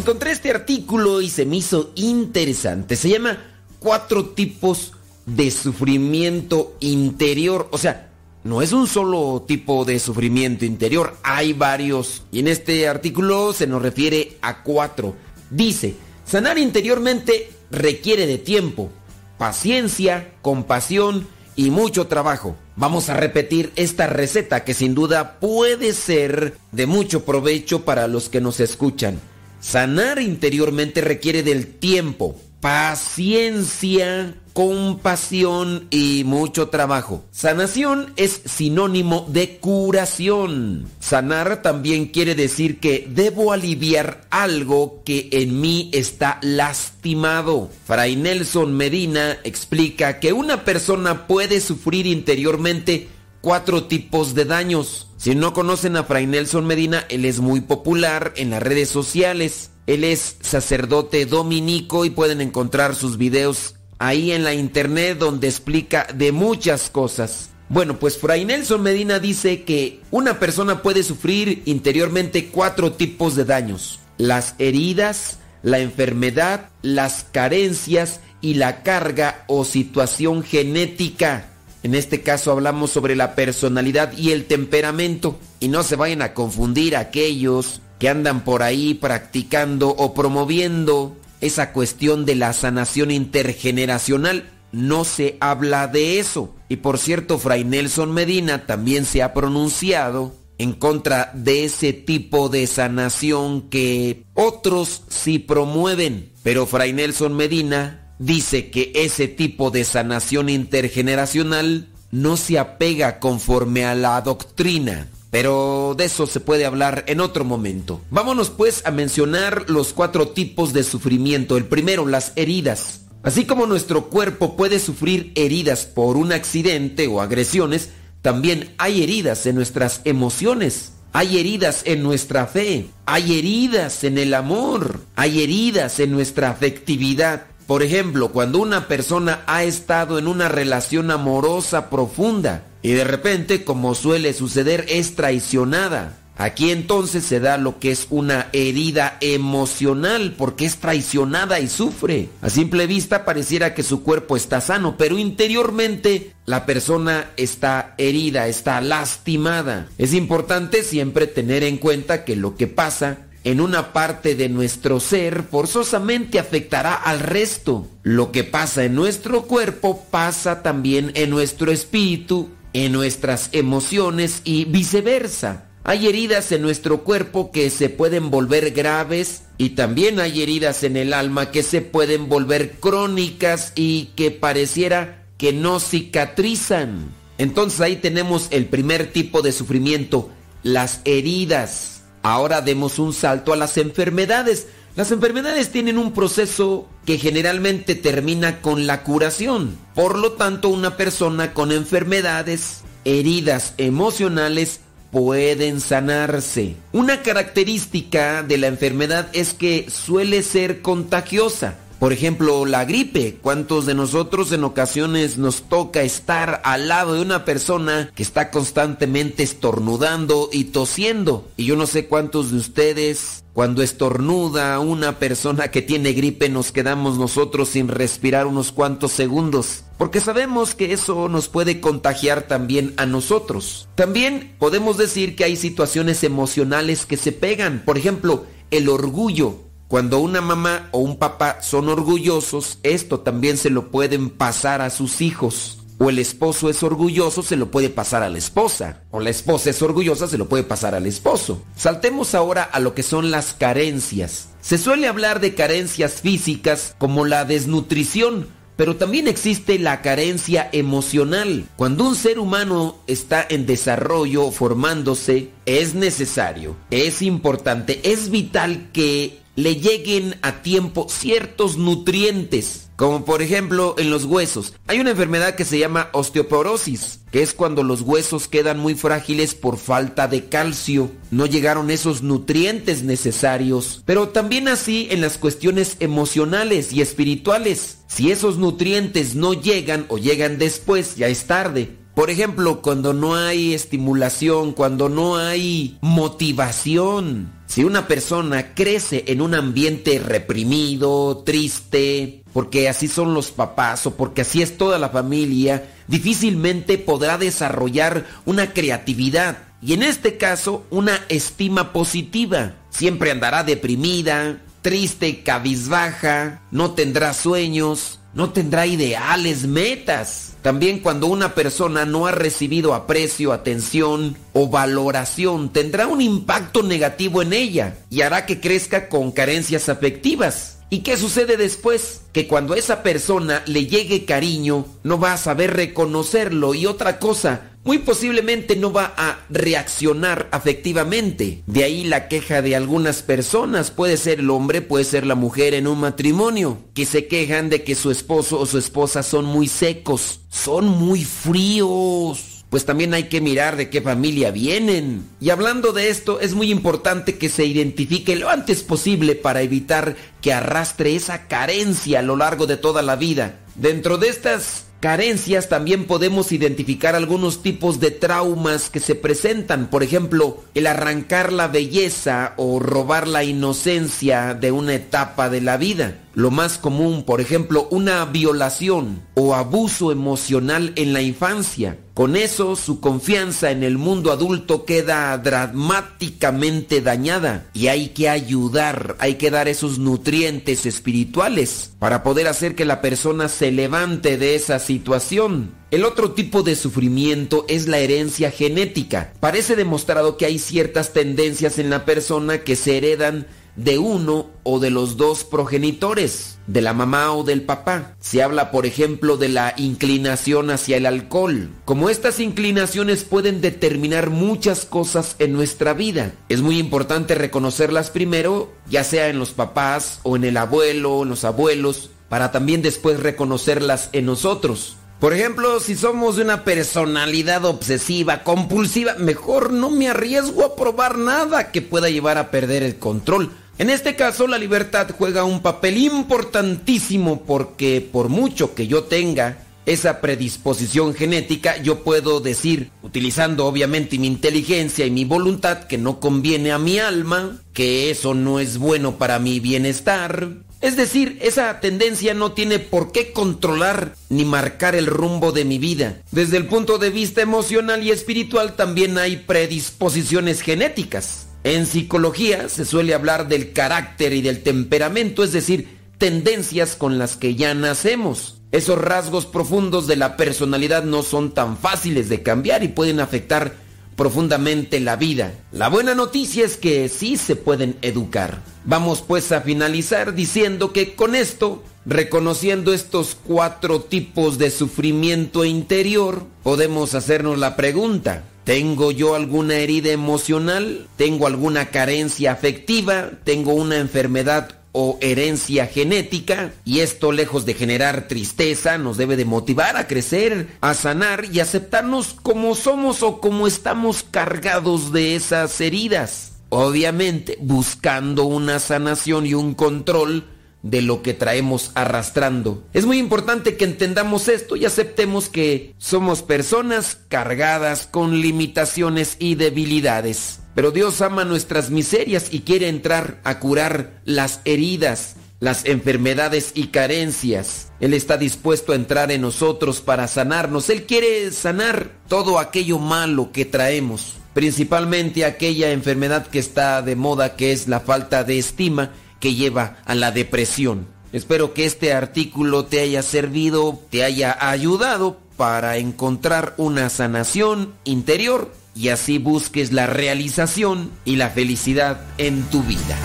Encontré 0.00 0.30
este 0.30 0.50
artículo 0.50 1.20
y 1.20 1.28
se 1.28 1.44
me 1.44 1.58
hizo 1.58 1.92
interesante. 1.94 2.96
Se 2.96 3.10
llama 3.10 3.36
Cuatro 3.80 4.30
tipos 4.30 4.94
de 5.26 5.50
sufrimiento 5.50 6.74
interior. 6.80 7.68
O 7.70 7.76
sea, 7.76 8.08
no 8.42 8.62
es 8.62 8.72
un 8.72 8.86
solo 8.86 9.44
tipo 9.46 9.84
de 9.84 9.98
sufrimiento 9.98 10.64
interior, 10.64 11.18
hay 11.22 11.52
varios. 11.52 12.22
Y 12.32 12.38
en 12.38 12.48
este 12.48 12.88
artículo 12.88 13.52
se 13.52 13.66
nos 13.66 13.82
refiere 13.82 14.38
a 14.40 14.62
cuatro. 14.62 15.16
Dice, 15.50 15.96
sanar 16.24 16.56
interiormente 16.56 17.50
requiere 17.70 18.26
de 18.26 18.38
tiempo, 18.38 18.88
paciencia, 19.36 20.32
compasión 20.40 21.28
y 21.56 21.68
mucho 21.70 22.06
trabajo. 22.06 22.56
Vamos 22.74 23.10
a 23.10 23.18
repetir 23.18 23.70
esta 23.76 24.06
receta 24.06 24.64
que 24.64 24.72
sin 24.72 24.94
duda 24.94 25.38
puede 25.40 25.92
ser 25.92 26.56
de 26.72 26.86
mucho 26.86 27.26
provecho 27.26 27.84
para 27.84 28.08
los 28.08 28.30
que 28.30 28.40
nos 28.40 28.60
escuchan. 28.60 29.20
Sanar 29.60 30.20
interiormente 30.20 31.00
requiere 31.02 31.42
del 31.42 31.66
tiempo, 31.66 32.36
paciencia, 32.60 34.34
compasión 34.52 35.86
y 35.90 36.24
mucho 36.24 36.68
trabajo. 36.68 37.24
Sanación 37.30 38.12
es 38.16 38.42
sinónimo 38.44 39.26
de 39.28 39.58
curación. 39.58 40.88
Sanar 40.98 41.62
también 41.62 42.06
quiere 42.06 42.34
decir 42.34 42.80
que 42.80 43.06
debo 43.08 43.52
aliviar 43.52 44.26
algo 44.30 45.02
que 45.04 45.28
en 45.32 45.60
mí 45.60 45.90
está 45.92 46.38
lastimado. 46.42 47.70
Fray 47.86 48.16
Nelson 48.16 48.74
Medina 48.74 49.38
explica 49.44 50.20
que 50.20 50.32
una 50.32 50.64
persona 50.64 51.26
puede 51.26 51.60
sufrir 51.60 52.06
interiormente 52.06 53.08
cuatro 53.40 53.84
tipos 53.84 54.34
de 54.34 54.44
daños. 54.44 55.08
Si 55.16 55.34
no 55.34 55.52
conocen 55.52 55.96
a 55.96 56.04
Fray 56.04 56.26
Nelson 56.26 56.66
Medina, 56.66 57.04
él 57.08 57.24
es 57.24 57.40
muy 57.40 57.60
popular 57.60 58.32
en 58.36 58.50
las 58.50 58.62
redes 58.62 58.88
sociales. 58.88 59.70
Él 59.86 60.04
es 60.04 60.36
sacerdote 60.40 61.26
dominico 61.26 62.04
y 62.04 62.10
pueden 62.10 62.40
encontrar 62.40 62.94
sus 62.94 63.16
videos 63.16 63.74
ahí 63.98 64.32
en 64.32 64.44
la 64.44 64.54
internet 64.54 65.18
donde 65.18 65.48
explica 65.48 66.06
de 66.14 66.32
muchas 66.32 66.90
cosas. 66.90 67.50
Bueno, 67.68 67.98
pues 67.98 68.18
Fray 68.18 68.44
Nelson 68.44 68.82
Medina 68.82 69.20
dice 69.20 69.62
que 69.62 70.00
una 70.10 70.40
persona 70.40 70.82
puede 70.82 71.02
sufrir 71.04 71.62
interiormente 71.66 72.48
cuatro 72.48 72.92
tipos 72.92 73.36
de 73.36 73.44
daños. 73.44 74.00
Las 74.18 74.54
heridas, 74.58 75.38
la 75.62 75.78
enfermedad, 75.78 76.70
las 76.82 77.26
carencias 77.30 78.20
y 78.40 78.54
la 78.54 78.82
carga 78.82 79.44
o 79.46 79.64
situación 79.64 80.42
genética. 80.42 81.49
En 81.82 81.94
este 81.94 82.22
caso 82.22 82.52
hablamos 82.52 82.90
sobre 82.90 83.16
la 83.16 83.34
personalidad 83.34 84.16
y 84.16 84.32
el 84.32 84.44
temperamento. 84.46 85.38
Y 85.60 85.68
no 85.68 85.82
se 85.82 85.96
vayan 85.96 86.22
a 86.22 86.34
confundir 86.34 86.96
aquellos 86.96 87.80
que 87.98 88.08
andan 88.08 88.44
por 88.44 88.62
ahí 88.62 88.94
practicando 88.94 89.90
o 89.90 90.14
promoviendo 90.14 91.16
esa 91.40 91.72
cuestión 91.72 92.26
de 92.26 92.34
la 92.34 92.52
sanación 92.52 93.10
intergeneracional. 93.10 94.50
No 94.72 95.04
se 95.04 95.36
habla 95.40 95.86
de 95.86 96.18
eso. 96.18 96.54
Y 96.68 96.76
por 96.76 96.98
cierto, 96.98 97.38
Fray 97.38 97.64
Nelson 97.64 98.12
Medina 98.12 98.66
también 98.66 99.04
se 99.04 99.22
ha 99.22 99.32
pronunciado 99.32 100.34
en 100.58 100.74
contra 100.74 101.32
de 101.34 101.64
ese 101.64 101.94
tipo 101.94 102.50
de 102.50 102.66
sanación 102.66 103.70
que 103.70 104.24
otros 104.34 105.02
sí 105.08 105.38
promueven. 105.38 106.32
Pero 106.42 106.66
Fray 106.66 106.92
Nelson 106.92 107.34
Medina 107.34 107.99
dice 108.20 108.70
que 108.70 108.92
ese 108.94 109.26
tipo 109.26 109.70
de 109.72 109.82
sanación 109.82 110.48
intergeneracional 110.48 111.88
no 112.12 112.36
se 112.36 112.58
apega 112.58 113.18
conforme 113.18 113.84
a 113.84 113.94
la 113.96 114.20
doctrina. 114.20 115.08
Pero 115.30 115.94
de 115.96 116.04
eso 116.04 116.26
se 116.26 116.40
puede 116.40 116.66
hablar 116.66 117.04
en 117.06 117.20
otro 117.20 117.44
momento. 117.44 118.00
Vámonos 118.10 118.50
pues 118.50 118.82
a 118.84 118.90
mencionar 118.90 119.70
los 119.70 119.92
cuatro 119.92 120.28
tipos 120.28 120.72
de 120.72 120.82
sufrimiento. 120.82 121.56
El 121.56 121.64
primero, 121.64 122.06
las 122.06 122.32
heridas. 122.36 123.02
Así 123.22 123.44
como 123.44 123.66
nuestro 123.66 124.08
cuerpo 124.08 124.56
puede 124.56 124.80
sufrir 124.80 125.32
heridas 125.36 125.86
por 125.86 126.16
un 126.16 126.32
accidente 126.32 127.06
o 127.06 127.20
agresiones, 127.20 127.90
también 128.22 128.74
hay 128.76 129.02
heridas 129.02 129.46
en 129.46 129.54
nuestras 129.54 130.00
emociones. 130.04 130.92
Hay 131.12 131.38
heridas 131.38 131.82
en 131.86 132.02
nuestra 132.02 132.46
fe. 132.46 132.86
Hay 133.06 133.38
heridas 133.38 134.04
en 134.04 134.18
el 134.18 134.34
amor. 134.34 135.00
Hay 135.16 135.42
heridas 135.42 136.00
en 136.00 136.10
nuestra 136.10 136.50
afectividad. 136.50 137.46
Por 137.70 137.84
ejemplo, 137.84 138.32
cuando 138.32 138.58
una 138.58 138.88
persona 138.88 139.44
ha 139.46 139.62
estado 139.62 140.18
en 140.18 140.26
una 140.26 140.48
relación 140.48 141.12
amorosa 141.12 141.88
profunda 141.88 142.64
y 142.82 142.90
de 142.90 143.04
repente, 143.04 143.62
como 143.62 143.94
suele 143.94 144.32
suceder, 144.32 144.86
es 144.88 145.14
traicionada. 145.14 146.18
Aquí 146.36 146.72
entonces 146.72 147.22
se 147.22 147.38
da 147.38 147.58
lo 147.58 147.78
que 147.78 147.92
es 147.92 148.08
una 148.10 148.48
herida 148.52 149.18
emocional 149.20 150.34
porque 150.36 150.64
es 150.64 150.78
traicionada 150.78 151.60
y 151.60 151.68
sufre. 151.68 152.28
A 152.42 152.50
simple 152.50 152.88
vista 152.88 153.24
pareciera 153.24 153.72
que 153.72 153.84
su 153.84 154.02
cuerpo 154.02 154.36
está 154.36 154.60
sano, 154.60 154.96
pero 154.98 155.16
interiormente 155.16 156.32
la 156.46 156.66
persona 156.66 157.30
está 157.36 157.94
herida, 157.98 158.48
está 158.48 158.80
lastimada. 158.80 159.86
Es 159.96 160.12
importante 160.12 160.82
siempre 160.82 161.28
tener 161.28 161.62
en 161.62 161.76
cuenta 161.76 162.24
que 162.24 162.34
lo 162.34 162.56
que 162.56 162.66
pasa 162.66 163.29
en 163.44 163.60
una 163.60 163.92
parte 163.92 164.34
de 164.34 164.48
nuestro 164.48 165.00
ser 165.00 165.42
forzosamente 165.42 166.38
afectará 166.38 166.94
al 166.94 167.20
resto. 167.20 167.88
Lo 168.02 168.32
que 168.32 168.44
pasa 168.44 168.84
en 168.84 168.94
nuestro 168.94 169.42
cuerpo 169.42 170.04
pasa 170.10 170.62
también 170.62 171.12
en 171.14 171.30
nuestro 171.30 171.72
espíritu, 171.72 172.50
en 172.72 172.92
nuestras 172.92 173.48
emociones 173.52 174.42
y 174.44 174.64
viceversa. 174.64 175.66
Hay 175.82 176.06
heridas 176.06 176.52
en 176.52 176.60
nuestro 176.60 177.04
cuerpo 177.04 177.50
que 177.50 177.70
se 177.70 177.88
pueden 177.88 178.30
volver 178.30 178.72
graves 178.72 179.44
y 179.56 179.70
también 179.70 180.20
hay 180.20 180.42
heridas 180.42 180.84
en 180.84 180.96
el 180.96 181.14
alma 181.14 181.50
que 181.50 181.62
se 181.62 181.80
pueden 181.80 182.28
volver 182.28 182.72
crónicas 182.72 183.72
y 183.74 184.10
que 184.14 184.30
pareciera 184.30 185.24
que 185.38 185.54
no 185.54 185.80
cicatrizan. 185.80 187.14
Entonces 187.38 187.80
ahí 187.80 187.96
tenemos 187.96 188.48
el 188.50 188.66
primer 188.66 189.10
tipo 189.10 189.40
de 189.40 189.52
sufrimiento, 189.52 190.28
las 190.62 191.00
heridas. 191.06 191.89
Ahora 192.22 192.60
demos 192.60 192.98
un 192.98 193.12
salto 193.12 193.52
a 193.52 193.56
las 193.56 193.76
enfermedades. 193.76 194.66
Las 194.96 195.10
enfermedades 195.10 195.70
tienen 195.70 195.98
un 195.98 196.12
proceso 196.12 196.86
que 197.06 197.18
generalmente 197.18 197.94
termina 197.94 198.60
con 198.60 198.86
la 198.86 199.02
curación. 199.02 199.78
Por 199.94 200.18
lo 200.18 200.32
tanto, 200.32 200.68
una 200.68 200.96
persona 200.96 201.54
con 201.54 201.72
enfermedades, 201.72 202.82
heridas 203.04 203.74
emocionales, 203.78 204.80
pueden 205.10 205.80
sanarse. 205.80 206.76
Una 206.92 207.22
característica 207.22 208.42
de 208.42 208.58
la 208.58 208.66
enfermedad 208.66 209.28
es 209.32 209.54
que 209.54 209.88
suele 209.90 210.42
ser 210.42 210.82
contagiosa. 210.82 211.76
Por 212.00 212.14
ejemplo, 212.14 212.64
la 212.64 212.86
gripe. 212.86 213.36
¿Cuántos 213.42 213.84
de 213.84 213.94
nosotros 213.94 214.50
en 214.52 214.64
ocasiones 214.64 215.36
nos 215.36 215.64
toca 215.64 216.00
estar 216.00 216.62
al 216.64 216.88
lado 216.88 217.12
de 217.12 217.20
una 217.20 217.44
persona 217.44 218.10
que 218.14 218.22
está 218.22 218.50
constantemente 218.50 219.42
estornudando 219.42 220.48
y 220.50 220.64
tosiendo? 220.64 221.46
Y 221.58 221.66
yo 221.66 221.76
no 221.76 221.86
sé 221.86 222.06
cuántos 222.06 222.52
de 222.52 222.56
ustedes, 222.56 223.44
cuando 223.52 223.82
estornuda 223.82 224.80
una 224.80 225.18
persona 225.18 225.70
que 225.70 225.82
tiene 225.82 226.14
gripe, 226.14 226.48
nos 226.48 226.72
quedamos 226.72 227.18
nosotros 227.18 227.68
sin 227.68 227.88
respirar 227.88 228.46
unos 228.46 228.72
cuantos 228.72 229.12
segundos. 229.12 229.84
Porque 229.98 230.22
sabemos 230.22 230.74
que 230.74 230.94
eso 230.94 231.28
nos 231.28 231.48
puede 231.48 231.82
contagiar 231.82 232.48
también 232.48 232.94
a 232.96 233.04
nosotros. 233.04 233.90
También 233.94 234.56
podemos 234.58 234.96
decir 234.96 235.36
que 235.36 235.44
hay 235.44 235.54
situaciones 235.54 236.24
emocionales 236.24 237.04
que 237.04 237.18
se 237.18 237.32
pegan. 237.32 237.82
Por 237.84 237.98
ejemplo, 237.98 238.46
el 238.70 238.88
orgullo. 238.88 239.69
Cuando 239.90 240.20
una 240.20 240.40
mamá 240.40 240.88
o 240.92 241.00
un 241.00 241.16
papá 241.16 241.60
son 241.62 241.88
orgullosos, 241.88 242.78
esto 242.84 243.18
también 243.18 243.56
se 243.56 243.70
lo 243.70 243.90
pueden 243.90 244.30
pasar 244.30 244.82
a 244.82 244.88
sus 244.88 245.20
hijos. 245.20 245.80
O 245.98 246.10
el 246.10 246.20
esposo 246.20 246.70
es 246.70 246.84
orgulloso, 246.84 247.42
se 247.42 247.56
lo 247.56 247.72
puede 247.72 247.90
pasar 247.90 248.22
a 248.22 248.30
la 248.30 248.38
esposa. 248.38 249.02
O 249.10 249.18
la 249.18 249.30
esposa 249.30 249.70
es 249.70 249.82
orgullosa, 249.82 250.28
se 250.28 250.38
lo 250.38 250.48
puede 250.48 250.62
pasar 250.62 250.94
al 250.94 251.06
esposo. 251.06 251.64
Saltemos 251.74 252.36
ahora 252.36 252.62
a 252.62 252.78
lo 252.78 252.94
que 252.94 253.02
son 253.02 253.32
las 253.32 253.52
carencias. 253.52 254.50
Se 254.60 254.78
suele 254.78 255.08
hablar 255.08 255.40
de 255.40 255.56
carencias 255.56 256.20
físicas 256.20 256.94
como 256.98 257.24
la 257.24 257.44
desnutrición, 257.44 258.46
pero 258.76 258.94
también 258.94 259.26
existe 259.26 259.76
la 259.80 260.02
carencia 260.02 260.68
emocional. 260.70 261.66
Cuando 261.74 262.04
un 262.04 262.14
ser 262.14 262.38
humano 262.38 262.96
está 263.08 263.44
en 263.50 263.66
desarrollo, 263.66 264.52
formándose, 264.52 265.50
es 265.66 265.96
necesario, 265.96 266.76
es 266.92 267.22
importante, 267.22 268.00
es 268.04 268.30
vital 268.30 268.90
que 268.92 269.40
le 269.60 269.76
lleguen 269.76 270.36
a 270.40 270.62
tiempo 270.62 271.06
ciertos 271.10 271.76
nutrientes, 271.76 272.88
como 272.96 273.26
por 273.26 273.42
ejemplo 273.42 273.94
en 273.98 274.08
los 274.08 274.24
huesos. 274.24 274.72
Hay 274.86 275.00
una 275.00 275.10
enfermedad 275.10 275.54
que 275.54 275.66
se 275.66 275.78
llama 275.78 276.08
osteoporosis, 276.12 277.20
que 277.30 277.42
es 277.42 277.52
cuando 277.52 277.82
los 277.82 278.00
huesos 278.00 278.48
quedan 278.48 278.78
muy 278.78 278.94
frágiles 278.94 279.54
por 279.54 279.76
falta 279.76 280.28
de 280.28 280.46
calcio. 280.46 281.10
No 281.30 281.44
llegaron 281.44 281.90
esos 281.90 282.22
nutrientes 282.22 283.02
necesarios. 283.02 284.02
Pero 284.06 284.30
también 284.30 284.66
así 284.66 285.08
en 285.10 285.20
las 285.20 285.36
cuestiones 285.36 285.96
emocionales 286.00 286.94
y 286.94 287.02
espirituales. 287.02 287.98
Si 288.06 288.30
esos 288.30 288.56
nutrientes 288.56 289.34
no 289.34 289.52
llegan 289.52 290.06
o 290.08 290.16
llegan 290.16 290.56
después, 290.56 291.16
ya 291.16 291.28
es 291.28 291.44
tarde. 291.44 291.99
Por 292.14 292.28
ejemplo, 292.28 292.82
cuando 292.82 293.14
no 293.14 293.36
hay 293.36 293.72
estimulación, 293.72 294.72
cuando 294.72 295.08
no 295.08 295.36
hay 295.36 295.98
motivación. 296.00 297.52
Si 297.66 297.84
una 297.84 298.08
persona 298.08 298.74
crece 298.74 299.24
en 299.28 299.40
un 299.40 299.54
ambiente 299.54 300.18
reprimido, 300.18 301.42
triste, 301.46 302.42
porque 302.52 302.88
así 302.88 303.06
son 303.06 303.32
los 303.32 303.52
papás 303.52 304.06
o 304.06 304.16
porque 304.16 304.42
así 304.42 304.60
es 304.60 304.76
toda 304.76 304.98
la 304.98 305.10
familia, 305.10 305.88
difícilmente 306.08 306.98
podrá 306.98 307.38
desarrollar 307.38 308.26
una 308.44 308.72
creatividad 308.72 309.58
y 309.82 309.94
en 309.94 310.02
este 310.02 310.36
caso 310.36 310.84
una 310.90 311.20
estima 311.28 311.92
positiva. 311.92 312.74
Siempre 312.90 313.30
andará 313.30 313.64
deprimida, 313.64 314.60
triste, 314.82 315.42
cabizbaja, 315.42 316.62
no 316.70 316.92
tendrá 316.92 317.34
sueños, 317.34 318.19
no 318.34 318.50
tendrá 318.50 318.86
ideales, 318.86 319.66
metas. 319.66 320.54
También 320.62 321.00
cuando 321.00 321.26
una 321.26 321.54
persona 321.54 322.04
no 322.04 322.26
ha 322.26 322.32
recibido 322.32 322.94
aprecio, 322.94 323.52
atención 323.52 324.36
o 324.52 324.68
valoración, 324.68 325.72
tendrá 325.72 326.06
un 326.06 326.20
impacto 326.20 326.82
negativo 326.82 327.42
en 327.42 327.52
ella 327.52 327.96
y 328.10 328.20
hará 328.20 328.46
que 328.46 328.60
crezca 328.60 329.08
con 329.08 329.32
carencias 329.32 329.88
afectivas. 329.88 330.76
¿Y 330.92 330.98
qué 330.98 331.16
sucede 331.16 331.56
después? 331.56 332.22
Que 332.32 332.48
cuando 332.48 332.74
a 332.74 332.78
esa 332.78 333.04
persona 333.04 333.62
le 333.66 333.86
llegue 333.86 334.24
cariño, 334.24 334.86
no 335.04 335.20
va 335.20 335.32
a 335.32 335.38
saber 335.38 335.74
reconocerlo 335.74 336.74
y 336.74 336.86
otra 336.86 337.20
cosa, 337.20 337.69
muy 337.84 337.98
posiblemente 337.98 338.76
no 338.76 338.92
va 338.92 339.14
a 339.16 339.40
reaccionar 339.48 340.48
afectivamente. 340.52 341.62
De 341.66 341.84
ahí 341.84 342.04
la 342.04 342.28
queja 342.28 342.62
de 342.62 342.76
algunas 342.76 343.22
personas, 343.22 343.90
puede 343.90 344.16
ser 344.16 344.40
el 344.40 344.50
hombre, 344.50 344.82
puede 344.82 345.04
ser 345.04 345.26
la 345.26 345.34
mujer 345.34 345.74
en 345.74 345.86
un 345.86 346.00
matrimonio, 346.00 346.78
que 346.94 347.06
se 347.06 347.26
quejan 347.26 347.70
de 347.70 347.82
que 347.82 347.94
su 347.94 348.10
esposo 348.10 348.58
o 348.60 348.66
su 348.66 348.78
esposa 348.78 349.22
son 349.22 349.44
muy 349.44 349.68
secos, 349.68 350.40
son 350.50 350.86
muy 350.88 351.24
fríos 351.24 352.60
pues 352.70 352.84
también 352.84 353.12
hay 353.14 353.24
que 353.24 353.40
mirar 353.40 353.76
de 353.76 353.90
qué 353.90 354.00
familia 354.00 354.52
vienen. 354.52 355.28
Y 355.40 355.50
hablando 355.50 355.92
de 355.92 356.08
esto, 356.08 356.38
es 356.38 356.54
muy 356.54 356.70
importante 356.70 357.36
que 357.36 357.48
se 357.48 357.64
identifique 357.66 358.36
lo 358.36 358.48
antes 358.48 358.84
posible 358.84 359.34
para 359.34 359.62
evitar 359.62 360.14
que 360.40 360.52
arrastre 360.52 361.16
esa 361.16 361.48
carencia 361.48 362.20
a 362.20 362.22
lo 362.22 362.36
largo 362.36 362.68
de 362.68 362.76
toda 362.76 363.02
la 363.02 363.16
vida. 363.16 363.58
Dentro 363.74 364.18
de 364.18 364.28
estas 364.28 364.84
carencias 365.00 365.68
también 365.68 366.06
podemos 366.06 366.52
identificar 366.52 367.16
algunos 367.16 367.62
tipos 367.62 368.00
de 368.00 368.10
traumas 368.10 368.90
que 368.90 369.00
se 369.00 369.14
presentan. 369.14 369.88
Por 369.88 370.02
ejemplo, 370.02 370.62
el 370.74 370.86
arrancar 370.86 371.52
la 371.52 371.68
belleza 371.68 372.52
o 372.56 372.78
robar 372.78 373.26
la 373.26 373.42
inocencia 373.42 374.54
de 374.54 374.70
una 374.70 374.94
etapa 374.94 375.48
de 375.48 375.62
la 375.62 375.78
vida. 375.78 376.18
Lo 376.34 376.50
más 376.50 376.78
común, 376.78 377.24
por 377.24 377.40
ejemplo, 377.40 377.88
una 377.90 378.24
violación 378.24 379.22
o 379.34 379.54
abuso 379.54 380.12
emocional 380.12 380.92
en 380.96 381.12
la 381.12 381.22
infancia. 381.22 381.98
Con 382.14 382.36
eso 382.36 382.76
su 382.76 383.00
confianza 383.00 383.70
en 383.70 383.82
el 383.82 383.98
mundo 383.98 384.30
adulto 384.30 384.84
queda 384.84 385.36
dramáticamente 385.38 387.00
dañada 387.00 387.66
y 387.72 387.88
hay 387.88 388.08
que 388.10 388.28
ayudar, 388.28 389.16
hay 389.18 389.36
que 389.36 389.50
dar 389.50 389.68
esos 389.68 389.98
nutrientes 389.98 390.86
espirituales 390.86 391.92
para 391.98 392.22
poder 392.22 392.46
hacer 392.46 392.74
que 392.74 392.84
la 392.84 393.00
persona 393.00 393.48
se 393.48 393.72
levante 393.72 394.36
de 394.36 394.54
esa 394.54 394.78
situación. 394.78 395.72
El 395.90 396.04
otro 396.04 396.32
tipo 396.32 396.62
de 396.62 396.76
sufrimiento 396.76 397.64
es 397.68 397.88
la 397.88 397.98
herencia 397.98 398.50
genética. 398.52 399.32
Parece 399.40 399.74
demostrado 399.74 400.36
que 400.36 400.46
hay 400.46 400.58
ciertas 400.58 401.12
tendencias 401.12 401.78
en 401.78 401.90
la 401.90 402.04
persona 402.04 402.58
que 402.58 402.76
se 402.76 402.98
heredan 402.98 403.46
de 403.84 403.98
uno 403.98 404.50
o 404.62 404.78
de 404.78 404.90
los 404.90 405.16
dos 405.16 405.44
progenitores, 405.44 406.58
de 406.66 406.82
la 406.82 406.92
mamá 406.92 407.32
o 407.32 407.44
del 407.44 407.62
papá. 407.62 408.14
Se 408.20 408.42
habla, 408.42 408.70
por 408.70 408.84
ejemplo, 408.84 409.36
de 409.36 409.48
la 409.48 409.74
inclinación 409.76 410.70
hacia 410.70 410.98
el 410.98 411.06
alcohol. 411.06 411.70
Como 411.86 412.10
estas 412.10 412.40
inclinaciones 412.40 413.24
pueden 413.24 413.60
determinar 413.60 414.28
muchas 414.30 414.84
cosas 414.84 415.36
en 415.38 415.52
nuestra 415.52 415.94
vida, 415.94 416.32
es 416.48 416.60
muy 416.60 416.78
importante 416.78 417.34
reconocerlas 417.34 418.10
primero, 418.10 418.70
ya 418.88 419.02
sea 419.02 419.28
en 419.28 419.38
los 419.38 419.52
papás 419.52 420.20
o 420.24 420.36
en 420.36 420.44
el 420.44 420.58
abuelo 420.58 421.16
o 421.16 421.22
en 421.22 421.30
los 421.30 421.44
abuelos, 421.44 422.10
para 422.28 422.52
también 422.52 422.82
después 422.82 423.20
reconocerlas 423.20 424.10
en 424.12 424.26
nosotros. 424.26 424.96
Por 425.20 425.34
ejemplo, 425.34 425.80
si 425.80 425.96
somos 425.96 426.36
de 426.36 426.42
una 426.42 426.64
personalidad 426.64 427.66
obsesiva, 427.66 428.42
compulsiva, 428.42 429.16
mejor 429.18 429.70
no 429.70 429.90
me 429.90 430.08
arriesgo 430.08 430.64
a 430.64 430.76
probar 430.76 431.18
nada 431.18 431.72
que 431.72 431.82
pueda 431.82 432.08
llevar 432.08 432.38
a 432.38 432.50
perder 432.50 432.82
el 432.82 432.96
control. 432.96 433.52
En 433.80 433.88
este 433.88 434.14
caso, 434.14 434.46
la 434.46 434.58
libertad 434.58 435.08
juega 435.16 435.44
un 435.44 435.62
papel 435.62 435.96
importantísimo 435.96 437.44
porque 437.46 438.06
por 438.12 438.28
mucho 438.28 438.74
que 438.74 438.86
yo 438.86 439.04
tenga 439.04 439.64
esa 439.86 440.20
predisposición 440.20 441.14
genética, 441.14 441.78
yo 441.78 442.04
puedo 442.04 442.40
decir, 442.40 442.90
utilizando 443.02 443.64
obviamente 443.64 444.18
mi 444.18 444.26
inteligencia 444.26 445.06
y 445.06 445.10
mi 445.10 445.24
voluntad, 445.24 445.84
que 445.84 445.96
no 445.96 446.20
conviene 446.20 446.72
a 446.72 446.78
mi 446.78 446.98
alma, 446.98 447.56
que 447.72 448.10
eso 448.10 448.34
no 448.34 448.60
es 448.60 448.76
bueno 448.76 449.16
para 449.16 449.38
mi 449.38 449.60
bienestar. 449.60 450.48
Es 450.82 450.98
decir, 450.98 451.38
esa 451.40 451.80
tendencia 451.80 452.34
no 452.34 452.52
tiene 452.52 452.80
por 452.80 453.12
qué 453.12 453.32
controlar 453.32 454.14
ni 454.28 454.44
marcar 454.44 454.94
el 454.94 455.06
rumbo 455.06 455.52
de 455.52 455.64
mi 455.64 455.78
vida. 455.78 456.20
Desde 456.32 456.58
el 456.58 456.66
punto 456.66 456.98
de 456.98 457.08
vista 457.08 457.40
emocional 457.40 458.02
y 458.02 458.10
espiritual 458.10 458.76
también 458.76 459.16
hay 459.16 459.38
predisposiciones 459.38 460.60
genéticas. 460.60 461.46
En 461.62 461.84
psicología 461.86 462.68
se 462.68 462.84
suele 462.84 463.12
hablar 463.12 463.48
del 463.48 463.72
carácter 463.72 464.32
y 464.32 464.40
del 464.40 464.62
temperamento, 464.62 465.44
es 465.44 465.52
decir, 465.52 465.98
tendencias 466.16 466.96
con 466.96 467.18
las 467.18 467.36
que 467.36 467.54
ya 467.54 467.74
nacemos. 467.74 468.60
Esos 468.72 468.98
rasgos 468.98 469.46
profundos 469.46 470.06
de 470.06 470.16
la 470.16 470.36
personalidad 470.36 471.04
no 471.04 471.22
son 471.22 471.52
tan 471.52 471.76
fáciles 471.76 472.28
de 472.28 472.42
cambiar 472.42 472.82
y 472.82 472.88
pueden 472.88 473.20
afectar 473.20 473.74
profundamente 474.16 475.00
la 475.00 475.16
vida. 475.16 475.52
La 475.72 475.88
buena 475.88 476.14
noticia 476.14 476.64
es 476.64 476.76
que 476.76 477.08
sí 477.08 477.36
se 477.36 477.56
pueden 477.56 477.96
educar. 478.02 478.62
Vamos 478.84 479.22
pues 479.26 479.50
a 479.50 479.60
finalizar 479.60 480.34
diciendo 480.34 480.92
que 480.92 481.14
con 481.14 481.34
esto, 481.34 481.82
reconociendo 482.06 482.92
estos 482.92 483.34
cuatro 483.34 484.00
tipos 484.00 484.56
de 484.56 484.70
sufrimiento 484.70 485.64
interior, 485.64 486.44
podemos 486.62 487.14
hacernos 487.14 487.58
la 487.58 487.76
pregunta, 487.76 488.44
¿Tengo 488.70 489.10
yo 489.10 489.34
alguna 489.34 489.78
herida 489.78 490.12
emocional? 490.12 491.08
¿Tengo 491.16 491.48
alguna 491.48 491.86
carencia 491.86 492.52
afectiva? 492.52 493.32
¿Tengo 493.42 493.74
una 493.74 493.96
enfermedad 493.96 494.76
o 494.92 495.18
herencia 495.20 495.88
genética 495.88 496.72
y 496.84 497.00
esto 497.00 497.32
lejos 497.32 497.66
de 497.66 497.74
generar 497.74 498.28
tristeza 498.28 498.96
nos 498.96 499.16
debe 499.16 499.36
de 499.36 499.44
motivar 499.44 499.96
a 499.96 500.06
crecer, 500.06 500.68
a 500.82 500.94
sanar 500.94 501.46
y 501.52 501.58
aceptarnos 501.58 502.36
como 502.40 502.76
somos 502.76 503.24
o 503.24 503.40
como 503.40 503.66
estamos 503.66 504.22
cargados 504.22 505.12
de 505.12 505.34
esas 505.34 505.80
heridas. 505.80 506.52
Obviamente 506.68 507.58
buscando 507.60 508.44
una 508.44 508.78
sanación 508.78 509.46
y 509.46 509.54
un 509.54 509.74
control 509.74 510.44
de 510.82 511.02
lo 511.02 511.22
que 511.22 511.34
traemos 511.34 511.90
arrastrando. 511.94 512.82
Es 512.92 513.06
muy 513.06 513.18
importante 513.18 513.76
que 513.76 513.84
entendamos 513.84 514.48
esto 514.48 514.76
y 514.76 514.84
aceptemos 514.84 515.48
que 515.48 515.94
somos 515.98 516.42
personas 516.42 517.18
cargadas 517.28 518.06
con 518.10 518.40
limitaciones 518.40 519.36
y 519.38 519.54
debilidades. 519.54 520.60
Pero 520.74 520.90
Dios 520.92 521.20
ama 521.20 521.44
nuestras 521.44 521.90
miserias 521.90 522.48
y 522.50 522.60
quiere 522.60 522.88
entrar 522.88 523.40
a 523.44 523.58
curar 523.58 524.20
las 524.24 524.60
heridas, 524.64 525.36
las 525.58 525.84
enfermedades 525.84 526.72
y 526.74 526.86
carencias. 526.86 527.92
Él 528.00 528.14
está 528.14 528.38
dispuesto 528.38 528.92
a 528.92 528.96
entrar 528.96 529.30
en 529.30 529.42
nosotros 529.42 530.00
para 530.00 530.28
sanarnos. 530.28 530.88
Él 530.88 531.04
quiere 531.04 531.50
sanar 531.50 532.12
todo 532.28 532.58
aquello 532.58 532.98
malo 532.98 533.50
que 533.52 533.66
traemos, 533.66 534.36
principalmente 534.54 535.44
aquella 535.44 535.90
enfermedad 535.90 536.46
que 536.46 536.60
está 536.60 537.02
de 537.02 537.16
moda 537.16 537.56
que 537.56 537.72
es 537.72 537.88
la 537.88 538.00
falta 538.00 538.44
de 538.44 538.58
estima 538.58 539.10
que 539.40 539.54
lleva 539.54 539.96
a 540.04 540.14
la 540.14 540.30
depresión. 540.30 541.08
Espero 541.32 541.74
que 541.74 541.84
este 541.84 542.12
artículo 542.12 542.84
te 542.84 543.00
haya 543.00 543.22
servido, 543.22 543.98
te 544.10 544.24
haya 544.24 544.56
ayudado 544.60 545.38
para 545.56 545.96
encontrar 545.96 546.74
una 546.76 547.08
sanación 547.08 547.94
interior 548.04 548.72
y 548.94 549.08
así 549.08 549.38
busques 549.38 549.92
la 549.92 550.06
realización 550.06 551.10
y 551.24 551.36
la 551.36 551.50
felicidad 551.50 552.20
en 552.38 552.62
tu 552.64 552.82
vida. 552.82 553.16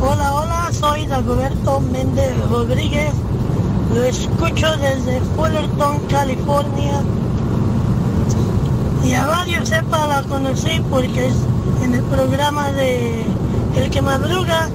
Hola, 0.00 0.34
hola, 0.34 0.70
soy 0.72 1.06
Dagoberto 1.06 1.80
Méndez 1.80 2.36
Rodríguez. 2.48 3.12
Lo 3.94 4.04
escucho 4.04 4.76
desde 4.76 5.20
Fullerton, 5.34 5.98
California. 6.08 7.02
Y 9.04 9.12
a 9.14 9.26
Radio 9.26 9.66
Sepa 9.66 10.06
la 10.06 10.22
conocí 10.22 10.80
porque 10.88 11.26
es 11.26 11.34
en 11.82 11.94
el 11.94 12.02
programa 12.04 12.70
de 12.72 13.24
El 13.76 13.90
que 13.90 14.00
madruga. 14.00 14.68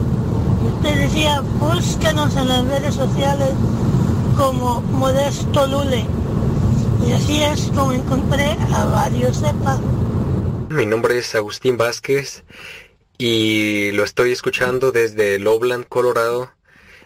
Usted 0.76 1.00
decía, 1.00 1.42
búscanos 1.60 2.36
en 2.36 2.48
las 2.50 2.66
redes 2.66 2.96
sociales 2.96 3.52
como 4.36 4.82
Modesto 4.82 5.66
Lule. 5.68 6.06
Y 7.08 7.12
así 7.14 7.42
es 7.42 7.72
como 7.74 7.94
encontré 7.94 8.58
a 8.74 8.86
Radio 8.86 9.34
Sepa. 9.34 9.80
Mi 10.70 10.86
nombre 10.86 11.18
es 11.20 11.34
Agustín 11.36 11.78
Vázquez 11.78 12.44
y 13.18 13.92
lo 13.94 14.04
estoy 14.04 14.32
escuchando 14.34 14.92
desde 14.92 15.40
Loveland, 15.40 15.86
Colorado. 15.88 16.55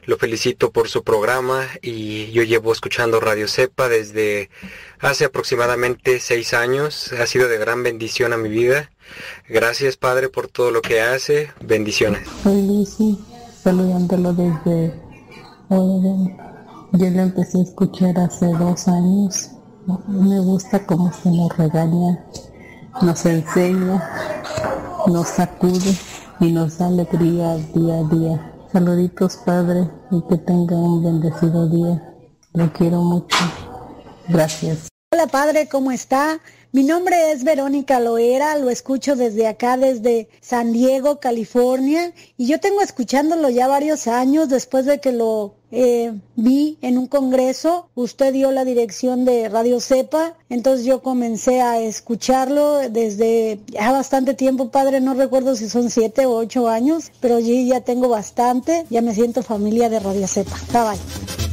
Lo 0.05 0.17
felicito 0.17 0.71
por 0.71 0.87
su 0.89 1.03
programa 1.03 1.67
y 1.81 2.31
yo 2.31 2.43
llevo 2.43 2.71
escuchando 2.71 3.19
Radio 3.19 3.47
Cepa 3.47 3.89
desde 3.89 4.49
hace 4.99 5.25
aproximadamente 5.25 6.19
seis 6.19 6.53
años. 6.53 7.11
Ha 7.13 7.25
sido 7.25 7.47
de 7.47 7.57
gran 7.57 7.83
bendición 7.83 8.33
a 8.33 8.37
mi 8.37 8.49
vida. 8.49 8.89
Gracias 9.47 9.97
Padre 9.97 10.29
por 10.29 10.47
todo 10.47 10.71
lo 10.71 10.81
que 10.81 11.01
hace. 11.01 11.51
Bendiciones. 11.61 12.27
Soy 12.43 12.65
Lucy, 12.65 13.19
saludándolo 13.63 14.33
desde 14.33 14.93
Oregon. 15.69 16.37
Yo 16.93 17.09
lo 17.09 17.21
empecé 17.21 17.59
a 17.59 17.63
escuchar 17.63 18.17
hace 18.19 18.47
dos 18.47 18.87
años. 18.87 19.51
Me 20.07 20.39
gusta 20.39 20.85
cómo 20.85 21.11
se 21.13 21.29
nos 21.29 21.55
regaña, 21.57 22.25
nos 23.01 23.25
enseña, 23.25 24.03
nos 25.07 25.27
sacude 25.27 25.95
y 26.39 26.51
nos 26.51 26.77
da 26.77 26.87
alegría 26.87 27.57
día 27.73 27.99
a 27.99 28.03
día. 28.03 28.53
Saluditos 28.71 29.37
Padre 29.37 29.89
y 30.11 30.21
que 30.29 30.37
tenga 30.37 30.75
un 30.75 31.03
bendecido 31.03 31.67
día. 31.69 32.13
Lo 32.53 32.71
quiero 32.71 33.01
mucho. 33.01 33.37
Gracias. 34.27 34.89
Hola 35.11 35.25
Padre, 35.25 35.67
¿cómo 35.67 35.91
está? 35.91 36.39
Mi 36.71 36.83
nombre 36.83 37.31
es 37.31 37.43
Verónica 37.43 37.99
Loera, 37.99 38.55
lo 38.59 38.69
escucho 38.69 39.15
desde 39.15 39.47
acá, 39.47 39.75
desde 39.75 40.29
San 40.39 40.71
Diego, 40.71 41.19
California, 41.19 42.13
y 42.37 42.45
yo 42.45 42.59
tengo 42.59 42.81
escuchándolo 42.81 43.49
ya 43.49 43.67
varios 43.67 44.05
años 44.05 44.49
después 44.49 44.85
de 44.85 44.99
que 44.99 45.11
lo 45.11 45.55
eh, 45.71 46.13
vi 46.35 46.77
en 46.83 46.99
un 46.99 47.07
congreso. 47.07 47.89
Usted 47.95 48.33
dio 48.33 48.51
la 48.51 48.65
dirección 48.65 49.25
de 49.25 49.49
Radio 49.49 49.79
Cepa, 49.79 50.35
entonces 50.47 50.85
yo 50.85 51.01
comencé 51.01 51.59
a 51.59 51.81
escucharlo 51.81 52.87
desde 52.87 53.59
ya 53.65 53.91
bastante 53.91 54.35
tiempo, 54.35 54.69
padre, 54.69 55.01
no 55.01 55.15
recuerdo 55.15 55.55
si 55.55 55.69
son 55.69 55.89
siete 55.89 56.27
o 56.27 56.35
ocho 56.35 56.69
años, 56.69 57.11
pero 57.19 57.39
yo 57.39 57.55
ya 57.55 57.81
tengo 57.81 58.09
bastante, 58.09 58.85
ya 58.91 59.01
me 59.01 59.15
siento 59.15 59.41
familia 59.41 59.89
de 59.89 59.99
Radio 60.01 60.27
Cepa. 60.27 60.55
Bye 60.71 60.83
bye. 60.83 61.48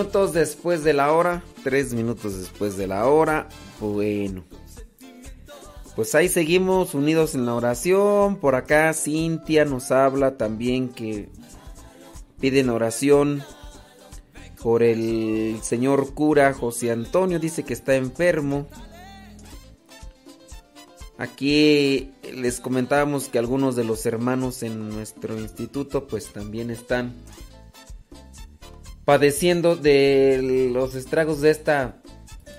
Minutos 0.00 0.32
después 0.32 0.82
de 0.82 0.94
la 0.94 1.12
hora. 1.12 1.42
Tres 1.62 1.92
minutos 1.92 2.38
después 2.38 2.78
de 2.78 2.86
la 2.86 3.06
hora. 3.06 3.48
Bueno. 3.80 4.44
Pues 5.94 6.14
ahí 6.14 6.30
seguimos 6.30 6.94
unidos 6.94 7.34
en 7.34 7.44
la 7.44 7.54
oración. 7.54 8.36
Por 8.36 8.54
acá 8.54 8.94
Cintia 8.94 9.66
nos 9.66 9.90
habla 9.90 10.38
también 10.38 10.88
que 10.88 11.28
piden 12.40 12.70
oración 12.70 13.42
por 14.62 14.82
el 14.82 15.58
señor 15.62 16.14
cura 16.14 16.54
José 16.54 16.92
Antonio. 16.92 17.38
Dice 17.38 17.62
que 17.62 17.74
está 17.74 17.94
enfermo. 17.94 18.68
Aquí 21.18 22.12
les 22.32 22.60
comentábamos 22.60 23.28
que 23.28 23.38
algunos 23.38 23.76
de 23.76 23.84
los 23.84 24.06
hermanos 24.06 24.62
en 24.62 24.88
nuestro 24.88 25.38
instituto 25.38 26.06
pues 26.06 26.32
también 26.32 26.70
están 26.70 27.12
padeciendo 29.04 29.76
de 29.76 30.70
los 30.72 30.94
estragos 30.94 31.40
de 31.40 31.50
esta 31.50 32.00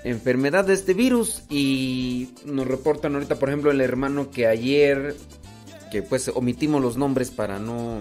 enfermedad, 0.04 0.64
de 0.66 0.74
este 0.74 0.94
virus. 0.94 1.42
Y 1.50 2.30
nos 2.44 2.66
reportan 2.66 3.14
ahorita, 3.14 3.36
por 3.38 3.48
ejemplo, 3.48 3.70
el 3.70 3.80
hermano 3.80 4.30
que 4.30 4.46
ayer, 4.46 5.16
que 5.90 6.02
pues 6.02 6.28
omitimos 6.28 6.82
los 6.82 6.96
nombres 6.96 7.30
para 7.30 7.58
no 7.58 8.00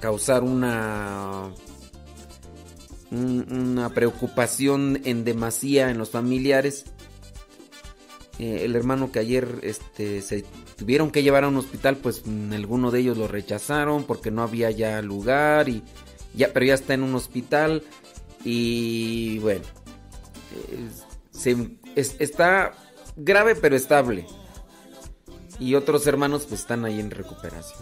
causar 0.00 0.42
una 0.42 1.50
un- 3.10 3.46
una 3.52 3.88
preocupación 3.90 5.00
en 5.04 5.24
demasía 5.24 5.90
en 5.90 5.98
los 5.98 6.10
familiares. 6.10 6.84
Eh, 8.38 8.62
el 8.64 8.76
hermano 8.76 9.10
que 9.10 9.18
ayer 9.18 9.58
este, 9.62 10.22
se 10.22 10.44
tuvieron 10.76 11.10
que 11.10 11.22
llevar 11.24 11.42
a 11.44 11.48
un 11.48 11.56
hospital, 11.56 11.96
pues 11.96 12.22
alguno 12.52 12.90
de 12.92 13.00
ellos 13.00 13.18
lo 13.18 13.26
rechazaron 13.28 14.04
porque 14.04 14.30
no 14.30 14.42
había 14.42 14.70
ya 14.70 15.02
lugar 15.02 15.68
y 15.68 15.82
ya, 16.34 16.52
pero 16.52 16.66
ya 16.66 16.74
está 16.74 16.94
en 16.94 17.02
un 17.02 17.14
hospital 17.14 17.82
y 18.44 19.38
bueno, 19.40 19.64
se- 21.30 21.76
es- 21.96 22.16
está 22.18 22.72
grave 23.16 23.54
pero 23.54 23.76
estable. 23.76 24.26
Y 25.58 25.74
otros 25.74 26.06
hermanos 26.06 26.46
pues 26.48 26.60
están 26.62 26.84
ahí 26.84 27.00
en 27.00 27.10
recuperación. 27.10 27.78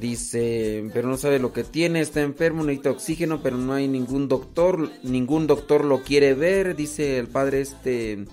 Dice, 0.00 0.88
pero 0.92 1.08
no 1.08 1.16
sabe 1.16 1.38
lo 1.38 1.52
que 1.54 1.64
tiene, 1.64 2.00
está 2.02 2.20
enfermo, 2.20 2.62
necesita 2.62 2.90
oxígeno, 2.90 3.42
pero 3.42 3.56
no 3.56 3.72
hay 3.72 3.88
ningún 3.88 4.28
doctor, 4.28 4.90
ningún 5.02 5.46
doctor 5.46 5.82
lo 5.84 6.02
quiere 6.02 6.34
ver, 6.34 6.76
dice 6.76 7.18
el 7.18 7.26
padre 7.26 7.62
este 7.62 8.26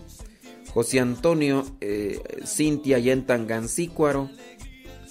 José 0.74 1.00
Antonio 1.00 1.66
eh, 1.80 2.22
Cintia 2.46 2.98
allá 2.98 3.14
en. 3.14 4.30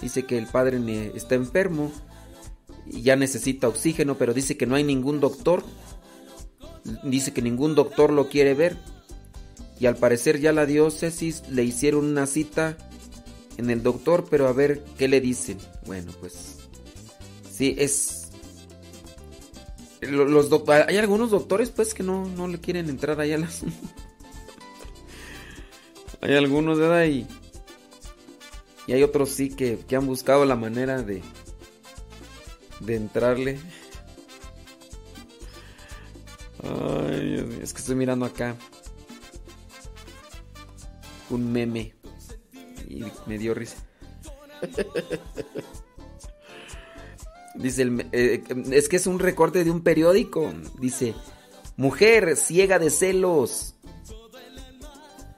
Dice 0.03 0.25
que 0.25 0.37
el 0.37 0.47
padre 0.47 0.79
está 1.15 1.35
enfermo 1.35 1.91
y 2.91 3.03
ya 3.03 3.17
necesita 3.17 3.69
oxígeno, 3.69 4.17
pero 4.17 4.35
dice 4.35 4.57
que 4.57 4.67
no 4.67 4.75
hay 4.77 4.85
ningún 4.85 5.21
doctor. 5.21 5.65
Dice 7.03 7.33
que 7.33 7.43
ningún 7.43 7.75
doctor 7.75 8.13
lo 8.13 8.29
quiere 8.29 8.55
ver. 8.55 8.77
Y 9.81 9.87
al 9.87 9.97
parecer 9.97 10.41
ya 10.41 10.53
la 10.53 10.67
diócesis 10.67 11.43
le 11.49 11.65
hicieron 11.65 12.05
una 12.05 12.27
cita 12.27 12.77
en 13.57 13.71
el 13.71 13.83
doctor, 13.83 14.27
pero 14.31 14.47
a 14.49 14.53
ver 14.53 14.85
qué 14.99 15.09
le 15.09 15.21
dicen. 15.21 15.59
Bueno, 15.87 16.13
pues 16.21 16.59
sí, 17.51 17.75
es... 17.79 18.29
lo- 20.03 20.27
Los 20.27 20.51
hay 20.69 20.97
algunos 20.99 21.31
doctores 21.31 21.71
pues 21.71 21.95
que 21.95 22.03
no, 22.03 22.29
no 22.29 22.47
le 22.49 22.61
quieren 22.61 22.89
entrar 22.89 23.21
allá 23.21 23.37
a 23.37 23.39
las... 23.39 23.63
hay 26.21 26.35
algunos, 26.37 26.79
¿verdad? 26.79 27.05
Y, 27.07 27.27
y 28.87 28.93
hay 28.93 29.03
otros 29.03 29.31
sí 29.31 29.49
que, 29.51 29.79
que 29.89 29.97
han 29.97 30.07
buscado 30.07 30.45
la 30.45 30.57
manera 30.57 31.03
de, 31.03 31.23
de 32.85 32.97
entrarle. 32.97 33.59
Ay, 36.63 37.33
Dios 37.33 37.47
mío, 37.47 37.59
es 37.63 37.73
que 37.73 37.81
estoy 37.81 37.95
mirando 37.95 38.25
acá 38.25 38.57
un 41.31 41.53
meme 41.53 41.95
y 42.89 43.05
me 43.27 43.39
dio 43.39 43.55
risa. 43.55 43.77
Dice, 47.55 47.83
el 47.83 48.09
eh, 48.13 48.43
es 48.73 48.89
que 48.89 48.97
es 48.97 49.07
un 49.07 49.19
recorte 49.19 49.63
de 49.65 49.71
un 49.71 49.83
periódico. 49.83 50.53
Dice, 50.81 51.15
mujer 51.77 52.37
ciega 52.37 52.79
de 52.79 52.91
celos, 52.91 53.75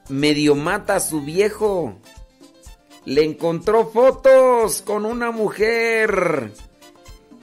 medio 0.08 0.54
mata 0.54 0.96
a 0.96 1.00
su 1.00 1.22
viejo. 1.22 1.98
Le 3.04 3.24
encontró 3.24 3.88
fotos 3.90 4.82
con 4.82 5.04
una 5.04 5.30
mujer 5.30 6.52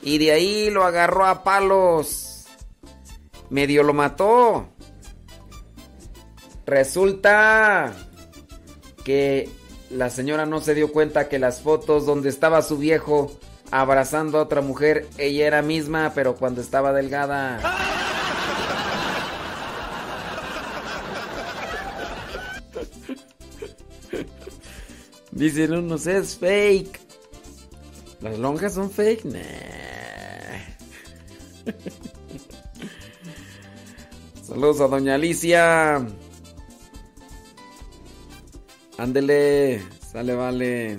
y 0.04 0.18
de 0.18 0.32
ahí 0.32 0.70
lo 0.70 0.84
agarró 0.84 1.26
a 1.26 1.44
palos. 1.44 2.46
Medio 3.50 3.84
lo 3.84 3.94
mató. 3.94 4.68
Resulta 6.66 7.94
que 9.04 9.50
la 9.90 10.10
señora 10.10 10.46
no 10.46 10.60
se 10.62 10.74
dio 10.74 10.92
cuenta 10.92 11.30
que 11.30 11.40
las 11.40 11.62
fotos 11.62 12.06
donde 12.06 12.30
estaba 12.30 12.62
su 12.62 12.78
viejo 12.78 13.32
abrazando 13.72 14.38
a 14.40 14.44
otra 14.44 14.62
mujer, 14.62 15.08
ella 15.18 15.48
era 15.48 15.62
misma, 15.62 16.12
pero 16.14 16.36
cuando 16.36 16.62
estaba 16.62 16.94
delgada. 16.94 17.60
Dicen 25.32 25.74
unos, 25.74 26.06
es 26.06 26.38
fake. 26.38 27.00
¿Las 28.22 28.38
lonjas 28.38 28.76
son 28.76 28.92
fake? 28.92 29.26
Nah. 29.26 29.73
Saludos 34.48 34.82
a 34.82 34.88
Doña 34.88 35.16
Alicia. 35.16 36.06
Ándele, 38.98 39.82
sale, 40.12 40.36
vale. 40.36 40.98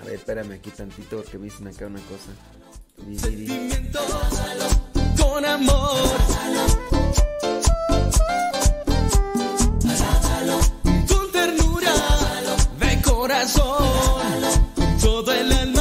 A 0.00 0.04
ver. 0.04 0.14
Espérame 0.14 0.54
aquí 0.54 0.70
tantito 0.70 1.18
porque 1.18 1.38
me 1.38 1.44
dicen 1.44 1.68
acá 1.68 1.86
una 1.86 2.00
cosa. 2.00 2.32
Con 5.16 5.44
amor. 5.44 6.00
Con 10.42 11.30
ternura 11.32 11.92
de 12.78 13.02
corazón, 13.02 13.84
todo 14.98 15.32
el 15.34 15.52
alma, 15.52 15.79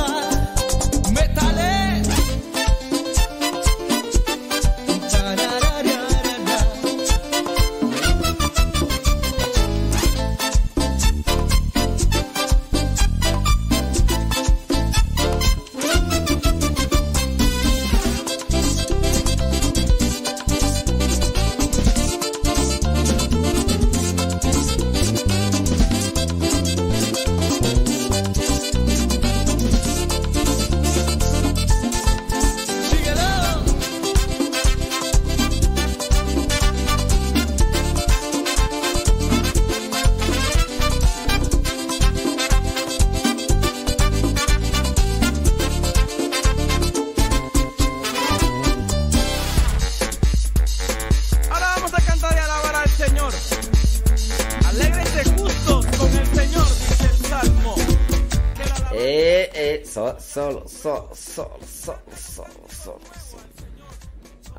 solo, 60.33 60.67
solo, 60.67 61.09
solo, 61.15 61.59
solo, 61.65 62.01
solo, 62.17 62.49
solo, 62.83 62.99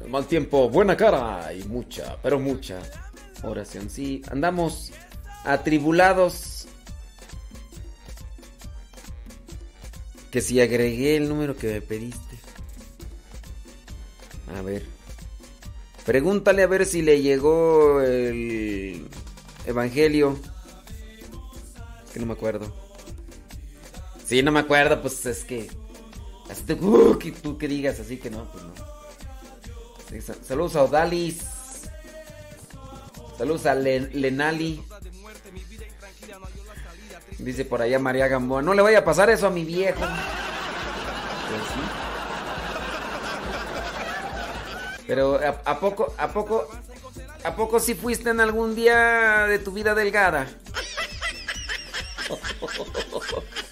Al 0.00 0.08
mal 0.08 0.26
tiempo, 0.26 0.68
buena 0.68 0.96
cara 0.96 1.52
y 1.52 1.62
mucha, 1.64 2.16
pero 2.22 2.38
mucha 2.40 2.80
oración. 3.42 3.88
Sí, 3.88 4.22
andamos 4.30 4.92
atribulados. 5.44 6.66
Que 10.30 10.40
si 10.40 10.60
agregué 10.60 11.16
el 11.16 11.28
número 11.28 11.56
que 11.56 11.66
me 11.66 11.80
pediste. 11.80 12.38
A 14.56 14.62
ver. 14.62 14.84
Pregúntale 16.04 16.62
a 16.62 16.66
ver 16.66 16.86
si 16.86 17.02
le 17.02 17.20
llegó 17.20 18.00
el 18.00 19.08
Evangelio. 19.66 20.38
Que 22.12 22.20
no 22.20 22.26
me 22.26 22.32
acuerdo. 22.32 22.79
Sí, 24.30 24.42
no 24.44 24.52
me 24.52 24.60
acuerdo, 24.60 25.02
pues 25.02 25.26
es 25.26 25.42
que. 25.44 25.68
Hasta 26.48 26.74
uh, 26.74 27.18
que 27.18 27.32
tú 27.32 27.58
que 27.58 27.66
digas 27.66 27.98
así 27.98 28.16
que 28.16 28.30
no, 28.30 28.46
pues 28.52 28.62
no. 28.62 28.74
saludos 30.44 30.76
a 30.76 30.84
Odalis. 30.84 31.40
Saludos 33.36 33.66
a 33.66 33.74
Lenali. 33.74 34.84
Dice 37.40 37.64
por 37.64 37.82
allá 37.82 37.98
María 37.98 38.28
Gamboa. 38.28 38.62
No 38.62 38.72
le 38.72 38.82
vaya 38.82 39.00
a 39.00 39.04
pasar 39.04 39.30
eso 39.30 39.48
a 39.48 39.50
mi 39.50 39.64
viejo. 39.64 39.98
Pues 39.98 40.12
Pero 45.08 45.40
¿a, 45.64 45.80
poco, 45.80 46.14
a 46.16 46.28
poco, 46.28 46.70
a 47.42 47.56
poco 47.56 47.80
si 47.80 47.96
fuiste 47.96 48.30
en 48.30 48.38
algún 48.38 48.76
día 48.76 49.46
de 49.48 49.58
tu 49.58 49.72
vida 49.72 49.96
delgada? 49.96 50.46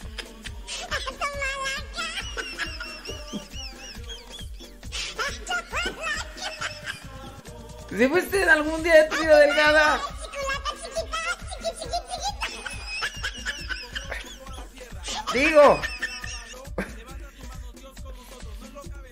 ¿Si 7.98 8.06
fuiste 8.06 8.44
algún 8.44 8.80
día 8.84 8.94
de 8.94 9.08
vida 9.08 9.38
delgada? 9.40 10.00
Digo. 15.34 15.80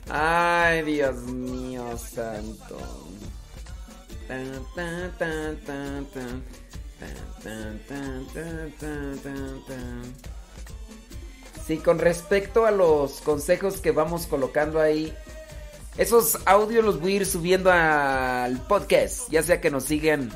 Ay, 0.09 0.83
Dios 0.83 1.17
mío 1.17 1.99
santo. 1.99 2.79
Sí, 11.67 11.79
con 11.79 11.99
respecto 11.99 12.67
a 12.67 12.71
los 12.71 13.21
consejos 13.23 13.81
que 13.81 13.91
vamos 13.91 14.29
colocando 14.29 14.81
ahí 14.81 15.13
esos 15.97 16.39
audios 16.45 16.85
los 16.85 17.01
voy 17.01 17.13
a 17.13 17.17
ir 17.17 17.27
subiendo 17.27 17.73
al 17.73 18.61
podcast, 18.67 19.31
ya 19.31 19.43
sea 19.43 19.61
que 19.61 19.71
nos 19.71 19.85
sigan 19.85 20.31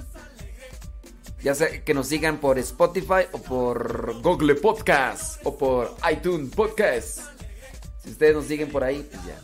ya 1.42 1.54
sea 1.54 1.82
que 1.84 1.94
nos 1.94 2.06
sigan 2.06 2.38
por 2.38 2.58
Spotify 2.58 3.26
o 3.32 3.38
por 3.38 4.20
Google 4.22 4.56
Podcast 4.56 5.40
o 5.44 5.56
por 5.56 5.94
iTunes 6.10 6.54
Podcast. 6.54 7.20
Si 8.02 8.10
ustedes 8.10 8.34
nos 8.34 8.46
siguen 8.46 8.70
por 8.70 8.84
ahí, 8.84 9.06
pues 9.10 9.24
ya. 9.24 9.38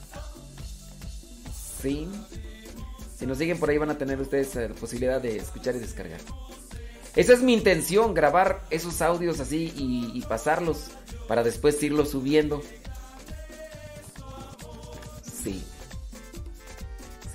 Sí. 1.82 2.08
Si 3.18 3.26
nos 3.26 3.38
siguen 3.38 3.58
por 3.58 3.70
ahí 3.70 3.78
van 3.78 3.90
a 3.90 3.98
tener 3.98 4.20
ustedes 4.20 4.54
la 4.54 4.68
posibilidad 4.68 5.20
de 5.20 5.36
escuchar 5.36 5.74
y 5.76 5.78
descargar. 5.78 6.20
Esa 7.14 7.32
es 7.32 7.40
mi 7.40 7.54
intención, 7.54 8.12
grabar 8.12 8.62
esos 8.68 9.00
audios 9.00 9.40
así 9.40 9.72
y, 9.74 10.10
y 10.14 10.20
pasarlos 10.22 10.90
para 11.28 11.42
después 11.42 11.82
irlos 11.82 12.10
subiendo. 12.10 12.62
Sí. 15.42 15.64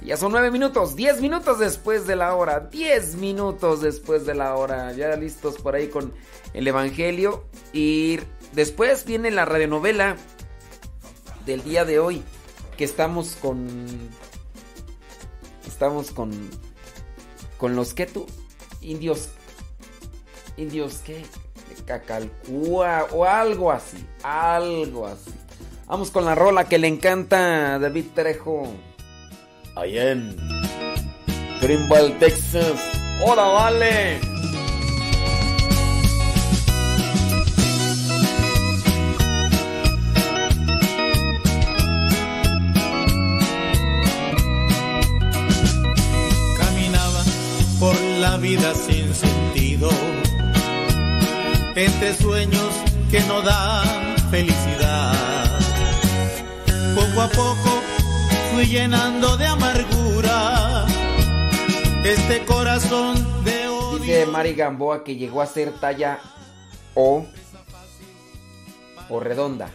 Ya 0.03 0.17
son 0.17 0.31
nueve 0.31 0.49
minutos, 0.49 0.95
diez 0.95 1.21
minutos 1.21 1.59
después 1.59 2.07
de 2.07 2.15
la 2.15 2.35
hora, 2.35 2.59
diez 2.71 3.15
minutos 3.15 3.81
después 3.81 4.25
de 4.25 4.33
la 4.33 4.55
hora. 4.55 4.91
Ya 4.93 5.15
listos 5.15 5.57
por 5.57 5.75
ahí 5.75 5.89
con 5.89 6.13
el 6.53 6.67
Evangelio. 6.67 7.43
Y 7.71 8.19
después 8.53 9.05
viene 9.05 9.29
la 9.29 9.45
radionovela 9.45 10.17
del 11.45 11.63
día 11.63 11.85
de 11.85 11.99
hoy. 11.99 12.23
Que 12.77 12.83
estamos 12.83 13.37
con. 13.39 13.67
Estamos 15.67 16.09
con. 16.11 16.31
Con 17.57 17.75
los 17.75 17.93
que 17.93 18.07
tú. 18.07 18.25
Indios. 18.81 19.29
Indios 20.57 20.95
que. 20.97 21.23
Cacalcúa 21.85 23.07
o 23.11 23.25
algo 23.25 23.71
así. 23.71 24.03
Algo 24.23 25.05
así. 25.05 25.31
Vamos 25.87 26.09
con 26.09 26.25
la 26.25 26.35
rola 26.35 26.67
que 26.67 26.79
le 26.79 26.87
encanta 26.87 27.75
a 27.75 27.79
David 27.79 28.05
Trejo 28.15 28.73
allá 29.75 30.11
en 30.11 30.35
Greenville, 31.61 32.15
Texas. 32.19 32.79
¡Hola, 33.23 33.43
vale! 33.43 34.19
Caminaba 46.57 47.23
por 47.79 47.95
la 48.19 48.37
vida 48.37 48.73
sin 48.73 49.13
sentido, 49.13 49.89
entre 51.75 52.15
sueños 52.15 52.73
que 53.09 53.19
no 53.21 53.41
dan 53.41 54.17
felicidad. 54.31 55.59
Poco 56.95 57.21
a 57.21 57.27
poco 57.29 57.90
fui 58.51 58.65
llenando 58.65 59.37
de 59.37 59.47
amargura 59.47 60.85
este 62.03 62.43
corazón 62.45 63.43
de 63.43 63.67
odio. 63.67 63.99
Dice 63.99 64.25
Mari 64.25 64.53
Gamboa 64.53 65.03
que 65.03 65.15
llegó 65.15 65.41
a 65.41 65.45
ser 65.45 65.71
talla 65.79 66.19
O 66.95 67.25
o 69.09 69.19
redonda. 69.19 69.69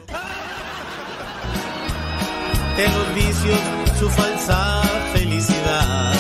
En 2.78 2.92
los 2.92 3.14
vicios 3.14 3.60
su 3.98 4.08
falsa 4.10 4.82
felicidad. 5.12 6.12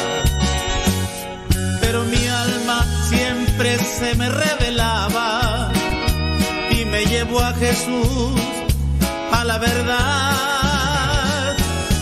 Pero 1.80 2.04
mi 2.04 2.26
alma 2.26 2.84
siempre 3.08 3.78
se 3.78 4.14
me 4.14 4.28
revelaba 4.28 5.70
y 6.70 6.84
me 6.84 7.04
llevó 7.04 7.40
a 7.40 7.52
Jesús, 7.54 8.40
a 9.32 9.44
la 9.44 9.58
verdad. 9.58 10.55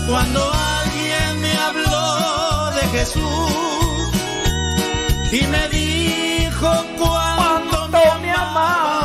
Cuando 0.07 0.51
alguien 0.53 1.41
me 1.41 1.57
habló 1.57 2.71
de 2.75 2.81
Jesús 2.97 4.11
y 5.31 5.47
me 5.47 5.67
dijo 5.69 6.85
cuánto, 6.97 7.87
me 8.21 8.31
amaba, 8.31 9.04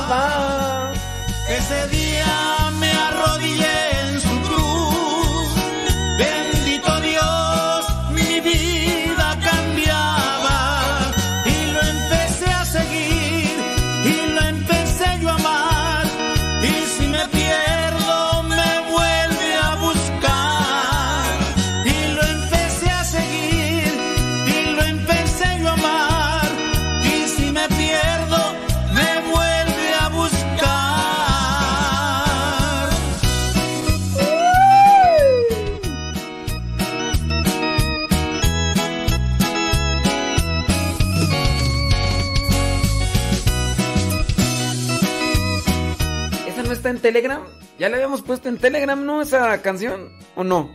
Telegram? 47.00 47.42
¿Ya 47.78 47.88
le 47.88 47.96
habíamos 47.96 48.22
puesto 48.22 48.48
en 48.48 48.58
Telegram, 48.58 49.04
no? 49.04 49.22
Esa 49.22 49.60
canción, 49.62 50.12
¿o 50.36 50.44
no? 50.44 50.70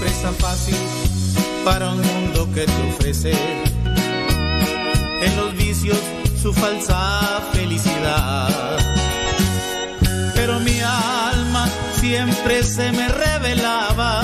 Presa 0.00 0.32
fácil 0.32 0.76
para 1.64 1.90
un 1.90 2.00
mundo 2.00 2.48
que 2.54 2.64
te 2.64 2.88
ofrece 2.88 3.32
en 5.20 5.36
los 5.36 5.56
vicios 5.56 5.98
su 6.40 6.52
falsa 6.52 7.42
felicidad. 7.52 8.78
Pero 10.34 10.60
mi 10.60 10.80
alma 10.80 11.68
siempre 11.94 12.62
se 12.62 12.92
me 12.92 13.08
revelaba 13.08 14.22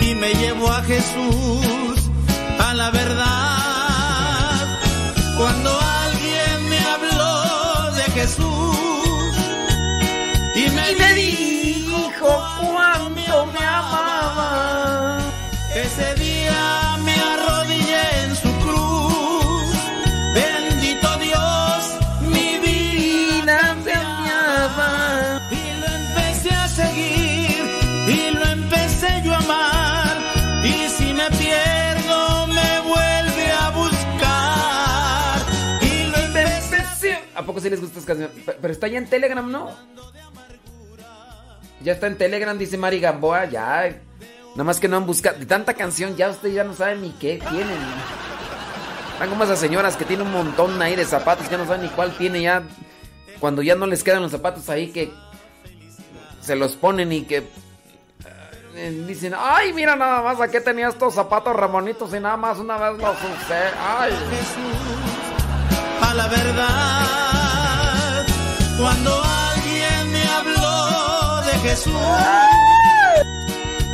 y 0.00 0.14
me 0.14 0.32
llevó 0.34 0.72
a 0.72 0.82
Jesús, 0.82 2.10
a 2.58 2.74
la 2.74 2.90
verdad. 2.90 4.78
Cuando 5.36 5.79
Jesús 8.30 9.36
y 10.54 10.70
me, 10.70 10.92
y 10.92 10.94
me 10.94 11.14
dijo 11.14 12.40
cuánto 12.60 13.46
me 13.46 13.58
amaba. 13.58 15.09
¿A 37.40 37.46
poco 37.46 37.60
sí 37.60 37.68
les 37.70 37.80
gusta 37.80 37.98
esta 37.98 38.14
canción? 38.14 38.30
Pe- 38.44 38.56
Pero 38.60 38.72
está 38.72 38.88
ya 38.88 38.98
en 38.98 39.06
Telegram, 39.08 39.50
¿no? 39.50 39.70
Ya 41.82 41.92
está 41.92 42.06
en 42.06 42.16
Telegram, 42.18 42.56
dice 42.58 42.76
Mari 42.76 43.00
Gamboa, 43.00 43.46
ya. 43.46 43.96
Nada 44.50 44.64
más 44.64 44.78
que 44.80 44.88
no 44.88 44.96
han 44.98 45.06
buscado. 45.06 45.44
Tanta 45.46 45.74
canción, 45.74 46.16
ya 46.16 46.28
ustedes 46.30 46.54
ya 46.54 46.64
no 46.64 46.74
saben 46.74 47.00
ni 47.02 47.10
qué 47.12 47.38
tienen. 47.50 47.78
Están 49.14 49.28
como 49.30 49.44
esas 49.44 49.58
señoras 49.58 49.96
que 49.96 50.04
tienen 50.04 50.26
un 50.26 50.32
montón 50.32 50.80
ahí 50.82 50.96
de 50.96 51.04
zapatos, 51.04 51.48
ya 51.50 51.56
no 51.58 51.66
saben 51.66 51.82
ni 51.82 51.88
cuál 51.88 52.16
tiene 52.16 52.42
ya. 52.42 52.62
Cuando 53.38 53.62
ya 53.62 53.74
no 53.74 53.86
les 53.86 54.02
quedan 54.04 54.22
los 54.22 54.30
zapatos 54.32 54.68
ahí 54.68 54.92
que 54.92 55.12
se 56.42 56.56
los 56.56 56.76
ponen 56.76 57.12
y 57.12 57.22
que 57.22 57.46
eh, 58.74 59.04
dicen, 59.06 59.34
ay, 59.36 59.72
mira 59.72 59.96
nada 59.96 60.22
más, 60.22 60.40
aquí 60.40 60.58
tenía 60.64 60.88
estos 60.88 61.14
zapatos 61.14 61.54
ramonitos 61.56 62.12
y 62.14 62.20
nada 62.20 62.36
más 62.36 62.58
una 62.58 62.76
vez 62.76 62.98
los 63.00 63.16
usé. 63.16 63.60
Ay. 63.78 64.12
A 66.02 66.14
la 66.14 66.26
verdad. 66.28 68.26
Cuando 68.78 69.22
alguien 69.22 70.10
me 70.12 70.24
habló 70.26 71.42
de 71.42 71.52
Jesús 71.68 71.94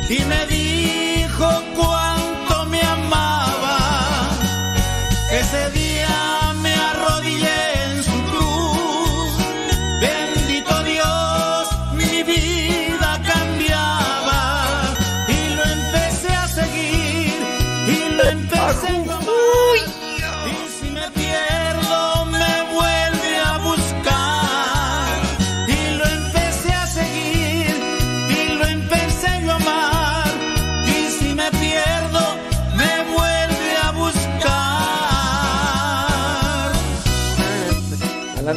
y 0.09 0.19
me 0.25 0.45
dijo 0.47 1.47
cuánto 1.75 2.65
me 2.65 2.81
amaba, 2.81 3.77
ese 5.31 5.69
día 5.71 5.76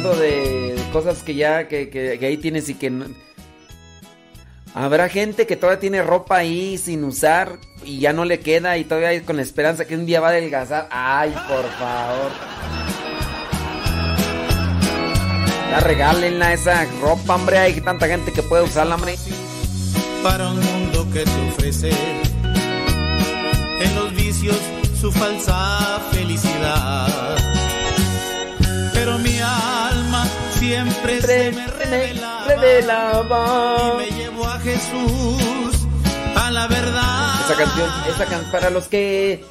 De 0.09 0.75
cosas 0.91 1.21
que 1.21 1.35
ya, 1.35 1.67
que, 1.67 2.19
ahí 2.21 2.37
tienes 2.37 2.67
y 2.69 2.73
que 2.73 2.89
no... 2.89 3.05
Habrá 4.73 5.09
gente 5.09 5.45
que 5.45 5.55
todavía 5.55 5.79
tiene 5.79 6.01
ropa 6.01 6.37
ahí 6.37 6.77
sin 6.77 7.03
usar 7.03 7.59
y 7.83 7.99
ya 7.99 8.11
no 8.13 8.25
le 8.25 8.39
queda 8.39 8.77
y 8.77 8.85
todavía 8.85 9.21
con 9.23 9.35
la 9.35 9.41
esperanza 9.43 9.85
que 9.85 9.95
un 9.95 10.05
día 10.05 10.21
va 10.21 10.27
a 10.27 10.31
adelgazar. 10.31 10.87
Ay, 10.89 11.29
por 11.31 11.69
favor. 11.71 12.31
Ya 15.69 15.79
regálenla 15.81 16.53
esa 16.53 16.85
ropa, 17.01 17.35
hombre. 17.35 17.59
Hay 17.59 17.79
tanta 17.81 18.07
gente 18.07 18.31
que 18.31 18.41
puede 18.43 18.63
usarla, 18.63 18.95
hombre. 18.95 19.15
para 20.23 20.49
un 20.49 20.59
mundo 20.59 21.07
que 21.13 21.23
te 21.25 21.49
ofrece 21.49 21.91
en 23.81 23.95
los 23.95 24.15
vicios 24.15 24.57
su 24.99 25.11
falsa 25.11 26.01
felicidad. 26.11 27.50
Siempre 30.71 31.21
se 31.21 31.51
me 31.51 31.67
revelaba, 31.67 33.93
y 33.93 33.97
me 33.97 34.09
llevó 34.17 34.47
a 34.47 34.57
Jesús 34.59 35.85
a 36.37 36.49
la 36.49 36.67
verdad. 36.67 37.41
Esa 37.43 37.55
canción, 37.57 37.89
esa 38.07 38.25
can- 38.25 38.49
para 38.51 38.69
los 38.69 38.87
que 38.87 39.43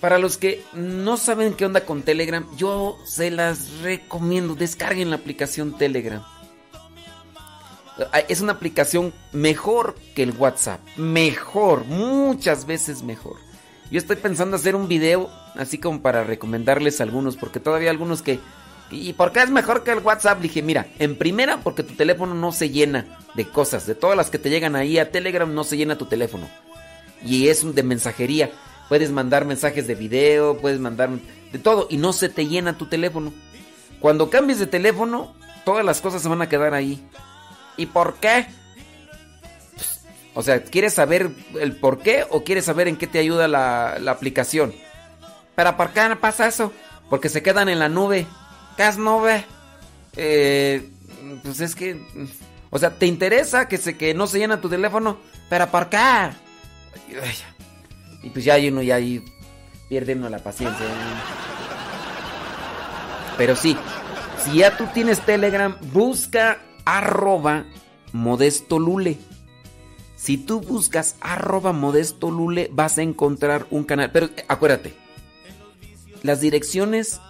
para 0.00 0.18
los 0.18 0.36
que 0.36 0.64
no 0.74 1.16
saben 1.16 1.54
qué 1.54 1.64
onda 1.64 1.84
con 1.86 2.02
Telegram, 2.02 2.44
yo 2.56 2.98
se 3.06 3.30
las 3.30 3.78
recomiendo, 3.82 4.54
descarguen 4.56 5.10
la 5.10 5.16
aplicación 5.16 5.78
Telegram. 5.78 6.22
Es 8.28 8.40
una 8.40 8.54
aplicación 8.54 9.14
mejor 9.32 9.94
que 10.16 10.24
el 10.24 10.32
WhatsApp, 10.32 10.80
mejor, 10.96 11.84
muchas 11.84 12.66
veces 12.66 13.04
mejor. 13.04 13.36
Yo 13.92 13.98
estoy 13.98 14.16
pensando 14.16 14.56
hacer 14.56 14.74
un 14.74 14.88
video 14.88 15.30
así 15.54 15.78
como 15.78 16.02
para 16.02 16.24
recomendarles 16.24 17.00
algunos, 17.00 17.36
porque 17.36 17.60
todavía 17.60 17.90
hay 17.90 17.94
algunos 17.94 18.20
que 18.20 18.40
¿Y 18.90 19.12
por 19.14 19.32
qué 19.32 19.42
es 19.42 19.50
mejor 19.50 19.82
que 19.82 19.92
el 19.92 19.98
WhatsApp? 19.98 20.40
Dije, 20.40 20.62
mira, 20.62 20.86
en 20.98 21.16
primera 21.16 21.58
porque 21.58 21.82
tu 21.82 21.94
teléfono 21.94 22.34
no 22.34 22.52
se 22.52 22.70
llena 22.70 23.18
de 23.34 23.48
cosas, 23.48 23.86
de 23.86 23.94
todas 23.94 24.16
las 24.16 24.30
que 24.30 24.38
te 24.38 24.50
llegan 24.50 24.76
ahí 24.76 24.98
a 24.98 25.10
Telegram 25.10 25.52
no 25.52 25.64
se 25.64 25.76
llena 25.76 25.98
tu 25.98 26.06
teléfono. 26.06 26.48
Y 27.24 27.48
es 27.48 27.74
de 27.74 27.82
mensajería. 27.82 28.50
Puedes 28.88 29.10
mandar 29.10 29.46
mensajes 29.46 29.86
de 29.86 29.94
video, 29.94 30.58
puedes 30.58 30.78
mandar 30.78 31.10
de 31.52 31.58
todo 31.58 31.86
y 31.90 31.96
no 31.96 32.12
se 32.12 32.28
te 32.28 32.46
llena 32.46 32.76
tu 32.76 32.86
teléfono. 32.86 33.32
Cuando 33.98 34.28
cambies 34.28 34.58
de 34.58 34.66
teléfono, 34.66 35.34
todas 35.64 35.84
las 35.84 36.00
cosas 36.00 36.22
se 36.22 36.28
van 36.28 36.42
a 36.42 36.48
quedar 36.48 36.74
ahí. 36.74 37.02
¿Y 37.76 37.86
por 37.86 38.16
qué? 38.16 38.46
Pues, 39.74 40.02
o 40.34 40.42
sea, 40.42 40.62
¿quieres 40.62 40.94
saber 40.94 41.30
el 41.58 41.76
por 41.76 42.00
qué 42.00 42.26
o 42.28 42.44
quieres 42.44 42.66
saber 42.66 42.88
en 42.88 42.96
qué 42.96 43.06
te 43.06 43.18
ayuda 43.18 43.48
la, 43.48 43.96
la 43.98 44.10
aplicación? 44.12 44.74
Pero 45.54 45.76
¿por 45.76 45.90
qué 45.90 46.08
no 46.08 46.20
pasa 46.20 46.46
eso? 46.46 46.72
Porque 47.08 47.28
se 47.28 47.42
quedan 47.42 47.68
en 47.68 47.78
la 47.78 47.88
nube. 47.88 48.26
¿Qué 48.76 48.86
es 48.86 48.98
nube? 48.98 49.44
Eh, 50.16 50.88
pues 51.42 51.60
es 51.60 51.74
que... 51.74 52.00
O 52.70 52.78
sea, 52.78 52.98
¿te 52.98 53.06
interesa 53.06 53.68
que, 53.68 53.78
se, 53.78 53.96
que 53.96 54.14
no 54.14 54.26
se 54.26 54.38
llena 54.38 54.60
tu 54.60 54.68
teléfono? 54.68 55.18
¿Pero 55.48 55.70
por 55.70 55.88
qué? 55.88 55.96
Ay, 55.96 56.34
Y 58.22 58.30
pues 58.30 58.44
ya 58.44 58.56
uno 58.56 58.82
ya 58.82 58.96
ahí 58.96 59.24
pierde 59.88 60.14
uno 60.14 60.28
la 60.28 60.38
paciencia. 60.38 60.84
Pero 63.36 63.54
sí, 63.54 63.76
si 64.44 64.58
ya 64.58 64.76
tú 64.76 64.86
tienes 64.92 65.20
Telegram, 65.20 65.76
busca 65.92 66.58
arroba 66.84 67.64
modesto 68.12 68.78
lule. 68.78 69.18
Si 70.16 70.38
tú 70.38 70.60
buscas 70.60 71.16
arroba 71.20 71.72
modesto 71.72 72.30
lule, 72.30 72.70
vas 72.72 72.98
a 72.98 73.02
encontrar 73.02 73.66
un 73.70 73.84
canal. 73.84 74.10
Pero 74.10 74.26
eh, 74.26 74.44
acuérdate, 74.48 74.94
las 76.22 76.40
direcciones 76.40 77.20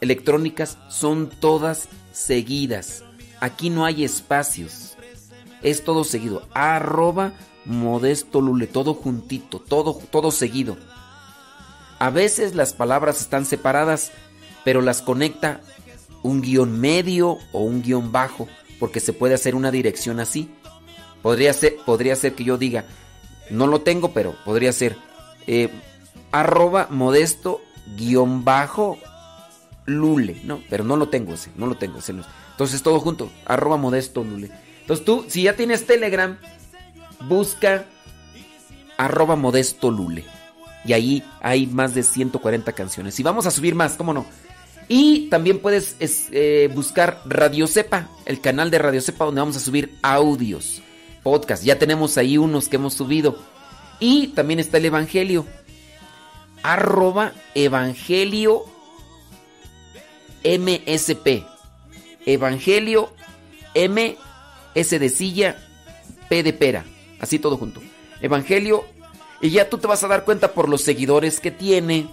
electrónicas 0.00 0.78
son 0.88 1.28
todas 1.28 1.88
seguidas. 2.12 3.04
Aquí 3.40 3.70
no 3.70 3.84
hay 3.84 4.04
espacios. 4.04 4.96
Es 5.62 5.84
todo 5.84 6.04
seguido. 6.04 6.46
Arroba 6.54 7.32
modesto 7.64 8.40
lule, 8.40 8.66
todo 8.66 8.94
juntito, 8.94 9.58
todo, 9.60 9.98
todo 10.10 10.30
seguido. 10.30 10.76
A 11.98 12.10
veces 12.10 12.54
las 12.54 12.72
palabras 12.72 13.20
están 13.20 13.46
separadas, 13.46 14.12
pero 14.64 14.82
las 14.82 15.02
conecta 15.02 15.60
un 16.22 16.40
guion 16.40 16.80
medio 16.80 17.38
o 17.52 17.60
un 17.60 17.82
guion 17.82 18.12
bajo, 18.12 18.48
porque 18.78 19.00
se 19.00 19.12
puede 19.12 19.34
hacer 19.34 19.54
una 19.54 19.70
dirección 19.70 20.20
así. 20.20 20.50
Podría 21.22 21.52
ser, 21.52 21.76
podría 21.86 22.16
ser 22.16 22.34
que 22.34 22.44
yo 22.44 22.58
diga, 22.58 22.84
no 23.50 23.66
lo 23.66 23.80
tengo, 23.80 24.12
pero 24.12 24.34
podría 24.44 24.72
ser 24.72 24.96
eh, 25.46 25.70
arroba 26.32 26.88
modesto 26.90 27.60
guion 27.96 28.44
bajo 28.44 28.98
lule. 29.86 30.40
No, 30.44 30.60
pero 30.68 30.84
no 30.84 30.96
lo 30.96 31.08
tengo 31.08 31.34
ese, 31.34 31.50
no 31.56 31.66
lo 31.66 31.76
tengo 31.76 31.98
ese. 31.98 32.12
Entonces 32.12 32.82
todo 32.82 33.00
junto, 33.00 33.30
arroba 33.44 33.76
modesto 33.76 34.24
lule. 34.24 34.50
Entonces 34.80 35.04
tú, 35.04 35.24
si 35.28 35.42
ya 35.42 35.56
tienes 35.56 35.86
Telegram, 35.86 36.38
busca 37.20 37.86
arroba 38.96 39.36
modesto 39.36 39.90
lule. 39.90 40.24
Y 40.84 40.92
ahí 40.92 41.24
hay 41.40 41.66
más 41.66 41.94
de 41.94 42.02
140 42.02 42.72
canciones. 42.72 43.18
Y 43.18 43.22
vamos 43.22 43.46
a 43.46 43.50
subir 43.50 43.74
más, 43.74 43.94
¿cómo 43.94 44.12
no? 44.12 44.26
Y 44.86 45.28
también 45.30 45.60
puedes 45.60 45.96
es, 45.98 46.26
eh, 46.30 46.70
buscar 46.74 47.22
Radio 47.24 47.66
Cepa, 47.66 48.08
el 48.26 48.40
canal 48.40 48.70
de 48.70 48.78
Radio 48.78 49.00
Cepa, 49.00 49.24
donde 49.24 49.40
vamos 49.40 49.56
a 49.56 49.60
subir 49.60 49.96
audios, 50.02 50.82
podcast. 51.22 51.64
Ya 51.64 51.78
tenemos 51.78 52.18
ahí 52.18 52.36
unos 52.36 52.68
que 52.68 52.76
hemos 52.76 52.92
subido. 52.94 53.38
Y 53.98 54.28
también 54.28 54.60
está 54.60 54.76
el 54.76 54.84
Evangelio. 54.84 55.46
Arroba 56.62 57.32
Evangelio 57.54 58.64
MSP. 60.44 61.44
Evangelio 62.26 63.12
M 63.74 64.16
S 64.74 64.98
de 64.98 65.08
silla 65.08 65.56
P 66.28 66.42
de 66.42 66.52
pera. 66.52 66.84
Así 67.20 67.38
todo 67.38 67.56
junto. 67.56 67.80
Evangelio. 68.20 68.84
Y 69.40 69.50
ya 69.50 69.68
tú 69.68 69.78
te 69.78 69.86
vas 69.86 70.02
a 70.04 70.08
dar 70.08 70.24
cuenta 70.24 70.52
por 70.52 70.68
los 70.68 70.82
seguidores 70.82 71.40
que 71.40 71.50
tiene, 71.50 72.08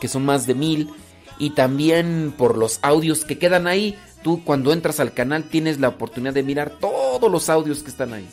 que 0.00 0.08
son 0.08 0.24
más 0.24 0.46
de 0.46 0.54
mil, 0.54 0.90
y 1.38 1.50
también 1.50 2.32
por 2.36 2.56
los 2.56 2.78
audios 2.82 3.24
que 3.24 3.38
quedan 3.38 3.66
ahí. 3.66 3.98
tú 4.22 4.44
cuando 4.44 4.72
entras 4.72 5.00
al 5.00 5.12
canal 5.12 5.44
tienes 5.44 5.80
la 5.80 5.88
oportunidad 5.88 6.32
de 6.32 6.44
mirar 6.44 6.70
todos 6.78 7.30
los 7.30 7.48
audios 7.48 7.82
que 7.82 7.90
están 7.90 8.12
ahí. 8.12 8.28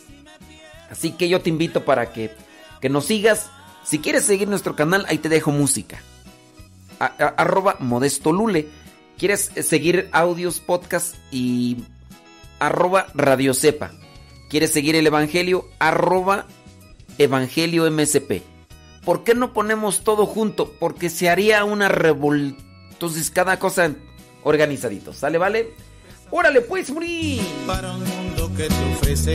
Así 0.90 1.11
que 1.11 1.27
yo 1.27 1.42
te 1.42 1.50
invito 1.50 1.84
para 1.84 2.14
que, 2.14 2.32
que 2.80 2.90
nos 2.90 3.06
sigas. 3.06 3.50
Si 3.84 4.00
quieres 4.00 4.24
seguir 4.24 4.48
nuestro 4.48 4.76
canal, 4.76 5.06
ahí 5.08 5.18
te 5.18 5.30
dejo 5.30 5.51
música. 5.51 6.01
arroba 7.00 7.77
Modesto 7.80 8.32
Lule. 8.32 8.69
¿Quieres 9.19 9.51
seguir 9.64 10.07
audios, 10.14 10.61
podcast 10.61 11.14
y 11.30 11.83
arroba 12.57 13.07
Radio 13.14 13.53
Cepa? 13.53 13.91
¿Quieres 14.49 14.72
seguir 14.72 14.95
el 14.95 15.06
Evangelio? 15.06 15.67
Arroba 15.77 16.45
Evangelio. 17.17 17.83
¿Por 19.03 19.25
qué 19.25 19.35
no 19.35 19.51
ponemos 19.51 20.06
todo 20.06 20.25
junto? 20.25 20.73
Porque 20.80 21.09
se 21.09 21.30
haría 21.30 21.65
una 21.65 21.89
revolución. 21.89 22.56
Entonces 22.91 23.30
cada 23.30 23.59
cosa 23.59 23.91
organizadito. 24.43 25.11
¿Sale, 25.11 25.38
vale? 25.38 25.73
¡Órale, 26.31 26.61
pues, 26.61 26.89
morir! 26.89 27.41
Para 27.67 27.91
un 27.91 28.06
mundo 28.06 28.49
que 28.56 28.69
te 28.69 28.93
ofrece 28.93 29.33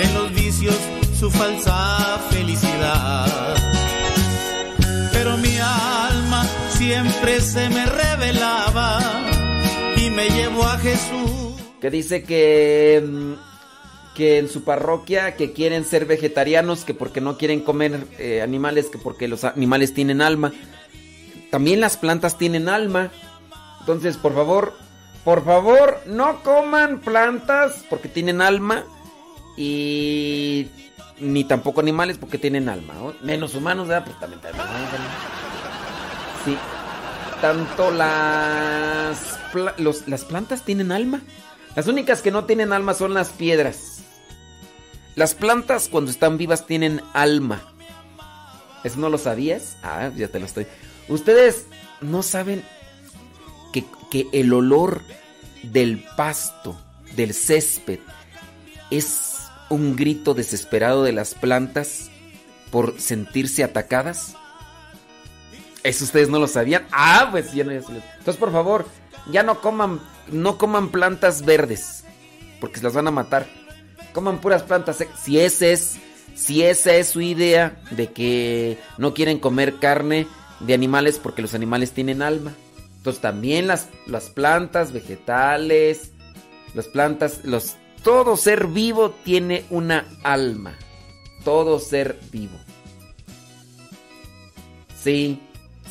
en 0.00 0.14
los 0.14 0.34
vicios 0.34 0.76
su 1.16 1.30
falsa 1.30 2.20
felicidad. 2.28 3.63
Siempre 6.76 7.40
se 7.40 7.68
me 7.70 7.86
revelaba 7.86 9.00
y 9.96 10.10
me 10.10 10.28
llevó 10.28 10.64
a 10.64 10.78
Jesús. 10.78 11.30
Que 11.80 11.90
dice 11.90 12.22
que 12.22 13.04
mm, 13.06 13.32
que 14.14 14.38
en 14.38 14.48
su 14.48 14.64
parroquia 14.64 15.34
que 15.36 15.52
quieren 15.52 15.84
ser 15.84 16.06
vegetarianos, 16.06 16.84
que 16.84 16.94
porque 16.94 17.20
no 17.20 17.36
quieren 17.36 17.60
comer 17.60 18.06
eh, 18.18 18.42
animales, 18.42 18.86
que 18.86 18.98
porque 18.98 19.28
los 19.28 19.44
animales 19.44 19.92
tienen 19.92 20.22
alma. 20.22 20.52
También 21.50 21.80
las 21.80 21.96
plantas 21.96 22.38
tienen 22.38 22.68
alma. 22.68 23.10
Entonces, 23.80 24.16
por 24.16 24.34
favor, 24.34 24.72
por 25.24 25.44
favor, 25.44 26.00
no 26.06 26.42
coman 26.42 27.00
plantas 27.00 27.84
porque 27.90 28.08
tienen 28.08 28.40
alma. 28.40 28.84
Y 29.56 30.68
ni 31.20 31.44
tampoco 31.44 31.80
animales 31.80 32.18
porque 32.18 32.38
tienen 32.38 32.68
alma. 32.68 32.94
Menos 33.22 33.54
humanos, 33.54 33.88
¿verdad? 33.88 34.04
Pues 34.04 34.18
también, 34.18 34.40
Sí. 36.44 36.56
Tanto 37.40 37.90
las, 37.90 39.38
las 40.06 40.24
plantas 40.24 40.62
tienen 40.62 40.92
alma. 40.92 41.22
Las 41.76 41.86
únicas 41.88 42.22
que 42.22 42.30
no 42.30 42.44
tienen 42.44 42.72
alma 42.72 42.94
son 42.94 43.14
las 43.14 43.30
piedras. 43.30 44.02
Las 45.14 45.34
plantas 45.34 45.88
cuando 45.88 46.10
están 46.10 46.38
vivas 46.38 46.66
tienen 46.66 47.00
alma. 47.12 47.62
¿Eso 48.82 48.98
no 48.98 49.08
lo 49.08 49.18
sabías? 49.18 49.76
Ah, 49.82 50.10
ya 50.14 50.28
te 50.28 50.38
lo 50.38 50.46
estoy. 50.46 50.66
Ustedes 51.08 51.66
no 52.00 52.22
saben 52.22 52.64
que, 53.72 53.84
que 54.10 54.26
el 54.32 54.52
olor 54.52 55.02
del 55.62 56.04
pasto, 56.16 56.76
del 57.16 57.32
césped, 57.34 58.00
es 58.90 59.38
un 59.70 59.96
grito 59.96 60.34
desesperado 60.34 61.02
de 61.02 61.12
las 61.12 61.34
plantas 61.34 62.10
por 62.70 63.00
sentirse 63.00 63.64
atacadas. 63.64 64.36
¿Eso 65.84 66.04
ustedes 66.04 66.28
no 66.28 66.40
lo 66.40 66.48
sabían? 66.48 66.86
Ah, 66.90 67.28
pues 67.30 67.52
ya 67.52 67.62
no. 67.62 67.70
Entonces, 67.70 68.36
por 68.36 68.50
favor, 68.50 68.86
ya 69.30 69.44
no 69.44 69.60
coman, 69.60 70.00
no 70.32 70.58
coman 70.58 70.88
plantas 70.88 71.44
verdes, 71.44 72.02
porque 72.60 72.78
se 72.78 72.84
las 72.84 72.94
van 72.94 73.06
a 73.06 73.12
matar 73.12 73.46
coman 74.14 74.40
puras 74.40 74.62
plantas. 74.62 75.04
Si 75.22 75.38
ese 75.38 75.72
es, 75.72 75.98
si 76.34 76.62
esa 76.62 76.94
es 76.94 77.08
su 77.08 77.20
idea 77.20 77.82
de 77.90 78.12
que 78.12 78.78
no 78.96 79.12
quieren 79.12 79.38
comer 79.38 79.78
carne 79.78 80.26
de 80.60 80.72
animales 80.72 81.20
porque 81.22 81.42
los 81.42 81.52
animales 81.52 81.92
tienen 81.92 82.22
alma. 82.22 82.54
Entonces 82.96 83.20
también 83.20 83.66
las, 83.66 83.88
las 84.06 84.30
plantas, 84.30 84.92
vegetales, 84.92 86.12
las 86.72 86.86
plantas, 86.86 87.44
los, 87.44 87.76
todo 88.02 88.38
ser 88.38 88.68
vivo 88.68 89.10
tiene 89.10 89.66
una 89.68 90.06
alma. 90.22 90.78
Todo 91.44 91.78
ser 91.78 92.18
vivo. 92.32 92.56
Sí. 95.02 95.42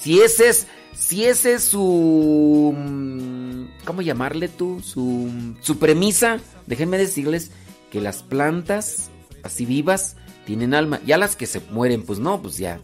Si 0.03 0.19
ese 0.19 0.49
es, 0.49 0.67
si 0.93 1.23
ese 1.23 1.53
es 1.53 1.64
su, 1.64 2.75
mm, 2.77 3.85
¿cómo 3.85 4.01
llamarle 4.01 4.49
tú? 4.49 4.82
Su, 4.83 5.32
su 5.61 5.80
premisa, 5.80 6.41
déjenme 6.67 6.98
decirles 6.98 7.51
que 7.90 8.01
las 8.01 8.22
plantas 8.22 9.09
así 9.43 9.65
vivas 9.65 10.17
tienen 10.45 10.73
alma. 10.73 10.99
Ya 11.06 11.17
las 11.17 11.38
que 11.38 11.45
se 11.45 11.61
mueren, 11.72 12.03
pues 12.03 12.19
no, 12.19 12.41
pues 12.41 12.57
ya. 12.57 12.82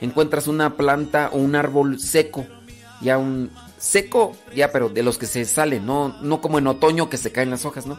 encuentras 0.00 0.46
una 0.46 0.76
planta 0.76 1.30
o 1.32 1.38
un 1.38 1.56
árbol 1.56 1.98
seco, 1.98 2.46
ya 3.02 3.18
un 3.18 3.50
seco, 3.76 4.36
ya, 4.54 4.70
pero 4.70 4.90
de 4.90 5.02
los 5.02 5.18
que 5.18 5.26
se 5.26 5.44
salen, 5.44 5.84
no, 5.84 6.20
no 6.22 6.40
como 6.40 6.60
en 6.60 6.68
otoño 6.68 7.10
que 7.10 7.16
se 7.16 7.32
caen 7.32 7.50
las 7.50 7.64
hojas, 7.64 7.84
¿no? 7.86 7.98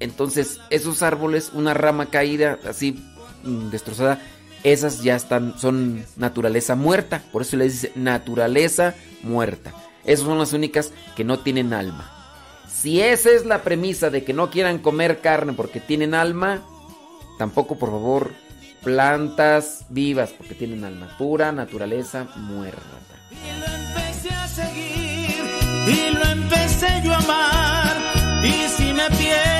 Entonces, 0.00 0.58
esos 0.70 1.04
árboles, 1.04 1.52
una 1.54 1.74
rama 1.74 2.06
caída, 2.06 2.58
así 2.68 3.00
mm, 3.44 3.70
destrozada, 3.70 4.20
esas 4.64 5.02
ya 5.02 5.14
están, 5.14 5.56
son 5.58 6.04
naturaleza 6.16 6.74
muerta. 6.74 7.22
Por 7.30 7.42
eso 7.42 7.56
les 7.56 7.74
dice 7.74 7.92
naturaleza 7.94 8.94
muerta. 9.22 9.72
Esas 10.04 10.26
son 10.26 10.38
las 10.38 10.52
únicas 10.52 10.90
que 11.14 11.22
no 11.22 11.38
tienen 11.38 11.72
alma. 11.72 12.10
Si 12.68 13.00
esa 13.00 13.30
es 13.30 13.46
la 13.46 13.62
premisa 13.62 14.10
de 14.10 14.24
que 14.24 14.32
no 14.32 14.50
quieran 14.50 14.78
comer 14.78 15.20
carne 15.20 15.52
porque 15.52 15.80
tienen 15.80 16.14
alma, 16.14 16.62
tampoco 17.38 17.78
por 17.78 17.90
favor 17.90 18.32
plantas 18.82 19.86
vivas 19.88 20.34
porque 20.36 20.54
tienen 20.54 20.84
alma. 20.84 21.14
Pura 21.16 21.52
naturaleza 21.52 22.26
muerta. 22.36 22.80
Y 23.30 23.58
lo 23.58 23.66
empecé 23.66 24.30
a 24.30 24.48
seguir 24.48 25.44
y 25.86 26.14
lo 26.14 26.24
empecé 26.24 26.88
yo 27.04 27.12
a 27.12 27.18
amar. 27.18 27.96
Y 28.44 28.68
si 28.68 28.92
me 28.92 29.08
pierdo, 29.16 29.53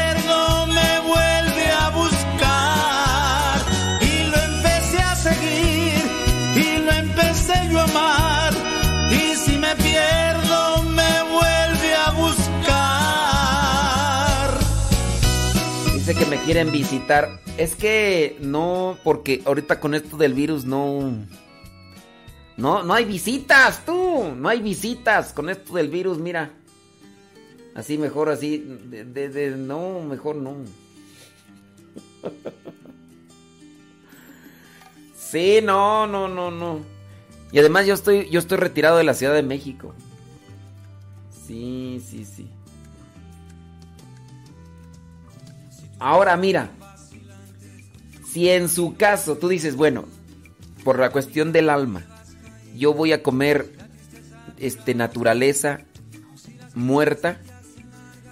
Dice 16.07 16.19
que 16.19 16.27
me 16.27 16.37
quieren 16.43 16.71
visitar. 16.71 17.41
Es 17.57 17.75
que 17.75 18.37
no, 18.39 18.99
porque 19.05 19.41
ahorita 19.47 19.81
con 19.81 19.95
esto 19.95 20.19
del 20.19 20.35
virus 20.35 20.67
no. 20.67 21.25
No, 22.59 22.83
no 22.83 22.93
hay 22.93 23.07
visitas, 23.07 23.87
tú. 23.87 24.35
No 24.37 24.51
hay 24.51 24.61
visitas 24.61 25.33
con 25.33 25.49
esto 25.49 25.73
del 25.73 25.89
virus, 25.89 26.19
mira. 26.19 26.51
Así 27.75 27.97
mejor, 27.97 28.29
así. 28.29 28.59
De, 28.59 29.55
no, 29.57 30.03
mejor 30.03 30.37
no. 30.37 30.57
Sí, 35.17 35.61
no, 35.63 36.07
no, 36.07 36.29
no, 36.29 36.51
no. 36.51 36.81
Y 37.51 37.59
además 37.59 37.87
yo 37.87 37.95
estoy, 37.95 38.29
yo 38.29 38.41
estoy 38.41 38.59
retirado 38.59 38.99
de 38.99 39.05
la 39.05 39.15
Ciudad 39.15 39.33
de 39.33 39.43
México. 39.43 39.95
Sí, 41.47 42.01
sí, 42.07 42.27
sí. 42.27 42.54
Ahora 46.05 46.37
mira, 46.37 46.69
si 48.31 48.51
en 48.51 48.69
su 48.69 48.95
caso 48.95 49.39
tú 49.39 49.49
dices, 49.49 49.75
bueno, 49.75 50.05
por 50.85 50.99
la 50.99 51.09
cuestión 51.09 51.51
del 51.51 51.71
alma, 51.71 52.05
yo 52.77 52.93
voy 52.93 53.13
a 53.13 53.23
comer 53.23 53.73
este 54.59 54.95
naturaleza 54.95 55.81
muerta, 56.75 57.41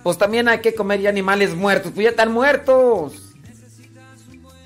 pues 0.02 0.18
también 0.18 0.48
hay 0.48 0.60
que 0.60 0.74
comer 0.74 1.00
ya 1.00 1.08
animales 1.08 1.54
muertos, 1.54 1.92
pues 1.94 2.04
ya 2.04 2.10
están 2.10 2.30
muertos. 2.30 3.32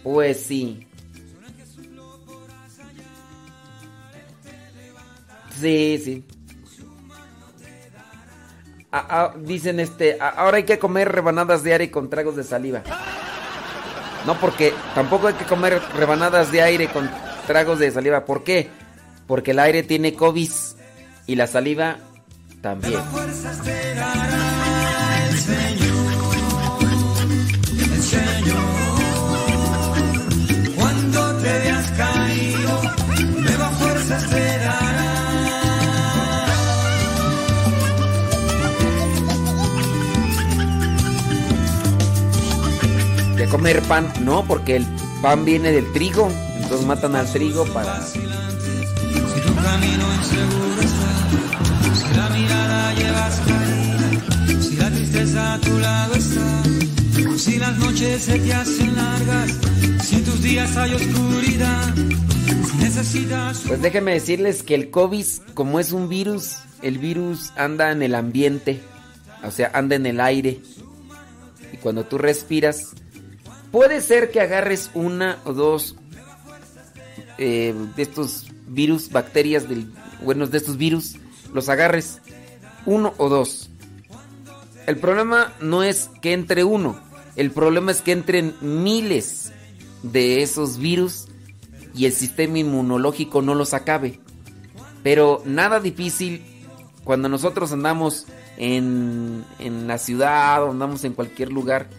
Pues 0.03 0.41
sí. 0.41 0.89
Sí, 5.61 6.03
sí 6.05 6.25
dicen 9.39 9.81
este, 9.81 10.19
ahora 10.21 10.59
hay 10.59 10.65
que 10.65 10.79
comer 10.79 11.11
rebanadas 11.11 11.63
de 11.63 11.73
aire 11.73 11.91
con 11.91 12.09
tragos 12.11 12.37
de 12.37 12.45
saliva. 12.45 12.83
No, 14.27 14.35
porque 14.41 14.75
tampoco 14.95 15.29
hay 15.29 15.35
que 15.35 15.45
comer 15.45 15.81
rebanadas 15.97 16.51
de 16.51 16.63
aire 16.63 16.89
con 16.89 17.09
tragos 17.47 17.79
de 17.79 17.91
saliva. 17.91 18.25
¿Por 18.25 18.43
qué? 18.43 18.69
Porque 19.27 19.53
el 19.53 19.59
aire 19.61 19.83
tiene 19.83 20.15
COVID 20.15 20.51
y 21.27 21.35
la 21.37 21.47
saliva 21.47 21.99
también. 22.61 23.01
Comer 43.49 43.83
pan. 43.83 44.13
No, 44.23 44.45
porque 44.45 44.77
el 44.77 44.87
pan 45.23 45.45
viene 45.45 45.73
del 45.73 45.93
trigo. 45.93 46.31
Entonces 46.61 46.87
matan 46.87 47.15
al 47.17 47.31
trigo 47.33 47.65
para... 47.67 48.03
Si 48.03 48.19
tu 48.19 49.55
camino 49.55 50.15
inseguro 50.15 50.81
está, 50.81 51.95
Si 51.95 52.15
la 52.17 52.29
mirada 52.31 52.95
llevas 52.95 53.41
si 54.61 54.77
la 54.77 54.91
tristeza 54.91 55.55
a 55.55 55.61
tu 55.61 55.79
lado 55.79 56.15
está, 56.15 56.63
si 57.37 57.59
las 57.59 57.77
noches 57.79 58.23
se 58.23 58.39
te 58.39 58.53
hacen 58.53 58.97
largas, 58.97 59.59
si 60.03 60.17
en 60.17 60.25
tus 60.25 60.43
días 60.43 60.77
hay 60.77 60.95
oscuridad, 60.95 61.95
si 61.95 62.77
necesitas... 62.79 63.63
Pues 63.67 63.83
déjenme 63.83 64.13
decirles 64.13 64.63
que 64.63 64.75
el 64.75 64.91
COVID, 64.91 65.25
como 65.55 65.81
es 65.81 65.93
un 65.93 66.09
virus, 66.09 66.57
el 66.83 66.99
virus 66.99 67.53
anda 67.57 67.91
en 67.91 68.03
el 68.03 68.15
ambiente, 68.15 68.81
o 69.45 69.51
sea, 69.51 69.71
anda 69.75 69.97
en 69.97 70.07
el 70.07 70.21
aire. 70.21 70.61
Y 71.73 71.77
cuando 71.79 72.05
tú 72.05 72.19
respiras, 72.19 72.95
puede 73.77 74.01
ser 74.01 74.31
que 74.31 74.41
agarres 74.41 74.91
una 74.95 75.39
o 75.45 75.53
dos 75.53 75.97
eh, 77.37 77.75
de 77.95 78.03
estos 78.03 78.47
virus, 78.69 79.11
bacterias, 79.11 79.69
del, 79.69 79.93
de 79.93 80.57
estos 80.57 80.79
virus, 80.79 81.17
los 81.53 81.69
agarres 81.69 82.23
uno 82.87 83.13
o 83.19 83.29
dos. 83.29 83.69
El 84.87 84.97
problema 84.97 85.53
no 85.61 85.83
es 85.83 86.09
que 86.23 86.33
entre 86.33 86.65
uno, 86.65 86.99
el 87.37 87.51
problema 87.51 87.91
es 87.91 88.01
que 88.01 88.13
entren 88.13 88.55
miles 88.63 89.53
de 90.03 90.41
esos 90.41 90.79
virus 90.79 91.27
y 91.95 92.07
el 92.07 92.13
sistema 92.13 92.59
inmunológico 92.59 93.43
no 93.43 93.55
los 93.55 93.75
acabe. 93.75 94.21
Pero 95.03 95.43
nada 95.45 95.81
difícil 95.81 96.47
cuando 97.05 97.29
nosotros 97.29 97.73
andamos 97.73 98.25
en, 98.57 99.45
en 99.59 99.87
la 99.87 99.99
ciudad 99.99 100.65
o 100.65 100.71
andamos 100.71 101.05
en 101.05 101.13
cualquier 101.13 101.53
lugar. 101.53 101.91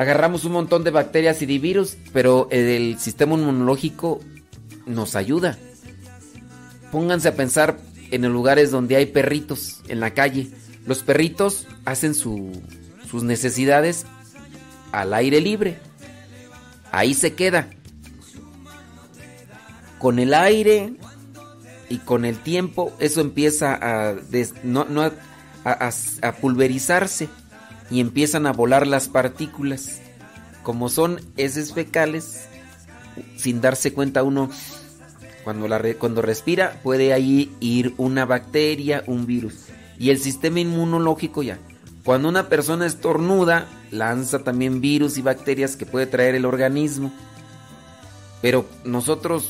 Agarramos 0.00 0.46
un 0.46 0.52
montón 0.52 0.82
de 0.82 0.90
bacterias 0.90 1.42
y 1.42 1.46
de 1.46 1.58
virus, 1.58 1.98
pero 2.14 2.48
el 2.50 2.98
sistema 2.98 3.34
inmunológico 3.34 4.18
nos 4.86 5.14
ayuda. 5.14 5.58
Pónganse 6.90 7.28
a 7.28 7.34
pensar 7.34 7.78
en 8.10 8.22
los 8.22 8.32
lugares 8.32 8.70
donde 8.70 8.96
hay 8.96 9.04
perritos 9.04 9.82
en 9.88 10.00
la 10.00 10.14
calle. 10.14 10.48
Los 10.86 11.02
perritos 11.02 11.66
hacen 11.84 12.14
su, 12.14 12.50
sus 13.10 13.24
necesidades 13.24 14.06
al 14.90 15.12
aire 15.12 15.42
libre. 15.42 15.76
Ahí 16.92 17.12
se 17.12 17.34
queda. 17.34 17.68
Con 19.98 20.18
el 20.18 20.32
aire 20.32 20.94
y 21.90 21.98
con 21.98 22.24
el 22.24 22.38
tiempo 22.38 22.90
eso 23.00 23.20
empieza 23.20 23.74
a, 23.74 24.14
des- 24.14 24.54
no- 24.64 24.86
no 24.86 25.02
a- 25.02 25.12
pulverizarse 26.40 27.28
y 27.90 28.00
empiezan 28.00 28.46
a 28.46 28.52
volar 28.52 28.86
las 28.86 29.08
partículas. 29.08 30.00
Como 30.62 30.88
son 30.88 31.20
heces 31.36 31.72
fecales, 31.72 32.48
sin 33.36 33.60
darse 33.60 33.92
cuenta 33.92 34.22
uno, 34.22 34.50
cuando, 35.44 35.68
cuando 35.98 36.22
respira 36.22 36.80
puede 36.82 37.12
ahí 37.12 37.54
ir 37.60 37.94
una 37.96 38.24
bacteria, 38.26 39.02
un 39.06 39.26
virus. 39.26 39.66
Y 39.98 40.10
el 40.10 40.18
sistema 40.18 40.60
inmunológico 40.60 41.42
ya. 41.42 41.58
Cuando 42.04 42.28
una 42.28 42.48
persona 42.48 42.86
estornuda, 42.86 43.66
lanza 43.90 44.40
también 44.40 44.80
virus 44.80 45.18
y 45.18 45.22
bacterias 45.22 45.76
que 45.76 45.86
puede 45.86 46.06
traer 46.06 46.34
el 46.34 46.46
organismo. 46.46 47.12
Pero 48.40 48.66
nosotros 48.84 49.48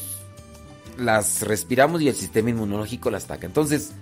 las 0.99 1.43
respiramos 1.43 2.03
y 2.03 2.09
el 2.09 2.15
sistema 2.15 2.51
inmunológico 2.51 3.11
las 3.11 3.25
ataca. 3.25 3.47
Entonces, 3.47 3.93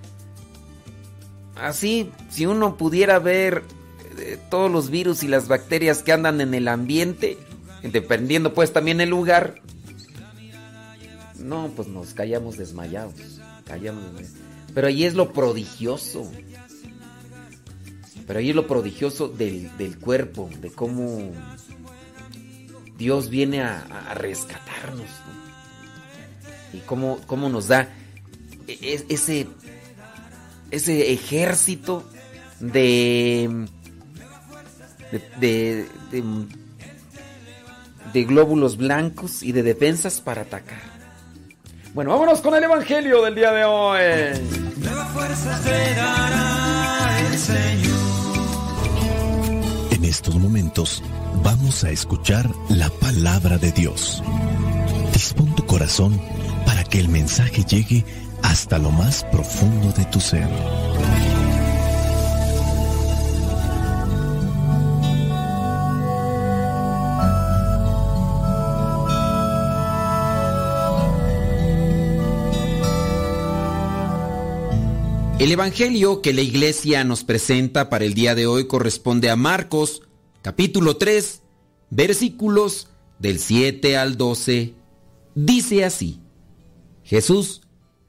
así, 1.57 2.11
si 2.31 2.47
uno 2.47 2.77
pudiera 2.77 3.19
ver 3.19 3.65
todos 4.51 4.71
los 4.71 4.91
virus 4.91 5.23
y 5.23 5.29
las 5.29 5.49
bacterias 5.49 6.03
que 6.03 6.13
andan 6.13 6.41
en 6.41 6.55
el 6.55 6.69
ambiente, 6.69 7.39
dependiendo 7.83 8.55
pues 8.55 8.73
también 8.73 9.01
el 9.01 9.11
lugar, 9.11 9.63
no, 11.39 11.71
pues 11.75 11.89
nos 11.89 12.15
callamos 12.15 12.57
desmayados. 12.57 13.41
Callamos. 13.65 14.05
Pero 14.75 14.89
ahí 14.89 15.05
es 15.05 15.15
lo 15.15 15.33
prodigioso. 15.33 16.31
Pero 18.27 18.39
ahí 18.39 18.51
es 18.51 18.57
lo 18.57 18.67
prodigioso 18.67 19.29
del, 19.29 19.75
del 19.79 19.99
cuerpo, 19.99 20.51
de 20.61 20.71
cómo 20.71 21.33
Dios 22.99 23.31
viene 23.31 23.63
a, 23.63 24.15
rescatarnos. 24.15 25.01
¿no? 25.01 26.79
Y 26.79 26.81
cómo, 26.83 27.19
cómo 27.27 27.49
nos 27.49 27.69
da 27.69 27.89
e- 28.67 28.79
e- 28.83 29.07
ese, 29.09 29.47
ese 30.71 31.13
ejército 31.13 32.05
de, 32.61 33.67
de, 35.13 35.19
de, 35.41 35.87
de- 36.11 36.25
de 38.13 38.25
glóbulos 38.25 38.77
blancos 38.79 39.43
y 39.43 39.53
de 39.53 39.63
defensas 39.63 40.21
para 40.23 40.43
atacar. 40.43 40.81
Bueno, 41.95 42.11
vámonos 42.11 42.41
con 42.41 42.55
el 42.55 42.65
Evangelio 42.65 43.23
del 43.23 43.35
día 43.35 43.53
de 43.53 43.65
hoy. 43.65 44.01
Nuevas 44.79 45.09
fuerzas 45.13 45.63
te 45.63 45.95
dará 45.95 47.19
el 47.31 47.39
Señor. 47.39 47.99
En 49.91 50.05
estos 50.05 50.37
momentos 50.37 51.03
vamos 51.43 51.85
a 51.85 51.91
escuchar 51.91 52.49
la 52.71 52.89
palabra 52.89 53.59
de 53.59 53.73
Dios. 53.73 54.23
Dispón 55.13 55.55
tu 55.55 55.67
corazón 55.67 56.19
para 56.65 56.85
que 56.85 57.01
el 57.01 57.09
mensaje 57.09 57.63
llegue 57.65 58.05
hasta 58.43 58.79
lo 58.79 58.91
más 58.91 59.25
profundo 59.25 59.93
de 59.93 60.05
tu 60.07 60.21
ser. 60.21 60.49
El 75.39 75.53
Evangelio 75.53 76.21
que 76.21 76.33
la 76.33 76.41
iglesia 76.41 77.05
nos 77.05 77.23
presenta 77.23 77.89
para 77.89 78.05
el 78.05 78.15
día 78.15 78.35
de 78.35 78.49
hoy 78.49 78.67
corresponde 78.67 79.31
a 79.31 79.37
Marcos, 79.37 80.03
capítulo 80.43 80.97
3, 80.97 81.43
versículos 81.91 82.89
del 83.21 83.39
7 83.39 83.97
al 83.97 84.17
12. 84.17 84.75
Dice 85.37 85.85
así, 85.85 86.19
Jesús, 87.05 87.61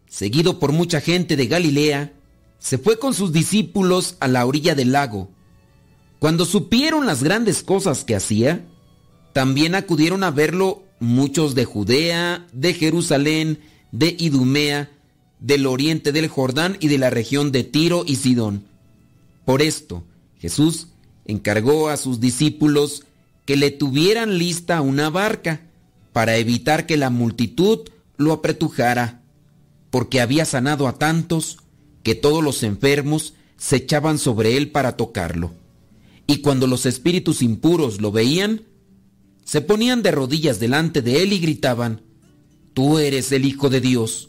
seguido 0.07 0.57
por 0.57 0.71
mucha 0.71 1.01
gente 1.01 1.35
de 1.35 1.45
Galilea, 1.45 2.13
se 2.57 2.79
fue 2.79 2.97
con 2.97 3.13
sus 3.13 3.31
discípulos 3.31 4.17
a 4.19 4.27
la 4.27 4.43
orilla 4.47 4.73
del 4.73 4.91
lago. 4.91 5.29
Cuando 6.17 6.45
supieron 6.45 7.05
las 7.05 7.21
grandes 7.21 7.61
cosas 7.61 8.05
que 8.05 8.15
hacía, 8.15 8.65
también 9.33 9.75
acudieron 9.75 10.23
a 10.23 10.31
verlo 10.31 10.81
muchos 10.99 11.53
de 11.53 11.65
Judea, 11.65 12.47
de 12.53 12.73
Jerusalén, 12.73 13.59
de 13.91 14.15
Idumea, 14.17 14.89
del 15.39 15.65
oriente 15.67 16.11
del 16.11 16.27
Jordán 16.27 16.77
y 16.79 16.87
de 16.87 16.97
la 16.97 17.09
región 17.09 17.51
de 17.51 17.63
Tiro 17.63 18.03
y 18.05 18.17
Sidón. 18.17 18.65
Por 19.45 19.61
esto, 19.61 20.03
Jesús 20.39 20.87
encargó 21.25 21.89
a 21.89 21.97
sus 21.97 22.19
discípulos 22.19 23.03
que 23.45 23.55
le 23.55 23.71
tuvieran 23.71 24.37
lista 24.37 24.81
una 24.81 25.09
barca 25.09 25.61
para 26.13 26.37
evitar 26.37 26.85
que 26.85 26.97
la 26.97 27.09
multitud 27.09 27.89
lo 28.17 28.33
apretujara, 28.33 29.21
porque 29.89 30.21
había 30.21 30.45
sanado 30.45 30.87
a 30.87 30.97
tantos 30.97 31.57
que 32.03 32.15
todos 32.15 32.43
los 32.43 32.63
enfermos 32.63 33.33
se 33.57 33.77
echaban 33.77 34.19
sobre 34.19 34.57
él 34.57 34.71
para 34.71 34.97
tocarlo. 34.97 35.51
Y 36.27 36.41
cuando 36.41 36.67
los 36.67 36.85
espíritus 36.85 37.41
impuros 37.41 38.01
lo 38.01 38.11
veían, 38.11 38.61
se 39.43 39.61
ponían 39.61 40.03
de 40.03 40.11
rodillas 40.11 40.59
delante 40.59 41.01
de 41.01 41.23
él 41.23 41.33
y 41.33 41.39
gritaban, 41.39 42.01
Tú 42.73 42.99
eres 42.99 43.31
el 43.31 43.45
Hijo 43.45 43.69
de 43.69 43.81
Dios. 43.81 44.28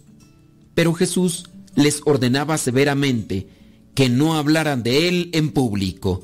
Pero 0.75 0.93
Jesús 0.95 1.51
les 1.75 2.03
ordenaba 2.05 2.59
severamente 2.59 3.49
que 3.95 4.09
no 4.09 4.35
hablaran 4.35 4.83
de 4.83 5.09
él 5.09 5.31
en 5.33 5.51
público. 5.51 6.23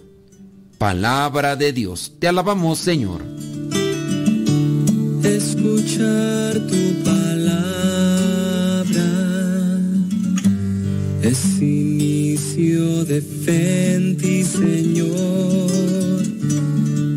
Palabra 0.78 1.56
de 1.56 1.72
Dios. 1.72 2.12
Te 2.18 2.28
alabamos, 2.28 2.78
Señor. 2.78 3.22
Escuchar 5.22 6.54
tu 6.68 7.02
palabra 7.04 7.26
es 11.22 11.60
inicio 11.60 13.04
de 13.04 13.20
fe 13.20 13.94
en 13.94 14.16
ti, 14.16 14.44
Señor. 14.44 16.22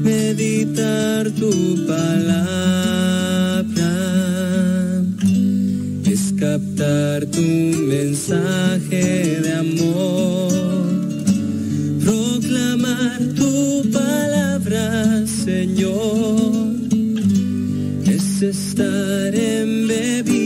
Meditar 0.04 1.30
tu 1.32 1.86
palabra 1.86 2.79
captar 6.40 7.26
tu 7.26 7.42
mensaje 7.42 9.42
de 9.44 9.52
amor. 9.52 10.54
Proclamar 12.06 13.20
tu 13.36 13.84
palabra, 13.92 15.28
Señor 15.28 16.76
es 18.06 18.42
estar 18.42 19.36
embebido 19.36 20.39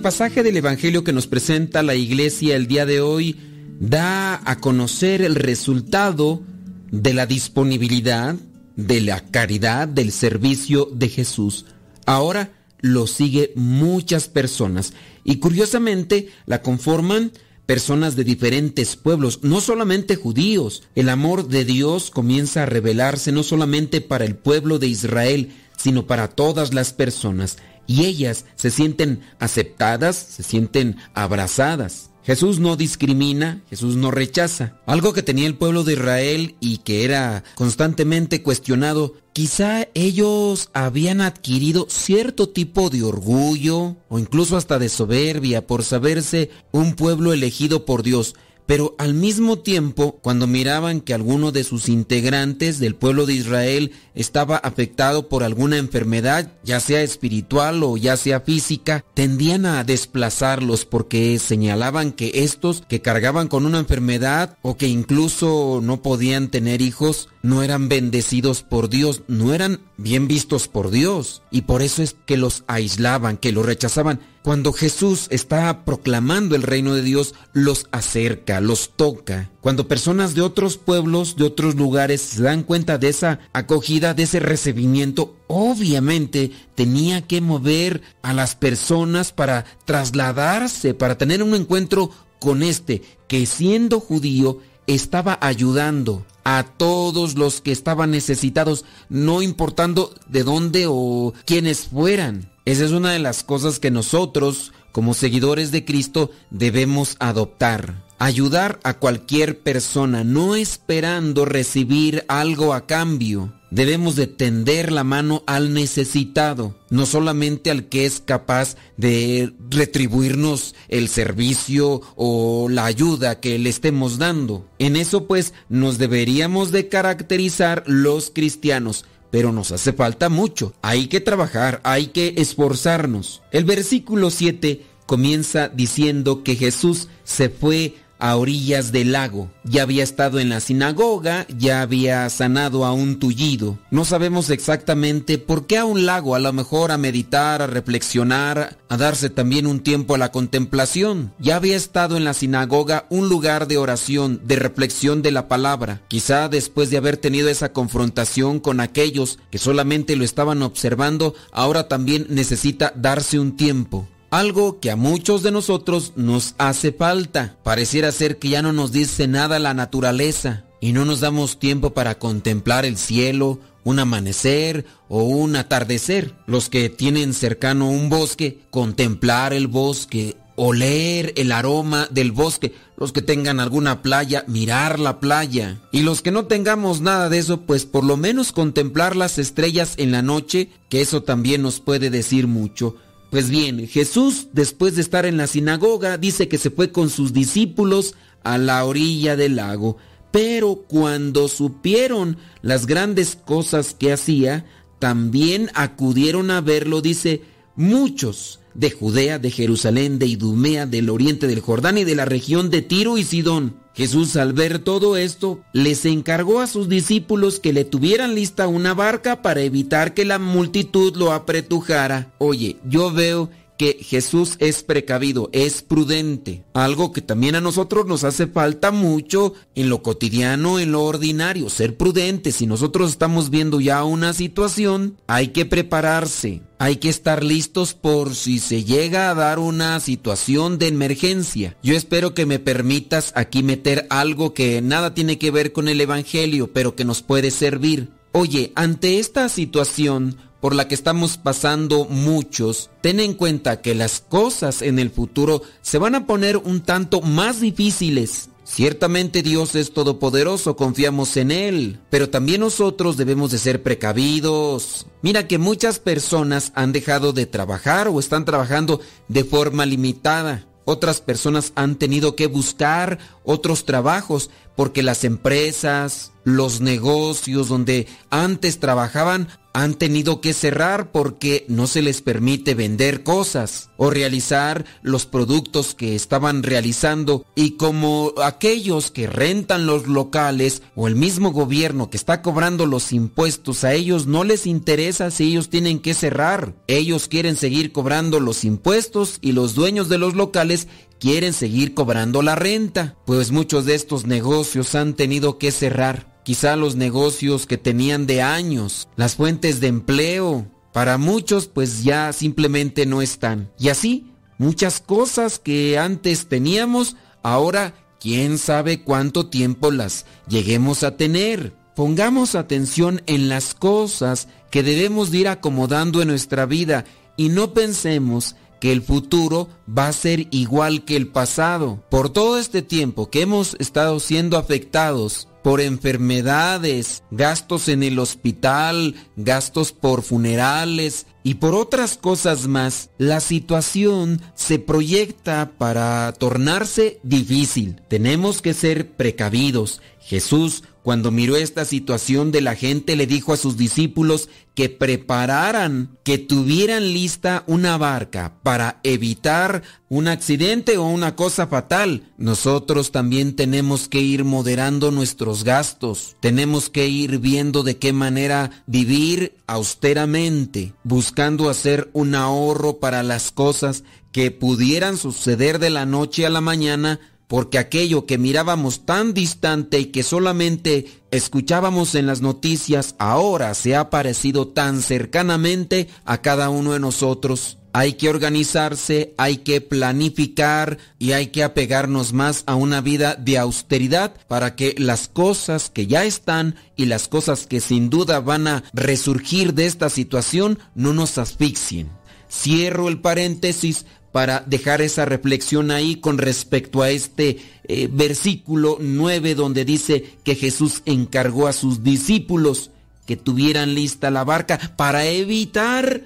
el 0.00 0.04
pasaje 0.04 0.42
del 0.42 0.56
Evangelio 0.56 1.04
que 1.04 1.12
nos 1.12 1.26
presenta 1.26 1.82
la 1.82 1.94
iglesia 1.94 2.56
el 2.56 2.66
día 2.66 2.86
de 2.86 3.02
hoy 3.02 3.36
da 3.80 4.40
a 4.50 4.56
conocer 4.56 5.20
el 5.20 5.34
resultado 5.34 6.42
de 6.90 7.12
la 7.12 7.26
disponibilidad, 7.26 8.34
de 8.76 9.02
la 9.02 9.20
caridad, 9.20 9.86
del 9.88 10.10
servicio 10.10 10.88
de 10.90 11.10
Jesús. 11.10 11.66
Ahora 12.06 12.50
lo 12.80 13.06
sigue 13.06 13.52
muchas 13.56 14.28
personas 14.28 14.94
y 15.22 15.36
curiosamente 15.36 16.30
la 16.46 16.62
conforman 16.62 17.32
personas 17.66 18.16
de 18.16 18.24
diferentes 18.24 18.96
pueblos, 18.96 19.40
no 19.42 19.60
solamente 19.60 20.16
judíos. 20.16 20.84
El 20.94 21.10
amor 21.10 21.46
de 21.46 21.66
Dios 21.66 22.10
comienza 22.10 22.62
a 22.62 22.66
revelarse 22.66 23.32
no 23.32 23.42
solamente 23.42 24.00
para 24.00 24.24
el 24.24 24.34
pueblo 24.34 24.78
de 24.78 24.86
Israel, 24.86 25.52
sino 25.76 26.06
para 26.06 26.28
todas 26.28 26.72
las 26.72 26.94
personas. 26.94 27.58
Y 27.90 28.04
ellas 28.04 28.44
se 28.54 28.70
sienten 28.70 29.20
aceptadas, 29.40 30.14
se 30.14 30.44
sienten 30.44 30.98
abrazadas. 31.12 32.10
Jesús 32.22 32.60
no 32.60 32.76
discrimina, 32.76 33.64
Jesús 33.68 33.96
no 33.96 34.12
rechaza. 34.12 34.78
Algo 34.86 35.12
que 35.12 35.24
tenía 35.24 35.48
el 35.48 35.56
pueblo 35.56 35.82
de 35.82 35.94
Israel 35.94 36.54
y 36.60 36.78
que 36.78 37.04
era 37.04 37.42
constantemente 37.56 38.44
cuestionado, 38.44 39.14
quizá 39.32 39.88
ellos 39.94 40.70
habían 40.72 41.20
adquirido 41.20 41.88
cierto 41.90 42.48
tipo 42.48 42.90
de 42.90 43.02
orgullo 43.02 43.96
o 44.08 44.20
incluso 44.20 44.56
hasta 44.56 44.78
de 44.78 44.88
soberbia 44.88 45.66
por 45.66 45.82
saberse 45.82 46.50
un 46.70 46.94
pueblo 46.94 47.32
elegido 47.32 47.86
por 47.86 48.04
Dios 48.04 48.36
pero 48.70 48.94
al 48.98 49.14
mismo 49.14 49.58
tiempo, 49.58 50.20
cuando 50.22 50.46
miraban 50.46 51.00
que 51.00 51.12
alguno 51.12 51.50
de 51.50 51.64
sus 51.64 51.88
integrantes 51.88 52.78
del 52.78 52.94
pueblo 52.94 53.26
de 53.26 53.34
Israel 53.34 53.90
estaba 54.14 54.58
afectado 54.58 55.28
por 55.28 55.42
alguna 55.42 55.76
enfermedad, 55.76 56.52
ya 56.62 56.78
sea 56.78 57.02
espiritual 57.02 57.82
o 57.82 57.96
ya 57.96 58.16
sea 58.16 58.42
física, 58.42 59.04
tendían 59.12 59.66
a 59.66 59.82
desplazarlos 59.82 60.84
porque 60.84 61.36
señalaban 61.40 62.12
que 62.12 62.30
estos 62.44 62.84
que 62.88 63.02
cargaban 63.02 63.48
con 63.48 63.66
una 63.66 63.80
enfermedad 63.80 64.56
o 64.62 64.76
que 64.76 64.86
incluso 64.86 65.80
no 65.82 66.00
podían 66.00 66.48
tener 66.48 66.80
hijos, 66.80 67.28
no 67.42 67.64
eran 67.64 67.88
bendecidos 67.88 68.62
por 68.62 68.88
Dios, 68.88 69.22
no 69.26 69.52
eran 69.52 69.80
bien 69.96 70.28
vistos 70.28 70.68
por 70.68 70.92
Dios. 70.92 71.42
Y 71.50 71.62
por 71.62 71.82
eso 71.82 72.04
es 72.04 72.14
que 72.24 72.36
los 72.36 72.62
aislaban, 72.68 73.36
que 73.36 73.50
los 73.50 73.66
rechazaban. 73.66 74.20
Cuando 74.42 74.72
Jesús 74.72 75.26
está 75.28 75.84
proclamando 75.84 76.56
el 76.56 76.62
reino 76.62 76.94
de 76.94 77.02
Dios, 77.02 77.34
los 77.52 77.86
acerca, 77.92 78.62
los 78.62 78.90
toca. 78.96 79.50
Cuando 79.60 79.86
personas 79.86 80.34
de 80.34 80.40
otros 80.40 80.78
pueblos, 80.78 81.36
de 81.36 81.44
otros 81.44 81.74
lugares 81.74 82.22
se 82.22 82.42
dan 82.42 82.62
cuenta 82.62 82.96
de 82.96 83.10
esa 83.10 83.40
acogida, 83.52 84.14
de 84.14 84.22
ese 84.22 84.40
recibimiento, 84.40 85.36
obviamente 85.46 86.52
tenía 86.74 87.20
que 87.26 87.42
mover 87.42 88.00
a 88.22 88.32
las 88.32 88.54
personas 88.54 89.30
para 89.32 89.66
trasladarse, 89.84 90.94
para 90.94 91.18
tener 91.18 91.42
un 91.42 91.54
encuentro 91.54 92.10
con 92.38 92.62
este, 92.62 93.02
que 93.28 93.44
siendo 93.44 94.00
judío 94.00 94.60
estaba 94.86 95.38
ayudando 95.42 96.24
a 96.44 96.64
todos 96.64 97.36
los 97.36 97.60
que 97.60 97.72
estaban 97.72 98.10
necesitados, 98.10 98.86
no 99.10 99.42
importando 99.42 100.14
de 100.28 100.42
dónde 100.44 100.86
o 100.88 101.34
quiénes 101.44 101.88
fueran. 101.88 102.49
Esa 102.64 102.84
es 102.84 102.92
una 102.92 103.12
de 103.12 103.18
las 103.18 103.42
cosas 103.42 103.78
que 103.78 103.90
nosotros, 103.90 104.72
como 104.92 105.14
seguidores 105.14 105.70
de 105.70 105.84
Cristo, 105.84 106.30
debemos 106.50 107.16
adoptar. 107.18 108.04
Ayudar 108.18 108.78
a 108.82 108.98
cualquier 108.98 109.60
persona, 109.60 110.24
no 110.24 110.54
esperando 110.54 111.46
recibir 111.46 112.24
algo 112.28 112.74
a 112.74 112.86
cambio. 112.86 113.54
Debemos 113.70 114.14
de 114.14 114.26
tender 114.26 114.92
la 114.92 115.04
mano 115.04 115.42
al 115.46 115.72
necesitado, 115.72 116.76
no 116.90 117.06
solamente 117.06 117.70
al 117.70 117.88
que 117.88 118.04
es 118.04 118.20
capaz 118.20 118.76
de 118.98 119.54
retribuirnos 119.70 120.74
el 120.88 121.08
servicio 121.08 122.02
o 122.14 122.68
la 122.68 122.84
ayuda 122.84 123.40
que 123.40 123.58
le 123.58 123.70
estemos 123.70 124.18
dando. 124.18 124.66
En 124.78 124.96
eso 124.96 125.26
pues 125.26 125.54
nos 125.70 125.96
deberíamos 125.96 126.72
de 126.72 126.88
caracterizar 126.88 127.84
los 127.86 128.30
cristianos, 128.30 129.06
pero 129.30 129.52
nos 129.52 129.72
hace 129.72 129.92
falta 129.92 130.28
mucho. 130.28 130.72
Hay 130.82 131.06
que 131.06 131.20
trabajar, 131.20 131.80
hay 131.84 132.08
que 132.08 132.34
esforzarnos. 132.36 133.42
El 133.52 133.64
versículo 133.64 134.30
7 134.30 134.82
comienza 135.06 135.68
diciendo 135.68 136.42
que 136.42 136.56
Jesús 136.56 137.08
se 137.24 137.48
fue 137.48 137.94
a 138.20 138.36
orillas 138.36 138.92
del 138.92 139.12
lago. 139.12 139.50
Ya 139.64 139.82
había 139.82 140.02
estado 140.02 140.38
en 140.38 140.48
la 140.48 140.60
sinagoga, 140.60 141.46
ya 141.48 141.82
había 141.82 142.28
sanado 142.30 142.84
a 142.84 142.92
un 142.92 143.18
tullido. 143.18 143.78
No 143.90 144.04
sabemos 144.04 144.50
exactamente 144.50 145.38
por 145.38 145.66
qué 145.66 145.78
a 145.78 145.84
un 145.84 146.06
lago, 146.06 146.34
a 146.34 146.38
lo 146.38 146.52
mejor 146.52 146.92
a 146.92 146.98
meditar, 146.98 147.62
a 147.62 147.66
reflexionar, 147.66 148.78
a 148.88 148.96
darse 148.96 149.30
también 149.30 149.66
un 149.66 149.80
tiempo 149.80 150.14
a 150.14 150.18
la 150.18 150.32
contemplación. 150.32 151.32
Ya 151.38 151.56
había 151.56 151.76
estado 151.76 152.16
en 152.16 152.24
la 152.24 152.34
sinagoga 152.34 153.06
un 153.08 153.28
lugar 153.28 153.66
de 153.66 153.78
oración, 153.78 154.40
de 154.44 154.56
reflexión 154.56 155.22
de 155.22 155.30
la 155.30 155.48
palabra. 155.48 156.02
Quizá 156.08 156.48
después 156.48 156.90
de 156.90 156.98
haber 156.98 157.16
tenido 157.16 157.48
esa 157.48 157.72
confrontación 157.72 158.60
con 158.60 158.80
aquellos 158.80 159.38
que 159.50 159.58
solamente 159.58 160.16
lo 160.16 160.24
estaban 160.24 160.62
observando, 160.62 161.34
ahora 161.52 161.88
también 161.88 162.26
necesita 162.28 162.92
darse 162.96 163.38
un 163.38 163.56
tiempo. 163.56 164.06
Algo 164.30 164.78
que 164.78 164.92
a 164.92 164.96
muchos 164.96 165.42
de 165.42 165.50
nosotros 165.50 166.12
nos 166.14 166.54
hace 166.56 166.92
falta. 166.92 167.56
Pareciera 167.64 168.12
ser 168.12 168.38
que 168.38 168.50
ya 168.50 168.62
no 168.62 168.72
nos 168.72 168.92
dice 168.92 169.26
nada 169.26 169.58
la 169.58 169.74
naturaleza 169.74 170.64
y 170.80 170.92
no 170.92 171.04
nos 171.04 171.18
damos 171.18 171.58
tiempo 171.58 171.90
para 171.94 172.20
contemplar 172.20 172.84
el 172.84 172.96
cielo, 172.96 173.58
un 173.82 173.98
amanecer 173.98 174.86
o 175.08 175.24
un 175.24 175.56
atardecer. 175.56 176.32
Los 176.46 176.68
que 176.68 176.88
tienen 176.88 177.34
cercano 177.34 177.90
un 177.90 178.08
bosque, 178.08 178.60
contemplar 178.70 179.52
el 179.52 179.66
bosque, 179.66 180.36
oler 180.54 181.32
el 181.36 181.50
aroma 181.50 182.06
del 182.12 182.30
bosque. 182.30 182.72
Los 182.96 183.10
que 183.12 183.22
tengan 183.22 183.58
alguna 183.58 184.00
playa, 184.00 184.44
mirar 184.46 185.00
la 185.00 185.18
playa. 185.18 185.80
Y 185.90 186.02
los 186.02 186.22
que 186.22 186.30
no 186.30 186.44
tengamos 186.44 187.00
nada 187.00 187.30
de 187.30 187.38
eso, 187.38 187.62
pues 187.62 187.84
por 187.84 188.04
lo 188.04 188.16
menos 188.16 188.52
contemplar 188.52 189.16
las 189.16 189.38
estrellas 189.38 189.94
en 189.96 190.12
la 190.12 190.22
noche, 190.22 190.70
que 190.88 191.00
eso 191.00 191.24
también 191.24 191.62
nos 191.62 191.80
puede 191.80 192.10
decir 192.10 192.46
mucho. 192.46 192.94
Pues 193.30 193.48
bien, 193.48 193.86
Jesús, 193.86 194.48
después 194.52 194.96
de 194.96 195.02
estar 195.02 195.24
en 195.24 195.36
la 195.36 195.46
sinagoga, 195.46 196.18
dice 196.18 196.48
que 196.48 196.58
se 196.58 196.70
fue 196.70 196.90
con 196.90 197.10
sus 197.10 197.32
discípulos 197.32 198.14
a 198.42 198.58
la 198.58 198.84
orilla 198.84 199.36
del 199.36 199.56
lago. 199.56 199.96
Pero 200.32 200.84
cuando 200.88 201.48
supieron 201.48 202.38
las 202.62 202.86
grandes 202.86 203.36
cosas 203.36 203.94
que 203.94 204.12
hacía, 204.12 204.66
también 204.98 205.70
acudieron 205.74 206.50
a 206.50 206.60
verlo, 206.60 207.00
dice, 207.02 207.42
muchos 207.76 208.60
de 208.74 208.90
Judea, 208.90 209.38
de 209.38 209.50
Jerusalén, 209.50 210.18
de 210.18 210.26
Idumea, 210.26 210.86
del 210.86 211.08
oriente 211.08 211.46
del 211.46 211.60
Jordán 211.60 211.98
y 211.98 212.04
de 212.04 212.14
la 212.16 212.24
región 212.24 212.70
de 212.70 212.82
Tiro 212.82 213.16
y 213.16 213.24
Sidón. 213.24 213.79
Jesús 213.94 214.36
al 214.36 214.52
ver 214.52 214.78
todo 214.78 215.16
esto, 215.16 215.60
les 215.72 216.04
encargó 216.04 216.60
a 216.60 216.66
sus 216.66 216.88
discípulos 216.88 217.58
que 217.60 217.72
le 217.72 217.84
tuvieran 217.84 218.34
lista 218.34 218.68
una 218.68 218.94
barca 218.94 219.42
para 219.42 219.60
evitar 219.62 220.14
que 220.14 220.24
la 220.24 220.38
multitud 220.38 221.16
lo 221.16 221.32
apretujara. 221.32 222.30
Oye, 222.38 222.76
yo 222.84 223.12
veo 223.12 223.50
que 223.80 223.96
Jesús 223.98 224.56
es 224.58 224.82
precavido, 224.82 225.48
es 225.54 225.80
prudente, 225.80 226.64
algo 226.74 227.12
que 227.12 227.22
también 227.22 227.54
a 227.54 227.62
nosotros 227.62 228.04
nos 228.04 228.24
hace 228.24 228.46
falta 228.46 228.90
mucho 228.90 229.54
en 229.74 229.88
lo 229.88 230.02
cotidiano, 230.02 230.78
en 230.78 230.92
lo 230.92 231.02
ordinario, 231.02 231.70
ser 231.70 231.96
prudentes. 231.96 232.56
Si 232.56 232.66
nosotros 232.66 233.10
estamos 233.10 233.48
viendo 233.48 233.80
ya 233.80 234.04
una 234.04 234.34
situación, 234.34 235.16
hay 235.26 235.48
que 235.48 235.64
prepararse, 235.64 236.60
hay 236.78 236.96
que 236.96 237.08
estar 237.08 237.42
listos 237.42 237.94
por 237.94 238.34
si 238.34 238.58
se 238.58 238.84
llega 238.84 239.30
a 239.30 239.34
dar 239.34 239.58
una 239.58 239.98
situación 240.00 240.76
de 240.76 240.88
emergencia. 240.88 241.74
Yo 241.82 241.96
espero 241.96 242.34
que 242.34 242.44
me 242.44 242.58
permitas 242.58 243.32
aquí 243.34 243.62
meter 243.62 244.06
algo 244.10 244.52
que 244.52 244.82
nada 244.82 245.14
tiene 245.14 245.38
que 245.38 245.50
ver 245.50 245.72
con 245.72 245.88
el 245.88 246.02
Evangelio, 246.02 246.70
pero 246.70 246.96
que 246.96 247.06
nos 247.06 247.22
puede 247.22 247.50
servir. 247.50 248.10
Oye, 248.32 248.72
ante 248.76 249.18
esta 249.18 249.48
situación, 249.48 250.36
por 250.60 250.74
la 250.74 250.88
que 250.88 250.94
estamos 250.94 251.36
pasando 251.36 252.04
muchos, 252.04 252.90
ten 253.00 253.20
en 253.20 253.34
cuenta 253.34 253.80
que 253.80 253.94
las 253.94 254.20
cosas 254.20 254.82
en 254.82 254.98
el 254.98 255.10
futuro 255.10 255.62
se 255.82 255.98
van 255.98 256.14
a 256.14 256.26
poner 256.26 256.56
un 256.58 256.80
tanto 256.80 257.20
más 257.20 257.60
difíciles. 257.60 258.50
Ciertamente 258.64 259.42
Dios 259.42 259.74
es 259.74 259.92
todopoderoso, 259.92 260.76
confiamos 260.76 261.36
en 261.36 261.50
Él, 261.50 261.98
pero 262.08 262.30
también 262.30 262.60
nosotros 262.60 263.16
debemos 263.16 263.50
de 263.50 263.58
ser 263.58 263.82
precavidos. 263.82 265.06
Mira 265.22 265.48
que 265.48 265.58
muchas 265.58 265.98
personas 265.98 266.70
han 266.76 266.92
dejado 266.92 267.32
de 267.32 267.46
trabajar 267.46 268.06
o 268.06 268.20
están 268.20 268.44
trabajando 268.44 269.00
de 269.26 269.42
forma 269.42 269.86
limitada. 269.86 270.66
Otras 270.84 271.20
personas 271.20 271.72
han 271.74 271.96
tenido 271.96 272.36
que 272.36 272.46
buscar 272.46 273.18
otros 273.50 273.84
trabajos, 273.84 274.50
porque 274.76 275.02
las 275.02 275.24
empresas, 275.24 276.32
los 276.44 276.80
negocios 276.80 277.68
donde 277.68 278.06
antes 278.30 278.80
trabajaban 278.80 279.48
han 279.72 279.94
tenido 279.94 280.40
que 280.40 280.52
cerrar 280.52 281.12
porque 281.12 281.64
no 281.68 281.86
se 281.86 282.02
les 282.02 282.22
permite 282.22 282.74
vender 282.74 283.22
cosas 283.22 283.90
o 283.96 284.10
realizar 284.10 284.84
los 285.02 285.26
productos 285.26 285.94
que 285.94 286.16
estaban 286.16 286.62
realizando 286.62 287.44
y 287.54 287.72
como 287.72 288.32
aquellos 288.42 289.10
que 289.10 289.28
rentan 289.28 289.86
los 289.86 290.08
locales 290.08 290.82
o 290.96 291.06
el 291.06 291.14
mismo 291.14 291.52
gobierno 291.52 292.10
que 292.10 292.16
está 292.16 292.42
cobrando 292.42 292.86
los 292.86 293.12
impuestos 293.12 293.84
a 293.84 293.94
ellos 293.94 294.26
no 294.26 294.42
les 294.42 294.66
interesa 294.66 295.30
si 295.30 295.44
ellos 295.44 295.68
tienen 295.68 296.00
que 296.00 296.14
cerrar. 296.14 296.74
Ellos 296.88 297.28
quieren 297.28 297.56
seguir 297.56 297.92
cobrando 297.92 298.40
los 298.40 298.64
impuestos 298.64 299.38
y 299.40 299.52
los 299.52 299.74
dueños 299.74 300.08
de 300.08 300.18
los 300.18 300.34
locales 300.34 300.88
quieren 301.20 301.52
seguir 301.52 301.94
cobrando 301.94 302.42
la 302.42 302.56
renta, 302.56 303.14
pues 303.26 303.52
muchos 303.52 303.84
de 303.84 303.94
estos 303.94 304.26
negocios 304.26 304.94
han 304.94 305.14
tenido 305.14 305.58
que 305.58 305.70
cerrar 305.70 306.40
quizá 306.42 306.74
los 306.74 306.96
negocios 306.96 307.66
que 307.66 307.78
tenían 307.78 308.26
de 308.26 308.42
años, 308.42 309.06
las 309.16 309.36
fuentes 309.36 309.78
de 309.80 309.88
empleo. 309.88 310.66
Para 310.92 311.18
muchos 311.18 311.68
pues 311.68 312.02
ya 312.02 312.32
simplemente 312.32 313.06
no 313.06 313.22
están. 313.22 313.70
Y 313.78 313.90
así, 313.90 314.32
muchas 314.58 315.00
cosas 315.00 315.60
que 315.60 315.98
antes 315.98 316.48
teníamos, 316.48 317.16
ahora 317.42 317.94
quién 318.18 318.58
sabe 318.58 319.02
cuánto 319.02 319.48
tiempo 319.48 319.90
las 319.90 320.26
lleguemos 320.48 321.04
a 321.04 321.16
tener. 321.16 321.74
Pongamos 321.94 322.54
atención 322.54 323.22
en 323.26 323.48
las 323.48 323.74
cosas 323.74 324.48
que 324.70 324.82
debemos 324.82 325.30
de 325.30 325.38
ir 325.38 325.48
acomodando 325.48 326.22
en 326.22 326.28
nuestra 326.28 326.64
vida 326.64 327.04
y 327.36 327.50
no 327.50 327.74
pensemos 327.74 328.56
que 328.80 328.92
el 328.92 329.02
futuro 329.02 329.68
va 329.86 330.08
a 330.08 330.12
ser 330.12 330.48
igual 330.50 331.04
que 331.04 331.16
el 331.16 331.28
pasado. 331.28 332.02
Por 332.10 332.30
todo 332.30 332.58
este 332.58 332.82
tiempo 332.82 333.30
que 333.30 333.42
hemos 333.42 333.76
estado 333.78 334.18
siendo 334.20 334.56
afectados 334.56 335.48
por 335.62 335.80
enfermedades, 335.80 337.22
gastos 337.30 337.88
en 337.88 338.02
el 338.02 338.18
hospital, 338.18 339.14
gastos 339.36 339.92
por 339.92 340.22
funerales 340.22 341.26
y 341.42 341.54
por 341.54 341.74
otras 341.74 342.16
cosas 342.16 342.66
más, 342.66 343.10
la 343.18 343.40
situación 343.40 344.40
se 344.54 344.78
proyecta 344.78 345.72
para 345.78 346.32
tornarse 346.32 347.18
difícil. 347.22 348.00
Tenemos 348.08 348.62
que 348.62 348.74
ser 348.74 349.10
precavidos. 349.12 350.00
Jesús 350.20 350.84
cuando 351.02 351.30
miró 351.30 351.56
esta 351.56 351.84
situación 351.84 352.52
de 352.52 352.60
la 352.60 352.74
gente, 352.74 353.16
le 353.16 353.26
dijo 353.26 353.52
a 353.52 353.56
sus 353.56 353.76
discípulos 353.76 354.48
que 354.74 354.88
prepararan, 354.88 356.18
que 356.24 356.38
tuvieran 356.38 357.12
lista 357.12 357.64
una 357.66 357.98
barca 357.98 358.54
para 358.62 359.00
evitar 359.02 359.82
un 360.08 360.28
accidente 360.28 360.96
o 360.96 361.06
una 361.06 361.36
cosa 361.36 361.66
fatal. 361.66 362.32
Nosotros 362.38 363.12
también 363.12 363.56
tenemos 363.56 364.08
que 364.08 364.20
ir 364.20 364.44
moderando 364.44 365.10
nuestros 365.10 365.64
gastos. 365.64 366.36
Tenemos 366.40 366.90
que 366.90 367.08
ir 367.08 367.38
viendo 367.38 367.82
de 367.82 367.98
qué 367.98 368.12
manera 368.12 368.70
vivir 368.86 369.56
austeramente, 369.66 370.94
buscando 371.04 371.68
hacer 371.68 372.10
un 372.12 372.34
ahorro 372.34 373.00
para 373.00 373.22
las 373.22 373.50
cosas 373.50 374.04
que 374.32 374.50
pudieran 374.50 375.16
suceder 375.16 375.78
de 375.78 375.90
la 375.90 376.06
noche 376.06 376.46
a 376.46 376.50
la 376.50 376.60
mañana 376.60 377.20
porque 377.50 377.78
aquello 377.78 378.26
que 378.26 378.38
mirábamos 378.38 379.04
tan 379.04 379.34
distante 379.34 379.98
y 379.98 380.04
que 380.06 380.22
solamente 380.22 381.06
escuchábamos 381.32 382.14
en 382.14 382.26
las 382.26 382.42
noticias 382.42 383.16
ahora 383.18 383.74
se 383.74 383.96
ha 383.96 384.08
parecido 384.08 384.68
tan 384.68 385.02
cercanamente 385.02 386.06
a 386.24 386.42
cada 386.42 386.70
uno 386.70 386.92
de 386.92 387.00
nosotros. 387.00 387.78
Hay 387.92 388.12
que 388.12 388.28
organizarse, 388.28 389.34
hay 389.36 389.56
que 389.56 389.80
planificar 389.80 390.98
y 391.18 391.32
hay 391.32 391.48
que 391.48 391.64
apegarnos 391.64 392.32
más 392.32 392.62
a 392.66 392.76
una 392.76 393.00
vida 393.00 393.34
de 393.34 393.58
austeridad 393.58 394.32
para 394.46 394.76
que 394.76 394.94
las 394.96 395.26
cosas 395.26 395.90
que 395.90 396.06
ya 396.06 396.24
están 396.24 396.76
y 396.94 397.06
las 397.06 397.26
cosas 397.26 397.66
que 397.66 397.80
sin 397.80 398.10
duda 398.10 398.38
van 398.38 398.68
a 398.68 398.84
resurgir 398.92 399.74
de 399.74 399.86
esta 399.86 400.08
situación 400.08 400.78
no 400.94 401.12
nos 401.12 401.36
asfixien. 401.36 402.10
Cierro 402.48 403.08
el 403.08 403.20
paréntesis 403.20 404.06
para 404.32 404.60
dejar 404.66 405.02
esa 405.02 405.24
reflexión 405.24 405.90
ahí 405.90 406.16
con 406.16 406.38
respecto 406.38 407.02
a 407.02 407.10
este 407.10 407.58
eh, 407.84 408.08
versículo 408.10 408.98
9 409.00 409.54
donde 409.54 409.84
dice 409.84 410.36
que 410.44 410.54
Jesús 410.54 411.02
encargó 411.04 411.66
a 411.66 411.72
sus 411.72 412.02
discípulos 412.02 412.90
que 413.26 413.36
tuvieran 413.36 413.94
lista 413.94 414.30
la 414.30 414.44
barca 414.44 414.78
para 414.96 415.26
evitar 415.26 416.24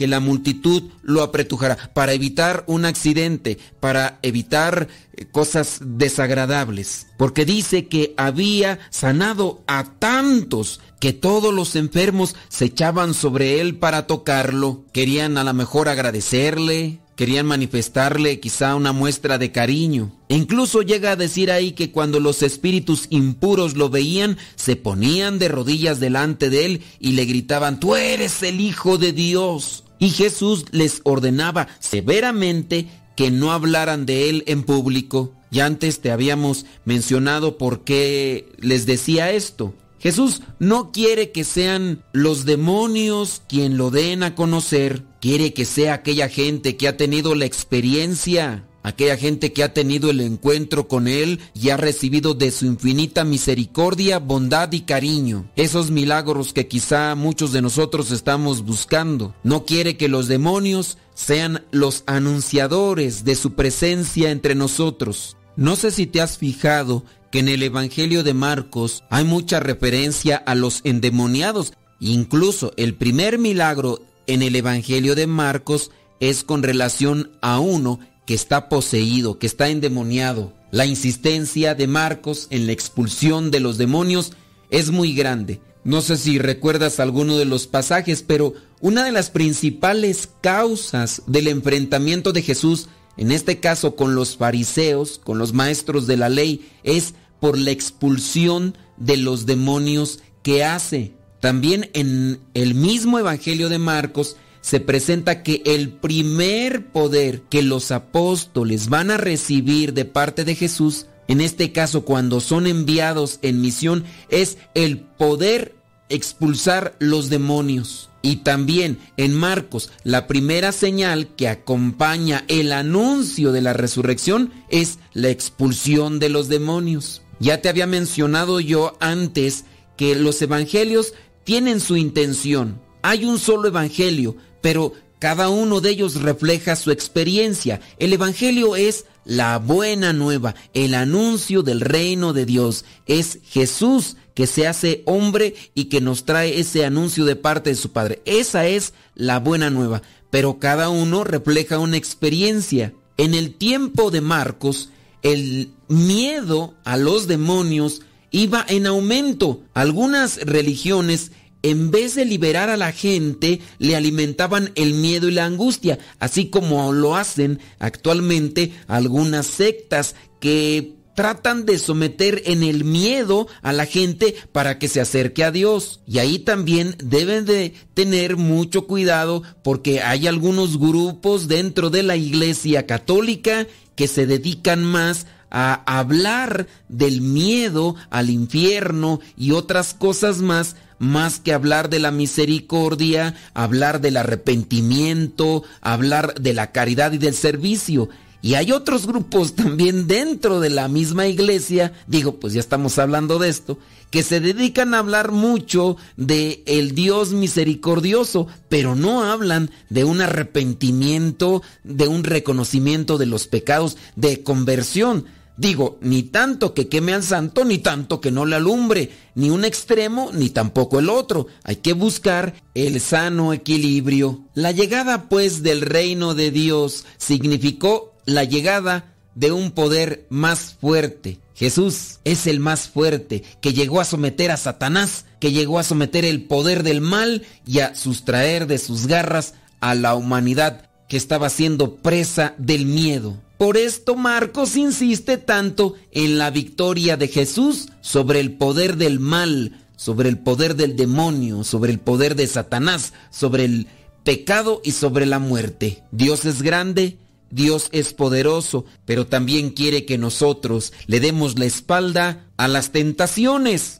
que 0.00 0.06
la 0.06 0.18
multitud 0.18 0.84
lo 1.02 1.22
apretujara, 1.22 1.76
para 1.92 2.14
evitar 2.14 2.64
un 2.66 2.86
accidente, 2.86 3.58
para 3.80 4.18
evitar 4.22 4.88
eh, 5.12 5.26
cosas 5.26 5.78
desagradables. 5.82 7.08
Porque 7.18 7.44
dice 7.44 7.86
que 7.86 8.14
había 8.16 8.78
sanado 8.88 9.62
a 9.66 9.84
tantos 9.98 10.80
que 11.00 11.12
todos 11.12 11.52
los 11.52 11.76
enfermos 11.76 12.34
se 12.48 12.64
echaban 12.64 13.12
sobre 13.12 13.60
él 13.60 13.76
para 13.76 14.06
tocarlo. 14.06 14.86
Querían 14.94 15.36
a 15.36 15.44
lo 15.44 15.52
mejor 15.52 15.90
agradecerle, 15.90 17.00
querían 17.20 17.44
manifestarle 17.44 18.40
quizá 18.40 18.74
una 18.74 18.92
muestra 18.92 19.36
de 19.36 19.52
cariño. 19.52 20.10
E 20.30 20.36
incluso 20.36 20.80
llega 20.80 21.12
a 21.12 21.16
decir 21.16 21.50
ahí 21.50 21.72
que 21.72 21.90
cuando 21.90 22.18
los 22.18 22.42
espíritus 22.42 23.08
impuros 23.10 23.76
lo 23.76 23.90
veían, 23.90 24.38
se 24.56 24.74
ponían 24.74 25.38
de 25.38 25.48
rodillas 25.48 26.00
delante 26.00 26.48
de 26.48 26.64
él 26.64 26.82
y 26.98 27.12
le 27.12 27.26
gritaban, 27.26 27.78
tú 27.78 27.94
eres 27.94 28.42
el 28.42 28.58
Hijo 28.62 28.96
de 28.96 29.12
Dios. 29.12 29.84
Y 29.98 30.08
Jesús 30.08 30.64
les 30.70 31.02
ordenaba 31.04 31.68
severamente 31.78 32.86
que 33.16 33.30
no 33.30 33.52
hablaran 33.52 34.06
de 34.06 34.30
él 34.30 34.42
en 34.46 34.62
público. 34.62 35.34
Ya 35.50 35.66
antes 35.66 36.00
te 36.00 36.10
habíamos 36.10 36.64
mencionado 36.86 37.58
por 37.58 37.84
qué 37.84 38.50
les 38.60 38.86
decía 38.86 39.30
esto. 39.30 39.74
Jesús 40.00 40.40
no 40.58 40.92
quiere 40.92 41.30
que 41.30 41.44
sean 41.44 42.02
los 42.12 42.46
demonios 42.46 43.42
quien 43.48 43.76
lo 43.76 43.90
den 43.90 44.22
a 44.22 44.34
conocer, 44.34 45.04
quiere 45.20 45.52
que 45.52 45.66
sea 45.66 45.94
aquella 45.94 46.30
gente 46.30 46.76
que 46.76 46.88
ha 46.88 46.96
tenido 46.96 47.34
la 47.34 47.44
experiencia, 47.44 48.64
aquella 48.82 49.18
gente 49.18 49.52
que 49.52 49.62
ha 49.62 49.74
tenido 49.74 50.08
el 50.10 50.22
encuentro 50.22 50.88
con 50.88 51.06
Él 51.06 51.40
y 51.52 51.68
ha 51.68 51.76
recibido 51.76 52.32
de 52.32 52.50
su 52.50 52.64
infinita 52.64 53.24
misericordia, 53.24 54.18
bondad 54.18 54.72
y 54.72 54.80
cariño. 54.80 55.50
Esos 55.54 55.90
milagros 55.90 56.54
que 56.54 56.66
quizá 56.66 57.14
muchos 57.14 57.52
de 57.52 57.60
nosotros 57.60 58.10
estamos 58.10 58.64
buscando. 58.64 59.34
No 59.42 59.66
quiere 59.66 59.98
que 59.98 60.08
los 60.08 60.28
demonios 60.28 60.96
sean 61.14 61.66
los 61.72 62.04
anunciadores 62.06 63.24
de 63.24 63.34
su 63.34 63.52
presencia 63.52 64.30
entre 64.30 64.54
nosotros. 64.54 65.36
No 65.56 65.76
sé 65.76 65.90
si 65.90 66.06
te 66.06 66.22
has 66.22 66.38
fijado 66.38 67.04
que 67.30 67.38
en 67.38 67.48
el 67.48 67.62
Evangelio 67.62 68.22
de 68.22 68.34
Marcos 68.34 69.04
hay 69.10 69.24
mucha 69.24 69.60
referencia 69.60 70.36
a 70.36 70.54
los 70.54 70.80
endemoniados. 70.84 71.72
Incluso 72.00 72.72
el 72.76 72.94
primer 72.94 73.38
milagro 73.38 74.00
en 74.26 74.42
el 74.42 74.56
Evangelio 74.56 75.14
de 75.14 75.26
Marcos 75.26 75.90
es 76.18 76.44
con 76.44 76.62
relación 76.62 77.30
a 77.40 77.60
uno 77.60 78.00
que 78.26 78.34
está 78.34 78.68
poseído, 78.68 79.38
que 79.38 79.46
está 79.46 79.68
endemoniado. 79.68 80.52
La 80.70 80.86
insistencia 80.86 81.74
de 81.74 81.86
Marcos 81.86 82.46
en 82.50 82.66
la 82.66 82.72
expulsión 82.72 83.50
de 83.50 83.60
los 83.60 83.78
demonios 83.78 84.32
es 84.70 84.90
muy 84.90 85.14
grande. 85.14 85.60
No 85.82 86.02
sé 86.02 86.16
si 86.16 86.38
recuerdas 86.38 87.00
alguno 87.00 87.38
de 87.38 87.46
los 87.46 87.66
pasajes, 87.66 88.22
pero 88.22 88.54
una 88.80 89.04
de 89.04 89.12
las 89.12 89.30
principales 89.30 90.28
causas 90.40 91.22
del 91.26 91.48
enfrentamiento 91.48 92.32
de 92.32 92.42
Jesús 92.42 92.88
en 93.16 93.32
este 93.32 93.60
caso 93.60 93.96
con 93.96 94.14
los 94.14 94.36
fariseos, 94.36 95.20
con 95.22 95.38
los 95.38 95.52
maestros 95.52 96.06
de 96.06 96.16
la 96.16 96.28
ley, 96.28 96.68
es 96.84 97.14
por 97.40 97.58
la 97.58 97.70
expulsión 97.70 98.76
de 98.96 99.16
los 99.16 99.46
demonios 99.46 100.20
que 100.42 100.64
hace. 100.64 101.14
También 101.40 101.90
en 101.94 102.40
el 102.54 102.74
mismo 102.74 103.18
Evangelio 103.18 103.68
de 103.68 103.78
Marcos 103.78 104.36
se 104.60 104.78
presenta 104.80 105.42
que 105.42 105.62
el 105.64 105.90
primer 105.90 106.86
poder 106.92 107.42
que 107.42 107.62
los 107.62 107.90
apóstoles 107.90 108.88
van 108.88 109.10
a 109.10 109.16
recibir 109.16 109.94
de 109.94 110.04
parte 110.04 110.44
de 110.44 110.54
Jesús, 110.54 111.06
en 111.28 111.40
este 111.40 111.72
caso 111.72 112.04
cuando 112.04 112.40
son 112.40 112.66
enviados 112.66 113.38
en 113.42 113.62
misión, 113.62 114.04
es 114.28 114.58
el 114.74 114.98
poder 115.00 115.74
expulsar 116.10 116.94
los 116.98 117.30
demonios. 117.30 118.09
Y 118.22 118.36
también 118.36 118.98
en 119.16 119.34
Marcos, 119.34 119.90
la 120.04 120.26
primera 120.26 120.72
señal 120.72 121.28
que 121.36 121.48
acompaña 121.48 122.44
el 122.48 122.72
anuncio 122.72 123.52
de 123.52 123.62
la 123.62 123.72
resurrección 123.72 124.52
es 124.68 124.98
la 125.14 125.30
expulsión 125.30 126.18
de 126.18 126.28
los 126.28 126.48
demonios. 126.48 127.22
Ya 127.38 127.62
te 127.62 127.70
había 127.70 127.86
mencionado 127.86 128.60
yo 128.60 128.96
antes 129.00 129.64
que 129.96 130.14
los 130.14 130.40
evangelios 130.42 131.14
tienen 131.44 131.80
su 131.80 131.96
intención. 131.96 132.80
Hay 133.02 133.24
un 133.24 133.38
solo 133.38 133.68
evangelio, 133.68 134.36
pero 134.60 134.92
cada 135.18 135.48
uno 135.48 135.80
de 135.80 135.90
ellos 135.90 136.16
refleja 136.22 136.76
su 136.76 136.90
experiencia. 136.90 137.80
El 137.98 138.12
evangelio 138.12 138.76
es 138.76 139.06
la 139.24 139.58
buena 139.58 140.12
nueva, 140.12 140.54
el 140.74 140.94
anuncio 140.94 141.62
del 141.62 141.80
reino 141.80 142.32
de 142.32 142.46
Dios. 142.46 142.84
Es 143.06 143.38
Jesús 143.44 144.16
que 144.34 144.46
se 144.46 144.66
hace 144.66 145.02
hombre 145.06 145.54
y 145.74 145.84
que 145.84 146.00
nos 146.00 146.24
trae 146.24 146.60
ese 146.60 146.84
anuncio 146.84 147.24
de 147.24 147.36
parte 147.36 147.70
de 147.70 147.76
su 147.76 147.92
Padre. 147.92 148.22
Esa 148.24 148.66
es 148.66 148.94
la 149.14 149.38
buena 149.38 149.70
nueva, 149.70 150.02
pero 150.30 150.58
cada 150.58 150.88
uno 150.88 151.24
refleja 151.24 151.78
una 151.78 151.96
experiencia. 151.96 152.94
En 153.16 153.34
el 153.34 153.54
tiempo 153.54 154.10
de 154.10 154.20
Marcos, 154.20 154.90
el 155.22 155.72
miedo 155.88 156.74
a 156.84 156.96
los 156.96 157.26
demonios 157.26 158.02
iba 158.30 158.64
en 158.68 158.86
aumento. 158.86 159.60
Algunas 159.74 160.38
religiones 160.38 161.32
en 161.62 161.90
vez 161.90 162.14
de 162.14 162.24
liberar 162.24 162.70
a 162.70 162.76
la 162.76 162.92
gente, 162.92 163.60
le 163.78 163.96
alimentaban 163.96 164.72
el 164.74 164.94
miedo 164.94 165.28
y 165.28 165.32
la 165.32 165.44
angustia, 165.44 165.98
así 166.18 166.46
como 166.46 166.92
lo 166.92 167.16
hacen 167.16 167.60
actualmente 167.78 168.72
algunas 168.86 169.46
sectas 169.46 170.14
que 170.40 171.00
tratan 171.14 171.66
de 171.66 171.78
someter 171.78 172.42
en 172.46 172.62
el 172.62 172.84
miedo 172.84 173.46
a 173.60 173.72
la 173.72 173.84
gente 173.84 174.34
para 174.52 174.78
que 174.78 174.88
se 174.88 175.02
acerque 175.02 175.44
a 175.44 175.50
Dios. 175.50 176.00
Y 176.06 176.18
ahí 176.18 176.38
también 176.38 176.96
deben 177.02 177.44
de 177.44 177.74
tener 177.92 178.36
mucho 178.36 178.86
cuidado 178.86 179.42
porque 179.62 180.00
hay 180.00 180.26
algunos 180.26 180.78
grupos 180.78 181.46
dentro 181.46 181.90
de 181.90 182.04
la 182.04 182.16
iglesia 182.16 182.86
católica 182.86 183.66
que 183.96 184.08
se 184.08 184.26
dedican 184.26 184.82
más 184.82 185.26
a 185.50 185.82
hablar 185.98 186.68
del 186.88 187.20
miedo 187.20 187.96
al 188.08 188.30
infierno 188.30 189.20
y 189.36 189.50
otras 189.50 189.94
cosas 189.94 190.38
más 190.38 190.76
más 191.00 191.40
que 191.40 191.52
hablar 191.52 191.90
de 191.90 191.98
la 191.98 192.12
misericordia, 192.12 193.34
hablar 193.54 194.00
del 194.00 194.18
arrepentimiento, 194.18 195.64
hablar 195.80 196.34
de 196.34 196.52
la 196.54 196.70
caridad 196.70 197.10
y 197.12 197.18
del 197.18 197.34
servicio. 197.34 198.08
Y 198.42 198.54
hay 198.54 198.70
otros 198.70 199.06
grupos 199.06 199.54
también 199.56 200.06
dentro 200.06 200.60
de 200.60 200.70
la 200.70 200.86
misma 200.86 201.26
iglesia, 201.26 201.92
digo, 202.06 202.36
pues 202.36 202.52
ya 202.52 202.60
estamos 202.60 202.98
hablando 202.98 203.38
de 203.38 203.48
esto, 203.48 203.78
que 204.10 204.22
se 204.22 204.40
dedican 204.40 204.92
a 204.92 204.98
hablar 204.98 205.32
mucho 205.32 205.96
de 206.16 206.62
el 206.66 206.94
Dios 206.94 207.32
misericordioso, 207.32 208.46
pero 208.68 208.94
no 208.94 209.24
hablan 209.24 209.70
de 209.88 210.04
un 210.04 210.20
arrepentimiento, 210.20 211.62
de 211.82 212.08
un 212.08 212.24
reconocimiento 212.24 213.18
de 213.18 213.26
los 213.26 213.46
pecados, 213.46 213.96
de 214.16 214.42
conversión. 214.42 215.26
Digo, 215.60 215.98
ni 216.00 216.22
tanto 216.22 216.72
que 216.72 216.88
queme 216.88 217.12
al 217.12 217.22
santo, 217.22 217.66
ni 217.66 217.76
tanto 217.76 218.18
que 218.18 218.30
no 218.30 218.46
le 218.46 218.56
alumbre, 218.56 219.10
ni 219.34 219.50
un 219.50 219.66
extremo, 219.66 220.30
ni 220.32 220.48
tampoco 220.48 221.00
el 221.00 221.10
otro. 221.10 221.48
Hay 221.64 221.76
que 221.76 221.92
buscar 221.92 222.54
el 222.72 222.98
sano 222.98 223.52
equilibrio. 223.52 224.40
La 224.54 224.72
llegada, 224.72 225.28
pues, 225.28 225.62
del 225.62 225.82
reino 225.82 226.32
de 226.32 226.50
Dios 226.50 227.04
significó 227.18 228.14
la 228.24 228.44
llegada 228.44 229.14
de 229.34 229.52
un 229.52 229.72
poder 229.72 230.26
más 230.30 230.76
fuerte. 230.80 231.40
Jesús 231.54 232.20
es 232.24 232.46
el 232.46 232.58
más 232.58 232.88
fuerte, 232.88 233.42
que 233.60 233.74
llegó 233.74 234.00
a 234.00 234.06
someter 234.06 234.52
a 234.52 234.56
Satanás, 234.56 235.26
que 235.40 235.52
llegó 235.52 235.78
a 235.78 235.84
someter 235.84 236.24
el 236.24 236.44
poder 236.44 236.84
del 236.84 237.02
mal 237.02 237.42
y 237.66 237.80
a 237.80 237.94
sustraer 237.94 238.66
de 238.66 238.78
sus 238.78 239.06
garras 239.06 239.52
a 239.80 239.94
la 239.94 240.14
humanidad 240.14 240.89
que 241.10 241.16
estaba 241.16 241.50
siendo 241.50 241.96
presa 241.96 242.54
del 242.56 242.86
miedo. 242.86 243.36
Por 243.58 243.76
esto 243.76 244.14
Marcos 244.14 244.76
insiste 244.76 245.38
tanto 245.38 245.96
en 246.12 246.38
la 246.38 246.50
victoria 246.50 247.16
de 247.16 247.26
Jesús 247.26 247.88
sobre 248.00 248.38
el 248.38 248.52
poder 248.52 248.96
del 248.96 249.18
mal, 249.18 249.84
sobre 249.96 250.28
el 250.28 250.38
poder 250.38 250.76
del 250.76 250.94
demonio, 250.94 251.64
sobre 251.64 251.90
el 251.90 251.98
poder 251.98 252.36
de 252.36 252.46
Satanás, 252.46 253.12
sobre 253.30 253.64
el 253.64 253.88
pecado 254.22 254.80
y 254.84 254.92
sobre 254.92 255.26
la 255.26 255.40
muerte. 255.40 256.04
Dios 256.12 256.44
es 256.44 256.62
grande, 256.62 257.18
Dios 257.50 257.88
es 257.90 258.12
poderoso, 258.12 258.84
pero 259.04 259.26
también 259.26 259.70
quiere 259.70 260.06
que 260.06 260.16
nosotros 260.16 260.92
le 261.06 261.18
demos 261.18 261.58
la 261.58 261.64
espalda 261.64 262.46
a 262.56 262.68
las 262.68 262.92
tentaciones, 262.92 263.99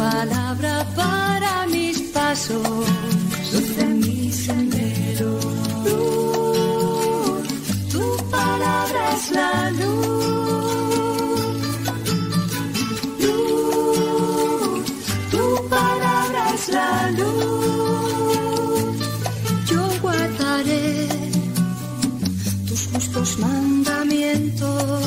Palabra 0.00 0.86
para 0.96 1.66
mis 1.66 2.00
pasos, 2.14 2.88
luz 3.52 3.76
en 3.76 4.00
mi 4.00 4.32
sendero. 4.32 5.38
Luz, 5.84 7.48
tu 7.92 8.04
palabra 8.30 9.02
es 9.14 9.30
la 9.30 9.70
luz. 9.80 10.00
Luz, 13.26 14.84
tu 15.32 15.44
palabra 15.68 16.42
es 16.54 16.64
la 16.70 17.10
luz. 17.18 18.94
Yo 19.70 19.82
guardaré 20.00 21.08
tus 22.66 22.86
justos 22.90 23.38
mandamientos. 23.38 24.99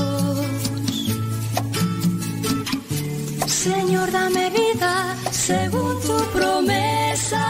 Señor, 3.64 4.12
dame 4.12 4.50
vida 4.50 5.16
según 5.32 5.98
tu 6.02 6.18
promesa. 6.38 7.46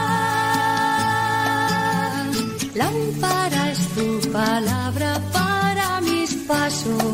Lámpara 2.72 3.72
es 3.72 3.80
tu 3.96 4.30
palabra 4.30 5.20
para 5.32 6.00
mis 6.02 6.32
pasos, 6.46 7.13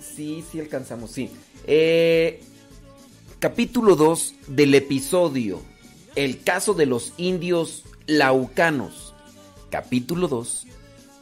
Sí, 0.00 0.44
sí 0.50 0.60
alcanzamos, 0.60 1.10
sí. 1.10 1.30
Eh, 1.66 2.40
capítulo 3.38 3.96
2 3.96 4.34
del 4.48 4.74
episodio 4.74 5.60
El 6.14 6.42
caso 6.42 6.74
de 6.74 6.86
los 6.86 7.12
indios 7.16 7.84
laucanos. 8.06 9.14
Capítulo 9.70 10.28
2 10.28 10.66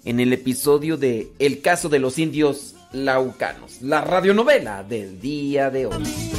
en 0.05 0.21
el 0.21 0.33
episodio 0.33 0.97
de 0.97 1.33
El 1.39 1.61
caso 1.61 1.89
de 1.89 1.99
los 1.99 2.19
indios 2.19 2.77
laucanos. 2.93 3.83
La 3.83 4.01
radionovela 4.01 4.85
del 4.85 5.21
día 5.21 5.69
de 5.71 5.87
hoy. 5.87 6.36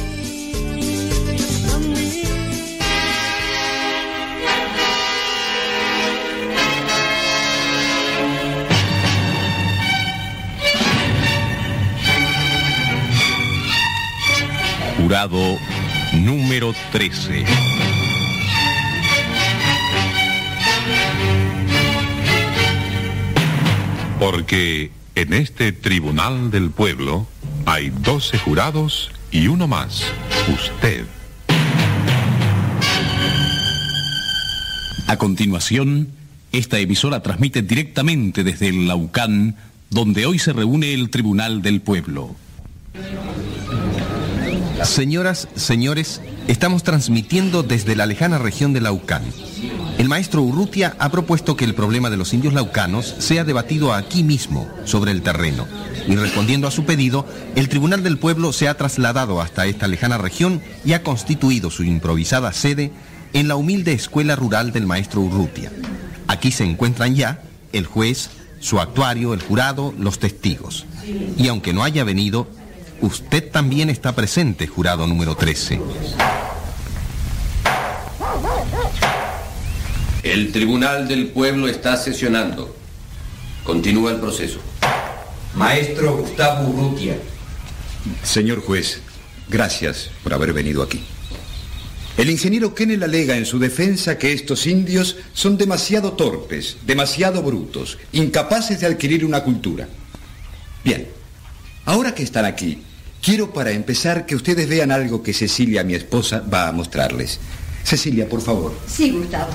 Jurado 15.08 15.56
número 16.12 16.74
13. 16.92 17.46
Porque 24.20 24.90
en 25.14 25.32
este 25.32 25.72
tribunal 25.72 26.50
del 26.50 26.68
pueblo 26.68 27.26
hay 27.64 27.88
12 27.88 28.36
jurados 28.36 29.10
y 29.30 29.46
uno 29.46 29.66
más, 29.66 30.02
usted. 30.54 31.06
A 35.06 35.16
continuación, 35.16 36.08
esta 36.52 36.78
emisora 36.80 37.22
transmite 37.22 37.62
directamente 37.62 38.44
desde 38.44 38.68
el 38.68 38.86
Laucán, 38.86 39.56
donde 39.88 40.26
hoy 40.26 40.38
se 40.38 40.52
reúne 40.52 40.92
el 40.92 41.08
Tribunal 41.08 41.62
del 41.62 41.80
Pueblo. 41.80 42.36
Señoras, 44.84 45.48
señores, 45.56 46.20
estamos 46.46 46.82
transmitiendo 46.82 47.62
desde 47.62 47.96
la 47.96 48.06
lejana 48.06 48.38
región 48.38 48.72
de 48.72 48.80
Laucán. 48.80 49.22
El 49.98 50.08
maestro 50.08 50.42
Urrutia 50.42 50.94
ha 50.98 51.10
propuesto 51.10 51.56
que 51.56 51.64
el 51.64 51.74
problema 51.74 52.10
de 52.10 52.16
los 52.16 52.32
indios 52.32 52.54
laucanos 52.54 53.14
sea 53.18 53.44
debatido 53.44 53.92
aquí 53.92 54.22
mismo, 54.22 54.68
sobre 54.84 55.10
el 55.10 55.22
terreno. 55.22 55.66
Y 56.06 56.14
respondiendo 56.14 56.68
a 56.68 56.70
su 56.70 56.84
pedido, 56.84 57.26
el 57.56 57.68
Tribunal 57.68 58.02
del 58.02 58.18
Pueblo 58.18 58.52
se 58.52 58.68
ha 58.68 58.76
trasladado 58.76 59.40
hasta 59.40 59.66
esta 59.66 59.88
lejana 59.88 60.16
región 60.16 60.62
y 60.84 60.92
ha 60.92 61.02
constituido 61.02 61.70
su 61.70 61.82
improvisada 61.82 62.52
sede 62.52 62.92
en 63.32 63.48
la 63.48 63.56
humilde 63.56 63.92
escuela 63.92 64.36
rural 64.36 64.72
del 64.72 64.86
maestro 64.86 65.20
Urrutia. 65.20 65.72
Aquí 66.28 66.52
se 66.52 66.64
encuentran 66.64 67.16
ya 67.16 67.42
el 67.72 67.86
juez, 67.86 68.30
su 68.60 68.80
actuario, 68.80 69.34
el 69.34 69.42
jurado, 69.42 69.92
los 69.98 70.18
testigos. 70.18 70.86
Y 71.36 71.48
aunque 71.48 71.72
no 71.72 71.82
haya 71.82 72.04
venido, 72.04 72.48
usted 73.00 73.50
también 73.50 73.90
está 73.90 74.14
presente, 74.14 74.66
jurado 74.66 75.06
número 75.06 75.36
13. 75.36 75.80
El 80.22 80.52
Tribunal 80.52 81.08
del 81.08 81.28
Pueblo 81.28 81.68
está 81.68 81.96
sesionando. 81.96 82.76
Continúa 83.64 84.10
el 84.12 84.18
proceso. 84.18 84.60
Maestro 85.54 86.16
Gustavo 86.16 86.68
Urrutia. 86.68 87.16
Señor 88.22 88.60
juez, 88.60 89.00
gracias 89.48 90.10
por 90.22 90.34
haber 90.34 90.52
venido 90.52 90.82
aquí. 90.82 91.02
El 92.16 92.30
ingeniero 92.30 92.74
Kennel 92.74 93.04
alega 93.04 93.36
en 93.36 93.46
su 93.46 93.60
defensa 93.60 94.18
que 94.18 94.32
estos 94.32 94.66
indios 94.66 95.16
son 95.32 95.56
demasiado 95.56 96.14
torpes, 96.14 96.78
demasiado 96.84 97.42
brutos, 97.42 97.96
incapaces 98.10 98.80
de 98.80 98.86
adquirir 98.86 99.24
una 99.24 99.44
cultura. 99.44 99.88
Bien, 100.82 101.08
ahora 101.84 102.14
que 102.14 102.24
están 102.24 102.44
aquí, 102.44 102.82
quiero 103.22 103.52
para 103.52 103.72
empezar 103.72 104.26
que 104.26 104.36
ustedes 104.36 104.68
vean 104.68 104.90
algo 104.90 105.22
que 105.22 105.32
Cecilia, 105.32 105.84
mi 105.84 105.94
esposa, 105.94 106.42
va 106.52 106.68
a 106.68 106.72
mostrarles. 106.72 107.40
Cecilia, 107.84 108.28
por 108.28 108.40
favor. 108.40 108.74
Sí, 108.86 109.10
Gustavo. 109.10 109.50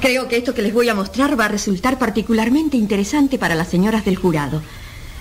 Creo 0.00 0.28
que 0.28 0.36
esto 0.36 0.54
que 0.54 0.62
les 0.62 0.74
voy 0.74 0.88
a 0.88 0.94
mostrar 0.94 1.38
va 1.38 1.46
a 1.46 1.48
resultar 1.48 1.98
particularmente 1.98 2.76
interesante 2.76 3.38
para 3.38 3.54
las 3.54 3.68
señoras 3.68 4.04
del 4.04 4.16
jurado. 4.16 4.62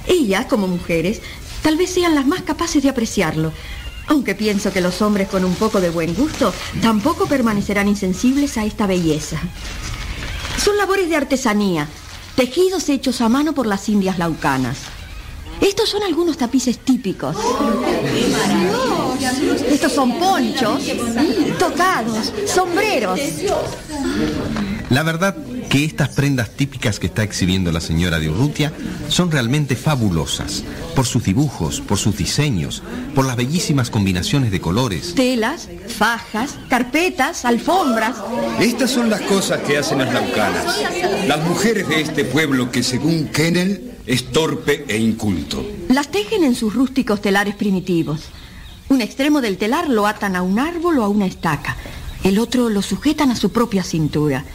Ellas, 0.07 0.45
como 0.47 0.67
mujeres, 0.67 1.21
tal 1.61 1.77
vez 1.77 1.91
sean 1.91 2.15
las 2.15 2.25
más 2.25 2.41
capaces 2.41 2.83
de 2.83 2.89
apreciarlo, 2.89 3.53
aunque 4.07 4.35
pienso 4.35 4.73
que 4.73 4.81
los 4.81 5.01
hombres 5.01 5.29
con 5.29 5.45
un 5.45 5.55
poco 5.55 5.79
de 5.79 5.89
buen 5.89 6.13
gusto 6.13 6.53
tampoco 6.81 7.27
permanecerán 7.27 7.87
insensibles 7.87 8.57
a 8.57 8.65
esta 8.65 8.85
belleza. 8.85 9.39
Son 10.57 10.77
labores 10.77 11.09
de 11.09 11.15
artesanía, 11.15 11.87
tejidos 12.35 12.89
hechos 12.89 13.21
a 13.21 13.29
mano 13.29 13.53
por 13.53 13.67
las 13.67 13.87
indias 13.89 14.17
laucanas. 14.17 14.77
Estos 15.63 15.89
son 15.89 16.03
algunos 16.03 16.37
tapices 16.37 16.77
típicos. 16.79 17.37
Estos 19.69 19.93
son 19.93 20.19
ponchos, 20.19 20.83
tocados, 21.57 22.33
sombreros. 22.45 23.19
La 24.89 25.03
verdad 25.03 25.35
que 25.69 25.85
estas 25.85 26.09
prendas 26.09 26.49
típicas 26.51 26.99
que 26.99 27.07
está 27.07 27.23
exhibiendo 27.23 27.71
la 27.71 27.79
señora 27.79 28.19
de 28.19 28.29
Urrutia 28.29 28.73
son 29.07 29.31
realmente 29.31 29.75
fabulosas, 29.75 30.63
por 30.95 31.05
sus 31.05 31.23
dibujos, 31.23 31.79
por 31.79 31.97
sus 31.97 32.17
diseños, 32.17 32.83
por 33.15 33.25
las 33.25 33.37
bellísimas 33.37 33.89
combinaciones 33.89 34.51
de 34.51 34.59
colores. 34.59 35.15
Telas, 35.15 35.69
fajas, 35.87 36.57
carpetas, 36.69 37.45
alfombras. 37.45 38.17
Estas 38.59 38.91
son 38.91 39.09
las 39.09 39.21
cosas 39.21 39.61
que 39.61 39.77
hacen 39.77 39.99
las 39.99 40.13
laucanas. 40.13 40.79
Las 41.25 41.43
mujeres 41.45 41.87
de 41.87 42.01
este 42.01 42.25
pueblo 42.25 42.69
que 42.69 42.83
según 42.83 43.29
Kennel 43.29 43.92
es 44.05 44.31
torpe 44.31 44.85
e 44.87 44.97
inculto. 44.97 45.65
Las 45.89 46.09
tejen 46.11 46.43
en 46.43 46.55
sus 46.55 46.73
rústicos 46.73 47.21
telares 47.21 47.55
primitivos. 47.55 48.21
Un 48.89 49.01
extremo 49.01 49.41
del 49.41 49.57
telar 49.57 49.89
lo 49.89 50.07
atan 50.07 50.35
a 50.35 50.41
un 50.41 50.59
árbol 50.59 50.99
o 50.99 51.03
a 51.03 51.07
una 51.07 51.25
estaca. 51.25 51.77
El 52.23 52.39
otro 52.39 52.69
lo 52.69 52.81
sujetan 52.81 53.31
a 53.31 53.35
su 53.35 53.51
propia 53.51 53.83
cintura. 53.83 54.45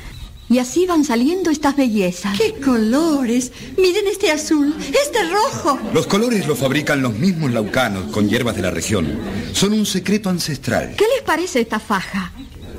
Y 0.51 0.61
así 0.61 0.87
van 0.87 1.05
saliendo 1.05 1.51
estas 1.51 1.77
bellezas. 1.77 2.39
¡Qué 2.39 2.55
colores! 2.55 3.53
Miren 3.77 4.07
este 4.07 4.31
azul, 4.31 4.75
este 4.79 5.29
rojo. 5.31 5.79
Los 5.93 6.07
colores 6.07 6.47
los 6.47 6.59
fabrican 6.59 7.03
los 7.03 7.13
mismos 7.13 7.51
laucanos 7.53 8.11
con 8.11 8.29
hierbas 8.29 8.57
de 8.57 8.63
la 8.63 8.71
región. 8.71 9.19
Son 9.53 9.75
un 9.75 9.85
secreto 9.85 10.31
ancestral. 10.31 10.95
¿Qué 10.97 11.05
les 11.15 11.23
parece 11.23 11.61
esta 11.61 11.79
faja? 11.79 12.33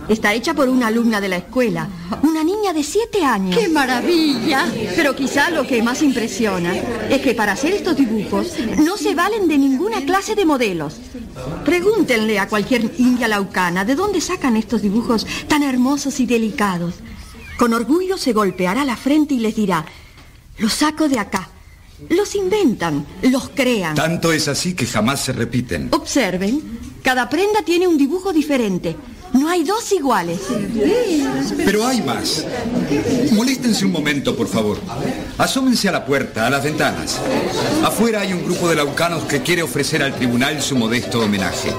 Está 0.10 0.34
hecha 0.34 0.56
por 0.56 0.68
una 0.70 0.88
alumna 0.88 1.22
de 1.22 1.30
la 1.30 1.38
escuela, 1.38 1.88
una 2.24 2.44
niña 2.44 2.74
de 2.74 2.84
siete 2.84 3.24
años. 3.24 3.56
¡Qué 3.56 3.70
maravilla! 3.70 4.66
Pero 4.96 5.16
quizá 5.16 5.52
lo 5.52 5.68
que 5.68 5.84
más 5.84 6.02
impresiona 6.02 6.76
es 7.10 7.22
que 7.22 7.36
para 7.36 7.52
hacer 7.52 7.74
estos 7.74 7.96
dibujos 7.96 8.56
no 8.80 8.98
se 8.98 9.14
valen 9.14 9.48
de 9.48 9.60
ninguna 9.60 10.04
clase 10.04 10.34
de 10.34 10.46
modelos. 10.46 10.96
Pregúntenle 11.64 12.40
a 12.40 12.48
cualquier 12.48 12.92
india 12.98 13.28
laucana 13.28 13.86
de 13.86 13.94
dónde 13.94 14.20
sacan 14.20 14.58
estos 14.58 14.82
dibujos 14.82 15.28
tan 15.48 15.62
hermosos 15.62 16.20
y 16.20 16.26
delicados. 16.26 16.96
Con 17.60 17.74
orgullo 17.74 18.18
se 18.18 18.34
golpeará 18.34 18.86
la 18.86 18.98
frente 18.98 19.36
y 19.36 19.40
les 19.40 19.56
dirá, 19.56 19.86
los 20.58 20.74
saco 20.74 21.08
de 21.08 21.20
acá. 21.20 21.50
Los 22.10 22.34
inventan, 22.34 23.06
los 23.24 23.50
crean. 23.50 23.94
Tanto 23.94 24.32
es 24.32 24.48
así 24.48 24.74
que 24.74 24.88
jamás 24.88 25.20
se 25.20 25.34
repiten. 25.34 25.90
Observen, 25.92 26.80
cada 27.04 27.30
prenda 27.30 27.62
tiene 27.64 27.88
un 27.88 27.98
dibujo 27.98 28.34
diferente. 28.34 28.96
No 29.34 29.48
hay 29.50 29.64
dos 29.64 29.92
iguales. 29.92 30.40
Pero 31.58 31.86
hay 31.86 32.02
más. 32.02 32.46
Moléstense 33.32 33.86
un 33.86 33.92
momento, 33.92 34.36
por 34.36 34.48
favor. 34.48 34.80
Asómense 35.38 35.88
a 35.88 35.92
la 35.92 36.06
puerta, 36.06 36.48
a 36.48 36.50
las 36.50 36.64
ventanas. 36.64 37.20
Afuera 37.84 38.22
hay 38.22 38.34
un 38.34 38.44
grupo 38.44 38.68
de 38.70 38.76
laucanos 38.76 39.24
que 39.24 39.42
quiere 39.42 39.62
ofrecer 39.62 40.04
al 40.04 40.16
tribunal 40.16 40.62
su 40.62 40.76
modesto 40.76 41.22
homenaje. 41.22 41.72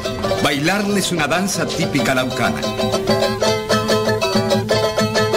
Bailarles 0.42 1.12
una 1.12 1.26
danza 1.26 1.66
típica 1.66 2.14
laucana. 2.14 2.60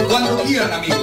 Cuando 0.09 0.43
quieran, 0.43 0.73
amigos. 0.73 1.02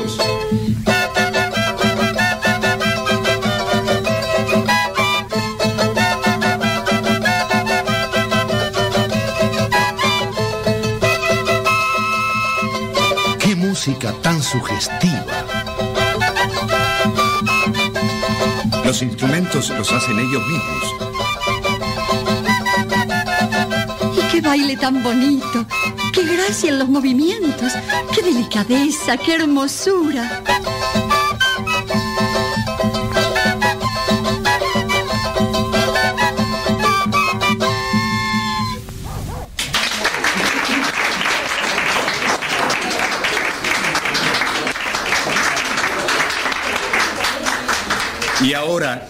Música 13.81 14.13
tan 14.21 14.43
sugestiva. 14.43 15.25
Los 18.85 19.01
instrumentos 19.01 19.71
los 19.71 19.91
hacen 19.91 20.19
ellos 20.19 20.43
mismos. 20.47 20.85
Y 24.19 24.21
qué 24.31 24.43
baile 24.43 24.77
tan 24.77 25.03
bonito. 25.03 25.65
Qué 26.13 26.25
gracia 26.25 26.69
en 26.69 26.79
los 26.81 26.91
movimientos. 26.91 27.73
Qué 28.15 28.21
delicadeza, 28.21 29.17
qué 29.17 29.37
hermosura. 29.37 30.43
Ahora, 48.81 49.09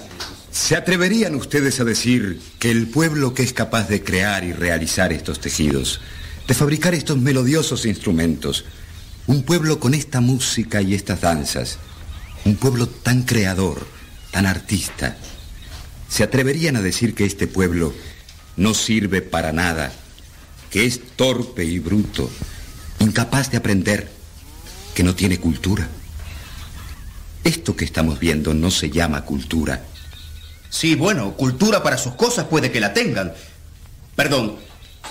¿se 0.50 0.74
atreverían 0.74 1.36
ustedes 1.36 1.78
a 1.78 1.84
decir 1.84 2.40
que 2.58 2.72
el 2.72 2.88
pueblo 2.88 3.34
que 3.34 3.44
es 3.44 3.52
capaz 3.52 3.88
de 3.88 4.02
crear 4.02 4.42
y 4.42 4.52
realizar 4.52 5.12
estos 5.12 5.40
tejidos, 5.40 6.00
de 6.48 6.54
fabricar 6.54 6.92
estos 6.94 7.18
melodiosos 7.18 7.86
instrumentos, 7.86 8.64
un 9.28 9.44
pueblo 9.44 9.78
con 9.78 9.94
esta 9.94 10.20
música 10.20 10.82
y 10.82 10.94
estas 10.94 11.20
danzas, 11.20 11.78
un 12.44 12.56
pueblo 12.56 12.88
tan 12.88 13.22
creador, 13.22 13.86
tan 14.32 14.46
artista, 14.46 15.16
¿se 16.08 16.24
atreverían 16.24 16.74
a 16.74 16.82
decir 16.82 17.14
que 17.14 17.24
este 17.24 17.46
pueblo 17.46 17.94
no 18.56 18.74
sirve 18.74 19.22
para 19.22 19.52
nada, 19.52 19.92
que 20.70 20.84
es 20.84 21.00
torpe 21.14 21.64
y 21.64 21.78
bruto, 21.78 22.28
incapaz 22.98 23.52
de 23.52 23.58
aprender, 23.58 24.10
que 24.94 25.04
no 25.04 25.14
tiene 25.14 25.38
cultura? 25.38 25.88
Esto 27.44 27.74
que 27.74 27.84
estamos 27.84 28.18
viendo 28.18 28.54
no 28.54 28.70
se 28.70 28.90
llama 28.90 29.24
cultura. 29.24 29.82
Sí, 30.68 30.94
bueno, 30.94 31.32
cultura 31.36 31.82
para 31.82 31.98
sus 31.98 32.14
cosas 32.14 32.46
puede 32.46 32.70
que 32.70 32.80
la 32.80 32.92
tengan. 32.92 33.32
Perdón, 34.14 34.56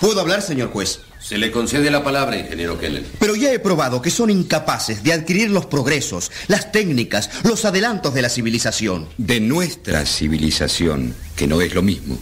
¿puedo 0.00 0.20
hablar, 0.20 0.42
señor 0.42 0.70
juez? 0.70 1.00
Se 1.20 1.36
le 1.36 1.50
concede 1.50 1.90
la 1.90 2.02
palabra, 2.02 2.38
ingeniero 2.38 2.78
Keller. 2.78 3.04
Pero 3.18 3.36
ya 3.36 3.52
he 3.52 3.58
probado 3.58 4.00
que 4.00 4.10
son 4.10 4.30
incapaces 4.30 5.02
de 5.02 5.12
adquirir 5.12 5.50
los 5.50 5.66
progresos, 5.66 6.30
las 6.48 6.72
técnicas, 6.72 7.30
los 7.44 7.64
adelantos 7.66 8.14
de 8.14 8.22
la 8.22 8.30
civilización. 8.30 9.08
De 9.18 9.38
nuestra 9.38 10.06
civilización, 10.06 11.14
que 11.36 11.46
no 11.46 11.60
es 11.60 11.74
lo 11.74 11.82
mismo. 11.82 12.18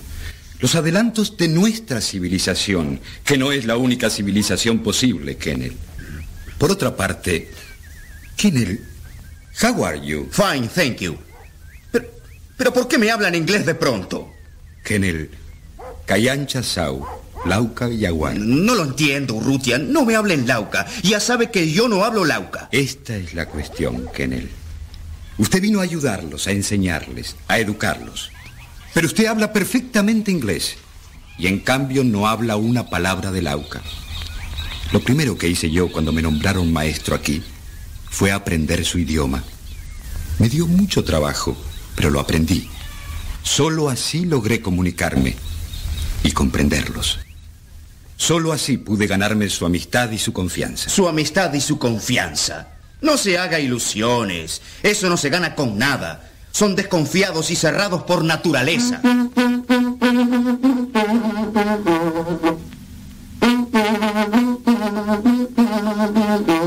Los 0.59 0.75
adelantos 0.75 1.37
de 1.37 1.47
nuestra 1.47 2.01
civilización, 2.01 3.01
que 3.25 3.39
no 3.39 3.53
es 3.53 3.65
la 3.65 3.77
única 3.77 4.11
civilización 4.11 4.81
posible, 4.81 5.37
Kennel. 5.37 5.77
Por 6.59 6.73
otra 6.73 6.97
parte, 6.97 7.53
Kennel, 8.37 8.85
how 9.62 9.85
are 9.85 9.99
you? 9.99 10.28
Fine, 10.31 10.69
thank 10.69 11.01
you. 11.01 11.19
Pero, 11.91 12.07
pero 12.57 12.73
¿por 12.73 12.89
qué 12.89 12.99
me 12.99 13.11
hablan 13.11 13.35
inglés 13.35 13.67
de 13.67 13.75
pronto? 13.75 14.33
Kennel, 14.85 15.31
Cayancha 16.07 16.62
Sau, 16.62 17.07
Lauca 17.45 17.89
y 17.89 17.99
Yaguán. 17.99 18.65
No 18.65 18.75
lo 18.75 18.85
entiendo, 18.85 19.35
Urrutia. 19.35 19.78
No 19.78 20.05
me 20.05 20.17
hablen 20.17 20.47
lauca. 20.47 20.87
Ya 21.03 21.20
sabe 21.20 21.51
que 21.51 21.70
yo 21.70 21.89
no 21.89 22.05
hablo 22.05 22.25
lauca. 22.25 22.69
Esta 22.73 23.17
es 23.17 23.35
la 23.35 23.47
cuestión, 23.47 24.09
Kennel. 24.15 24.49
Usted 25.39 25.61
vino 25.61 25.81
a 25.81 25.85
ayudarlos, 25.85 26.47
a 26.47 26.53
enseñarles, 26.53 27.37
a 27.47 27.59
educarlos. 27.59 28.31
Pero 28.95 29.07
usted 29.07 29.27
habla 29.27 29.53
perfectamente 29.53 30.31
inglés 30.31 30.77
y 31.39 31.47
en 31.47 31.61
cambio 31.61 32.03
no 32.03 32.27
habla 32.27 32.57
una 32.57 32.91
palabra 32.91 33.31
de 33.31 33.43
Lauca. 33.43 33.83
Lo 34.93 35.01
primero 35.01 35.37
que 35.39 35.49
hice 35.49 35.70
yo 35.70 35.93
cuando 35.93 36.12
me 36.12 36.23
nombraron 36.23 36.73
maestro 36.73 37.15
aquí 37.15 37.43
fue 38.11 38.33
aprender 38.33 38.85
su 38.85 38.99
idioma. 38.99 39.43
Me 40.39 40.49
dio 40.49 40.67
mucho 40.67 41.05
trabajo, 41.05 41.57
pero 41.95 42.11
lo 42.11 42.20
aprendí. 42.20 42.69
Solo 43.43 43.89
así 43.89 44.25
logré 44.25 44.61
comunicarme 44.61 45.37
y 46.23 46.33
comprenderlos. 46.33 47.19
Solo 48.17 48.53
así 48.53 48.78
pude 48.78 49.07
ganarme 49.07 49.49
su 49.49 49.65
amistad 49.65 50.11
y 50.11 50.19
su 50.19 50.33
confianza. 50.33 50.91
Su 50.91 51.09
amistad 51.09 51.53
y 51.55 51.61
su 51.61 51.78
confianza. 51.78 52.69
No 53.01 53.17
se 53.17 53.39
haga 53.39 53.61
ilusiones. 53.61 54.61
Eso 54.83 55.09
no 55.09 55.17
se 55.17 55.31
gana 55.31 55.55
con 55.55 55.78
nada. 55.78 56.28
Son 56.51 56.75
desconfiados 56.75 57.51
y 57.51 57.57
cerrados 57.57 58.03
por 58.03 58.25
naturaleza. 58.25 59.01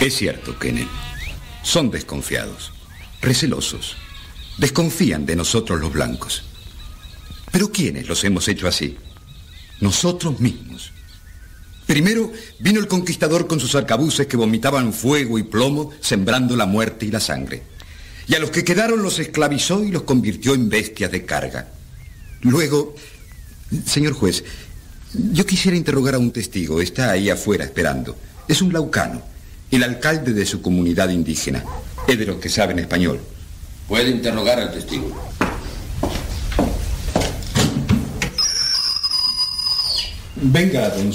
Es 0.00 0.14
cierto, 0.14 0.56
Kenneth. 0.56 0.88
Son 1.64 1.90
desconfiados, 1.90 2.72
recelosos. 3.20 3.96
Desconfían 4.58 5.26
de 5.26 5.34
nosotros 5.34 5.80
los 5.80 5.92
blancos. 5.92 6.44
Pero 7.50 7.72
¿quiénes 7.72 8.08
los 8.08 8.22
hemos 8.22 8.46
hecho 8.46 8.68
así? 8.68 8.96
Nosotros 9.80 10.38
mismos. 10.38 10.92
Primero 11.88 12.30
vino 12.58 12.80
el 12.80 12.86
conquistador 12.86 13.46
con 13.46 13.60
sus 13.60 13.74
arcabuces 13.74 14.26
que 14.26 14.36
vomitaban 14.36 14.92
fuego 14.92 15.38
y 15.38 15.42
plomo, 15.42 15.90
sembrando 16.02 16.54
la 16.54 16.66
muerte 16.66 17.06
y 17.06 17.10
la 17.10 17.18
sangre. 17.18 17.62
Y 18.26 18.34
a 18.34 18.38
los 18.38 18.50
que 18.50 18.62
quedaron 18.62 19.02
los 19.02 19.18
esclavizó 19.18 19.82
y 19.82 19.90
los 19.90 20.02
convirtió 20.02 20.52
en 20.52 20.68
bestias 20.68 21.10
de 21.10 21.24
carga. 21.24 21.68
Luego, 22.42 22.94
señor 23.86 24.12
juez, 24.12 24.44
yo 25.32 25.46
quisiera 25.46 25.78
interrogar 25.78 26.14
a 26.14 26.18
un 26.18 26.30
testigo. 26.30 26.82
Está 26.82 27.10
ahí 27.10 27.30
afuera 27.30 27.64
esperando. 27.64 28.18
Es 28.46 28.60
un 28.60 28.70
laucano, 28.70 29.22
el 29.70 29.82
alcalde 29.82 30.34
de 30.34 30.44
su 30.44 30.60
comunidad 30.60 31.08
indígena. 31.08 31.64
Es 32.06 32.18
de 32.18 32.26
los 32.26 32.36
que 32.36 32.50
saben 32.50 32.80
español. 32.80 33.18
Puede 33.88 34.10
interrogar 34.10 34.60
al 34.60 34.72
testigo. 34.74 35.10
Venga, 40.36 40.90
don 40.90 41.14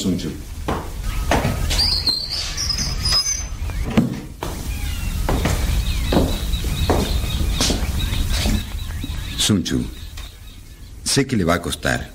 Sunchu, 9.43 9.83
sé 11.03 11.27
que 11.27 11.35
le 11.35 11.43
va 11.43 11.55
a 11.55 11.61
costar, 11.61 12.13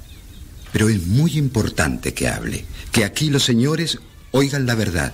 pero 0.72 0.88
es 0.88 1.06
muy 1.06 1.36
importante 1.36 2.14
que 2.14 2.26
hable, 2.26 2.64
que 2.90 3.04
aquí 3.04 3.28
los 3.28 3.44
señores 3.44 3.98
oigan 4.30 4.64
la 4.64 4.74
verdad. 4.74 5.12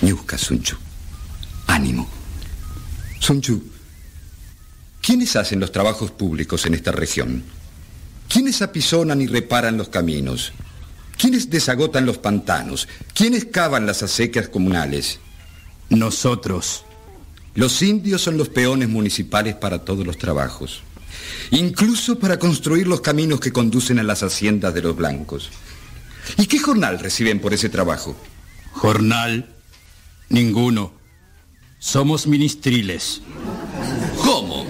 Ñusca, 0.00 0.38
Sunchu. 0.38 0.78
Ánimo. 1.66 2.08
Sunchu, 3.20 3.62
¿quiénes 5.02 5.36
hacen 5.36 5.60
los 5.60 5.72
trabajos 5.72 6.10
públicos 6.10 6.64
en 6.64 6.72
esta 6.72 6.90
región? 6.90 7.44
¿Quiénes 8.30 8.62
apisonan 8.62 9.20
y 9.20 9.26
reparan 9.26 9.76
los 9.76 9.90
caminos? 9.90 10.54
¿Quiénes 11.18 11.50
desagotan 11.50 12.06
los 12.06 12.16
pantanos? 12.16 12.88
¿Quiénes 13.12 13.44
cavan 13.44 13.84
las 13.84 14.02
acequias 14.02 14.48
comunales? 14.48 15.20
Nosotros. 15.90 16.86
Los 17.54 17.82
indios 17.82 18.22
son 18.22 18.38
los 18.38 18.48
peones 18.48 18.88
municipales 18.88 19.54
para 19.54 19.84
todos 19.84 20.06
los 20.06 20.16
trabajos, 20.16 20.82
incluso 21.50 22.18
para 22.18 22.38
construir 22.38 22.86
los 22.86 23.02
caminos 23.02 23.40
que 23.40 23.52
conducen 23.52 23.98
a 23.98 24.02
las 24.02 24.22
haciendas 24.22 24.72
de 24.72 24.82
los 24.82 24.96
blancos. 24.96 25.50
¿Y 26.38 26.46
qué 26.46 26.58
jornal 26.58 26.98
reciben 26.98 27.40
por 27.40 27.52
ese 27.52 27.68
trabajo? 27.68 28.16
Jornal. 28.72 29.54
Ninguno. 30.30 30.94
Somos 31.78 32.26
ministriles. 32.26 33.20
¿Cómo? 34.22 34.64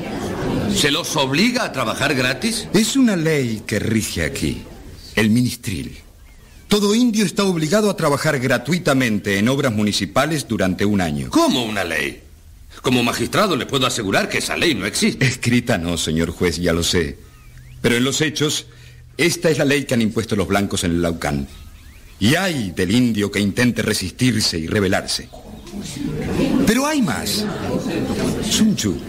¿Se 0.74 0.90
los 0.90 1.14
obliga 1.16 1.64
a 1.64 1.72
trabajar 1.72 2.14
gratis? 2.14 2.66
Es 2.72 2.96
una 2.96 3.14
ley 3.14 3.62
que 3.64 3.78
rige 3.78 4.24
aquí, 4.24 4.62
el 5.14 5.30
ministril. 5.30 5.98
Todo 6.66 6.94
indio 6.94 7.24
está 7.26 7.44
obligado 7.44 7.90
a 7.90 7.96
trabajar 7.96 8.40
gratuitamente 8.40 9.38
en 9.38 9.48
obras 9.50 9.72
municipales 9.72 10.48
durante 10.48 10.86
un 10.86 11.02
año. 11.02 11.28
¿Cómo 11.30 11.64
una 11.64 11.84
ley? 11.84 12.21
Como 12.82 13.04
magistrado 13.04 13.56
le 13.56 13.64
puedo 13.64 13.86
asegurar 13.86 14.28
que 14.28 14.38
esa 14.38 14.56
ley 14.56 14.74
no 14.74 14.86
existe. 14.86 15.24
Escrita 15.24 15.78
no, 15.78 15.96
señor 15.96 16.30
juez, 16.30 16.58
ya 16.58 16.72
lo 16.72 16.82
sé. 16.82 17.16
Pero 17.80 17.96
en 17.96 18.02
los 18.02 18.20
hechos, 18.20 18.66
esta 19.16 19.50
es 19.50 19.58
la 19.58 19.64
ley 19.64 19.84
que 19.84 19.94
han 19.94 20.02
impuesto 20.02 20.34
los 20.34 20.48
blancos 20.48 20.82
en 20.82 20.90
el 20.90 21.02
Laucán. 21.02 21.46
Y 22.18 22.34
hay 22.34 22.72
del 22.72 22.90
indio 22.90 23.30
que 23.30 23.38
intente 23.38 23.82
resistirse 23.82 24.58
y 24.58 24.66
rebelarse. 24.66 25.28
Pero 26.66 26.84
hay 26.84 27.02
más. 27.02 27.46
Sunchu, 28.50 29.00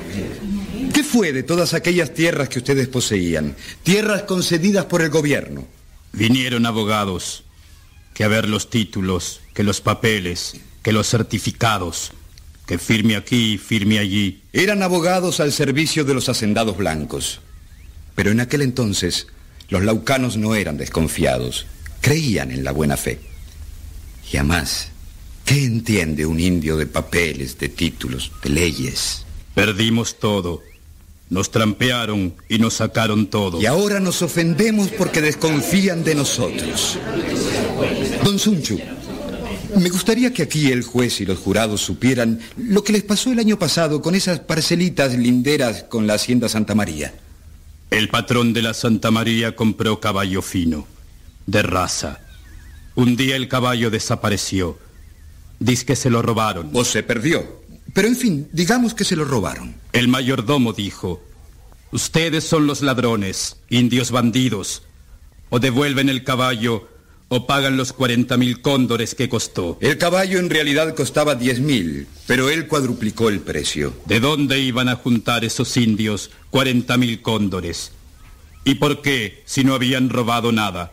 ¿qué 0.93 1.03
fue 1.03 1.33
de 1.33 1.41
todas 1.41 1.73
aquellas 1.73 2.13
tierras 2.13 2.49
que 2.49 2.59
ustedes 2.59 2.87
poseían? 2.87 3.55
Tierras 3.81 4.23
concedidas 4.23 4.85
por 4.85 5.01
el 5.01 5.09
gobierno. 5.09 5.67
Vinieron 6.11 6.67
abogados. 6.67 7.43
que 8.13 8.23
a 8.23 8.27
ver 8.27 8.47
los 8.47 8.69
títulos, 8.69 9.41
que 9.55 9.63
los 9.63 9.81
papeles, 9.81 10.57
que 10.83 10.91
los 10.91 11.09
certificados, 11.09 12.11
que 12.65 12.77
firme 12.77 13.15
aquí, 13.15 13.57
firme 13.57 13.99
allí. 13.99 14.41
Eran 14.53 14.83
abogados 14.83 15.39
al 15.39 15.51
servicio 15.51 16.05
de 16.05 16.13
los 16.13 16.29
hacendados 16.29 16.77
blancos. 16.77 17.41
Pero 18.15 18.31
en 18.31 18.39
aquel 18.39 18.61
entonces 18.61 19.27
los 19.69 19.83
laucanos 19.83 20.37
no 20.37 20.55
eran 20.55 20.77
desconfiados, 20.77 21.65
creían 22.01 22.51
en 22.51 22.63
la 22.63 22.71
buena 22.71 22.97
fe. 22.97 23.19
Y 24.31 24.37
además, 24.37 24.89
¿qué 25.45 25.63
entiende 25.63 26.25
un 26.25 26.39
indio 26.39 26.77
de 26.77 26.85
papeles, 26.85 27.57
de 27.57 27.69
títulos, 27.69 28.31
de 28.43 28.49
leyes? 28.49 29.25
Perdimos 29.55 30.19
todo. 30.19 30.61
Nos 31.29 31.49
trampearon 31.49 32.35
y 32.47 32.59
nos 32.59 32.75
sacaron 32.75 33.27
todo. 33.27 33.59
Y 33.59 33.65
ahora 33.65 33.99
nos 33.99 34.21
ofendemos 34.21 34.89
porque 34.89 35.21
desconfían 35.21 36.03
de 36.03 36.15
nosotros. 36.15 36.99
Don 38.23 38.37
Sunchu, 38.37 38.79
me 39.79 39.89
gustaría 39.89 40.33
que 40.33 40.43
aquí 40.43 40.71
el 40.71 40.83
juez 40.83 41.21
y 41.21 41.25
los 41.25 41.39
jurados 41.39 41.81
supieran 41.81 42.39
lo 42.57 42.83
que 42.83 42.93
les 42.93 43.03
pasó 43.03 43.31
el 43.31 43.39
año 43.39 43.57
pasado 43.57 44.01
con 44.01 44.15
esas 44.15 44.39
parcelitas 44.39 45.15
linderas 45.15 45.83
con 45.83 46.07
la 46.07 46.15
hacienda 46.15 46.49
Santa 46.49 46.75
María. 46.75 47.13
El 47.89 48.09
patrón 48.09 48.53
de 48.53 48.61
la 48.61 48.73
Santa 48.73 49.11
María 49.11 49.55
compró 49.55 49.99
caballo 49.99 50.41
fino, 50.41 50.87
de 51.45 51.61
raza. 51.61 52.19
Un 52.95 53.15
día 53.15 53.35
el 53.35 53.47
caballo 53.47 53.89
desapareció. 53.89 54.79
Dice 55.59 55.85
que 55.85 55.95
se 55.95 56.09
lo 56.09 56.21
robaron. 56.21 56.69
O 56.73 56.83
se 56.83 57.03
perdió. 57.03 57.61
Pero 57.93 58.07
en 58.07 58.15
fin, 58.15 58.47
digamos 58.51 58.93
que 58.93 59.03
se 59.03 59.15
lo 59.15 59.25
robaron. 59.25 59.75
El 59.93 60.07
mayordomo 60.07 60.73
dijo, 60.73 61.23
ustedes 61.91 62.43
son 62.43 62.65
los 62.65 62.81
ladrones, 62.81 63.57
indios 63.69 64.11
bandidos. 64.11 64.83
O 65.49 65.59
devuelven 65.59 66.09
el 66.09 66.23
caballo 66.23 66.89
o 67.35 67.47
pagan 67.47 67.77
los 67.77 67.93
40 67.93 68.37
mil 68.37 68.61
cóndores 68.61 69.15
que 69.15 69.27
costó. 69.27 69.79
El 69.81 69.97
caballo 69.97 70.37
en 70.37 70.51
realidad 70.51 70.93
costaba 70.93 71.33
10 71.33 71.61
mil, 71.61 72.07
pero 72.27 72.51
él 72.51 72.67
cuadruplicó 72.67 73.27
el 73.29 73.39
precio. 73.39 73.91
¿De 74.05 74.19
dónde 74.19 74.59
iban 74.59 74.87
a 74.87 74.97
juntar 74.97 75.43
esos 75.43 75.75
indios 75.75 76.29
40 76.51 76.95
mil 76.97 77.23
cóndores? 77.23 77.91
¿Y 78.65 78.75
por 78.75 79.01
qué 79.01 79.41
si 79.45 79.63
no 79.63 79.73
habían 79.73 80.09
robado 80.09 80.51
nada? 80.51 80.91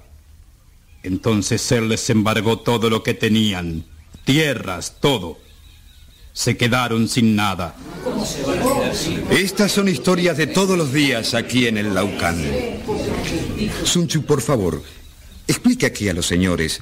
Entonces 1.03 1.71
él 1.73 1.91
les 1.91 2.09
embargó 2.09 2.61
todo 2.61 2.89
lo 2.89 3.03
que 3.03 3.13
tenían, 3.13 3.85
tierras, 4.25 4.97
todo. 4.99 5.39
Se 6.33 6.57
quedaron 6.57 7.09
sin 7.09 7.37
nada. 7.37 7.77
Estas 9.31 9.73
son 9.73 9.89
historias 9.89 10.39
de 10.39 10.47
todos 10.47 10.79
los 10.79 10.91
días 10.91 11.35
aquí 11.35 11.67
en 11.67 11.77
el 11.77 11.93
Laucán. 11.93 12.43
Sunchu, 13.85 14.23
por 14.23 14.41
favor, 14.41 14.83
explique 15.51 15.87
aquí 15.87 16.09
a 16.09 16.15
los 16.15 16.27
señores 16.27 16.81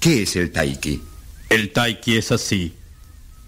qué 0.00 0.22
es 0.22 0.36
el 0.36 0.52
taiki. 0.52 1.02
El 1.50 1.72
taiki 1.72 2.16
es 2.16 2.32
así. 2.32 2.74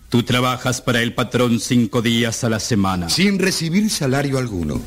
Tú 0.09 0.23
trabajas 0.23 0.81
para 0.81 1.03
el 1.03 1.15
patrón 1.15 1.61
cinco 1.61 2.03
días 2.03 2.45
a 2.45 2.49
la 2.49 2.61
semana. 2.61 3.09
Sin 3.09 3.39
recibir 3.39 3.91
salario 3.91 4.39
alguno. 4.39 4.81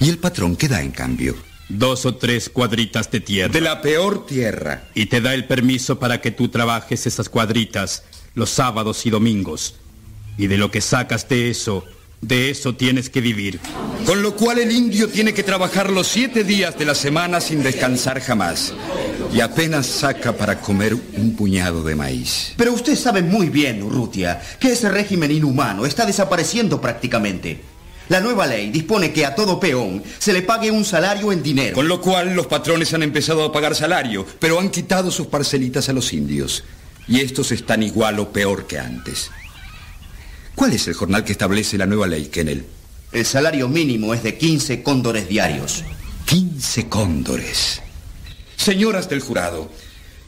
¿Y 0.00 0.08
el 0.08 0.18
patrón 0.18 0.56
qué 0.56 0.68
da 0.68 0.82
en 0.82 0.92
cambio? 0.92 1.36
Dos 1.68 2.06
o 2.06 2.16
tres 2.16 2.48
cuadritas 2.48 3.10
de 3.10 3.20
tierra. 3.20 3.52
De 3.52 3.60
la 3.60 3.82
peor 3.82 4.26
tierra. 4.26 4.84
Y 4.94 5.06
te 5.06 5.20
da 5.20 5.34
el 5.34 5.46
permiso 5.46 5.98
para 5.98 6.20
que 6.20 6.30
tú 6.30 6.48
trabajes 6.48 7.06
esas 7.06 7.28
cuadritas 7.28 8.04
los 8.34 8.50
sábados 8.50 9.04
y 9.06 9.10
domingos. 9.10 9.74
Y 10.36 10.46
de 10.46 10.56
lo 10.56 10.70
que 10.70 10.80
sacas 10.80 11.28
de 11.28 11.50
eso, 11.50 11.84
de 12.20 12.50
eso 12.50 12.74
tienes 12.74 13.10
que 13.10 13.20
vivir. 13.20 13.60
Con 14.04 14.22
lo 14.22 14.34
cual 14.34 14.58
el 14.58 14.72
indio 14.72 15.08
tiene 15.08 15.34
que 15.34 15.42
trabajar 15.42 15.90
los 15.90 16.08
siete 16.08 16.44
días 16.44 16.78
de 16.78 16.84
la 16.84 16.94
semana 16.94 17.40
sin 17.40 17.62
descansar 17.62 18.20
jamás. 18.20 18.72
Y 19.32 19.40
apenas 19.40 19.86
saca 19.86 20.32
para 20.32 20.60
comer 20.60 20.94
un 20.94 21.36
puñado 21.36 21.82
de 21.84 21.94
maíz. 21.94 22.54
Pero 22.56 22.72
usted 22.72 22.96
sabe 22.96 23.22
muy 23.22 23.50
bien, 23.50 23.82
Urrutia, 23.82 24.40
que 24.58 24.72
ese 24.72 24.88
régimen 24.88 25.30
inhumano 25.30 25.86
está 25.86 26.06
desapareciendo 26.06 26.80
prácticamente. 26.80 27.60
La 28.08 28.20
nueva 28.20 28.46
ley 28.46 28.70
dispone 28.70 29.12
que 29.12 29.26
a 29.26 29.34
todo 29.34 29.60
peón 29.60 30.02
se 30.18 30.32
le 30.32 30.40
pague 30.40 30.70
un 30.70 30.84
salario 30.84 31.30
en 31.30 31.42
dinero. 31.42 31.74
Con 31.74 31.88
lo 31.88 32.00
cual 32.00 32.34
los 32.34 32.46
patrones 32.46 32.94
han 32.94 33.02
empezado 33.02 33.44
a 33.44 33.52
pagar 33.52 33.74
salario, 33.74 34.24
pero 34.38 34.58
han 34.58 34.70
quitado 34.70 35.10
sus 35.10 35.26
parcelitas 35.26 35.90
a 35.90 35.92
los 35.92 36.14
indios. 36.14 36.64
Y 37.06 37.20
estos 37.20 37.52
están 37.52 37.82
igual 37.82 38.18
o 38.18 38.32
peor 38.32 38.66
que 38.66 38.78
antes. 38.78 39.30
¿Cuál 40.58 40.72
es 40.72 40.88
el 40.88 40.94
jornal 40.94 41.22
que 41.22 41.30
establece 41.30 41.78
la 41.78 41.86
nueva 41.86 42.08
ley, 42.08 42.26
Kennel? 42.26 42.66
El 43.12 43.24
salario 43.24 43.68
mínimo 43.68 44.12
es 44.12 44.24
de 44.24 44.36
15 44.36 44.82
cóndores 44.82 45.28
diarios. 45.28 45.84
15 46.24 46.88
cóndores. 46.88 47.80
Señoras 48.56 49.08
del 49.08 49.20
jurado, 49.20 49.70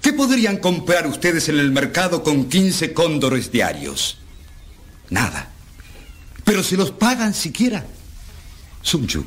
¿qué 0.01 0.13
podrían 0.13 0.59
comprar 0.59 1.09
ustedes 1.09 1.49
en 1.49 1.59
el 1.59 1.73
mercado 1.73 2.23
con 2.23 2.49
15 2.49 2.93
cóndores 2.93 3.51
diarios? 3.51 4.19
Nada. 5.09 5.51
Pero 6.45 6.63
se 6.63 6.77
los 6.77 6.93
pagan 6.93 7.35
siquiera. 7.35 7.85
Sunchu, 8.83 9.25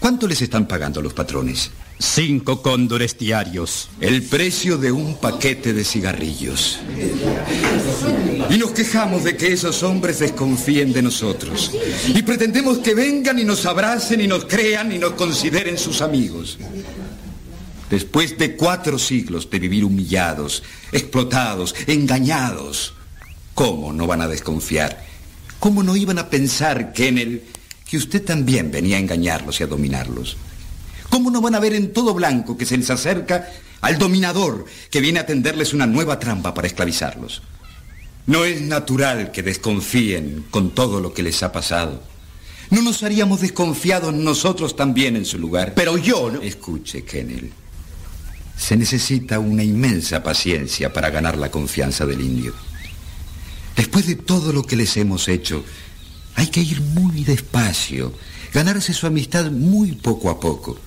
¿cuánto 0.00 0.26
les 0.26 0.42
están 0.42 0.66
pagando 0.66 1.00
los 1.00 1.14
patrones? 1.14 1.70
Cinco 2.02 2.62
cóndores 2.62 3.16
diarios. 3.16 3.88
El 4.00 4.24
precio 4.24 4.76
de 4.76 4.90
un 4.90 5.18
paquete 5.18 5.72
de 5.72 5.84
cigarrillos. 5.84 6.80
Y 8.50 8.58
nos 8.58 8.72
quejamos 8.72 9.22
de 9.22 9.36
que 9.36 9.52
esos 9.52 9.84
hombres 9.84 10.18
desconfíen 10.18 10.92
de 10.92 11.00
nosotros. 11.00 11.70
Y 12.08 12.20
pretendemos 12.22 12.78
que 12.78 12.94
vengan 12.96 13.38
y 13.38 13.44
nos 13.44 13.66
abracen 13.66 14.20
y 14.20 14.26
nos 14.26 14.46
crean 14.46 14.90
y 14.90 14.98
nos 14.98 15.12
consideren 15.12 15.78
sus 15.78 16.02
amigos. 16.02 16.58
Después 17.88 18.36
de 18.36 18.56
cuatro 18.56 18.98
siglos 18.98 19.48
de 19.48 19.60
vivir 19.60 19.84
humillados, 19.84 20.64
explotados, 20.90 21.72
engañados, 21.86 22.94
¿cómo 23.54 23.92
no 23.92 24.08
van 24.08 24.22
a 24.22 24.28
desconfiar? 24.28 25.06
¿Cómo 25.60 25.84
no 25.84 25.94
iban 25.94 26.18
a 26.18 26.28
pensar, 26.28 26.92
Kennel, 26.92 27.44
que 27.88 27.96
usted 27.96 28.24
también 28.24 28.72
venía 28.72 28.96
a 28.96 29.00
engañarlos 29.00 29.60
y 29.60 29.62
a 29.62 29.68
dominarlos? 29.68 30.36
¿Cómo 31.12 31.30
no 31.30 31.42
van 31.42 31.54
a 31.54 31.60
ver 31.60 31.74
en 31.74 31.92
todo 31.92 32.14
blanco 32.14 32.56
que 32.56 32.64
se 32.64 32.78
les 32.78 32.88
acerca 32.88 33.46
al 33.82 33.98
dominador 33.98 34.64
que 34.88 35.02
viene 35.02 35.20
a 35.20 35.26
tenderles 35.26 35.74
una 35.74 35.86
nueva 35.86 36.18
trampa 36.18 36.54
para 36.54 36.66
esclavizarlos? 36.66 37.42
No 38.26 38.46
es 38.46 38.62
natural 38.62 39.30
que 39.30 39.42
desconfíen 39.42 40.46
con 40.50 40.70
todo 40.70 41.02
lo 41.02 41.12
que 41.12 41.22
les 41.22 41.42
ha 41.42 41.52
pasado. 41.52 42.02
¿No 42.70 42.80
nos 42.80 43.02
haríamos 43.02 43.42
desconfiados 43.42 44.14
nosotros 44.14 44.74
también 44.74 45.14
en 45.14 45.26
su 45.26 45.38
lugar? 45.38 45.74
Pero 45.74 45.98
yo 45.98 46.30
no... 46.30 46.40
Escuche, 46.40 47.04
Kennel. 47.04 47.52
Se 48.56 48.74
necesita 48.78 49.38
una 49.38 49.62
inmensa 49.62 50.22
paciencia 50.22 50.94
para 50.94 51.10
ganar 51.10 51.36
la 51.36 51.50
confianza 51.50 52.06
del 52.06 52.22
indio. 52.22 52.54
Después 53.76 54.06
de 54.06 54.16
todo 54.16 54.54
lo 54.54 54.62
que 54.62 54.76
les 54.76 54.96
hemos 54.96 55.28
hecho, 55.28 55.62
hay 56.36 56.46
que 56.46 56.62
ir 56.62 56.80
muy 56.80 57.22
despacio, 57.22 58.14
ganarse 58.54 58.94
su 58.94 59.06
amistad 59.06 59.50
muy 59.50 59.92
poco 59.92 60.30
a 60.30 60.40
poco. 60.40 60.78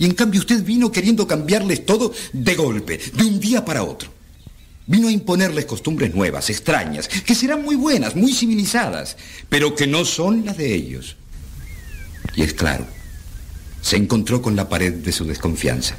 Y 0.00 0.06
en 0.06 0.14
cambio 0.14 0.40
usted 0.40 0.64
vino 0.64 0.90
queriendo 0.90 1.26
cambiarles 1.26 1.84
todo 1.84 2.10
de 2.32 2.54
golpe, 2.54 2.98
de 3.12 3.22
un 3.22 3.38
día 3.38 3.66
para 3.66 3.82
otro. 3.84 4.10
Vino 4.86 5.08
a 5.08 5.12
imponerles 5.12 5.66
costumbres 5.66 6.14
nuevas, 6.14 6.48
extrañas, 6.48 7.06
que 7.06 7.34
serán 7.34 7.62
muy 7.62 7.76
buenas, 7.76 8.16
muy 8.16 8.32
civilizadas, 8.32 9.18
pero 9.50 9.74
que 9.76 9.86
no 9.86 10.06
son 10.06 10.46
las 10.46 10.56
de 10.56 10.74
ellos. 10.74 11.16
Y 12.34 12.40
es 12.40 12.54
claro, 12.54 12.86
se 13.82 13.96
encontró 13.96 14.40
con 14.40 14.56
la 14.56 14.70
pared 14.70 14.94
de 14.94 15.12
su 15.12 15.26
desconfianza. 15.26 15.98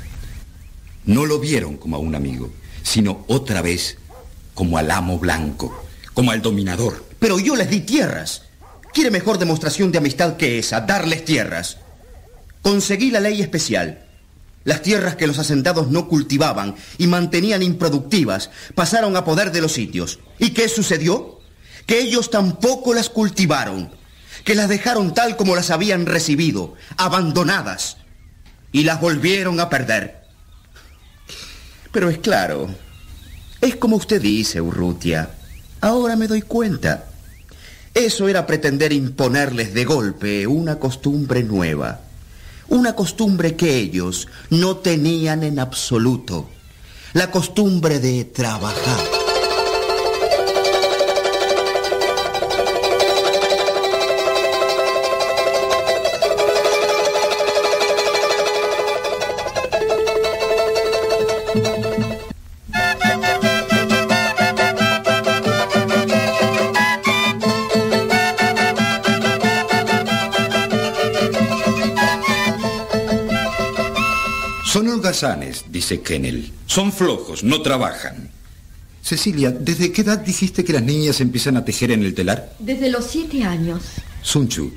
No 1.05 1.27
lo 1.27 1.37
vieron 1.37 1.77
como 1.77 1.95
a 1.95 1.99
un 1.99 2.15
amigo, 2.15 2.51
sino 2.81 3.23
otra 3.27 3.61
vez 3.61 3.99
como 4.55 4.79
al 4.79 4.89
amo 4.89 5.19
blanco, 5.19 5.85
como 6.15 6.31
al 6.31 6.41
dominador. 6.41 7.05
Pero 7.19 7.37
yo 7.37 7.55
les 7.55 7.69
di 7.69 7.81
tierras. 7.81 8.45
¿Quiere 8.95 9.11
mejor 9.11 9.37
demostración 9.37 9.91
de 9.91 9.99
amistad 9.99 10.37
que 10.37 10.57
esa? 10.57 10.81
Darles 10.81 11.23
tierras. 11.23 11.77
Conseguí 12.61 13.11
la 13.11 13.19
ley 13.19 13.41
especial. 13.41 14.05
Las 14.63 14.83
tierras 14.83 15.15
que 15.15 15.25
los 15.25 15.39
asentados 15.39 15.89
no 15.89 16.07
cultivaban 16.07 16.75
y 16.97 17.07
mantenían 17.07 17.63
improductivas 17.63 18.51
pasaron 18.75 19.15
a 19.15 19.25
poder 19.25 19.51
de 19.51 19.61
los 19.61 19.73
sitios. 19.73 20.19
¿Y 20.37 20.51
qué 20.51 20.67
sucedió? 20.69 21.39
Que 21.87 21.99
ellos 21.99 22.29
tampoco 22.29 22.93
las 22.93 23.09
cultivaron, 23.09 23.91
que 24.45 24.53
las 24.53 24.69
dejaron 24.69 25.15
tal 25.15 25.35
como 25.35 25.55
las 25.55 25.71
habían 25.71 26.05
recibido, 26.05 26.75
abandonadas, 26.97 27.97
y 28.71 28.83
las 28.83 29.01
volvieron 29.01 29.59
a 29.59 29.69
perder. 29.69 30.21
Pero 31.91 32.09
es 32.09 32.19
claro, 32.19 32.69
es 33.61 33.75
como 33.75 33.95
usted 33.95 34.21
dice, 34.21 34.61
Urrutia. 34.61 35.29
Ahora 35.81 36.15
me 36.15 36.27
doy 36.27 36.41
cuenta. 36.41 37.05
Eso 37.93 38.29
era 38.29 38.45
pretender 38.45 38.93
imponerles 38.93 39.73
de 39.73 39.85
golpe 39.85 40.47
una 40.47 40.79
costumbre 40.79 41.43
nueva. 41.43 42.01
Una 42.71 42.95
costumbre 42.95 43.57
que 43.57 43.75
ellos 43.75 44.29
no 44.49 44.77
tenían 44.77 45.43
en 45.43 45.59
absoluto. 45.59 46.49
La 47.11 47.29
costumbre 47.29 47.99
de 47.99 48.23
trabajar. 48.23 49.20
Holgazanes, 75.21 75.65
dice 75.69 76.01
Kennel. 76.01 76.51
Son 76.65 76.91
flojos, 76.91 77.43
no 77.43 77.61
trabajan. 77.61 78.29
Cecilia, 79.01 79.51
¿desde 79.51 79.91
qué 79.91 80.01
edad 80.01 80.19
dijiste 80.19 80.63
que 80.63 80.73
las 80.73 80.83
niñas 80.83 81.21
empiezan 81.21 81.57
a 81.57 81.65
tejer 81.65 81.91
en 81.91 82.03
el 82.03 82.13
telar? 82.13 82.53
Desde 82.59 82.89
los 82.89 83.05
siete 83.05 83.43
años. 83.43 83.81
Sunchu, 84.21 84.71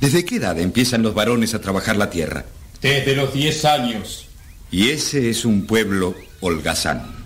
¿desde 0.00 0.24
qué 0.24 0.36
edad 0.36 0.58
empiezan 0.58 1.02
los 1.02 1.14
varones 1.14 1.54
a 1.54 1.60
trabajar 1.60 1.96
la 1.96 2.10
tierra? 2.10 2.44
Desde 2.80 3.16
los 3.16 3.32
diez 3.32 3.64
años. 3.64 4.26
Y 4.70 4.88
ese 4.88 5.30
es 5.30 5.44
un 5.44 5.66
pueblo 5.66 6.14
holgazán. 6.40 7.22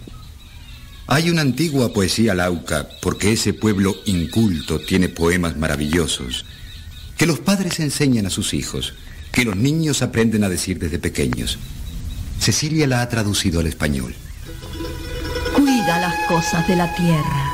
Hay 1.09 1.31
una 1.31 1.43
antigua 1.43 1.93
poesía 1.93 2.35
lauca, 2.35 2.89
porque 3.01 3.33
ese 3.33 3.55
pueblo 3.55 3.95
inculto 4.07 4.81
tiene 4.81 5.09
poemas 5.09 5.57
maravillosos, 5.57 6.45
que 7.17 7.27
los 7.27 7.39
padres 7.39 7.79
enseñan 7.79 8.27
a 8.27 8.31
sus 8.31 8.55
hijos, 8.55 8.95
que 9.33 9.45
los 9.45 9.57
niños 9.57 10.03
aprenden 10.03 10.43
a 10.43 10.49
decir 10.49 10.79
desde 10.79 10.99
pequeños. 10.99 11.59
Cecilia 12.39 12.87
la 12.87 13.03
ha 13.03 13.09
traducido 13.09 13.61
al 13.61 13.67
español. 13.67 14.15
Cuida 15.55 16.01
las 16.01 16.15
cosas 16.29 16.67
de 16.69 16.77
la 16.77 16.95
tierra. 16.95 17.53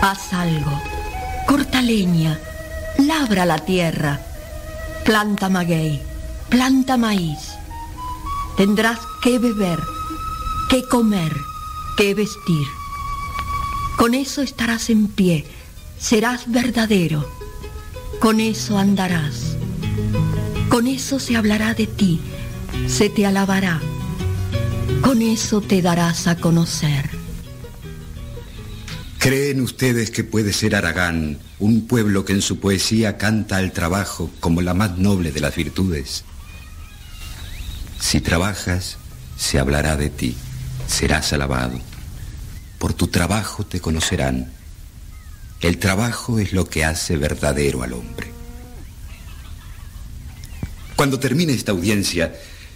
Haz 0.00 0.32
algo. 0.32 0.80
Corta 1.46 1.82
leña. 1.82 2.38
Labra 2.98 3.46
la 3.46 3.58
tierra. 3.58 4.20
Planta 5.04 5.48
maguey. 5.48 6.02
Planta 6.48 6.96
maíz. 6.96 7.38
Tendrás 8.56 8.98
que 9.22 9.38
beber, 9.38 9.78
que 10.68 10.86
comer, 10.86 11.32
que 11.96 12.14
vestir. 12.14 12.66
Con 13.96 14.14
eso 14.14 14.42
estarás 14.42 14.90
en 14.90 15.06
pie. 15.06 15.46
Serás 15.98 16.50
verdadero. 16.50 17.26
Con 18.20 18.40
eso 18.40 18.78
andarás. 18.78 19.56
Con 20.68 20.86
eso 20.86 21.18
se 21.18 21.36
hablará 21.36 21.74
de 21.74 21.86
ti. 21.86 22.20
Se 22.86 23.08
te 23.08 23.26
alabará. 23.26 23.80
Con 25.02 25.22
eso 25.22 25.60
te 25.60 25.82
darás 25.82 26.26
a 26.26 26.36
conocer. 26.36 27.10
¿Creen 29.18 29.60
ustedes 29.60 30.10
que 30.10 30.24
puede 30.24 30.52
ser 30.52 30.74
Aragán 30.74 31.38
un 31.58 31.86
pueblo 31.86 32.24
que 32.24 32.32
en 32.32 32.42
su 32.42 32.58
poesía 32.58 33.18
canta 33.18 33.56
al 33.56 33.72
trabajo 33.72 34.30
como 34.40 34.62
la 34.62 34.74
más 34.74 34.98
noble 34.98 35.30
de 35.30 35.40
las 35.40 35.54
virtudes? 35.54 36.24
Si 38.00 38.20
trabajas, 38.20 38.98
se 39.36 39.58
hablará 39.58 39.96
de 39.96 40.10
ti, 40.10 40.36
serás 40.88 41.32
alabado. 41.32 41.80
Por 42.78 42.94
tu 42.94 43.06
trabajo 43.06 43.64
te 43.64 43.80
conocerán. 43.80 44.52
El 45.60 45.78
trabajo 45.78 46.40
es 46.40 46.52
lo 46.52 46.68
que 46.68 46.84
hace 46.84 47.16
verdadero 47.16 47.84
al 47.84 47.92
hombre. 47.92 48.32
Cuando 50.96 51.20
termine 51.20 51.52
esta 51.52 51.70
audiencia, 51.70 52.34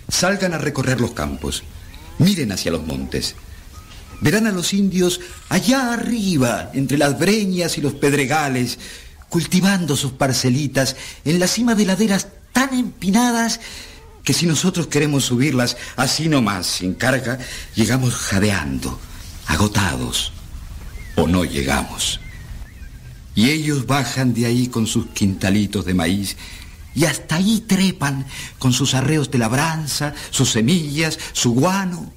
salgan 0.08 0.54
a 0.54 0.58
recorrer 0.58 1.00
los 1.00 1.12
campos, 1.12 1.62
miren 2.18 2.52
hacia 2.52 2.72
los 2.72 2.86
montes. 2.86 3.34
Verán 4.20 4.46
a 4.46 4.52
los 4.52 4.72
indios 4.72 5.20
allá 5.48 5.92
arriba, 5.92 6.70
entre 6.72 6.96
las 6.96 7.18
breñas 7.18 7.76
y 7.76 7.82
los 7.82 7.94
pedregales, 7.94 8.78
cultivando 9.28 9.96
sus 9.96 10.12
parcelitas 10.12 10.96
en 11.24 11.38
la 11.38 11.46
cima 11.46 11.74
de 11.74 11.84
laderas 11.84 12.28
tan 12.52 12.72
empinadas 12.72 13.60
que 14.24 14.32
si 14.32 14.46
nosotros 14.46 14.86
queremos 14.88 15.24
subirlas 15.24 15.76
así 15.96 16.28
nomás, 16.28 16.66
sin 16.66 16.94
carga, 16.94 17.38
llegamos 17.74 18.14
jadeando, 18.14 18.98
agotados, 19.46 20.32
o 21.14 21.26
no 21.28 21.44
llegamos. 21.44 22.20
Y 23.34 23.50
ellos 23.50 23.86
bajan 23.86 24.32
de 24.32 24.46
ahí 24.46 24.68
con 24.68 24.86
sus 24.86 25.06
quintalitos 25.08 25.84
de 25.84 25.94
maíz 25.94 26.36
y 26.96 27.04
hasta 27.04 27.36
ahí 27.36 27.60
trepan 27.60 28.26
con 28.58 28.72
sus 28.72 28.94
arreos 28.94 29.30
de 29.30 29.38
labranza, 29.38 30.14
sus 30.30 30.50
semillas, 30.50 31.18
su 31.32 31.52
guano. 31.52 32.12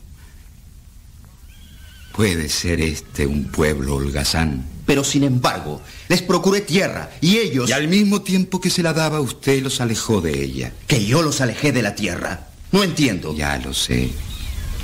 Puede 2.13 2.49
ser 2.49 2.79
este 2.79 3.27
un 3.27 3.45
pueblo 3.45 3.95
holgazán. 3.95 4.65
Pero 4.85 5.03
sin 5.03 5.23
embargo, 5.23 5.81
les 6.07 6.21
procuré 6.21 6.61
tierra 6.61 7.11
y 7.21 7.37
ellos... 7.37 7.69
Y 7.69 7.73
al 7.73 7.89
mismo 7.89 8.21
tiempo 8.21 8.59
que 8.59 8.69
se 8.69 8.81
la 8.81 8.93
daba, 8.93 9.19
usted 9.19 9.61
los 9.61 9.81
alejó 9.81 10.21
de 10.21 10.41
ella. 10.41 10.73
Que 10.87 11.05
yo 11.05 11.21
los 11.21 11.41
alejé 11.41 11.71
de 11.71 11.83
la 11.83 11.93
tierra. 11.93 12.47
No 12.71 12.81
entiendo. 12.83 13.35
Ya 13.35 13.57
lo 13.57 13.73
sé. 13.73 14.09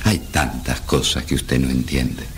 Hay 0.04 0.20
tantas 0.32 0.82
cosas 0.82 1.24
que 1.24 1.36
usted 1.36 1.60
no 1.60 1.70
entiende. 1.70 2.35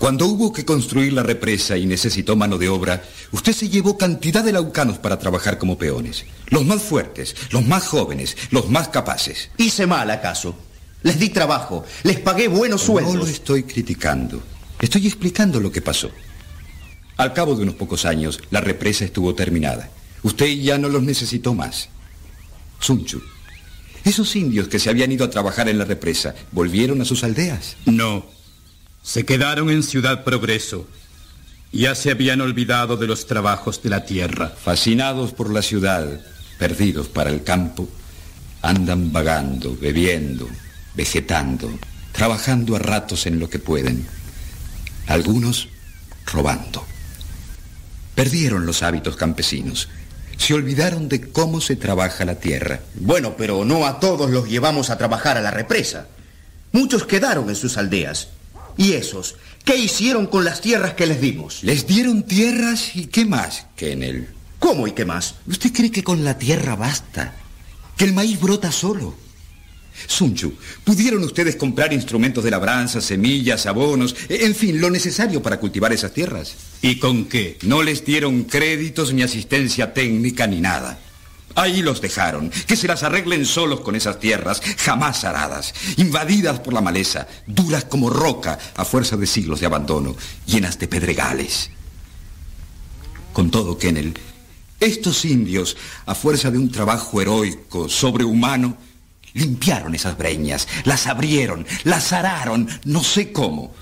Cuando 0.00 0.24
hubo 0.24 0.50
que 0.50 0.64
construir 0.64 1.12
la 1.12 1.22
represa 1.22 1.76
y 1.76 1.84
necesitó 1.84 2.34
mano 2.34 2.56
de 2.56 2.70
obra, 2.70 3.04
usted 3.32 3.52
se 3.52 3.68
llevó 3.68 3.98
cantidad 3.98 4.42
de 4.42 4.50
laucanos 4.50 4.96
para 4.96 5.18
trabajar 5.18 5.58
como 5.58 5.76
peones. 5.76 6.24
Los 6.46 6.64
más 6.64 6.80
fuertes, 6.80 7.36
los 7.50 7.66
más 7.66 7.86
jóvenes, 7.86 8.34
los 8.50 8.70
más 8.70 8.88
capaces. 8.88 9.50
¿Hice 9.58 9.86
mal 9.86 10.10
acaso? 10.10 10.54
Les 11.02 11.20
di 11.20 11.28
trabajo, 11.28 11.84
les 12.02 12.18
pagué 12.18 12.48
buenos 12.48 12.80
sueldos. 12.80 13.12
No 13.12 13.20
lo 13.20 13.26
estoy 13.26 13.64
criticando. 13.64 14.42
Estoy 14.80 15.06
explicando 15.06 15.60
lo 15.60 15.70
que 15.70 15.82
pasó. 15.82 16.10
Al 17.18 17.34
cabo 17.34 17.54
de 17.54 17.64
unos 17.64 17.74
pocos 17.74 18.06
años, 18.06 18.40
la 18.50 18.62
represa 18.62 19.04
estuvo 19.04 19.34
terminada. 19.34 19.90
Usted 20.22 20.46
ya 20.46 20.78
no 20.78 20.88
los 20.88 21.02
necesitó 21.02 21.52
más. 21.52 21.90
Sunchu, 22.78 23.20
esos 24.02 24.34
indios 24.34 24.66
que 24.68 24.78
se 24.78 24.88
habían 24.88 25.12
ido 25.12 25.26
a 25.26 25.30
trabajar 25.30 25.68
en 25.68 25.76
la 25.76 25.84
represa, 25.84 26.34
¿volvieron 26.52 27.02
a 27.02 27.04
sus 27.04 27.22
aldeas? 27.22 27.76
No. 27.84 28.39
Se 29.10 29.24
quedaron 29.24 29.70
en 29.70 29.82
Ciudad 29.82 30.22
Progreso. 30.22 30.86
Ya 31.72 31.96
se 31.96 32.12
habían 32.12 32.40
olvidado 32.40 32.96
de 32.96 33.08
los 33.08 33.26
trabajos 33.26 33.82
de 33.82 33.90
la 33.90 34.04
tierra. 34.04 34.50
Fascinados 34.50 35.32
por 35.32 35.52
la 35.52 35.62
ciudad, 35.62 36.20
perdidos 36.60 37.08
para 37.08 37.30
el 37.30 37.42
campo, 37.42 37.88
andan 38.62 39.12
vagando, 39.12 39.76
bebiendo, 39.76 40.48
vegetando, 40.94 41.76
trabajando 42.12 42.76
a 42.76 42.78
ratos 42.78 43.26
en 43.26 43.40
lo 43.40 43.50
que 43.50 43.58
pueden. 43.58 44.06
Algunos 45.08 45.66
robando. 46.26 46.86
Perdieron 48.14 48.64
los 48.64 48.84
hábitos 48.84 49.16
campesinos. 49.16 49.88
Se 50.36 50.54
olvidaron 50.54 51.08
de 51.08 51.32
cómo 51.32 51.60
se 51.60 51.74
trabaja 51.74 52.24
la 52.24 52.36
tierra. 52.36 52.78
Bueno, 52.94 53.34
pero 53.36 53.64
no 53.64 53.86
a 53.86 53.98
todos 53.98 54.30
los 54.30 54.48
llevamos 54.48 54.88
a 54.88 54.98
trabajar 54.98 55.36
a 55.36 55.40
la 55.40 55.50
represa. 55.50 56.06
Muchos 56.70 57.06
quedaron 57.06 57.48
en 57.48 57.56
sus 57.56 57.76
aldeas. 57.76 58.28
¿Y 58.76 58.92
esos? 58.92 59.36
¿Qué 59.64 59.76
hicieron 59.76 60.26
con 60.26 60.44
las 60.44 60.60
tierras 60.60 60.94
que 60.94 61.06
les 61.06 61.20
dimos? 61.20 61.62
Les 61.62 61.86
dieron 61.86 62.22
tierras 62.24 62.96
y 62.96 63.06
qué 63.06 63.24
más 63.24 63.66
que 63.76 63.92
en 63.92 64.02
él. 64.02 64.28
¿Cómo 64.58 64.86
y 64.86 64.92
qué 64.92 65.04
más? 65.04 65.36
¿Usted 65.46 65.72
cree 65.72 65.90
que 65.90 66.02
con 66.02 66.24
la 66.24 66.38
tierra 66.38 66.76
basta? 66.76 67.34
¿Que 67.96 68.04
el 68.04 68.12
maíz 68.12 68.40
brota 68.40 68.72
solo? 68.72 69.14
Sunchu, 70.06 70.54
¿pudieron 70.84 71.22
ustedes 71.24 71.56
comprar 71.56 71.92
instrumentos 71.92 72.42
de 72.44 72.50
labranza, 72.50 73.00
semillas, 73.00 73.66
abonos, 73.66 74.16
en 74.28 74.54
fin, 74.54 74.80
lo 74.80 74.90
necesario 74.90 75.42
para 75.42 75.60
cultivar 75.60 75.92
esas 75.92 76.12
tierras? 76.12 76.54
¿Y 76.82 76.98
con 76.98 77.26
qué? 77.26 77.58
No 77.62 77.82
les 77.82 78.04
dieron 78.04 78.44
créditos 78.44 79.12
ni 79.12 79.22
asistencia 79.22 79.92
técnica 79.92 80.46
ni 80.46 80.60
nada. 80.60 80.98
Ahí 81.56 81.82
los 81.82 82.00
dejaron, 82.00 82.50
que 82.50 82.76
se 82.76 82.86
las 82.86 83.02
arreglen 83.02 83.44
solos 83.44 83.80
con 83.80 83.96
esas 83.96 84.20
tierras, 84.20 84.62
jamás 84.78 85.24
aradas, 85.24 85.74
invadidas 85.96 86.60
por 86.60 86.72
la 86.72 86.80
maleza, 86.80 87.26
duras 87.46 87.84
como 87.84 88.08
roca 88.08 88.58
a 88.76 88.84
fuerza 88.84 89.16
de 89.16 89.26
siglos 89.26 89.60
de 89.60 89.66
abandono, 89.66 90.14
llenas 90.46 90.78
de 90.78 90.86
pedregales. 90.86 91.70
Con 93.32 93.50
todo, 93.50 93.78
Kennel, 93.78 94.14
estos 94.78 95.24
indios, 95.24 95.76
a 96.06 96.14
fuerza 96.14 96.50
de 96.50 96.58
un 96.58 96.70
trabajo 96.70 97.20
heroico, 97.20 97.88
sobrehumano, 97.88 98.76
limpiaron 99.34 99.94
esas 99.94 100.16
breñas, 100.16 100.68
las 100.84 101.06
abrieron, 101.06 101.66
las 101.84 102.12
araron, 102.12 102.68
no 102.84 103.02
sé 103.02 103.32
cómo, 103.32 103.74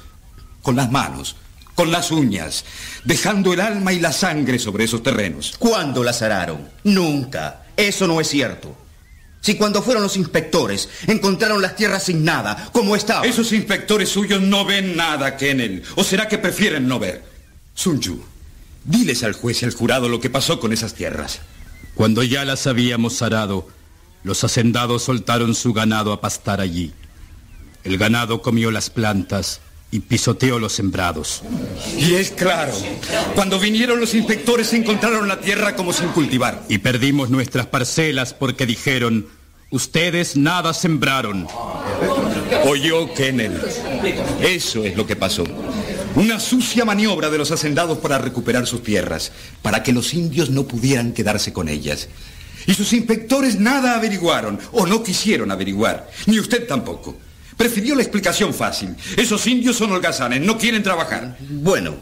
con 0.62 0.74
las 0.74 0.90
manos, 0.90 1.36
con 1.78 1.92
las 1.92 2.10
uñas, 2.10 2.64
dejando 3.04 3.52
el 3.52 3.60
alma 3.60 3.92
y 3.92 4.00
la 4.00 4.10
sangre 4.10 4.58
sobre 4.58 4.82
esos 4.82 5.00
terrenos. 5.00 5.54
¿Cuándo 5.60 6.02
las 6.02 6.22
araron? 6.22 6.68
Nunca. 6.82 7.66
Eso 7.76 8.08
no 8.08 8.20
es 8.20 8.26
cierto. 8.26 8.76
Si 9.40 9.54
cuando 9.54 9.80
fueron 9.80 10.02
los 10.02 10.16
inspectores 10.16 10.88
encontraron 11.06 11.62
las 11.62 11.76
tierras 11.76 12.02
sin 12.02 12.24
nada, 12.24 12.68
como 12.72 12.96
estaban. 12.96 13.28
Esos 13.28 13.52
inspectores 13.52 14.08
suyos 14.08 14.42
no 14.42 14.64
ven 14.64 14.96
nada, 14.96 15.36
Kennel. 15.36 15.84
¿O 15.94 16.02
será 16.02 16.26
que 16.26 16.38
prefieren 16.38 16.88
no 16.88 16.98
ver? 16.98 17.22
Sunju, 17.74 18.24
diles 18.82 19.22
al 19.22 19.34
juez 19.34 19.62
y 19.62 19.66
al 19.66 19.72
jurado 19.72 20.08
lo 20.08 20.18
que 20.18 20.30
pasó 20.30 20.58
con 20.58 20.72
esas 20.72 20.94
tierras. 20.94 21.42
Cuando 21.94 22.24
ya 22.24 22.44
las 22.44 22.66
habíamos 22.66 23.22
arado, 23.22 23.68
los 24.24 24.42
hacendados 24.42 25.04
soltaron 25.04 25.54
su 25.54 25.72
ganado 25.72 26.12
a 26.12 26.20
pastar 26.20 26.60
allí. 26.60 26.92
El 27.84 27.98
ganado 27.98 28.42
comió 28.42 28.72
las 28.72 28.90
plantas 28.90 29.60
y 29.90 30.00
pisoteó 30.00 30.58
los 30.58 30.72
sembrados. 30.72 31.42
Y 31.96 32.14
es 32.14 32.30
claro, 32.30 32.72
cuando 33.34 33.58
vinieron 33.58 34.00
los 34.00 34.14
inspectores 34.14 34.72
encontraron 34.74 35.28
la 35.28 35.40
tierra 35.40 35.76
como 35.76 35.92
sin 35.92 36.08
cultivar. 36.08 36.62
Y 36.68 36.78
perdimos 36.78 37.30
nuestras 37.30 37.66
parcelas 37.66 38.34
porque 38.34 38.66
dijeron, 38.66 39.26
ustedes 39.70 40.36
nada 40.36 40.74
sembraron. 40.74 41.46
Oyó 42.66 43.12
Kennel. 43.14 43.60
Eso 44.42 44.84
es 44.84 44.96
lo 44.96 45.06
que 45.06 45.16
pasó. 45.16 45.44
Una 46.14 46.40
sucia 46.40 46.84
maniobra 46.84 47.30
de 47.30 47.38
los 47.38 47.50
hacendados 47.50 47.98
para 47.98 48.18
recuperar 48.18 48.66
sus 48.66 48.82
tierras, 48.82 49.32
para 49.62 49.82
que 49.82 49.92
los 49.92 50.12
indios 50.14 50.50
no 50.50 50.64
pudieran 50.64 51.12
quedarse 51.12 51.52
con 51.52 51.68
ellas. 51.68 52.08
Y 52.66 52.74
sus 52.74 52.92
inspectores 52.92 53.58
nada 53.58 53.94
averiguaron, 53.94 54.58
o 54.72 54.86
no 54.86 55.02
quisieron 55.02 55.50
averiguar, 55.50 56.10
ni 56.26 56.38
usted 56.38 56.66
tampoco. 56.66 57.16
Prefirió 57.58 57.96
la 57.96 58.02
explicación 58.02 58.54
fácil. 58.54 58.94
Esos 59.16 59.44
indios 59.48 59.76
son 59.76 59.90
holgazanes, 59.90 60.40
no 60.40 60.56
quieren 60.56 60.80
trabajar. 60.84 61.36
Bueno, 61.40 61.96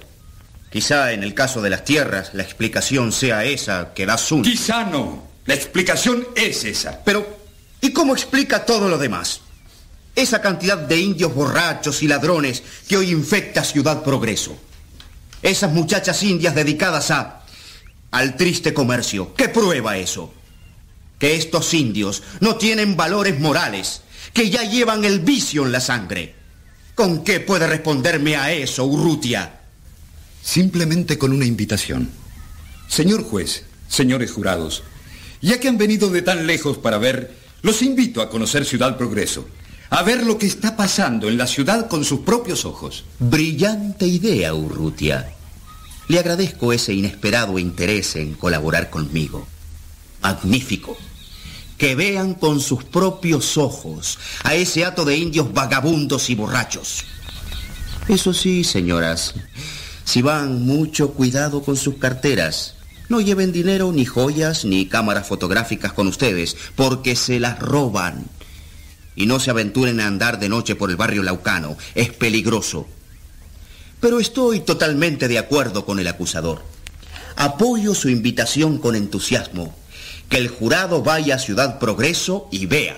quizá 0.70 1.12
en 1.12 1.22
el 1.22 1.32
caso 1.32 1.62
de 1.62 1.70
las 1.70 1.82
tierras 1.82 2.34
la 2.34 2.42
explicación 2.42 3.10
sea 3.10 3.42
esa 3.42 3.94
que 3.94 4.04
da 4.04 4.18
Sun. 4.18 4.42
Quizá 4.42 4.84
no. 4.84 5.26
La 5.46 5.54
explicación 5.54 6.28
es 6.36 6.62
esa. 6.64 7.02
Pero, 7.02 7.38
¿y 7.80 7.90
cómo 7.90 8.12
explica 8.12 8.66
todo 8.66 8.90
lo 8.90 8.98
demás? 8.98 9.40
Esa 10.14 10.42
cantidad 10.42 10.76
de 10.76 10.98
indios 10.98 11.34
borrachos 11.34 12.02
y 12.02 12.06
ladrones 12.06 12.62
que 12.86 12.98
hoy 12.98 13.10
infecta 13.10 13.64
Ciudad 13.64 14.02
Progreso. 14.02 14.58
Esas 15.42 15.72
muchachas 15.72 16.22
indias 16.22 16.54
dedicadas 16.54 17.10
a... 17.10 17.46
al 18.10 18.36
triste 18.36 18.74
comercio. 18.74 19.34
¿Qué 19.34 19.48
prueba 19.48 19.96
eso? 19.96 20.34
Que 21.18 21.34
estos 21.34 21.72
indios 21.72 22.22
no 22.40 22.56
tienen 22.56 22.94
valores 22.94 23.40
morales 23.40 24.02
que 24.36 24.50
ya 24.50 24.64
llevan 24.64 25.06
el 25.06 25.20
vicio 25.20 25.64
en 25.64 25.72
la 25.72 25.80
sangre. 25.80 26.34
¿Con 26.94 27.24
qué 27.24 27.40
puede 27.40 27.66
responderme 27.66 28.36
a 28.36 28.52
eso, 28.52 28.84
Urrutia? 28.84 29.60
Simplemente 30.42 31.16
con 31.16 31.32
una 31.32 31.46
invitación. 31.46 32.10
Señor 32.86 33.24
juez, 33.24 33.64
señores 33.88 34.30
jurados, 34.30 34.82
ya 35.40 35.58
que 35.58 35.68
han 35.68 35.78
venido 35.78 36.10
de 36.10 36.20
tan 36.20 36.46
lejos 36.46 36.76
para 36.76 36.98
ver, 36.98 37.34
los 37.62 37.80
invito 37.80 38.20
a 38.20 38.28
conocer 38.28 38.66
Ciudad 38.66 38.98
Progreso, 38.98 39.48
a 39.88 40.02
ver 40.02 40.22
lo 40.22 40.36
que 40.36 40.44
está 40.44 40.76
pasando 40.76 41.30
en 41.30 41.38
la 41.38 41.46
ciudad 41.46 41.88
con 41.88 42.04
sus 42.04 42.20
propios 42.20 42.66
ojos. 42.66 43.06
Brillante 43.18 44.06
idea, 44.06 44.52
Urrutia. 44.52 45.32
Le 46.08 46.18
agradezco 46.18 46.74
ese 46.74 46.92
inesperado 46.92 47.58
interés 47.58 48.16
en 48.16 48.34
colaborar 48.34 48.90
conmigo. 48.90 49.48
Magnífico 50.20 50.98
que 51.78 51.94
vean 51.94 52.34
con 52.34 52.60
sus 52.60 52.84
propios 52.84 53.56
ojos 53.56 54.18
a 54.44 54.54
ese 54.54 54.84
hato 54.84 55.04
de 55.04 55.16
indios 55.16 55.52
vagabundos 55.52 56.30
y 56.30 56.34
borrachos. 56.34 57.04
Eso 58.08 58.32
sí, 58.32 58.64
señoras, 58.64 59.34
si 60.04 60.22
van, 60.22 60.64
mucho 60.64 61.12
cuidado 61.12 61.62
con 61.62 61.76
sus 61.76 61.96
carteras. 61.96 62.74
No 63.08 63.20
lleven 63.20 63.52
dinero, 63.52 63.92
ni 63.92 64.04
joyas, 64.04 64.64
ni 64.64 64.86
cámaras 64.86 65.26
fotográficas 65.26 65.92
con 65.92 66.06
ustedes, 66.06 66.56
porque 66.74 67.14
se 67.16 67.40
las 67.40 67.58
roban. 67.58 68.26
Y 69.14 69.26
no 69.26 69.40
se 69.40 69.50
aventuren 69.50 70.00
a 70.00 70.06
andar 70.06 70.38
de 70.38 70.48
noche 70.48 70.76
por 70.76 70.90
el 70.90 70.96
barrio 70.96 71.22
laucano, 71.22 71.76
es 71.94 72.10
peligroso. 72.10 72.86
Pero 74.00 74.20
estoy 74.20 74.60
totalmente 74.60 75.28
de 75.28 75.38
acuerdo 75.38 75.84
con 75.84 75.98
el 75.98 76.08
acusador. 76.08 76.62
Apoyo 77.36 77.94
su 77.94 78.08
invitación 78.08 78.78
con 78.78 78.94
entusiasmo 78.94 79.74
que 80.28 80.38
el 80.38 80.48
jurado 80.48 81.02
vaya 81.02 81.36
a 81.36 81.38
Ciudad 81.38 81.78
Progreso 81.78 82.48
y 82.50 82.66
vea. 82.66 82.96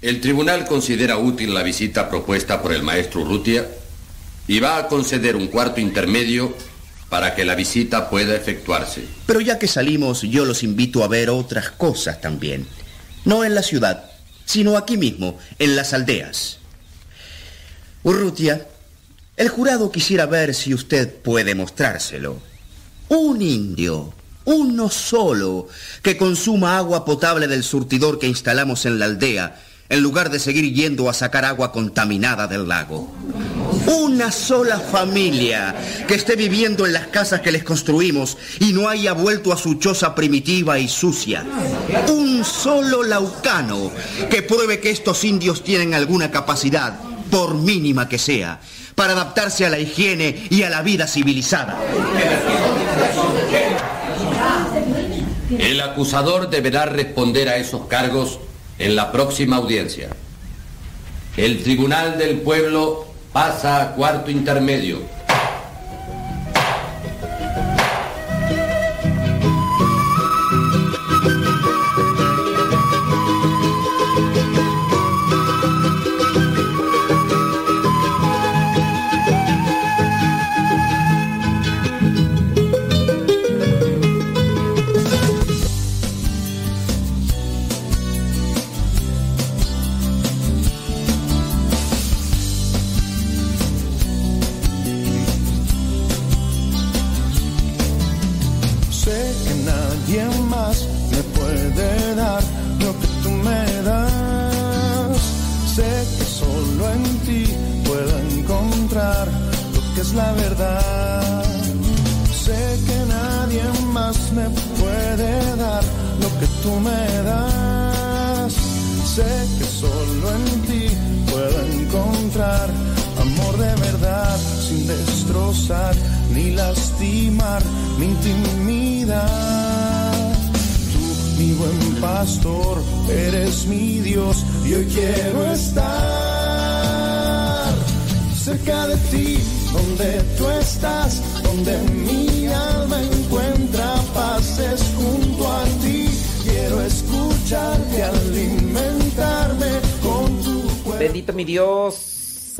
El 0.00 0.20
tribunal 0.20 0.66
considera 0.66 1.18
útil 1.18 1.52
la 1.52 1.62
visita 1.62 2.08
propuesta 2.08 2.62
por 2.62 2.72
el 2.72 2.82
maestro 2.82 3.22
Urrutia 3.22 3.66
y 4.46 4.60
va 4.60 4.76
a 4.78 4.88
conceder 4.88 5.34
un 5.34 5.48
cuarto 5.48 5.80
intermedio 5.80 6.54
para 7.08 7.34
que 7.34 7.44
la 7.44 7.54
visita 7.54 8.08
pueda 8.08 8.36
efectuarse. 8.36 9.04
Pero 9.26 9.40
ya 9.40 9.58
que 9.58 9.66
salimos, 9.66 10.22
yo 10.22 10.44
los 10.44 10.62
invito 10.62 11.02
a 11.02 11.08
ver 11.08 11.30
otras 11.30 11.70
cosas 11.70 12.20
también. 12.20 12.66
No 13.24 13.44
en 13.44 13.54
la 13.54 13.62
ciudad, 13.62 14.10
sino 14.44 14.76
aquí 14.76 14.96
mismo, 14.96 15.38
en 15.58 15.74
las 15.74 15.92
aldeas. 15.92 16.58
Urrutia, 18.04 18.66
el 19.36 19.48
jurado 19.48 19.90
quisiera 19.90 20.26
ver 20.26 20.54
si 20.54 20.74
usted 20.74 21.12
puede 21.12 21.54
mostrárselo. 21.54 22.40
Un 23.08 23.42
indio 23.42 24.14
uno 24.48 24.88
solo, 24.88 25.68
que 26.02 26.16
consuma 26.16 26.78
agua 26.78 27.04
potable 27.04 27.46
del 27.48 27.62
surtidor 27.62 28.18
que 28.18 28.26
instalamos 28.26 28.86
en 28.86 28.98
la 28.98 29.04
aldea, 29.04 29.60
en 29.90 30.00
lugar 30.00 30.30
de 30.30 30.38
seguir 30.38 30.72
yendo 30.72 31.10
a 31.10 31.12
sacar 31.12 31.44
agua 31.44 31.70
contaminada 31.70 32.46
del 32.46 32.66
lago. 32.66 33.12
Una 33.86 34.32
sola 34.32 34.80
familia 34.80 35.74
que 36.06 36.14
esté 36.14 36.34
viviendo 36.34 36.86
en 36.86 36.94
las 36.94 37.08
casas 37.08 37.42
que 37.42 37.52
les 37.52 37.62
construimos 37.62 38.38
y 38.58 38.72
no 38.72 38.88
haya 38.88 39.12
vuelto 39.12 39.52
a 39.52 39.58
su 39.58 39.74
choza 39.74 40.14
primitiva 40.14 40.78
y 40.78 40.88
sucia. 40.88 41.44
Un 42.08 42.42
solo 42.42 43.02
laucano 43.02 43.92
que 44.30 44.40
pruebe 44.40 44.80
que 44.80 44.90
estos 44.90 45.24
indios 45.24 45.62
tienen 45.62 45.92
alguna 45.92 46.30
capacidad, 46.30 46.98
por 47.30 47.54
mínima 47.54 48.08
que 48.08 48.18
sea, 48.18 48.60
para 48.94 49.12
adaptarse 49.12 49.66
a 49.66 49.70
la 49.70 49.78
higiene 49.78 50.46
y 50.48 50.62
a 50.62 50.70
la 50.70 50.80
vida 50.80 51.06
civilizada. 51.06 51.76
El 55.50 55.80
acusador 55.80 56.50
deberá 56.50 56.84
responder 56.84 57.48
a 57.48 57.56
esos 57.56 57.86
cargos 57.86 58.38
en 58.78 58.96
la 58.96 59.12
próxima 59.12 59.56
audiencia. 59.56 60.10
El 61.36 61.62
Tribunal 61.62 62.18
del 62.18 62.40
Pueblo 62.40 63.06
pasa 63.32 63.82
a 63.82 63.94
cuarto 63.94 64.30
intermedio. 64.30 64.98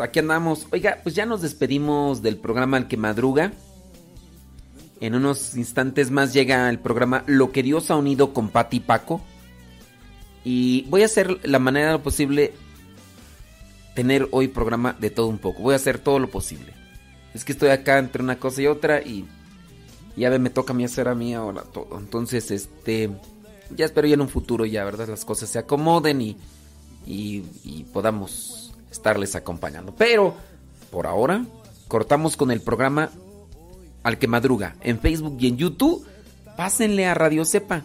Aquí 0.08 0.18
andamos. 0.18 0.66
Oiga, 0.72 1.00
pues 1.02 1.14
ya 1.14 1.26
nos 1.26 1.42
despedimos 1.42 2.22
del 2.22 2.36
programa 2.36 2.76
El 2.76 2.88
que 2.88 2.96
madruga. 2.96 3.52
En 5.00 5.14
unos 5.14 5.56
instantes 5.56 6.10
más 6.10 6.32
llega 6.32 6.68
el 6.68 6.80
programa 6.80 7.22
Lo 7.26 7.52
que 7.52 7.62
Dios 7.62 7.90
ha 7.90 7.96
unido 7.96 8.32
con 8.34 8.48
Pati 8.48 8.78
y 8.78 8.80
Paco. 8.80 9.20
Y 10.44 10.86
voy 10.88 11.02
a 11.02 11.06
hacer 11.06 11.38
la 11.46 11.58
manera 11.58 12.02
posible 12.02 12.52
tener 13.94 14.28
hoy 14.30 14.48
programa 14.48 14.96
de 14.98 15.10
todo 15.10 15.28
un 15.28 15.38
poco. 15.38 15.62
Voy 15.62 15.74
a 15.74 15.76
hacer 15.76 15.98
todo 15.98 16.18
lo 16.18 16.28
posible. 16.28 16.72
Es 17.34 17.44
que 17.44 17.52
estoy 17.52 17.68
acá 17.70 17.98
entre 17.98 18.22
una 18.22 18.38
cosa 18.38 18.62
y 18.62 18.66
otra 18.66 19.00
y 19.02 19.26
ya 20.16 20.30
me 20.38 20.50
toca 20.50 20.72
a 20.72 20.76
mí 20.76 20.84
hacer 20.84 21.06
a 21.08 21.14
mí 21.14 21.34
ahora 21.34 21.62
todo. 21.62 21.98
Entonces, 21.98 22.50
este, 22.50 23.10
ya 23.76 23.84
espero 23.84 24.08
ya 24.08 24.14
en 24.14 24.22
un 24.22 24.28
futuro 24.28 24.64
ya, 24.64 24.84
¿verdad? 24.84 25.08
Las 25.08 25.24
cosas 25.24 25.50
se 25.50 25.58
acomoden 25.58 26.20
y, 26.20 26.36
y, 27.06 27.44
y 27.62 27.84
podamos 27.92 28.67
estarles 28.90 29.34
acompañando. 29.34 29.94
Pero, 29.96 30.34
por 30.90 31.06
ahora, 31.06 31.44
cortamos 31.88 32.36
con 32.36 32.50
el 32.50 32.60
programa 32.60 33.10
Al 34.02 34.18
que 34.18 34.28
Madruga 34.28 34.76
en 34.82 35.00
Facebook 35.00 35.36
y 35.40 35.48
en 35.48 35.56
YouTube. 35.56 36.06
Pásenle 36.56 37.06
a 37.06 37.14
Radio 37.14 37.44
Cepa. 37.44 37.84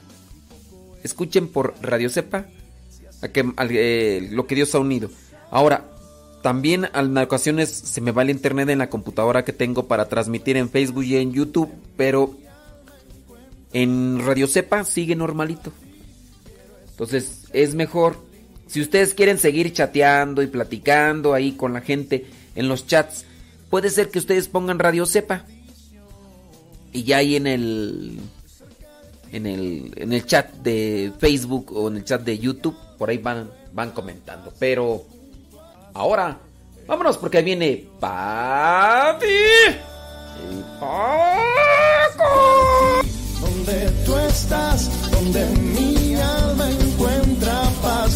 Escuchen 1.04 1.48
por 1.48 1.76
Radio 1.82 2.10
Cepa 2.10 2.46
a 3.22 3.28
que, 3.28 3.46
eh, 3.70 4.30
lo 4.32 4.48
que 4.48 4.56
Dios 4.56 4.74
ha 4.76 4.80
unido. 4.80 5.10
Ahora, 5.52 5.86
también 6.42 6.90
en 6.94 7.18
ocasiones 7.18 7.70
se 7.70 8.02
me 8.02 8.12
va 8.12 8.22
el 8.22 8.30
internet 8.30 8.70
en 8.70 8.80
la 8.80 8.90
computadora 8.90 9.46
que 9.46 9.54
tengo 9.54 9.88
para 9.88 10.10
transmitir 10.10 10.58
en 10.58 10.70
Facebook 10.70 11.04
y 11.04 11.16
en 11.16 11.32
YouTube, 11.32 11.72
pero 11.96 12.36
en 13.72 14.26
Radio 14.26 14.48
Cepa 14.48 14.84
sigue 14.84 15.16
normalito. 15.16 15.72
Entonces 16.90 17.46
es 17.54 17.76
mejor, 17.76 18.18
si 18.68 18.82
ustedes 18.82 19.14
quieren 19.14 19.38
seguir 19.38 19.72
chateando 19.74 20.42
y 20.42 20.48
platicando 20.48 21.34
ahí 21.34 21.54
con 21.54 21.74
la 21.74 21.82
gente 21.82 22.26
en 22.56 22.68
los 22.68 22.88
chats, 22.88 23.26
puede 23.70 23.90
ser 23.90 24.10
que 24.10 24.20
ustedes 24.20 24.48
pongan 24.48 24.80
Radio 24.80 25.06
Cepa. 25.06 25.46
Y 26.92 27.04
ya 27.04 27.18
ahí 27.18 27.36
en 27.36 27.48
el, 27.48 28.20
en 29.32 29.48
el, 29.48 29.94
en 29.96 30.14
el 30.14 30.26
chat 30.26 30.52
de 30.58 31.12
Facebook 31.20 31.72
o 31.76 31.88
en 31.88 31.98
el 31.98 32.04
chat 32.04 32.22
de 32.22 32.38
YouTube, 32.38 32.78
por 32.98 33.10
ahí 33.10 33.18
van, 33.18 33.50
van 33.74 33.92
comentando. 33.92 34.54
Pero 34.60 35.04
ahora, 35.94 36.38
vámonos 36.88 37.18
porque 37.18 37.40
ahí 37.40 37.44
viene 37.44 37.88
Papi. 38.00 39.26
Donde 43.42 43.90
tú 44.06 44.18
estás, 44.18 45.12
donde 45.12 45.46
mi 45.58 46.16
alma 46.16 46.70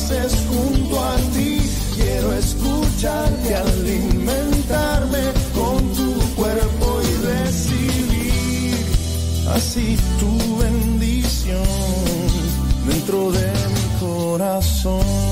paces 0.07 0.33
junto 0.47 1.03
a 1.03 1.15
ti. 1.33 1.59
Quiero 1.95 2.33
escucharte, 2.33 3.55
alimentarme 3.55 5.23
con 5.53 5.77
tu 5.93 6.35
cuerpo 6.35 7.01
y 7.01 7.25
recibir 7.25 8.85
así 9.53 9.97
tu 10.19 10.57
bendición 10.57 11.63
dentro 12.87 13.31
de 13.31 13.51
mi 13.51 13.99
corazón. 13.99 15.26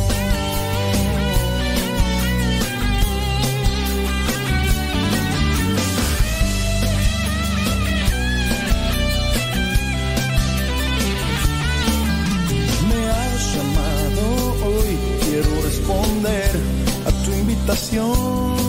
Responder 15.85 16.49
a 17.05 17.11
tu 17.23 17.31
invitación 17.31 18.64